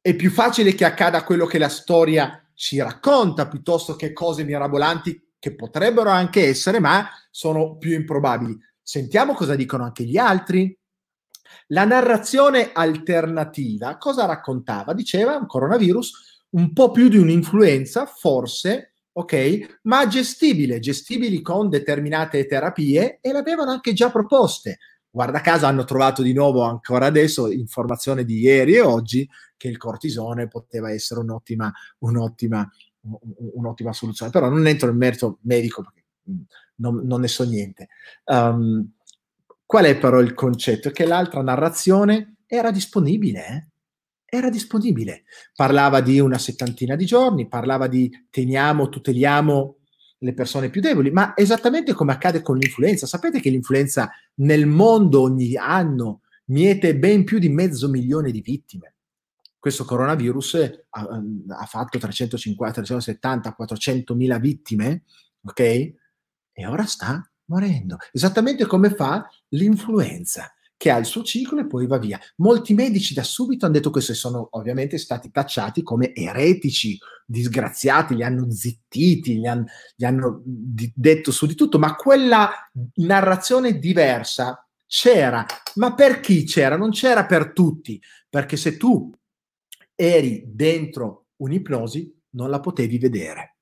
è 0.00 0.14
più 0.14 0.30
facile 0.30 0.74
che 0.74 0.84
accada 0.84 1.24
quello 1.24 1.46
che 1.46 1.58
la 1.58 1.70
storia 1.70 2.46
ci 2.54 2.78
racconta 2.80 3.48
piuttosto 3.48 3.96
che 3.96 4.12
cose 4.12 4.44
mirabolanti 4.44 5.32
che 5.38 5.54
potrebbero 5.54 6.10
anche 6.10 6.46
essere, 6.46 6.78
ma 6.78 7.08
sono 7.30 7.76
più 7.76 7.92
improbabili. 7.92 8.58
Sentiamo 8.82 9.32
cosa 9.34 9.54
dicono 9.54 9.84
anche 9.84 10.04
gli 10.04 10.18
altri. 10.18 10.78
La 11.68 11.84
narrazione 11.84 12.70
alternativa 12.72 13.96
cosa 13.96 14.26
raccontava? 14.26 14.92
Diceva 14.92 15.36
un 15.36 15.46
coronavirus 15.46 16.42
un 16.50 16.72
po' 16.72 16.90
più 16.90 17.08
di 17.08 17.16
un'influenza, 17.16 18.06
forse, 18.06 18.93
ok, 19.16 19.78
ma 19.82 20.06
gestibile, 20.06 20.80
gestibili 20.80 21.40
con 21.40 21.68
determinate 21.68 22.46
terapie 22.46 23.18
e 23.20 23.32
l'avevano 23.32 23.70
anche 23.70 23.92
già 23.92 24.10
proposte. 24.10 24.78
Guarda 25.08 25.40
caso 25.40 25.66
hanno 25.66 25.84
trovato 25.84 26.22
di 26.22 26.32
nuovo 26.32 26.62
ancora 26.62 27.06
adesso 27.06 27.50
informazione 27.50 28.24
di 28.24 28.40
ieri 28.40 28.74
e 28.74 28.80
oggi 28.80 29.28
che 29.56 29.68
il 29.68 29.76
cortisone 29.76 30.48
poteva 30.48 30.90
essere 30.90 31.20
un'ottima, 31.20 31.72
un'ottima 31.98 32.68
un'ottima 33.54 33.92
soluzione, 33.92 34.30
però 34.30 34.48
non 34.48 34.66
entro 34.66 34.88
nel 34.88 34.96
merito 34.96 35.38
medico 35.42 35.82
perché 35.82 36.04
mm, 36.30 36.40
non, 36.76 37.02
non 37.04 37.20
ne 37.20 37.28
so 37.28 37.44
niente. 37.44 37.88
Um, 38.24 38.92
qual 39.66 39.84
è 39.84 39.98
però 39.98 40.20
il 40.20 40.34
concetto? 40.34 40.90
Che 40.90 41.06
l'altra 41.06 41.42
narrazione 41.42 42.36
era 42.46 42.70
disponibile, 42.70 43.46
eh? 43.46 43.68
Era 44.34 44.50
disponibile. 44.50 45.24
Parlava 45.54 46.00
di 46.00 46.20
una 46.20 46.38
settantina 46.38 46.96
di 46.96 47.04
giorni, 47.04 47.48
parlava 47.48 47.86
di 47.86 48.10
teniamo, 48.30 48.88
tuteliamo 48.88 49.76
le 50.18 50.34
persone 50.34 50.70
più 50.70 50.80
deboli, 50.80 51.10
ma 51.10 51.36
esattamente 51.36 51.92
come 51.92 52.12
accade 52.12 52.40
con 52.40 52.56
l'influenza. 52.56 53.06
Sapete 53.06 53.40
che 53.40 53.50
l'influenza 53.50 54.10
nel 54.36 54.66
mondo 54.66 55.20
ogni 55.20 55.56
anno 55.56 56.22
miete 56.46 56.96
ben 56.96 57.24
più 57.24 57.38
di 57.38 57.48
mezzo 57.48 57.88
milione 57.88 58.30
di 58.30 58.40
vittime 58.40 58.94
questo 59.64 59.86
coronavirus 59.86 60.84
ha, 60.90 61.22
ha 61.58 61.64
fatto 61.64 61.96
350, 61.96 62.82
370, 62.82 63.54
400 63.54 64.14
mila 64.14 64.36
vittime, 64.36 65.04
ok? 65.42 65.58
E 65.58 66.66
ora 66.66 66.84
sta 66.84 67.26
morendo, 67.46 67.96
esattamente 68.12 68.66
come 68.66 68.90
fa 68.90 69.26
l'influenza 69.48 70.52
che 70.76 70.90
ha 70.90 70.96
il 70.96 71.04
suo 71.04 71.22
ciclo 71.22 71.60
e 71.60 71.66
poi 71.66 71.86
va 71.86 71.98
via. 71.98 72.20
Molti 72.36 72.74
medici 72.74 73.14
da 73.14 73.22
subito 73.22 73.64
hanno 73.64 73.74
detto 73.74 73.90
questo 73.90 74.12
e 74.12 74.16
sono 74.16 74.48
ovviamente 74.52 74.98
stati 74.98 75.30
tacciati 75.30 75.82
come 75.82 76.14
eretici, 76.14 76.98
disgraziati, 77.26 78.14
li 78.14 78.22
hanno 78.22 78.50
zittiti, 78.50 79.38
gli, 79.38 79.46
han, 79.46 79.64
gli 79.96 80.04
hanno 80.04 80.42
di, 80.44 80.92
detto 80.94 81.30
su 81.30 81.46
di 81.46 81.54
tutto, 81.54 81.78
ma 81.78 81.94
quella 81.94 82.50
narrazione 82.96 83.78
diversa 83.78 84.66
c'era. 84.86 85.46
Ma 85.76 85.94
per 85.94 86.20
chi 86.20 86.44
c'era? 86.44 86.76
Non 86.76 86.90
c'era 86.90 87.24
per 87.24 87.52
tutti, 87.52 88.00
perché 88.28 88.56
se 88.56 88.76
tu 88.76 89.10
eri 89.94 90.44
dentro 90.46 91.26
un'ipnosi, 91.36 92.12
non 92.30 92.50
la 92.50 92.60
potevi 92.60 92.98
vedere. 92.98 93.56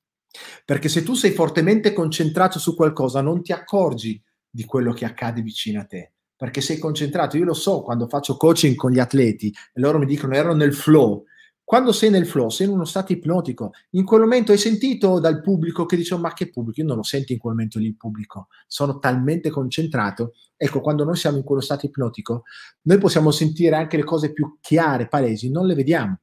Perché 0.64 0.88
se 0.88 1.02
tu 1.02 1.14
sei 1.14 1.32
fortemente 1.32 1.92
concentrato 1.92 2.58
su 2.58 2.74
qualcosa, 2.74 3.20
non 3.20 3.42
ti 3.42 3.52
accorgi 3.52 4.20
di 4.48 4.64
quello 4.64 4.92
che 4.92 5.04
accade 5.04 5.42
vicino 5.42 5.80
a 5.80 5.84
te. 5.84 6.12
Perché 6.42 6.60
sei 6.60 6.78
concentrato. 6.78 7.36
Io 7.36 7.44
lo 7.44 7.54
so 7.54 7.82
quando 7.82 8.08
faccio 8.08 8.36
coaching 8.36 8.74
con 8.74 8.90
gli 8.90 8.98
atleti 8.98 9.54
e 9.72 9.80
loro 9.80 10.00
mi 10.00 10.06
dicono 10.06 10.34
erano 10.34 10.56
nel 10.56 10.74
flow. 10.74 11.22
Quando 11.62 11.92
sei 11.92 12.10
nel 12.10 12.26
flow, 12.26 12.48
sei 12.48 12.66
in 12.66 12.72
uno 12.72 12.84
stato 12.84 13.12
ipnotico. 13.12 13.70
In 13.90 14.04
quel 14.04 14.22
momento 14.22 14.50
hai 14.50 14.58
sentito 14.58 15.20
dal 15.20 15.40
pubblico 15.40 15.86
che 15.86 15.94
dice: 15.94 16.16
Ma 16.16 16.32
che 16.32 16.50
pubblico? 16.50 16.80
Io 16.80 16.86
non 16.88 16.96
lo 16.96 17.04
sento 17.04 17.32
in 17.32 17.38
quel 17.38 17.54
momento 17.54 17.78
lì 17.78 17.86
il 17.86 17.96
pubblico. 17.96 18.48
Sono 18.66 18.98
talmente 18.98 19.50
concentrato. 19.50 20.34
Ecco, 20.56 20.80
quando 20.80 21.04
noi 21.04 21.14
siamo 21.14 21.36
in 21.36 21.44
quello 21.44 21.60
stato 21.60 21.86
ipnotico, 21.86 22.42
noi 22.82 22.98
possiamo 22.98 23.30
sentire 23.30 23.76
anche 23.76 23.96
le 23.96 24.02
cose 24.02 24.32
più 24.32 24.58
chiare, 24.60 25.06
palesi, 25.06 25.48
non 25.48 25.66
le 25.66 25.76
vediamo 25.76 26.18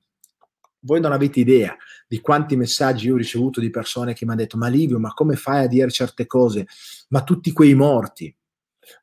voi 0.81 1.01
non 1.01 1.11
avete 1.11 1.41
idea 1.41 1.75
di 2.07 2.21
quanti 2.21 2.55
messaggi 2.55 3.07
io 3.07 3.15
ho 3.15 3.17
ricevuto 3.17 3.59
di 3.59 3.69
persone 3.69 4.13
che 4.13 4.25
mi 4.25 4.31
hanno 4.31 4.41
detto: 4.41 4.57
Ma 4.57 4.67
Livio, 4.67 4.99
ma 4.99 5.13
come 5.13 5.35
fai 5.35 5.63
a 5.63 5.67
dire 5.67 5.89
certe 5.91 6.25
cose? 6.25 6.67
Ma 7.09 7.23
tutti 7.23 7.51
quei 7.51 7.73
morti, 7.73 8.33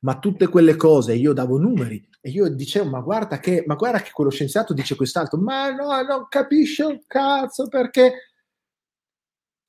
ma 0.01 0.19
tutte 0.19 0.49
quelle 0.49 0.77
cose. 0.77 1.15
Io 1.15 1.33
davo 1.33 1.59
numeri 1.59 2.07
e 2.21 2.31
io 2.31 2.49
dicevo: 2.49 2.89
Ma 2.89 3.01
guarda 3.01 3.39
che, 3.39 3.65
ma 3.67 3.75
guarda 3.75 4.01
che 4.01 4.11
quello 4.13 4.31
scienziato 4.31 4.75
dice 4.75 4.97
quest'altro, 4.97 5.39
ma 5.39 5.71
no, 5.71 6.03
non 6.03 6.27
capisce 6.29 6.85
un 6.85 7.01
cazzo 7.07 7.69
perché 7.69 8.33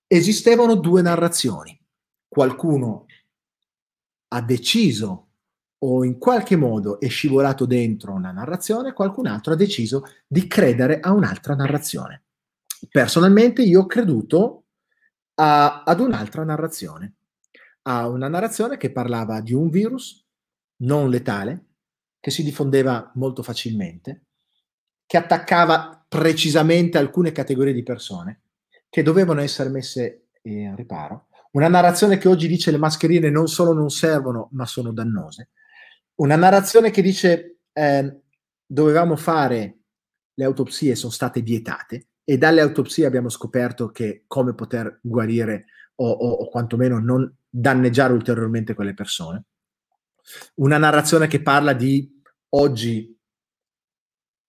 esistevano 0.07 0.75
due 0.75 1.01
narrazioni. 1.01 1.79
Qualcuno 2.27 3.05
ha 4.29 4.41
deciso 4.41 5.27
o 5.79 6.03
in 6.03 6.17
qualche 6.17 6.55
modo 6.55 6.99
è 6.99 7.07
scivolato 7.07 7.65
dentro 7.65 8.13
una 8.13 8.31
narrazione, 8.31 8.93
qualcun 8.93 9.27
altro 9.27 9.53
ha 9.53 9.55
deciso 9.55 10.03
di 10.25 10.47
credere 10.47 10.99
a 10.99 11.11
un'altra 11.11 11.55
narrazione. 11.55 12.23
Personalmente 12.89 13.61
io 13.61 13.81
ho 13.81 13.85
creduto 13.85 14.65
a, 15.35 15.83
ad 15.83 15.99
un'altra 15.99 16.43
narrazione, 16.43 17.16
a 17.87 18.07
una 18.07 18.27
narrazione 18.27 18.77
che 18.77 18.91
parlava 18.91 19.41
di 19.41 19.53
un 19.53 19.69
virus 19.69 20.25
non 20.83 21.09
letale, 21.09 21.65
che 22.19 22.31
si 22.31 22.43
diffondeva 22.43 23.11
molto 23.15 23.43
facilmente, 23.43 24.25
che 25.05 25.17
attaccava 25.17 26.05
precisamente 26.07 26.97
alcune 26.97 27.31
categorie 27.31 27.73
di 27.73 27.83
persone 27.83 28.41
che 28.89 29.03
dovevano 29.03 29.41
essere 29.41 29.69
messe 29.69 30.27
in 30.43 30.75
riparo. 30.75 31.27
Una 31.51 31.67
narrazione 31.67 32.17
che 32.17 32.27
oggi 32.27 32.47
dice 32.47 32.71
le 32.71 32.77
mascherine 32.77 33.29
non 33.29 33.47
solo 33.47 33.73
non 33.73 33.89
servono, 33.89 34.49
ma 34.51 34.65
sono 34.65 34.91
dannose 34.91 35.49
una 36.17 36.35
narrazione 36.35 36.91
che 36.91 37.01
dice 37.01 37.59
eh, 37.73 38.21
dovevamo 38.65 39.15
fare 39.15 39.79
le 40.33 40.45
autopsie 40.45 40.95
sono 40.95 41.11
state 41.11 41.41
vietate 41.41 42.09
e 42.23 42.37
dalle 42.37 42.61
autopsie 42.61 43.05
abbiamo 43.05 43.29
scoperto 43.29 43.91
che 43.91 44.23
come 44.27 44.53
poter 44.53 44.99
guarire 45.01 45.65
o, 45.95 46.09
o, 46.09 46.29
o 46.31 46.49
quantomeno 46.49 46.99
non 46.99 47.31
danneggiare 47.49 48.13
ulteriormente 48.13 48.73
quelle 48.73 48.93
persone. 48.93 49.45
Una 50.55 50.77
narrazione 50.77 51.27
che 51.27 51.41
parla 51.41 51.73
di 51.73 52.21
oggi 52.49 53.17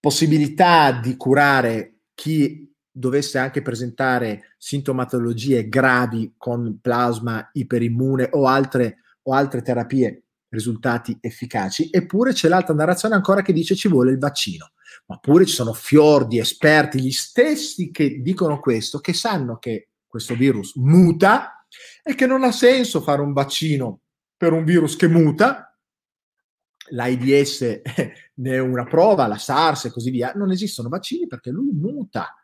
possibilità 0.01 0.93
di 0.93 1.16
curare 1.16 2.01
chi 2.15 2.73
dovesse 2.91 3.39
anche 3.39 3.62
presentare 3.62 4.55
sintomatologie 4.59 5.69
gravi 5.69 6.35
con 6.37 6.79
plasma 6.81 7.49
iperimmune 7.53 8.29
o 8.33 8.47
altre, 8.47 8.99
o 9.23 9.35
altre 9.35 9.62
terapie 9.62 10.25
risultati 10.49 11.16
efficaci, 11.20 11.89
eppure 11.91 12.33
c'è 12.33 12.49
l'altra 12.49 12.75
narrazione 12.75 13.15
ancora 13.15 13.43
che 13.43 13.53
dice 13.53 13.77
ci 13.77 13.89
vuole 13.89 14.11
il 14.11 14.19
vaccino. 14.19 14.73
Ma 15.07 15.19
pure 15.19 15.47
ci 15.47 15.55
sono 15.55 15.73
fior 15.73 16.27
di 16.27 16.39
esperti, 16.39 17.01
gli 17.01 17.11
stessi 17.11 17.91
che 17.91 18.20
dicono 18.20 18.59
questo, 18.59 18.99
che 18.99 19.12
sanno 19.12 19.59
che 19.59 19.91
questo 20.07 20.35
virus 20.35 20.75
muta 20.77 21.57
e 22.03 22.15
che 22.15 22.27
non 22.27 22.45
ha 22.45 22.53
senso 22.53 23.01
fare 23.01 23.20
un 23.20 23.32
vaccino 23.32 24.01
per 24.36 24.53
un 24.53 24.65
virus 24.65 24.97
che 24.97 25.09
muta. 25.09 25.77
L'AIDS 26.90 27.81
ne 28.35 28.53
è 28.53 28.59
una 28.59 28.85
prova, 28.85 29.27
la 29.27 29.39
SARS 29.39 29.86
e 29.86 29.90
così 29.90 30.11
via. 30.11 30.32
Non 30.35 30.51
esistono 30.51 30.89
vaccini 30.89 31.27
perché 31.27 31.51
lui 31.51 31.70
muta. 31.73 32.35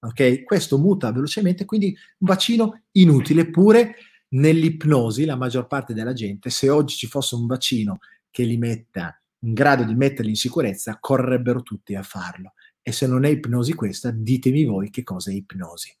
Ok? 0.00 0.44
Questo 0.44 0.78
muta 0.78 1.10
velocemente, 1.10 1.64
quindi 1.64 1.96
un 2.18 2.28
vaccino 2.28 2.82
inutile, 2.92 3.48
pure 3.48 3.96
nell'ipnosi 4.30 5.24
la 5.24 5.36
maggior 5.36 5.66
parte 5.66 5.94
della 5.94 6.12
gente, 6.12 6.50
se 6.50 6.68
oggi 6.68 6.96
ci 6.96 7.06
fosse 7.06 7.34
un 7.34 7.46
vaccino 7.46 7.98
che 8.30 8.44
li 8.44 8.58
metta 8.58 9.20
in 9.40 9.54
grado 9.54 9.84
di 9.84 9.94
metterli 9.94 10.30
in 10.30 10.36
sicurezza, 10.36 10.98
correrebbero 11.00 11.62
tutti 11.62 11.94
a 11.94 12.02
farlo. 12.02 12.52
E 12.82 12.92
se 12.92 13.06
non 13.06 13.24
è 13.24 13.28
ipnosi 13.28 13.74
questa, 13.74 14.10
ditemi 14.10 14.64
voi 14.64 14.90
che 14.90 15.02
cosa 15.02 15.30
è 15.30 15.34
ipnosi. 15.34 15.94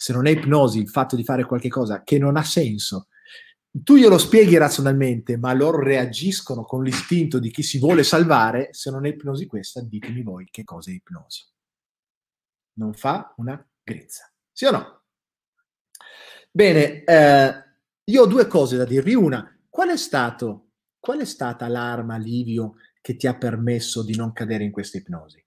Se 0.00 0.12
non 0.12 0.28
è 0.28 0.30
ipnosi 0.30 0.78
il 0.78 0.88
fatto 0.88 1.16
di 1.16 1.24
fare 1.24 1.44
qualcosa 1.44 2.04
che 2.04 2.18
non 2.18 2.36
ha 2.36 2.44
senso, 2.44 3.08
tu 3.70 3.96
glielo 3.96 4.16
spieghi 4.16 4.56
razionalmente, 4.56 5.36
ma 5.36 5.52
loro 5.52 5.82
reagiscono 5.82 6.62
con 6.62 6.84
l'istinto 6.84 7.40
di 7.40 7.50
chi 7.50 7.64
si 7.64 7.80
vuole 7.80 8.04
salvare, 8.04 8.68
se 8.72 8.90
non 8.90 9.06
è 9.06 9.08
ipnosi 9.08 9.46
questa, 9.46 9.82
ditemi 9.82 10.22
voi 10.22 10.46
che 10.50 10.62
cosa 10.62 10.90
è 10.90 10.94
ipnosi. 10.94 11.44
Non 12.74 12.94
fa 12.94 13.34
una 13.38 13.60
grizza. 13.82 14.32
Sì 14.52 14.66
o 14.66 14.70
no? 14.70 15.02
Bene, 16.50 17.02
eh, 17.02 17.64
io 18.04 18.22
ho 18.22 18.26
due 18.26 18.46
cose 18.46 18.76
da 18.76 18.84
dirvi. 18.84 19.14
Una, 19.14 19.58
qual 19.68 19.88
è, 19.88 19.96
stato, 19.96 20.70
qual 21.00 21.18
è 21.18 21.24
stata 21.24 21.66
l'arma, 21.66 22.16
Livio, 22.16 22.76
che 23.00 23.16
ti 23.16 23.26
ha 23.26 23.36
permesso 23.36 24.04
di 24.04 24.14
non 24.14 24.32
cadere 24.32 24.62
in 24.62 24.70
questa 24.70 24.98
ipnosi? 24.98 25.44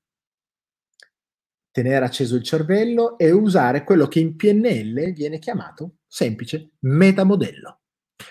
Tenere 1.71 2.03
acceso 2.03 2.35
il 2.35 2.43
cervello 2.43 3.17
e 3.17 3.31
usare 3.31 3.83
quello 3.83 4.07
che 4.07 4.19
in 4.19 4.35
PNL 4.35 5.13
viene 5.13 5.39
chiamato 5.39 5.95
Semplice, 6.05 6.71
metamodello. 6.79 7.79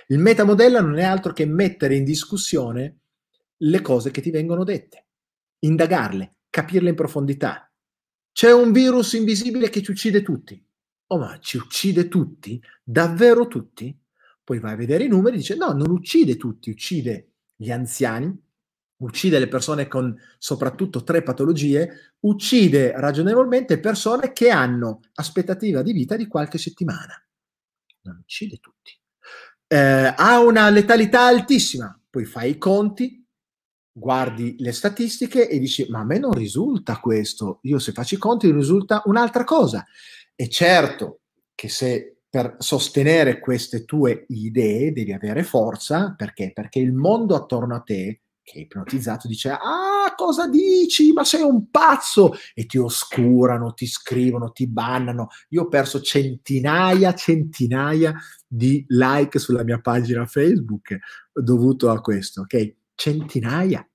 Il 0.09 0.19
metamodello 0.19 0.83
non 0.83 0.99
è 0.99 1.03
altro 1.03 1.33
che 1.33 1.47
mettere 1.47 1.97
in 1.97 2.05
discussione 2.05 2.99
le 3.57 3.81
cose 3.81 4.11
che 4.11 4.21
ti 4.21 4.31
vengono 4.31 4.65
dette, 4.65 5.07
indagarle, 5.61 6.37
capirle 6.51 6.91
in 6.91 6.95
profondità. 6.95 7.73
C'è 8.33 8.53
un 8.53 8.73
virus 8.73 9.15
invisibile 9.15 9.71
che 9.71 9.83
ci 9.83 9.91
uccide 9.91 10.21
tutti. 10.21 10.63
Oh, 11.07 11.19
ma 11.19 11.39
ci 11.41 11.57
uccide 11.57 12.09
tutti? 12.09 12.63
Davvero 12.85 13.49
tutti? 13.49 13.99
Poi 14.45 14.59
vai 14.59 14.75
a 14.75 14.77
vedere 14.77 15.05
i 15.05 15.09
numeri 15.09 15.37
e 15.37 15.39
dice 15.39 15.57
no, 15.57 15.73
non 15.73 15.91
uccide 15.91 16.37
tutti, 16.37 16.69
uccide 16.69 17.33
gli 17.57 17.71
anziani, 17.71 18.39
uccide 19.01 19.39
le 19.39 19.49
persone 19.49 19.87
con 19.89 20.17
soprattutto 20.39 21.03
tre 21.03 21.23
patologie, 21.23 22.15
uccide 22.21 22.93
ragionevolmente 22.99 23.79
persone 23.79 24.33
che 24.33 24.51
hanno 24.51 25.01
aspettativa 25.15 25.83
di 25.83 25.93
vita 25.93 26.17
di 26.17 26.27
qualche 26.27 26.59
settimana. 26.59 27.15
Non 28.03 28.19
uccide 28.21 28.59
tutti. 28.59 28.99
Eh, 29.67 30.15
ha 30.17 30.41
una 30.41 30.69
letalità 30.71 31.27
altissima, 31.27 31.99
poi 32.09 32.25
fai 32.25 32.51
i 32.51 32.59
conti, 32.59 33.25
guardi 33.93 34.57
le 34.59 34.73
statistiche 34.73 35.49
e 35.49 35.59
dici 35.59 35.87
ma 35.89 36.01
a 36.01 36.05
me 36.05 36.19
non 36.19 36.33
risulta 36.33 36.99
questo, 36.99 37.59
io 37.63 37.79
se 37.79 37.93
faccio 37.93 38.15
i 38.15 38.19
conti 38.19 38.51
risulta 38.51 39.03
un'altra 39.07 39.45
cosa. 39.45 39.85
E 40.35 40.49
certo 40.49 41.21
che 41.55 41.69
se 41.69 42.17
per 42.29 42.57
sostenere 42.59 43.41
queste 43.41 43.85
tue 43.85 44.25
idee 44.29 44.93
devi 44.93 45.13
avere 45.13 45.43
forza, 45.43 46.15
perché? 46.17 46.53
Perché 46.53 46.79
il 46.79 46.93
mondo 46.93 47.35
attorno 47.35 47.75
a 47.75 47.81
te 47.81 48.21
che 48.51 48.59
è 48.59 48.63
ipnotizzato 48.63 49.29
dice 49.29 49.51
ah 49.51 50.13
cosa 50.17 50.49
dici? 50.49 51.13
Ma 51.13 51.23
sei 51.23 51.43
un 51.43 51.71
pazzo! 51.71 52.33
E 52.53 52.67
ti 52.67 52.79
oscurano 52.79 53.73
ti 53.75 53.87
scrivono 53.87 54.51
ti 54.51 54.67
bannano. 54.67 55.29
Io 55.51 55.63
ho 55.63 55.69
perso 55.69 56.01
centinaia 56.01 57.15
centinaia 57.15 58.13
di 58.47 58.85
like 58.89 59.39
sulla 59.39 59.63
mia 59.63 59.81
pagina 59.81 60.27
facebook 60.27 60.99
dovuto 61.33 61.91
a 61.91 62.01
questo 62.01 62.41
ok? 62.41 62.75
Centinaia. 62.95 63.89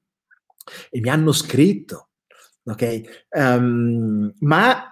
E 0.90 1.00
mi 1.02 1.10
hanno 1.10 1.34
scritto 1.34 2.10
ok? 2.64 3.26
Um, 3.32 4.34
ma 4.40 4.90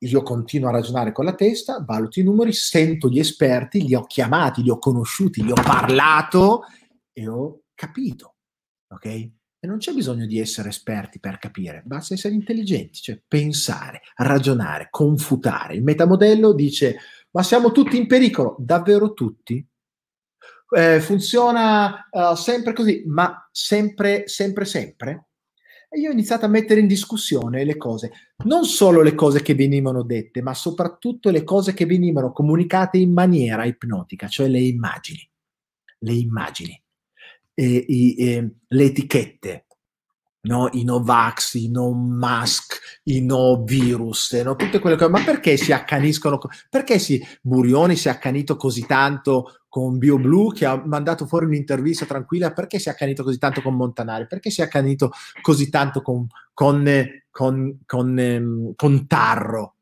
io 0.00 0.22
continuo 0.22 0.68
a 0.68 0.72
ragionare 0.72 1.12
con 1.12 1.24
la 1.24 1.34
testa, 1.34 1.82
valuto 1.84 2.20
i 2.20 2.22
numeri, 2.22 2.52
sento 2.52 3.08
gli 3.08 3.18
esperti, 3.18 3.84
li 3.84 3.94
ho 3.94 4.04
chiamati, 4.04 4.62
li 4.62 4.70
ho 4.70 4.78
conosciuti, 4.78 5.42
li 5.42 5.50
ho 5.50 5.60
parlato 5.60 6.62
e 7.12 7.26
ho 7.26 7.62
capito 7.74 8.34
ok? 8.88 9.30
E 9.60 9.66
non 9.66 9.78
c'è 9.78 9.92
bisogno 9.92 10.24
di 10.26 10.38
essere 10.38 10.68
esperti 10.68 11.18
per 11.18 11.38
capire, 11.38 11.82
basta 11.84 12.14
essere 12.14 12.34
intelligenti, 12.34 13.00
cioè 13.00 13.20
pensare, 13.26 14.02
ragionare, 14.16 14.86
confutare. 14.88 15.74
Il 15.74 15.82
metamodello 15.82 16.52
dice, 16.52 16.96
ma 17.32 17.42
siamo 17.42 17.72
tutti 17.72 17.96
in 17.96 18.06
pericolo, 18.06 18.54
davvero 18.60 19.14
tutti? 19.14 19.66
Eh, 20.70 21.00
funziona 21.00 22.06
uh, 22.08 22.34
sempre 22.36 22.72
così, 22.72 23.02
ma 23.06 23.48
sempre, 23.50 24.28
sempre, 24.28 24.64
sempre? 24.64 25.26
E 25.88 25.98
io 25.98 26.10
ho 26.10 26.12
iniziato 26.12 26.44
a 26.44 26.48
mettere 26.48 26.78
in 26.78 26.86
discussione 26.86 27.64
le 27.64 27.76
cose, 27.76 28.12
non 28.44 28.64
solo 28.64 29.02
le 29.02 29.14
cose 29.14 29.42
che 29.42 29.54
venivano 29.56 30.04
dette, 30.04 30.40
ma 30.40 30.54
soprattutto 30.54 31.30
le 31.30 31.42
cose 31.42 31.74
che 31.74 31.86
venivano 31.86 32.30
comunicate 32.30 32.98
in 32.98 33.12
maniera 33.12 33.64
ipnotica, 33.64 34.28
cioè 34.28 34.46
le 34.46 34.60
immagini. 34.60 35.28
Le 36.00 36.12
immagini 36.12 36.80
eh, 37.58 37.84
i, 37.88 38.14
eh, 38.18 38.50
le 38.68 38.84
etichette, 38.84 39.66
no? 40.42 40.68
i 40.72 40.84
Novax, 40.84 41.54
i 41.54 41.68
no 41.68 41.92
mask, 41.92 43.00
i 43.04 43.20
no 43.20 43.64
virus, 43.64 44.32
no? 44.34 44.54
tutte 44.54 44.78
quelle 44.78 44.96
cose. 44.96 45.10
Ma 45.10 45.24
perché 45.24 45.56
si 45.56 45.72
accaniscono? 45.72 46.38
Perché 46.70 47.00
si, 47.00 47.20
Burioni 47.42 47.96
si 47.96 48.06
è 48.06 48.12
accanito 48.12 48.54
così 48.54 48.86
tanto 48.86 49.62
con 49.68 49.98
BioBlue 49.98 50.54
che 50.54 50.66
ha 50.66 50.80
mandato 50.86 51.26
fuori 51.26 51.46
un'intervista 51.46 52.06
tranquilla? 52.06 52.52
Perché 52.52 52.78
si 52.78 52.88
è 52.88 52.92
accanito 52.92 53.24
così 53.24 53.38
tanto 53.38 53.60
con 53.60 53.74
Montanari? 53.74 54.28
Perché 54.28 54.50
si 54.50 54.60
è 54.60 54.64
accanito 54.64 55.10
così 55.42 55.68
tanto 55.68 56.00
con, 56.00 56.28
con, 56.54 56.88
con, 57.28 57.80
con, 57.84 58.18
ehm, 58.18 58.72
con 58.76 59.06
Tarro? 59.08 59.74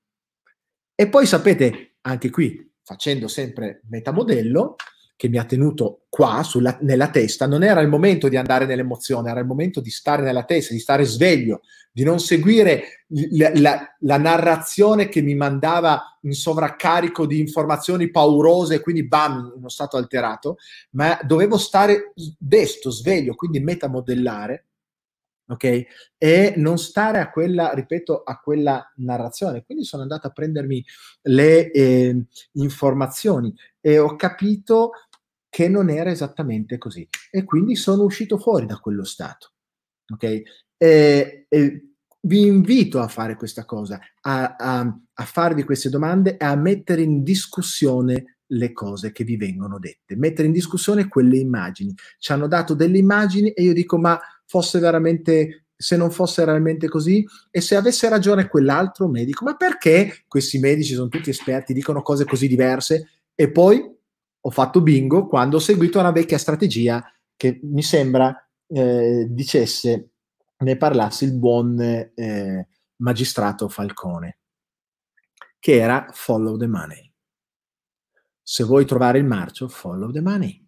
E 0.94 1.08
poi 1.10 1.26
sapete, 1.26 1.96
anche 2.00 2.30
qui, 2.30 2.72
facendo 2.82 3.28
sempre 3.28 3.82
metamodello, 3.90 4.76
che 5.16 5.28
mi 5.28 5.38
ha 5.38 5.44
tenuto 5.44 6.02
qua 6.10 6.42
sulla, 6.42 6.76
nella 6.82 7.08
testa, 7.08 7.46
non 7.46 7.62
era 7.62 7.80
il 7.80 7.88
momento 7.88 8.28
di 8.28 8.36
andare 8.36 8.66
nell'emozione, 8.66 9.30
era 9.30 9.40
il 9.40 9.46
momento 9.46 9.80
di 9.80 9.90
stare 9.90 10.22
nella 10.22 10.44
testa, 10.44 10.74
di 10.74 10.78
stare 10.78 11.04
sveglio, 11.04 11.62
di 11.90 12.04
non 12.04 12.20
seguire 12.20 13.04
la, 13.30 13.50
la, 13.54 13.96
la 14.00 14.18
narrazione 14.18 15.08
che 15.08 15.22
mi 15.22 15.34
mandava 15.34 16.18
in 16.22 16.34
sovraccarico 16.34 17.24
di 17.24 17.40
informazioni 17.40 18.10
paurose, 18.10 18.80
quindi 18.80 19.06
bam, 19.06 19.54
uno 19.56 19.70
stato 19.70 19.96
alterato, 19.96 20.58
ma 20.90 21.18
dovevo 21.22 21.56
stare 21.56 22.12
desto, 22.38 22.90
sveglio, 22.90 23.34
quindi 23.34 23.60
metamodellare 23.60 24.66
ok? 25.48 25.86
E 26.18 26.54
non 26.56 26.78
stare 26.78 27.20
a 27.20 27.30
quella, 27.30 27.72
ripeto, 27.72 28.22
a 28.22 28.40
quella 28.40 28.92
narrazione. 28.96 29.64
Quindi 29.64 29.84
sono 29.84 30.02
andato 30.02 30.26
a 30.26 30.30
prendermi 30.30 30.84
le 31.22 31.70
eh, 31.70 32.24
informazioni 32.52 33.54
e 33.80 33.98
ho 33.98 34.16
capito 34.16 34.92
che 35.56 35.68
non 35.68 35.88
era 35.88 36.10
esattamente 36.10 36.76
così. 36.76 37.08
E 37.30 37.44
quindi 37.44 37.76
sono 37.76 38.02
uscito 38.02 38.36
fuori 38.36 38.66
da 38.66 38.76
quello 38.76 39.04
stato. 39.04 39.52
Ok? 40.12 40.42
E, 40.76 41.46
e 41.48 41.90
vi 42.20 42.42
invito 42.44 43.00
a 43.00 43.08
fare 43.08 43.36
questa 43.36 43.64
cosa, 43.64 43.98
a, 44.20 44.54
a, 44.54 44.98
a 45.14 45.24
farvi 45.24 45.64
queste 45.64 45.88
domande 45.88 46.36
e 46.36 46.44
a 46.44 46.54
mettere 46.56 47.00
in 47.00 47.22
discussione 47.22 48.40
le 48.48 48.72
cose 48.74 49.12
che 49.12 49.24
vi 49.24 49.38
vengono 49.38 49.78
dette, 49.78 50.14
mettere 50.14 50.46
in 50.46 50.52
discussione 50.52 51.08
quelle 51.08 51.38
immagini. 51.38 51.94
Ci 52.18 52.32
hanno 52.32 52.48
dato 52.48 52.74
delle 52.74 52.98
immagini 52.98 53.52
e 53.52 53.62
io 53.62 53.72
dico, 53.72 53.96
ma 53.96 54.20
fosse 54.44 54.78
veramente, 54.78 55.68
se 55.74 55.96
non 55.96 56.10
fosse 56.10 56.44
realmente 56.44 56.86
così, 56.86 57.24
e 57.50 57.62
se 57.62 57.76
avesse 57.76 58.10
ragione 58.10 58.46
quell'altro 58.46 59.08
medico, 59.08 59.42
ma 59.42 59.56
perché 59.56 60.24
questi 60.28 60.58
medici 60.58 60.92
sono 60.92 61.08
tutti 61.08 61.30
esperti, 61.30 61.72
dicono 61.72 62.02
cose 62.02 62.26
così 62.26 62.46
diverse 62.46 63.08
e 63.34 63.50
poi 63.50 63.95
ho 64.46 64.50
fatto 64.50 64.80
bingo 64.80 65.26
quando 65.26 65.56
ho 65.56 65.60
seguito 65.60 65.98
una 65.98 66.12
vecchia 66.12 66.38
strategia 66.38 67.04
che 67.34 67.58
mi 67.64 67.82
sembra 67.82 68.48
eh, 68.68 69.26
dicesse, 69.28 70.10
ne 70.58 70.76
parlasse 70.76 71.24
il 71.24 71.34
buon 71.34 71.80
eh, 71.80 72.68
magistrato 72.98 73.68
Falcone, 73.68 74.38
che 75.58 75.74
era 75.74 76.06
follow 76.12 76.56
the 76.56 76.68
money. 76.68 77.12
Se 78.40 78.62
vuoi 78.62 78.86
trovare 78.86 79.18
il 79.18 79.24
marcio, 79.24 79.66
follow 79.66 80.12
the 80.12 80.20
money. 80.20 80.64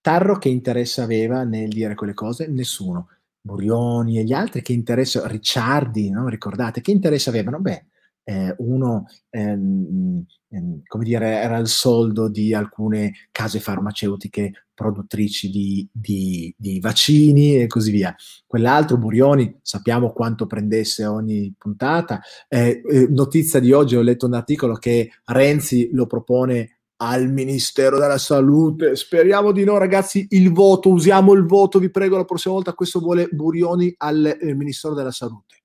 Tarro 0.00 0.38
che 0.38 0.48
interesse 0.48 1.00
aveva 1.00 1.44
nel 1.44 1.68
dire 1.68 1.94
quelle 1.94 2.14
cose? 2.14 2.48
Nessuno. 2.48 3.10
Burioni 3.40 4.18
e 4.18 4.24
gli 4.24 4.32
altri 4.32 4.60
che 4.60 4.72
interesse, 4.72 5.22
Ricciardi, 5.28 6.10
no? 6.10 6.26
ricordate, 6.28 6.80
che 6.80 6.90
interesse 6.90 7.28
avevano? 7.28 7.60
Beh, 7.60 7.86
eh, 8.24 8.54
uno, 8.58 9.06
ehm, 9.30 10.24
ehm, 10.48 10.82
come 10.86 11.04
dire, 11.04 11.40
era 11.40 11.58
il 11.58 11.68
soldo 11.68 12.28
di 12.28 12.54
alcune 12.54 13.12
case 13.32 13.60
farmaceutiche 13.60 14.66
produttrici 14.74 15.50
di, 15.50 15.88
di, 15.92 16.54
di, 16.56 16.80
vaccini 16.80 17.60
e 17.60 17.66
così 17.66 17.90
via. 17.90 18.14
Quell'altro, 18.46 18.98
Burioni, 18.98 19.58
sappiamo 19.62 20.12
quanto 20.12 20.46
prendesse 20.46 21.04
ogni 21.04 21.52
puntata. 21.56 22.20
Eh, 22.48 22.82
eh, 22.88 23.06
notizia 23.08 23.60
di 23.60 23.72
oggi, 23.72 23.96
ho 23.96 24.02
letto 24.02 24.26
un 24.26 24.34
articolo 24.34 24.74
che 24.74 25.10
Renzi 25.24 25.90
lo 25.92 26.06
propone 26.06 26.78
al 26.96 27.30
Ministero 27.30 27.98
della 27.98 28.18
Salute. 28.18 28.96
Speriamo 28.96 29.52
di 29.52 29.64
no, 29.64 29.76
ragazzi. 29.78 30.26
Il 30.30 30.52
voto, 30.52 30.90
usiamo 30.90 31.32
il 31.32 31.44
voto, 31.44 31.78
vi 31.78 31.90
prego 31.90 32.16
la 32.16 32.24
prossima 32.24 32.54
volta. 32.54 32.74
Questo 32.74 33.00
vuole 33.00 33.28
Burioni 33.30 33.92
al 33.98 34.38
eh, 34.40 34.54
Ministero 34.54 34.94
della 34.94 35.10
Salute 35.10 35.61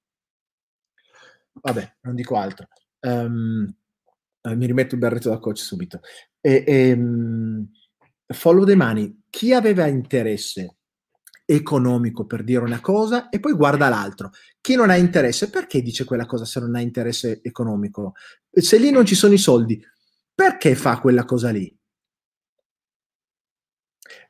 vabbè, 1.61 1.97
non 2.01 2.15
dico 2.15 2.35
altro. 2.35 2.67
Um, 3.01 3.73
mi 4.41 4.65
rimetto 4.65 4.95
il 4.95 5.01
berretto 5.01 5.29
da 5.29 5.39
coach 5.39 5.57
subito. 5.57 5.99
E, 6.39 6.63
e, 6.65 6.91
um, 6.93 7.69
follow 8.27 8.65
the 8.65 8.75
money. 8.75 9.23
Chi 9.29 9.53
aveva 9.53 9.87
interesse 9.87 10.77
economico 11.49 12.25
per 12.25 12.43
dire 12.43 12.63
una 12.63 12.81
cosa 12.81 13.29
e 13.29 13.39
poi 13.39 13.53
guarda 13.53 13.87
l'altro. 13.87 14.31
Chi 14.59 14.75
non 14.75 14.89
ha 14.89 14.97
interesse, 14.97 15.49
perché 15.49 15.81
dice 15.81 16.03
quella 16.03 16.25
cosa 16.25 16.43
se 16.43 16.59
non 16.59 16.75
ha 16.75 16.81
interesse 16.81 17.39
economico? 17.41 18.13
Se 18.51 18.77
lì 18.77 18.91
non 18.91 19.05
ci 19.05 19.15
sono 19.15 19.33
i 19.33 19.37
soldi, 19.37 19.81
perché 20.35 20.75
fa 20.75 20.99
quella 20.99 21.23
cosa 21.23 21.49
lì? 21.49 21.73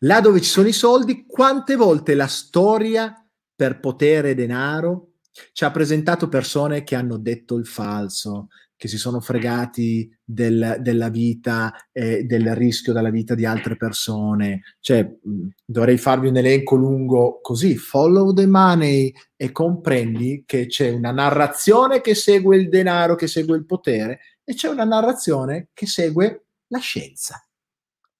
Là 0.02 0.22
dove 0.22 0.42
ci 0.42 0.50
sono 0.50 0.68
i 0.68 0.74
soldi, 0.74 1.26
quante 1.26 1.76
volte 1.76 2.14
la 2.14 2.28
storia 2.28 3.14
per 3.56 3.80
potere 3.80 4.32
e 4.32 4.36
denaro 4.36 5.07
ci 5.54 5.64
ha 5.64 5.72
presentato 5.72 6.30
persone 6.30 6.84
che 6.84 6.96
hanno 6.96 7.18
detto 7.18 7.56
il 7.56 7.66
falso, 7.66 8.48
che 8.78 8.88
si 8.88 8.98
sono 8.98 9.20
fregati 9.20 10.10
del, 10.24 10.78
della 10.80 11.10
vita 11.10 11.74
e 11.92 12.24
del 12.26 12.54
rischio 12.54 12.94
della 12.94 13.10
vita 13.10 13.34
di 13.34 13.44
altre 13.44 13.76
persone. 13.76 14.62
Cioè, 14.80 15.18
dovrei 15.66 15.98
farvi 15.98 16.28
un 16.28 16.38
elenco 16.38 16.76
lungo 16.76 17.40
così, 17.42 17.76
follow 17.76 18.34
the 18.34 18.46
money 18.46 19.12
e 19.36 19.52
comprendi 19.52 20.44
che 20.46 20.68
c'è 20.68 20.92
una 20.92 21.12
narrazione 21.12 22.02
che 22.02 22.14
segue 22.14 22.56
il 22.56 22.70
denaro, 22.70 23.16
che 23.16 23.28
segue 23.28 23.58
il 23.58 23.66
potere 23.66 24.20
e 24.44 24.54
c'è 24.54 24.70
una 24.70 24.86
narrazione 24.86 25.70
che 25.74 25.88
segue 25.88 26.46
La 26.68 26.80
scienza. 26.80 27.44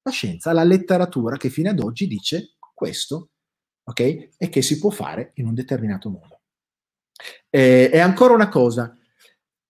La 0.02 0.12
scienza, 0.12 0.54
la 0.54 0.64
letteratura 0.64 1.38
che 1.38 1.50
fino 1.50 1.70
ad 1.70 1.80
oggi 1.80 2.08
dice 2.08 2.56
questo, 2.74 3.30
ok? 3.84 4.00
E 4.38 4.50
che 4.50 4.62
si 4.62 4.80
può 4.80 4.90
fare 4.90 5.32
in 5.36 5.46
un 5.48 5.54
determinato 5.54 6.10
modo. 6.10 6.37
E, 7.50 7.90
e 7.92 8.00
ancora 8.00 8.34
una 8.34 8.50
cosa, 8.50 8.98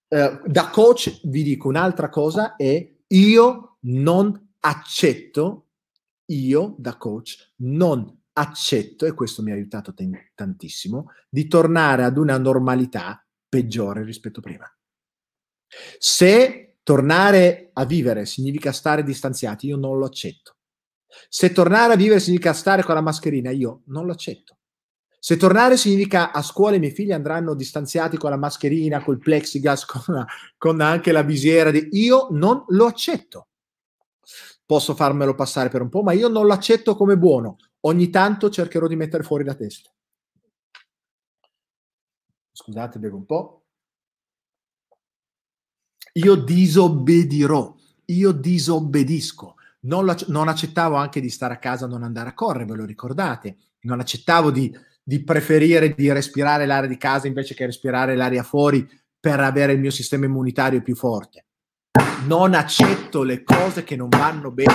eh, 0.07 0.41
da 0.45 0.69
coach 0.69 1.21
vi 1.25 1.43
dico 1.43 1.67
un'altra 1.67 2.09
cosa 2.09 2.55
è 2.55 2.95
io 3.07 3.77
non 3.81 4.53
accetto, 4.59 5.67
io 6.25 6.75
da 6.77 6.97
coach 6.97 7.53
non 7.57 8.23
accetto, 8.33 9.05
e 9.05 9.13
questo 9.13 9.41
mi 9.41 9.51
ha 9.51 9.55
aiutato 9.55 9.93
t- 9.93 10.31
tantissimo, 10.35 11.11
di 11.29 11.47
tornare 11.47 12.03
ad 12.03 12.17
una 12.17 12.37
normalità 12.37 13.25
peggiore 13.47 14.03
rispetto 14.03 14.39
a 14.39 14.43
prima. 14.43 14.77
Se 15.97 16.77
tornare 16.83 17.71
a 17.73 17.85
vivere 17.85 18.25
significa 18.25 18.71
stare 18.71 19.03
distanziati, 19.03 19.67
io 19.67 19.77
non 19.77 19.97
lo 19.97 20.05
accetto. 20.05 20.55
Se 21.29 21.51
tornare 21.51 21.93
a 21.93 21.97
vivere 21.97 22.19
significa 22.19 22.53
stare 22.53 22.83
con 22.83 22.95
la 22.95 23.01
mascherina, 23.01 23.49
io 23.49 23.81
non 23.85 24.05
lo 24.05 24.11
accetto. 24.11 24.56
Se 25.27 25.35
tornare 25.35 25.75
significa 25.75 26.31
a 26.31 26.41
scuola 26.41 26.77
i 26.77 26.79
miei 26.79 26.93
figli 26.93 27.11
andranno 27.11 27.53
distanziati 27.53 28.15
con 28.15 28.29
la 28.29 28.37
mascherina, 28.37 29.03
col 29.03 29.17
plexiglass, 29.17 29.83
con, 30.05 30.25
con 30.57 30.79
anche 30.79 31.11
la 31.11 31.21
visiera, 31.21 31.69
di... 31.69 31.89
io 31.91 32.29
non 32.31 32.63
lo 32.69 32.85
accetto. 32.85 33.49
Posso 34.65 34.95
farmelo 34.95 35.35
passare 35.35 35.67
per 35.67 35.81
un 35.81 35.89
po', 35.89 36.01
ma 36.01 36.13
io 36.13 36.29
non 36.29 36.45
lo 36.45 36.53
accetto 36.53 36.95
come 36.95 37.17
buono. 37.17 37.57
Ogni 37.81 38.09
tanto 38.09 38.49
cercherò 38.49 38.87
di 38.87 38.95
mettere 38.95 39.23
fuori 39.23 39.43
la 39.43 39.53
testa. 39.53 39.91
Scusate, 42.53 42.97
bevo 42.97 43.17
un 43.17 43.25
po'. 43.25 43.65
Io 46.13 46.35
disobbedirò, 46.35 47.75
io 48.05 48.31
disobbedisco. 48.31 49.55
Non, 49.81 50.15
non, 50.27 50.47
accettavo 50.47 50.95
anche 50.95 51.19
di 51.19 51.29
stare 51.29 51.55
a 51.55 51.59
casa, 51.59 51.85
non 51.85 52.03
andare 52.03 52.29
a 52.29 52.33
correre, 52.33 52.63
ve 52.63 52.75
lo 52.75 52.85
ricordate? 52.85 53.57
Non 53.81 53.99
accettavo 53.99 54.51
di, 54.51 54.73
di 55.07 55.23
preferire 55.23 55.95
di 55.95 56.11
respirare 56.11 56.65
l'aria 56.65 56.89
di 56.89 56.97
casa 56.97 57.27
invece 57.27 57.53
che 57.53 57.65
respirare 57.65 58.17
l'aria 58.17 58.43
fuori 58.43 58.85
per 59.17 59.39
avere 59.39 59.71
il 59.71 59.79
mio 59.79 59.89
sistema 59.89 60.25
immunitario 60.25 60.81
più 60.81 60.97
forte. 60.97 61.45
Non 62.25 62.53
accetto 62.53 63.23
le 63.23 63.41
cose 63.41 63.85
che 63.85 63.95
non 63.95 64.09
vanno 64.09 64.51
bene 64.51 64.73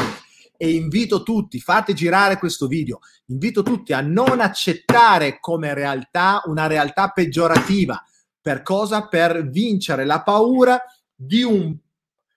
e 0.56 0.70
invito 0.70 1.22
tutti, 1.22 1.60
fate 1.60 1.92
girare 1.92 2.38
questo 2.38 2.66
video, 2.66 3.00
invito 3.26 3.62
tutti 3.62 3.92
a 3.92 4.00
non 4.00 4.40
accettare 4.40 5.36
come 5.38 5.74
realtà 5.74 6.40
una 6.46 6.66
realtà 6.66 7.09
peggiorativa. 7.09 8.02
Per 8.40 8.62
cosa? 8.62 9.09
Per 9.09 9.50
vincere 9.50 10.06
la 10.06 10.22
paura 10.22 10.80
di, 11.14 11.42
un, 11.42 11.76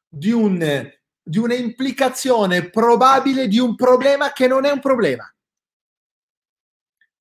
di, 0.09 0.31
un, 0.31 0.91
di 1.23 1.37
una 1.37 1.55
implicazione 1.55 2.69
probabile 2.69 3.47
di 3.47 3.57
un 3.57 3.73
problema 3.73 4.33
che 4.33 4.47
non 4.47 4.65
è 4.65 4.71
un 4.71 4.81
problema, 4.81 5.33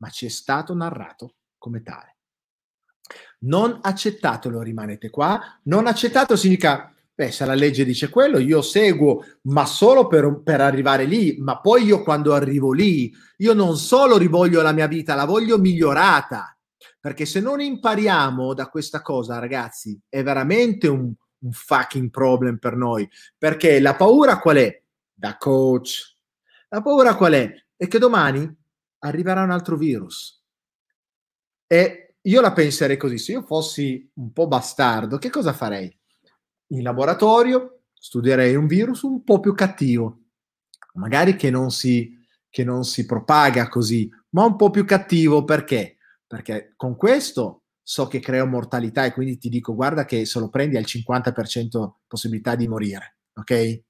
ma 0.04 0.10
ci 0.10 0.26
è 0.26 0.28
stato 0.28 0.74
narrato 0.74 1.36
come 1.56 1.82
tale. 1.82 2.16
Non 3.40 3.78
accettatelo, 3.80 4.60
rimanete 4.60 5.08
qua. 5.08 5.40
Non 5.64 5.86
accettato 5.86 6.36
significa 6.36 6.90
Beh, 7.16 7.30
se 7.30 7.46
la 7.46 7.54
legge 7.54 7.84
dice 7.84 8.08
quello, 8.08 8.38
io 8.38 8.60
seguo, 8.60 9.24
ma 9.42 9.64
solo 9.66 10.08
per, 10.08 10.42
per, 10.42 10.60
arrivare 10.60 11.04
lì. 11.04 11.36
Ma 11.38 11.60
poi 11.60 11.84
io 11.84 12.02
quando 12.02 12.34
arrivo 12.34 12.72
lì, 12.72 13.14
io 13.36 13.54
non 13.54 13.76
solo 13.76 14.16
rivoglio 14.16 14.62
la 14.62 14.72
mia 14.72 14.88
vita, 14.88 15.14
la 15.14 15.24
voglio 15.24 15.56
migliorata. 15.56 16.58
Perché 16.98 17.24
se 17.24 17.38
non 17.40 17.60
impariamo 17.60 18.52
da 18.52 18.68
questa 18.68 19.00
cosa, 19.00 19.38
ragazzi, 19.38 19.96
è 20.08 20.24
veramente 20.24 20.88
un, 20.88 21.12
un 21.38 21.52
fucking 21.52 22.10
problem 22.10 22.58
per 22.58 22.74
noi. 22.74 23.08
Perché 23.38 23.78
la 23.78 23.94
paura 23.94 24.40
qual 24.40 24.56
è? 24.56 24.82
Da 25.14 25.36
coach. 25.36 26.16
La 26.70 26.82
paura 26.82 27.14
qual 27.14 27.34
è? 27.34 27.54
È 27.76 27.86
che 27.86 27.98
domani 28.00 28.63
arriverà 29.04 29.42
un 29.42 29.50
altro 29.50 29.76
virus. 29.76 30.42
E 31.66 32.16
io 32.20 32.40
la 32.40 32.52
penserei 32.52 32.96
così, 32.96 33.18
se 33.18 33.32
io 33.32 33.42
fossi 33.42 34.10
un 34.14 34.32
po' 34.32 34.46
bastardo, 34.46 35.18
che 35.18 35.30
cosa 35.30 35.52
farei? 35.52 35.94
in 36.68 36.82
laboratorio 36.82 37.82
studierei 37.92 38.54
un 38.54 38.66
virus 38.66 39.02
un 39.02 39.22
po' 39.22 39.40
più 39.40 39.54
cattivo, 39.54 40.20
magari 40.94 41.36
che 41.36 41.50
non 41.50 41.70
si, 41.70 42.12
che 42.48 42.64
non 42.64 42.84
si 42.84 43.06
propaga 43.06 43.68
così, 43.68 44.08
ma 44.30 44.44
un 44.44 44.56
po' 44.56 44.70
più 44.70 44.84
cattivo 44.84 45.44
perché? 45.44 45.96
Perché 46.26 46.72
con 46.76 46.96
questo 46.96 47.62
so 47.82 48.06
che 48.06 48.20
creo 48.20 48.46
mortalità 48.46 49.04
e 49.04 49.12
quindi 49.12 49.38
ti 49.38 49.48
dico 49.48 49.74
guarda 49.74 50.04
che 50.04 50.24
se 50.24 50.38
lo 50.38 50.48
prendi 50.48 50.76
al 50.76 50.84
50% 50.84 51.92
possibilità 52.06 52.54
di 52.56 52.68
morire, 52.68 53.18
ok? 53.34 53.82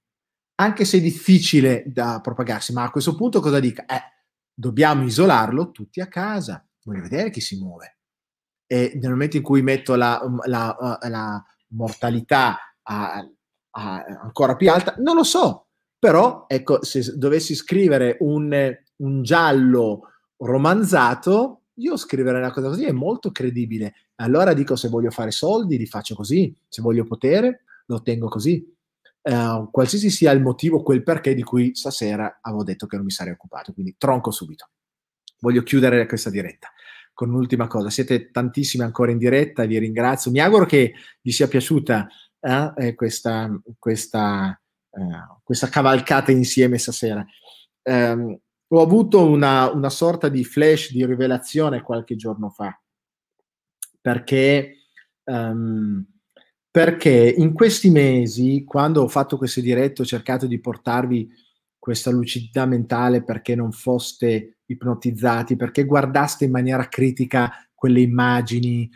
Anche 0.56 0.84
se 0.84 0.98
è 0.98 1.00
difficile 1.00 1.82
da 1.86 2.20
propagarsi, 2.20 2.72
ma 2.72 2.84
a 2.84 2.90
questo 2.90 3.16
punto 3.16 3.40
cosa 3.40 3.58
dica? 3.58 3.84
Eh, 3.86 4.00
dobbiamo 4.54 5.04
isolarlo 5.04 5.70
tutti 5.70 6.00
a 6.00 6.08
casa, 6.08 6.64
voglio 6.84 7.02
vedere 7.02 7.30
chi 7.30 7.40
si 7.40 7.58
muove. 7.58 7.98
E 8.66 8.98
nel 9.00 9.10
momento 9.10 9.36
in 9.36 9.42
cui 9.42 9.62
metto 9.62 9.94
la, 9.94 10.22
la, 10.46 10.98
la 11.08 11.44
mortalità 11.68 12.58
a, 12.82 13.28
a 13.70 14.04
ancora 14.22 14.56
più 14.56 14.70
alta, 14.70 14.94
non 14.98 15.16
lo 15.16 15.24
so, 15.24 15.66
però 15.98 16.44
ecco, 16.46 16.84
se 16.84 17.16
dovessi 17.16 17.54
scrivere 17.54 18.16
un, 18.20 18.76
un 18.96 19.22
giallo 19.22 20.12
romanzato, 20.36 21.62
io 21.74 21.96
scriverei 21.96 22.40
una 22.40 22.52
cosa 22.52 22.68
così, 22.68 22.84
è 22.84 22.92
molto 22.92 23.32
credibile. 23.32 23.94
Allora 24.16 24.52
dico, 24.52 24.76
se 24.76 24.88
voglio 24.88 25.10
fare 25.10 25.30
soldi, 25.30 25.76
li 25.76 25.86
faccio 25.86 26.14
così, 26.14 26.54
se 26.68 26.82
voglio 26.82 27.04
potere, 27.04 27.64
lo 27.86 27.96
ottengo 27.96 28.28
così. 28.28 28.73
Uh, 29.24 29.70
qualsiasi 29.70 30.10
sia 30.10 30.32
il 30.32 30.42
motivo, 30.42 30.82
quel 30.82 31.02
perché 31.02 31.34
di 31.34 31.42
cui 31.42 31.74
stasera 31.74 32.40
avevo 32.42 32.62
detto 32.62 32.86
che 32.86 32.96
non 32.96 33.06
mi 33.06 33.10
sarei 33.10 33.32
occupato, 33.32 33.72
quindi 33.72 33.94
tronco 33.96 34.30
subito. 34.30 34.68
Voglio 35.40 35.62
chiudere 35.62 36.06
questa 36.06 36.28
diretta 36.28 36.70
con 37.14 37.30
un'ultima 37.30 37.66
cosa. 37.66 37.88
Siete 37.88 38.30
tantissimi 38.30 38.84
ancora 38.84 39.12
in 39.12 39.18
diretta, 39.18 39.64
vi 39.64 39.78
ringrazio. 39.78 40.30
Mi 40.30 40.40
auguro 40.40 40.66
che 40.66 40.94
vi 41.22 41.32
sia 41.32 41.48
piaciuta 41.48 42.08
eh, 42.40 42.94
questa, 42.94 43.48
questa, 43.78 44.60
eh, 44.90 45.40
questa, 45.42 45.68
cavalcata 45.68 46.32
insieme 46.32 46.76
stasera. 46.76 47.24
Um, 47.82 48.38
ho 48.68 48.82
avuto 48.82 49.26
una, 49.26 49.70
una, 49.70 49.90
sorta 49.90 50.28
di 50.28 50.44
flash 50.44 50.90
di 50.90 51.04
rivelazione 51.06 51.82
qualche 51.82 52.16
giorno 52.16 52.50
fa, 52.50 52.78
perché, 54.00 54.78
um, 55.24 56.04
perché 56.74 57.32
in 57.36 57.52
questi 57.52 57.88
mesi, 57.88 58.64
quando 58.66 59.02
ho 59.02 59.06
fatto 59.06 59.36
queste 59.36 59.60
dirette, 59.60 60.02
ho 60.02 60.04
cercato 60.04 60.48
di 60.48 60.58
portarvi 60.58 61.30
questa 61.78 62.10
lucidità 62.10 62.66
mentale 62.66 63.22
perché 63.22 63.54
non 63.54 63.70
foste 63.70 64.56
ipnotizzati, 64.66 65.54
perché 65.54 65.84
guardaste 65.84 66.46
in 66.46 66.50
maniera 66.50 66.88
critica 66.88 67.52
quelle 67.72 68.00
immagini, 68.00 68.90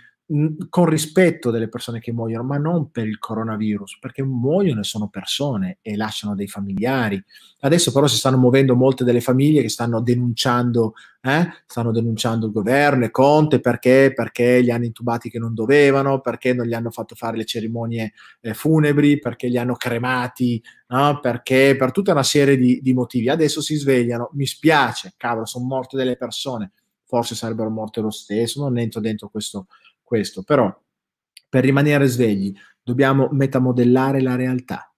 con 0.68 0.84
rispetto 0.84 1.50
delle 1.50 1.68
persone 1.68 2.00
che 2.00 2.12
muoiono, 2.12 2.44
ma 2.44 2.58
non 2.58 2.90
per 2.90 3.06
il 3.06 3.18
coronavirus, 3.18 3.98
perché 3.98 4.22
muoiono 4.22 4.80
e 4.80 4.84
sono 4.84 5.08
persone 5.08 5.78
e 5.80 5.96
lasciano 5.96 6.34
dei 6.34 6.46
familiari. 6.46 7.22
Adesso 7.60 7.92
però 7.92 8.06
si 8.06 8.18
stanno 8.18 8.36
muovendo 8.36 8.76
molte 8.76 9.04
delle 9.04 9.22
famiglie 9.22 9.62
che 9.62 9.70
stanno 9.70 10.02
denunciando, 10.02 10.92
eh? 11.22 11.48
stanno 11.66 11.92
denunciando 11.92 12.44
il 12.44 12.52
governo 12.52 13.06
e 13.06 13.10
Conte 13.10 13.60
perché? 13.60 14.12
Perché 14.14 14.60
li 14.60 14.70
hanno 14.70 14.84
intubati 14.84 15.30
che 15.30 15.38
non 15.38 15.54
dovevano, 15.54 16.20
perché 16.20 16.52
non 16.52 16.66
gli 16.66 16.74
hanno 16.74 16.90
fatto 16.90 17.14
fare 17.14 17.38
le 17.38 17.46
cerimonie 17.46 18.12
eh, 18.42 18.52
funebri, 18.52 19.18
perché 19.18 19.48
li 19.48 19.56
hanno 19.56 19.76
cremati, 19.76 20.62
no? 20.88 21.20
perché 21.20 21.74
per 21.78 21.90
tutta 21.90 22.12
una 22.12 22.22
serie 22.22 22.58
di, 22.58 22.80
di 22.82 22.92
motivi. 22.92 23.30
Adesso 23.30 23.62
si 23.62 23.76
svegliano, 23.76 24.28
mi 24.34 24.44
spiace, 24.44 25.14
cavolo, 25.16 25.46
sono 25.46 25.64
morte 25.64 25.96
delle 25.96 26.16
persone, 26.16 26.72
forse 27.06 27.34
sarebbero 27.34 27.70
morte 27.70 28.02
lo 28.02 28.10
stesso, 28.10 28.60
non 28.60 28.76
entro 28.76 29.00
dentro 29.00 29.30
questo 29.30 29.68
questo, 30.08 30.42
però 30.42 30.74
per 31.50 31.64
rimanere 31.64 32.06
svegli 32.06 32.54
dobbiamo 32.82 33.28
metamodellare 33.30 34.22
la 34.22 34.36
realtà, 34.36 34.90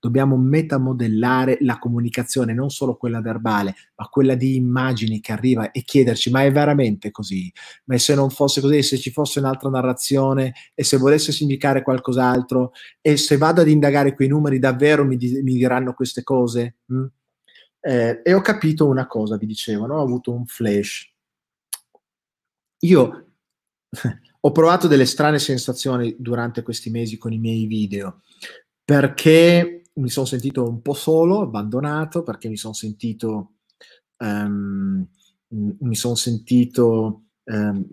dobbiamo 0.00 0.36
metamodellare 0.36 1.58
la 1.60 1.78
comunicazione, 1.78 2.52
non 2.52 2.70
solo 2.70 2.96
quella 2.96 3.20
verbale, 3.20 3.76
ma 3.94 4.08
quella 4.08 4.34
di 4.34 4.56
immagini 4.56 5.20
che 5.20 5.30
arriva 5.30 5.70
e 5.70 5.82
chiederci, 5.82 6.30
ma 6.32 6.42
è 6.42 6.50
veramente 6.50 7.12
così? 7.12 7.52
Ma 7.84 7.96
se 7.98 8.16
non 8.16 8.30
fosse 8.30 8.60
così, 8.60 8.82
se 8.82 8.98
ci 8.98 9.12
fosse 9.12 9.38
un'altra 9.38 9.70
narrazione 9.70 10.54
e 10.74 10.82
se 10.82 10.96
volesse 10.96 11.30
significare 11.30 11.82
qualcos'altro 11.82 12.72
e 13.00 13.16
se 13.16 13.36
vado 13.36 13.60
ad 13.60 13.68
indagare 13.68 14.16
quei 14.16 14.26
numeri 14.26 14.58
davvero 14.58 15.04
mi, 15.04 15.16
di- 15.16 15.40
mi 15.42 15.54
diranno 15.54 15.94
queste 15.94 16.24
cose? 16.24 16.78
Mm? 16.92 17.04
Eh, 17.80 18.20
e 18.24 18.34
ho 18.34 18.40
capito 18.40 18.88
una 18.88 19.06
cosa, 19.06 19.36
vi 19.36 19.46
dicevo, 19.46 19.86
no? 19.86 19.98
ho 19.98 20.02
avuto 20.02 20.32
un 20.32 20.44
flash. 20.46 21.08
Io 22.80 23.26
ho 24.48 24.52
provato 24.52 24.88
delle 24.88 25.04
strane 25.04 25.38
sensazioni 25.38 26.16
durante 26.18 26.62
questi 26.62 26.88
mesi 26.88 27.18
con 27.18 27.32
i 27.32 27.38
miei 27.38 27.66
video 27.66 28.22
perché 28.82 29.82
mi 29.94 30.08
sono 30.08 30.24
sentito 30.24 30.66
un 30.66 30.80
po' 30.80 30.94
solo, 30.94 31.42
abbandonato, 31.42 32.22
perché 32.22 32.48
mi 32.48 32.56
sono 32.56 32.72
sentito, 32.72 33.56
um, 34.18 35.06
mi 35.48 35.94
sono 35.94 36.14
sentito, 36.14 37.24
um, 37.44 37.86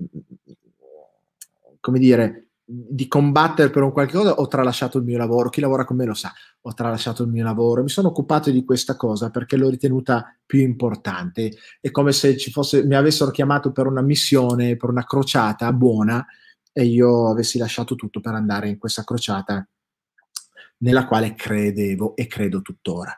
come 1.81 1.99
dire, 1.99 2.44
di 2.67 3.07
combattere 3.07 3.69
per 3.69 3.83
un 3.83 3.91
qualche 3.91 4.17
cosa, 4.17 4.33
ho 4.33 4.47
tralasciato 4.47 4.97
il 4.97 5.03
mio 5.03 5.17
lavoro. 5.17 5.49
Chi 5.49 5.61
lavora 5.61 5.85
con 5.85 5.97
me 5.97 6.05
lo 6.05 6.15
sa, 6.15 6.33
ho 6.61 6.73
tralasciato 6.73 7.23
il 7.23 7.29
mio 7.29 7.43
lavoro. 7.43 7.83
Mi 7.83 7.89
sono 7.89 8.07
occupato 8.07 8.49
di 8.49 8.65
questa 8.65 8.95
cosa 8.95 9.29
perché 9.29 9.55
l'ho 9.55 9.69
ritenuta 9.69 10.35
più 10.45 10.61
importante. 10.61 11.55
È 11.79 11.91
come 11.91 12.11
se 12.11 12.35
fosse, 12.51 12.83
mi 12.83 12.95
avessero 12.95 13.29
chiamato 13.29 13.71
per 13.71 13.85
una 13.85 14.01
missione, 14.01 14.77
per 14.77 14.89
una 14.89 15.05
crociata 15.05 15.71
buona 15.73 16.25
e 16.73 16.85
io 16.85 17.29
avessi 17.29 17.57
lasciato 17.59 17.95
tutto 17.95 18.19
per 18.19 18.33
andare 18.33 18.67
in 18.67 18.77
questa 18.79 19.03
crociata 19.03 19.65
nella 20.79 21.05
quale 21.05 21.35
credevo 21.35 22.15
e 22.15 22.27
credo 22.27 22.61
tuttora. 22.61 23.13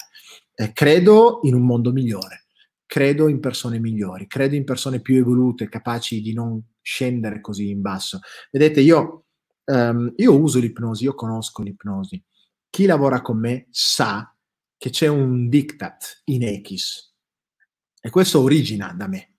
Eh, 0.53 0.73
credo 0.73 1.39
in 1.43 1.55
un 1.55 1.61
mondo 1.61 1.91
migliore, 1.91 2.47
credo 2.85 3.27
in 3.27 3.39
persone 3.39 3.79
migliori, 3.79 4.27
credo 4.27 4.55
in 4.55 4.65
persone 4.65 4.99
più 4.99 5.17
evolute, 5.17 5.69
capaci 5.69 6.21
di 6.21 6.33
non 6.33 6.61
scendere 6.81 7.41
così 7.41 7.69
in 7.69 7.81
basso. 7.81 8.19
Vedete, 8.51 8.81
io, 8.81 9.26
um, 9.67 10.13
io 10.15 10.39
uso 10.39 10.59
l'ipnosi, 10.59 11.03
io 11.03 11.15
conosco 11.15 11.61
l'ipnosi. 11.61 12.23
Chi 12.69 12.85
lavora 12.85 13.21
con 13.21 13.39
me 13.39 13.67
sa 13.71 14.33
che 14.77 14.89
c'è 14.89 15.07
un 15.07 15.49
diktat 15.49 16.21
in 16.25 16.43
Echis 16.43 17.15
e 17.99 18.09
questo 18.09 18.41
origina 18.41 18.93
da 18.93 19.07
me, 19.07 19.33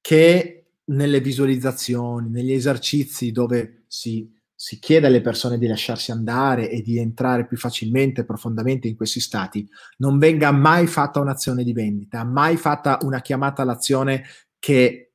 che 0.00 0.66
nelle 0.86 1.20
visualizzazioni, 1.20 2.30
negli 2.30 2.52
esercizi 2.52 3.32
dove 3.32 3.84
si, 3.86 4.30
si 4.54 4.78
chiede 4.78 5.06
alle 5.06 5.20
persone 5.20 5.58
di 5.58 5.66
lasciarsi 5.66 6.10
andare 6.10 6.70
e 6.70 6.82
di 6.82 6.98
entrare 6.98 7.46
più 7.46 7.56
facilmente 7.56 8.22
e 8.22 8.24
profondamente 8.24 8.88
in 8.88 8.96
questi 8.96 9.20
stati, 9.20 9.68
non 9.98 10.18
venga 10.18 10.50
mai 10.50 10.86
fatta 10.86 11.20
un'azione 11.20 11.64
di 11.64 11.72
vendita, 11.72 12.24
mai 12.24 12.56
fatta 12.56 12.98
una 13.02 13.20
chiamata 13.20 13.62
all'azione 13.62 14.24
che, 14.58 15.12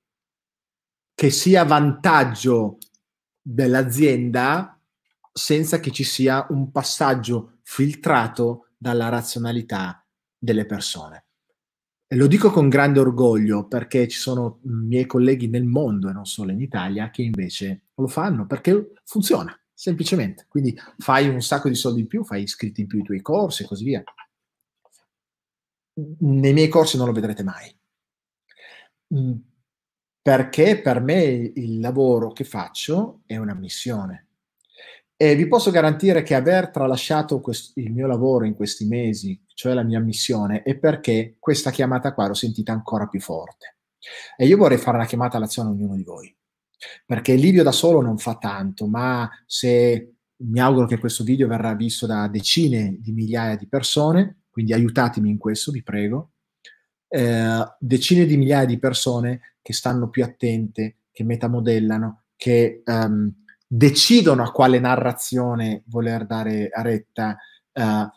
che 1.13 1.30
sia 1.30 1.63
vantaggio 1.65 2.77
dell'azienda 3.51 4.80
senza 5.31 5.80
che 5.80 5.91
ci 5.91 6.03
sia 6.03 6.45
un 6.49 6.71
passaggio 6.71 7.57
filtrato 7.63 8.67
dalla 8.77 9.09
razionalità 9.09 10.05
delle 10.38 10.65
persone. 10.65 11.26
E 12.05 12.15
lo 12.15 12.27
dico 12.27 12.51
con 12.51 12.69
grande 12.69 12.99
orgoglio 12.99 13.67
perché 13.67 14.07
ci 14.07 14.17
sono 14.19 14.59
miei 14.63 15.05
colleghi 15.05 15.47
nel 15.47 15.65
mondo 15.65 16.09
e 16.09 16.13
non 16.13 16.26
solo 16.26 16.51
in 16.51 16.61
Italia 16.61 17.09
che 17.09 17.21
invece 17.23 17.85
lo 17.95 18.07
fanno 18.07 18.45
perché 18.45 18.93
funziona, 19.03 19.55
semplicemente. 19.73 20.45
Quindi 20.47 20.80
fai 20.97 21.27
un 21.27 21.41
sacco 21.41 21.69
di 21.69 21.76
soldi 21.76 22.01
in 22.01 22.07
più, 22.07 22.23
fai 22.23 22.43
iscritti 22.43 22.81
in 22.81 22.88
più 22.88 22.99
ai 22.99 23.05
tuoi 23.05 23.21
corsi 23.21 23.63
e 23.63 23.67
così 23.67 23.84
via. 23.84 24.03
Nei 26.19 26.53
miei 26.53 26.67
corsi 26.67 26.97
non 26.97 27.07
lo 27.07 27.13
vedrete 27.13 27.43
mai. 27.43 27.76
Perché 30.22 30.82
per 30.82 31.00
me 31.02 31.22
il 31.22 31.80
lavoro 31.80 32.32
che 32.32 32.44
faccio 32.44 33.22
è 33.26 33.38
una 33.38 33.54
missione. 33.54 34.28
E 35.16 35.36
vi 35.36 35.48
posso 35.48 35.72
garantire 35.72 36.24
che 36.24 36.36
aver 36.36 36.70
tralasciato 36.70 37.41
quest- 37.41 37.78
il 37.78 37.91
mio 37.91 38.08
lavoro 38.08 38.46
in 38.46 38.56
questi 38.56 38.86
mesi, 38.86 39.41
cioè 39.54 39.74
la 39.74 39.84
mia 39.84 40.00
missione, 40.00 40.62
è 40.64 40.78
perché 40.78 41.36
questa 41.40 41.72
chiamata 41.72 42.14
qua 42.14 42.28
l'ho 42.28 42.34
sentita 42.34 42.72
ancora 42.72 43.08
più 43.08 43.20
forte. 43.20 43.76
E 44.38 44.46
io 44.46 44.56
vorrei 44.56 44.78
fare 44.78 44.98
una 44.98 45.06
chiamata 45.06 45.38
all'azione 45.38 45.70
a 45.70 45.72
ognuno 45.74 45.96
di 45.96 46.04
voi, 46.04 46.34
perché 47.06 47.36
video 47.36 47.64
da 47.64 47.74
solo 47.74 48.02
non 48.02 48.18
fa 48.18 48.36
tanto, 48.36 48.88
ma 48.88 49.30
se 49.46 50.14
mi 50.38 50.60
auguro 50.60 50.88
che 50.88 51.00
questo 51.00 51.24
video 51.24 51.48
verrà 51.48 51.74
visto 51.74 52.06
da 52.06 52.28
decine 52.30 52.96
di 53.00 53.12
migliaia 53.12 53.58
di 53.58 53.68
persone, 53.68 54.44
quindi 54.50 54.72
aiutatemi 54.74 55.30
in 55.30 55.38
questo, 55.38 55.72
vi 55.72 55.84
prego, 55.84 56.32
eh, 57.10 57.76
decine 57.80 58.26
di 58.26 58.38
migliaia 58.38 58.66
di 58.66 58.80
persone 58.80 59.48
che 59.70 59.76
stanno 59.76 60.10
più 60.10 60.24
attente, 60.24 60.96
che 61.12 61.24
metamodellano, 61.24 62.24
che 62.36 62.82
um, 62.88 63.32
decidono 63.68 64.41
a 64.41 64.52
quale 64.52 64.80
narrazione 64.80 65.84
voler 65.86 66.26
dare 66.26 66.72
retta, 66.74 67.38
uh, 67.74 68.10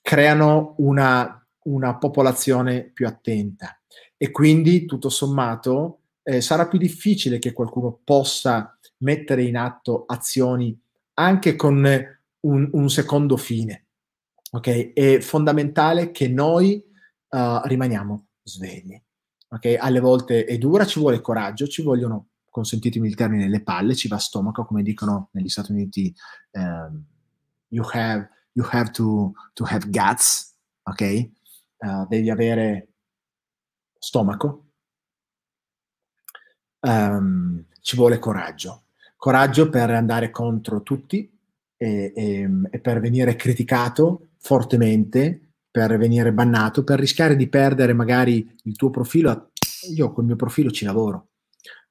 creano 0.00 0.76
una, 0.78 1.46
una, 1.64 1.98
popolazione 1.98 2.84
più 2.84 3.06
attenta 3.06 3.78
e 4.16 4.30
quindi 4.30 4.86
tutto 4.86 5.10
sommato 5.10 6.04
eh, 6.22 6.40
sarà 6.40 6.68
più 6.68 6.78
difficile 6.78 7.38
che 7.38 7.52
qualcuno 7.52 8.00
possa 8.02 8.78
mettere 9.00 9.42
in 9.42 9.58
atto 9.58 10.04
azioni 10.06 10.74
anche 11.18 11.54
con 11.54 11.86
un, 12.40 12.70
un 12.72 12.88
secondo 12.88 13.36
fine. 13.36 13.88
Ok? 14.52 14.94
È 14.94 15.20
fondamentale 15.20 16.12
che 16.12 16.28
noi 16.28 16.82
uh, 17.28 17.60
rimaniamo 17.62 18.28
svegli. 18.42 18.98
Ok? 19.48 19.76
Alle 19.78 20.00
volte 20.00 20.44
è 20.44 20.58
dura, 20.58 20.84
ci 20.84 20.98
vuole 20.98 21.20
coraggio, 21.20 21.66
ci 21.66 21.82
vogliono 21.82 22.28
consentitemi 22.50 23.06
il 23.06 23.14
termine, 23.14 23.48
le 23.48 23.62
palle, 23.62 23.94
ci 23.94 24.08
va 24.08 24.16
stomaco, 24.16 24.64
come 24.64 24.82
dicono 24.82 25.28
negli 25.32 25.48
Stati 25.48 25.72
Uniti, 25.72 26.14
um, 26.52 27.04
you, 27.68 27.84
have, 27.92 28.30
you 28.52 28.66
have 28.70 28.90
to, 28.92 29.32
to 29.52 29.64
have 29.64 29.90
guts, 29.90 30.56
ok? 30.84 31.30
Uh, 31.76 32.06
devi 32.08 32.30
avere 32.30 32.88
stomaco. 33.98 34.64
Um, 36.80 37.66
ci 37.82 37.94
vuole 37.94 38.18
coraggio. 38.18 38.84
Coraggio 39.16 39.68
per 39.68 39.90
andare 39.90 40.30
contro 40.30 40.82
tutti 40.82 41.30
e, 41.76 42.12
e, 42.14 42.48
e 42.70 42.80
per 42.80 43.00
venire 43.00 43.36
criticato 43.36 44.28
fortemente, 44.38 45.45
per 45.76 45.98
venire 45.98 46.32
bannato, 46.32 46.84
per 46.84 46.98
rischiare 46.98 47.36
di 47.36 47.50
perdere 47.50 47.92
magari 47.92 48.50
il 48.62 48.76
tuo 48.76 48.88
profilo. 48.88 49.50
Io 49.94 50.10
col 50.10 50.24
mio 50.24 50.34
profilo 50.34 50.70
ci 50.70 50.86
lavoro 50.86 51.32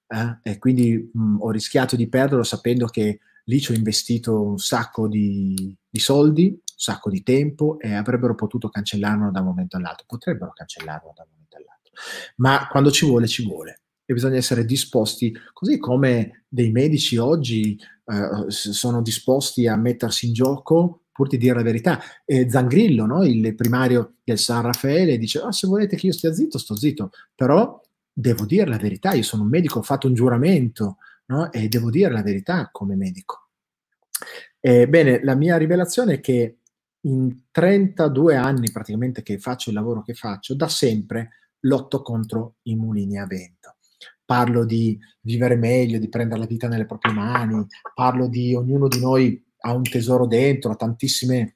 eh? 0.07 0.39
e 0.41 0.57
quindi 0.57 1.11
mh, 1.13 1.35
ho 1.39 1.51
rischiato 1.51 1.95
di 1.95 2.09
perderlo 2.09 2.41
sapendo 2.41 2.87
che 2.87 3.19
lì 3.43 3.59
ci 3.59 3.71
ho 3.71 3.75
investito 3.75 4.41
un 4.41 4.57
sacco 4.57 5.07
di, 5.07 5.77
di, 5.87 5.99
soldi, 5.99 6.47
un 6.47 6.59
sacco 6.63 7.11
di 7.11 7.21
tempo 7.21 7.77
e 7.77 7.93
avrebbero 7.93 8.33
potuto 8.33 8.69
cancellarlo 8.69 9.29
da 9.29 9.41
un 9.41 9.45
momento 9.45 9.77
all'altro, 9.77 10.05
potrebbero 10.07 10.51
cancellarlo 10.51 11.13
da 11.15 11.21
un 11.21 11.29
momento 11.29 11.57
all'altro, 11.57 11.93
ma 12.37 12.67
quando 12.67 12.89
ci 12.89 13.05
vuole 13.05 13.27
ci 13.27 13.45
vuole 13.45 13.81
e 14.03 14.13
bisogna 14.15 14.37
essere 14.37 14.65
disposti, 14.65 15.31
così 15.53 15.77
come 15.77 16.45
dei 16.47 16.71
medici 16.71 17.17
oggi 17.17 17.79
eh, 18.05 18.49
sono 18.49 19.03
disposti 19.03 19.67
a 19.67 19.75
mettersi 19.75 20.25
in 20.25 20.33
gioco 20.33 21.01
pur 21.15 21.29
di 21.29 21.37
dire 21.37 21.55
la 21.55 21.63
verità. 21.63 22.01
E 22.25 22.49
Zangrillo, 22.49 23.05
no? 23.05 23.23
il 23.23 23.55
primario 23.55 24.15
del 24.21 24.37
San 24.37 24.63
Raffaele, 24.63 25.17
dice: 25.17 25.39
oh, 25.39 25.51
Se 25.53 25.65
volete 25.65 25.95
che 25.95 26.07
io 26.07 26.11
stia 26.11 26.33
zitto, 26.33 26.57
sto 26.57 26.75
zitto, 26.75 27.11
però 27.33 27.81
devo 28.11 28.45
dire 28.45 28.67
la 28.67 28.77
verità, 28.77 29.13
io 29.13 29.23
sono 29.23 29.43
un 29.43 29.49
medico, 29.49 29.79
ho 29.79 29.81
fatto 29.81 30.07
un 30.07 30.13
giuramento 30.13 30.97
no? 31.27 31.49
e 31.53 31.69
devo 31.69 31.89
dire 31.89 32.11
la 32.11 32.21
verità 32.21 32.67
come 32.69 32.97
medico. 32.97 33.47
Ebbene, 34.59 35.23
la 35.23 35.35
mia 35.35 35.55
rivelazione 35.55 36.15
è 36.15 36.19
che 36.19 36.57
in 37.05 37.43
32 37.49 38.35
anni 38.35 38.71
praticamente 38.71 39.21
che 39.21 39.37
faccio 39.37 39.69
il 39.69 39.75
lavoro 39.75 40.01
che 40.01 40.15
faccio, 40.15 40.53
da 40.53 40.67
sempre 40.67 41.29
lotto 41.61 42.01
contro 42.01 42.55
i 42.63 42.75
mulini 42.75 43.17
a 43.17 43.25
vento. 43.25 43.75
Parlo 44.25 44.65
di 44.65 44.99
vivere 45.21 45.55
meglio, 45.55 45.99
di 45.99 46.09
prendere 46.09 46.41
la 46.41 46.47
vita 46.47 46.67
nelle 46.67 46.85
proprie 46.85 47.13
mani, 47.13 47.65
parlo 47.93 48.27
di 48.27 48.53
ognuno 48.53 48.87
di 48.87 48.99
noi 48.99 49.44
ha 49.65 49.73
un 49.73 49.83
tesoro 49.83 50.25
dentro, 50.25 50.71
ha 50.71 50.75
tantissime 50.75 51.55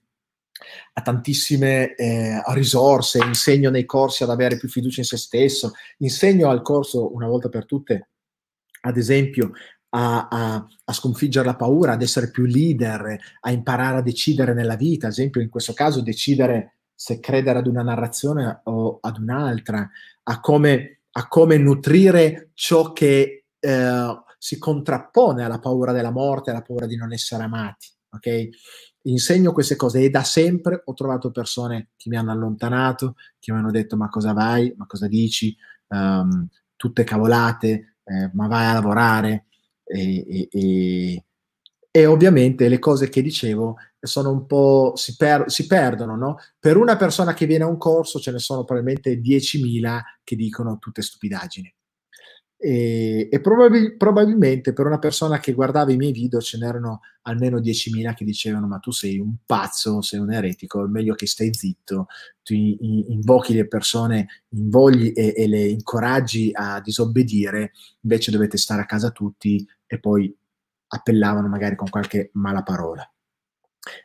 ha 0.94 1.02
tantissime 1.02 1.95
eh, 1.95 2.41
risorse, 2.48 3.23
insegno 3.23 3.69
nei 3.69 3.86
corsi 3.86 4.23
ad 4.23 4.30
avere 4.30 4.57
più 4.57 4.68
fiducia 4.68 4.99
in 4.99 5.06
se 5.06 5.15
stesso, 5.15 5.72
insegno 5.99 6.49
al 6.49 6.61
corso 6.61 7.14
una 7.14 7.27
volta 7.27 7.48
per 7.48 7.65
tutte, 7.65 8.10
ad 8.81 8.98
esempio, 8.98 9.52
a, 9.91 10.27
a, 10.27 10.68
a, 10.84 10.94
sconfiggere 10.94 11.45
la 11.45 11.56
paura, 11.56 11.94
ad 11.94 12.02
essere 12.02 12.30
più 12.30 12.44
leader, 12.44 13.18
a 13.40 13.52
imparare 13.52 13.99
a 13.99 14.02
decidere 14.02 14.53
nella 14.53 14.76
vita, 14.76 15.07
ad 15.07 15.14
esempio 15.14 15.40
in 15.41 15.49
questo 15.49 15.73
caso 15.73 16.02
decidere 16.02 16.80
se 16.94 17.22
credere 17.22 17.60
ad 17.60 17.68
una 17.68 17.81
narrazione 17.81 18.61
o 18.65 18.98
ad 19.02 19.18
un'altra, 19.18 19.90
a 20.23 20.40
come, 20.41 21.03
a 21.11 21.27
come 21.30 21.57
nutrire 21.57 22.49
ciò 22.53 22.91
che 22.91 23.45
eh, 23.57 24.23
si 24.38 24.57
contrappone 24.57 25.44
alla 25.44 25.60
paura 25.60 25.91
della 25.91 26.11
morte, 26.11 26.49
alla 26.49 26.61
paura 26.61 26.86
di 26.86 26.95
non 26.95 27.14
essere 27.14 27.44
amati. 27.44 27.88
Ok? 28.11 28.49
insegno 29.03 29.53
queste 29.53 29.76
cose 29.76 30.02
e 30.02 30.10
da 30.10 30.23
sempre 30.23 30.81
ho 30.84 30.94
trovato 30.94 31.31
persone 31.31 31.90
che 31.95 32.10
mi 32.10 32.18
hanno 32.18 32.31
allontanato, 32.31 33.15
che 33.40 33.52
mi 33.52 33.60
hanno 33.60 33.72
detto 33.72 33.95
ma 33.95 34.10
cosa 34.10 34.34
vai, 34.34 34.73
ma 34.76 34.86
cosa 34.86 35.07
dici, 35.07 35.56
um, 35.88 36.48
tutte 36.76 37.03
cavolate, 37.03 37.98
eh, 38.03 38.30
ma 38.34 38.48
vai 38.48 38.68
a 38.68 38.73
lavorare 38.73 39.45
e, 39.84 40.26
e, 40.27 40.48
e, 40.52 41.26
e, 41.91 42.06
ovviamente 42.06 42.68
le 42.68 42.80
cose 42.80 43.10
che 43.10 43.22
dicevo 43.22 43.77
sono 43.99 44.31
un 44.31 44.45
po', 44.45 44.94
si, 44.95 45.15
per, 45.15 45.45
si 45.48 45.68
perdono, 45.68 46.15
no? 46.15 46.38
Per 46.57 46.77
una 46.77 46.95
persona 46.95 47.34
che 47.34 47.45
viene 47.45 47.64
a 47.64 47.68
un 47.68 47.77
corso 47.77 48.19
ce 48.19 48.31
ne 48.31 48.40
sono 48.40 48.64
probabilmente 48.64 49.19
10.000 49.19 49.99
che 50.23 50.36
dicono 50.36 50.77
tutte 50.77 51.02
stupidaggini. 51.02 51.73
E, 52.61 53.30
e 53.31 53.40
probabil, 53.40 53.95
probabilmente 53.95 54.73
per 54.73 54.86
una 54.86 54.99
persona 54.99 55.40
che 55.40 55.53
guardava 55.53 55.94
i 55.94 55.95
miei 55.95 56.11
video 56.11 56.41
ce 56.41 56.57
n'erano 56.57 56.99
almeno 57.22 57.60
10.000 57.60 58.14
che 58.14 58.26
dicevano 58.26 58.68
ma 58.68 58.80
tu 58.80 58.91
sei 58.91 59.18
un 59.18 59.34
pazzo, 59.45 60.02
sei 60.02 60.19
un 60.19 60.34
eretico, 60.34 60.84
è 60.84 60.88
meglio 60.90 61.15
che 61.15 61.26
stai 61.26 61.53
zitto, 61.53 62.07
tu 62.44 62.53
invochi 62.53 63.53
le 63.53 63.65
persone, 63.65 64.27
invogli 64.49 65.14
e, 65.15 65.34
e 65.38 65.48
le 65.48 65.68
incoraggi 65.68 66.49
a 66.53 66.81
disobbedire, 66.81 67.72
invece 68.02 68.30
dovete 68.30 68.57
stare 68.57 68.81
a 68.81 68.86
casa 68.86 69.11
tutti 69.11 69.65
e 69.88 69.99
poi 69.99 70.36
appellavano 70.88 71.48
magari 71.48 71.77
con 71.77 71.88
qualche 71.90 72.30
mala 72.34 72.61
parola. 72.61 73.10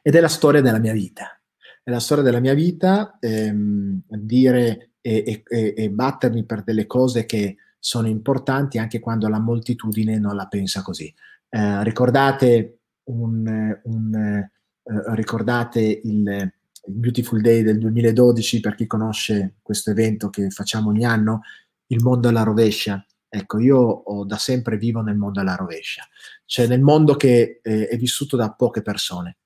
Ed 0.01 0.15
è 0.15 0.21
la 0.21 0.29
storia 0.29 0.61
della 0.61 0.79
mia 0.79 0.93
vita. 0.93 1.41
È 1.83 1.91
la 1.91 1.99
storia 1.99 2.23
della 2.23 2.41
mia 2.41 2.55
vita 2.55 3.19
ehm, 3.19 4.03
dire 4.07 4.93
e, 5.01 5.43
e, 5.45 5.75
e 5.77 5.91
battermi 5.91 6.47
per 6.47 6.63
delle 6.63 6.87
cose 6.87 7.27
che 7.27 7.57
sono 7.85 8.09
importanti 8.09 8.78
anche 8.78 8.98
quando 8.98 9.28
la 9.28 9.39
moltitudine 9.39 10.19
non 10.19 10.36
la 10.36 10.47
pensa 10.47 10.81
così. 10.81 11.12
Eh, 11.51 11.85
ricordate, 11.85 12.78
un, 13.11 13.78
un, 13.82 14.15
eh, 14.15 14.51
ricordate 15.15 16.01
il, 16.02 16.27
il, 16.27 16.52
Beautiful 16.86 17.43
Day 17.43 17.62
del 17.62 17.78
2012 17.78 18.61
per 18.61 18.74
chi 18.74 18.86
conosce 18.86 19.56
questo 19.61 19.90
evento 19.90 20.31
che 20.31 20.48
facciamo 20.48 20.89
ogni 20.89 21.05
anno, 21.05 21.43
il 21.89 22.02
mondo 22.02 22.28
alla 22.28 22.43
rovescia. 22.43 23.05
Ecco, 23.28 23.59
io 23.59 23.77
ho, 23.77 24.24
da 24.24 24.39
sempre 24.39 24.78
vivo 24.78 25.02
nel 25.02 25.16
mondo 25.16 25.40
alla 25.40 25.55
rovescia, 25.55 26.09
cioè 26.47 26.66
nel 26.66 26.81
mondo 26.81 27.16
che 27.16 27.61
eh, 27.62 27.89
è 27.89 27.98
vissuto 27.98 28.35
da 28.39 28.51
poche 28.52 28.81
persone, 28.81 29.36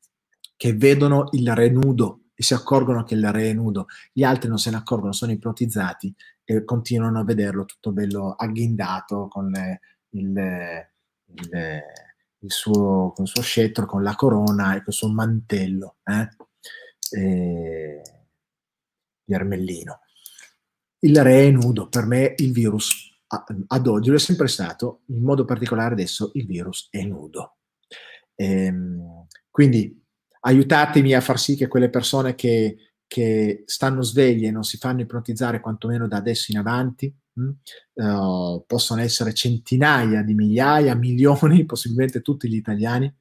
che 0.56 0.74
vedono 0.74 1.28
il 1.32 1.52
re 1.56 1.70
nudo 1.70 2.26
e 2.36 2.44
si 2.44 2.54
accorgono 2.54 3.02
che 3.02 3.14
il 3.14 3.32
re 3.32 3.50
è 3.50 3.52
nudo, 3.52 3.86
gli 4.12 4.22
altri 4.22 4.48
non 4.48 4.58
se 4.58 4.70
ne 4.70 4.76
accorgono, 4.76 5.12
sono 5.12 5.32
ipnotizzati 5.32 6.14
e 6.50 6.64
continuano 6.64 7.18
a 7.18 7.24
vederlo 7.24 7.66
tutto 7.66 7.92
bello 7.92 8.32
agghindato 8.32 9.28
con 9.28 9.54
eh, 9.54 9.80
il, 10.12 10.34
il, 11.26 11.82
il, 12.38 12.50
suo, 12.50 13.12
con 13.12 13.26
il 13.26 13.30
suo 13.30 13.42
scettro, 13.42 13.84
con 13.84 14.02
la 14.02 14.14
corona 14.14 14.74
e 14.74 14.82
col 14.82 14.94
suo 14.94 15.12
mantello 15.12 15.96
eh? 16.04 16.26
e, 17.18 18.02
di 19.22 19.34
Ermellino. 19.34 20.00
Il 21.00 21.22
re 21.22 21.48
è 21.48 21.50
nudo, 21.50 21.90
per 21.90 22.06
me 22.06 22.32
il 22.38 22.50
virus 22.50 23.20
ad 23.66 23.86
oggi 23.86 24.08
lo 24.08 24.16
è 24.16 24.18
sempre 24.18 24.48
stato, 24.48 25.02
in 25.08 25.22
modo 25.22 25.44
particolare 25.44 25.92
adesso 25.92 26.30
il 26.32 26.46
virus 26.46 26.88
è 26.90 27.02
nudo. 27.02 27.58
Ehm, 28.36 29.26
quindi 29.50 30.02
aiutatemi 30.40 31.12
a 31.12 31.20
far 31.20 31.38
sì 31.38 31.56
che 31.56 31.68
quelle 31.68 31.90
persone 31.90 32.34
che, 32.34 32.94
che 33.08 33.64
stanno 33.64 34.02
sveglie 34.02 34.48
e 34.48 34.50
non 34.52 34.62
si 34.62 34.76
fanno 34.76 35.00
ipnotizzare 35.00 35.60
quantomeno 35.60 36.06
da 36.06 36.18
adesso 36.18 36.52
in 36.52 36.58
avanti, 36.58 37.12
uh, 37.34 38.64
possono 38.66 39.00
essere 39.00 39.32
centinaia 39.32 40.22
di 40.22 40.34
migliaia, 40.34 40.94
milioni, 40.96 41.64
possibilmente 41.64 42.20
tutti 42.20 42.48
gli 42.48 42.54
italiani, 42.54 43.12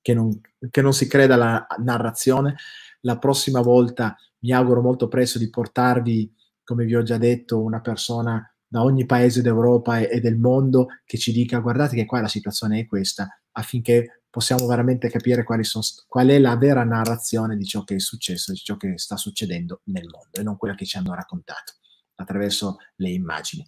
che 0.00 0.14
non, 0.14 0.40
che 0.70 0.82
non 0.82 0.94
si 0.94 1.06
creda 1.06 1.34
alla 1.34 1.66
narrazione. 1.84 2.56
La 3.02 3.18
prossima 3.18 3.60
volta 3.60 4.16
mi 4.40 4.52
auguro 4.52 4.80
molto 4.80 5.08
presto 5.08 5.38
di 5.38 5.50
portarvi, 5.50 6.34
come 6.64 6.84
vi 6.84 6.96
ho 6.96 7.02
già 7.02 7.18
detto, 7.18 7.62
una 7.62 7.80
persona 7.80 8.42
da 8.66 8.82
ogni 8.82 9.06
paese 9.06 9.42
d'Europa 9.42 9.98
e, 9.98 10.08
e 10.10 10.20
del 10.20 10.38
mondo 10.38 10.88
che 11.04 11.16
ci 11.16 11.32
dica 11.32 11.58
guardate 11.58 11.96
che 11.96 12.04
qua 12.04 12.20
la 12.20 12.28
situazione 12.28 12.80
è 12.80 12.86
questa, 12.86 13.28
affinché 13.52 14.17
possiamo 14.30 14.66
veramente 14.66 15.08
capire 15.08 15.44
sono, 15.62 15.84
qual 16.06 16.28
è 16.28 16.38
la 16.38 16.56
vera 16.56 16.84
narrazione 16.84 17.56
di 17.56 17.64
ciò 17.64 17.84
che 17.84 17.96
è 17.96 18.00
successo, 18.00 18.52
di 18.52 18.58
ciò 18.58 18.76
che 18.76 18.98
sta 18.98 19.16
succedendo 19.16 19.80
nel 19.84 20.06
mondo 20.06 20.38
e 20.38 20.42
non 20.42 20.56
quella 20.56 20.74
che 20.74 20.84
ci 20.84 20.96
hanno 20.96 21.14
raccontato 21.14 21.74
attraverso 22.16 22.78
le 22.96 23.10
immagini. 23.10 23.66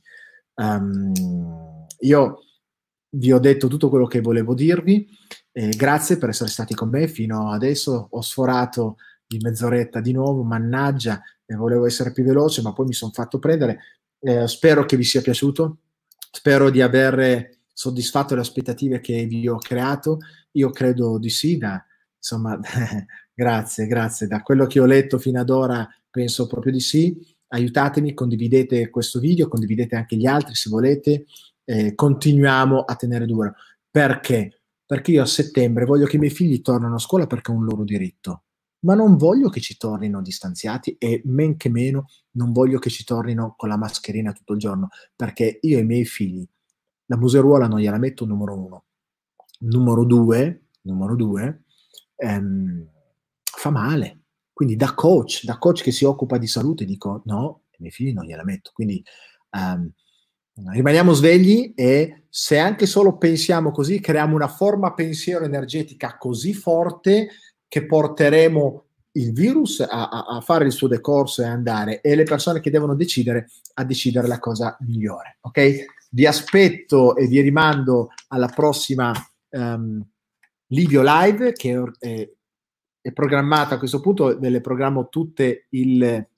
Um, 0.55 1.13
io 2.01 2.45
vi 3.11 3.33
ho 3.33 3.39
detto 3.39 3.69
tutto 3.69 3.89
quello 3.89 4.07
che 4.07 4.21
volevo 4.21 4.55
dirvi, 4.55 5.09
eh, 5.53 5.71
grazie 5.71 6.19
per 6.19 6.29
essere 6.29 6.51
stati 6.51 6.75
con 6.75 6.91
me 6.91 7.09
fino 7.09 7.51
adesso, 7.51 8.09
ho 8.11 8.21
sforato 8.21 8.97
di 9.27 9.39
mezz'oretta 9.39 10.01
di 10.01 10.13
nuovo, 10.13 10.43
mannaggia, 10.43 11.23
eh, 11.47 11.55
volevo 11.55 11.87
essere 11.87 12.13
più 12.13 12.25
veloce 12.25 12.63
ma 12.63 12.73
poi 12.73 12.87
mi 12.87 12.93
sono 12.93 13.13
fatto 13.13 13.39
prendere, 13.39 13.79
eh, 14.21 14.47
spero 14.47 14.85
che 14.85 14.97
vi 14.97 15.05
sia 15.05 15.23
piaciuto, 15.23 15.79
spero 16.31 16.71
di 16.71 16.83
aver 16.83 17.59
soddisfatto 17.73 18.35
le 18.35 18.43
aspettative 18.43 19.01
che 19.01 19.25
vi 19.25 19.49
ho 19.49 19.57
creato. 19.57 20.19
Io 20.53 20.71
credo 20.71 21.19
di 21.19 21.31
sì, 21.31 21.57
da, 21.57 21.85
insomma, 22.17 22.59
grazie, 23.35 23.87
grazie. 23.87 24.27
Da 24.27 24.43
quello 24.43 24.67
che 24.67 24.81
ho 24.81 24.87
letto 24.87 25.19
fino 25.19 25.41
ad 25.41 25.51
ora 25.51 25.89
penso 26.11 26.47
proprio 26.47 26.73
di 26.73 26.81
sì. 26.81 27.17
Aiutatemi, 27.49 28.15
condividete 28.15 28.91
questo 28.91 29.19
video, 29.19 29.49
condividete 29.49 29.97
anche 29.97 30.17
gli 30.17 30.27
altri 30.27 30.55
se 30.55 30.71
volete. 30.71 31.27
Eh, 31.65 31.95
continuiamo 31.95 32.81
a 32.81 32.95
tenere 32.97 33.27
duro. 33.27 33.55
Perché? 33.91 34.63
Perché 34.87 35.13
io 35.13 35.23
a 35.23 35.27
settembre 35.27 35.85
voglio 35.85 36.07
che 36.07 36.17
i 36.17 36.19
miei 36.19 36.33
figli 36.33 36.61
tornino 36.63 36.95
a 36.95 36.99
scuola 36.99 37.27
perché 37.27 37.53
è 37.53 37.55
un 37.55 37.65
loro 37.65 37.85
diritto 37.85 38.45
ma 38.81 38.95
non 38.95 39.17
voglio 39.17 39.49
che 39.49 39.61
ci 39.61 39.77
tornino 39.77 40.23
distanziati 40.23 40.97
e 40.99 41.23
men 41.25 41.57
che 41.57 41.69
meno 41.69 42.07
non 42.33 42.53
voglio 42.53 42.79
che 42.79 42.91
ci 42.91 43.05
tornino 43.05 43.55
con 43.57 43.69
la 43.69 43.77
mascherina 43.77 44.33
tutto 44.33 44.55
il 44.55 44.59
giorno, 44.59 44.89
perché 45.15 45.59
io 45.63 45.79
e 45.79 45.81
i 45.83 45.85
miei 45.85 46.05
figli 46.05 46.47
la 47.07 47.17
museruola 47.17 47.67
non 47.67 47.81
gliela 47.81 47.99
metto 47.99 48.25
numero 48.25 48.59
uno. 48.59 48.85
Numero 49.63 50.05
due, 50.05 50.69
numero 50.83 51.17
due 51.17 51.63
ehm, 52.21 52.87
fa 53.43 53.71
male. 53.71 54.19
Quindi 54.53 54.77
da 54.77 54.95
coach, 54.95 55.45
da 55.45 55.59
coach 55.59 55.83
che 55.83 55.93
si 55.93 56.05
occupa 56.05 56.37
di 56.37 56.47
salute, 56.47 56.85
dico 56.85 57.23
no, 57.25 57.63
i 57.73 57.77
miei 57.79 57.93
figli 57.93 58.13
non 58.13 58.25
gliela 58.25 58.45
metto. 58.45 58.71
Quindi 58.75 59.03
ehm, 59.51 59.91
rimaniamo 60.73 61.13
svegli 61.13 61.73
e 61.75 62.25
se 62.29 62.59
anche 62.59 62.87
solo 62.87 63.17
pensiamo 63.17 63.71
così, 63.71 64.01
creiamo 64.01 64.35
una 64.35 64.49
forma 64.49 64.93
pensiero 64.93 65.45
energetica 65.45 66.17
così 66.19 66.53
forte 66.53 67.29
che 67.67 67.87
porteremo 67.87 68.85
il 69.13 69.33
virus 69.33 69.81
a, 69.81 70.09
a, 70.09 70.27
a, 70.27 70.41
fare 70.41 70.67
il 70.67 70.73
suo 70.73 70.87
decorso 70.87 71.43
e 71.43 71.47
andare 71.47 72.01
e 72.01 72.15
le 72.15 72.23
persone 72.23 72.61
che 72.61 72.71
devono 72.71 72.95
decidere 72.95 73.51
a 73.75 73.85
decidere 73.85 74.29
la 74.29 74.39
cosa 74.39 74.77
migliore. 74.81 75.39
Ok? 75.41 75.85
Vi 76.11 76.27
aspetto 76.27 77.17
e 77.17 77.27
vi 77.27 77.41
rimando 77.41 78.11
alla 78.29 78.49
prossima 78.49 79.13
um, 79.51 80.05
Livio 80.67 81.03
Live 81.05 81.53
che 81.53 81.83
è, 81.99 82.31
è, 83.01 83.13
programmata 83.13 83.75
a 83.75 83.79
questo 83.79 84.01
punto, 84.01 84.39
ve 84.39 84.49
le 84.51 84.61
programmo 84.61 85.09
tutte 85.09 85.67
il, 85.71 86.29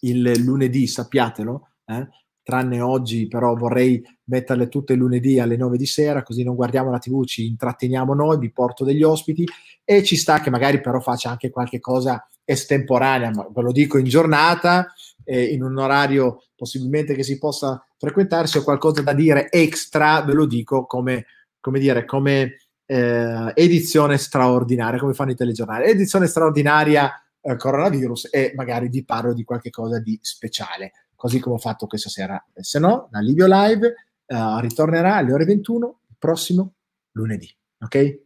il 0.00 0.42
lunedì, 0.42 0.86
sappiatelo. 0.86 1.68
Eh? 1.84 2.08
tranne 2.50 2.80
oggi, 2.80 3.28
però 3.28 3.54
vorrei 3.54 4.02
metterle 4.24 4.68
tutte 4.68 4.94
lunedì 4.94 5.38
alle 5.38 5.56
9 5.56 5.76
di 5.76 5.86
sera, 5.86 6.24
così 6.24 6.42
non 6.42 6.56
guardiamo 6.56 6.90
la 6.90 6.98
TV, 6.98 7.24
ci 7.24 7.46
intratteniamo 7.46 8.12
noi, 8.12 8.38
vi 8.38 8.50
porto 8.50 8.84
degli 8.84 9.04
ospiti 9.04 9.46
e 9.84 10.02
ci 10.02 10.16
sta 10.16 10.40
che 10.40 10.50
magari 10.50 10.80
però 10.80 11.00
faccia 11.00 11.30
anche 11.30 11.50
qualche 11.50 11.78
cosa 11.78 12.26
estemporanea, 12.44 13.30
ma 13.30 13.48
ve 13.52 13.62
lo 13.62 13.70
dico 13.70 13.98
in 13.98 14.04
giornata, 14.04 14.92
eh, 15.24 15.44
in 15.44 15.62
un 15.62 15.78
orario 15.78 16.44
possibilmente 16.56 17.14
che 17.14 17.22
si 17.22 17.38
possa 17.38 17.84
frequentare, 17.96 18.48
se 18.48 18.58
ho 18.58 18.64
qualcosa 18.64 19.02
da 19.02 19.12
dire 19.12 19.48
extra, 19.50 20.22
ve 20.22 20.32
lo 20.32 20.46
dico 20.46 20.86
come, 20.86 21.26
come 21.60 21.78
dire, 21.78 22.04
come 22.04 22.56
eh, 22.86 23.52
edizione 23.54 24.18
straordinaria, 24.18 24.98
come 24.98 25.14
fanno 25.14 25.30
i 25.32 25.36
telegiornali. 25.36 25.90
Edizione 25.90 26.26
straordinaria 26.26 27.12
eh, 27.40 27.56
coronavirus 27.56 28.28
e 28.32 28.52
magari 28.56 28.88
vi 28.88 29.04
parlo 29.04 29.32
di 29.32 29.44
qualche 29.44 29.70
cosa 29.70 29.98
di 29.98 30.18
speciale 30.22 30.92
così 31.20 31.38
come 31.38 31.56
ho 31.56 31.58
fatto 31.58 31.86
questa 31.86 32.08
sera. 32.08 32.42
Se 32.54 32.78
no, 32.78 33.10
la 33.10 33.20
Livio 33.20 33.46
Live 33.46 33.94
uh, 34.24 34.58
ritornerà 34.60 35.16
alle 35.16 35.34
ore 35.34 35.44
21 35.44 36.00
il 36.08 36.16
prossimo 36.18 36.76
lunedì. 37.10 37.54
Ok? 37.78 38.20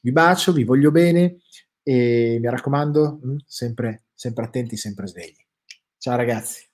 Vi 0.00 0.12
bacio, 0.12 0.52
vi 0.52 0.62
voglio 0.62 0.92
bene 0.92 1.38
e 1.82 2.38
mi 2.40 2.48
raccomando, 2.48 3.18
mm, 3.26 3.36
sempre, 3.44 4.04
sempre 4.14 4.44
attenti, 4.44 4.76
sempre 4.76 5.08
svegli. 5.08 5.44
Ciao 5.98 6.14
ragazzi. 6.14 6.65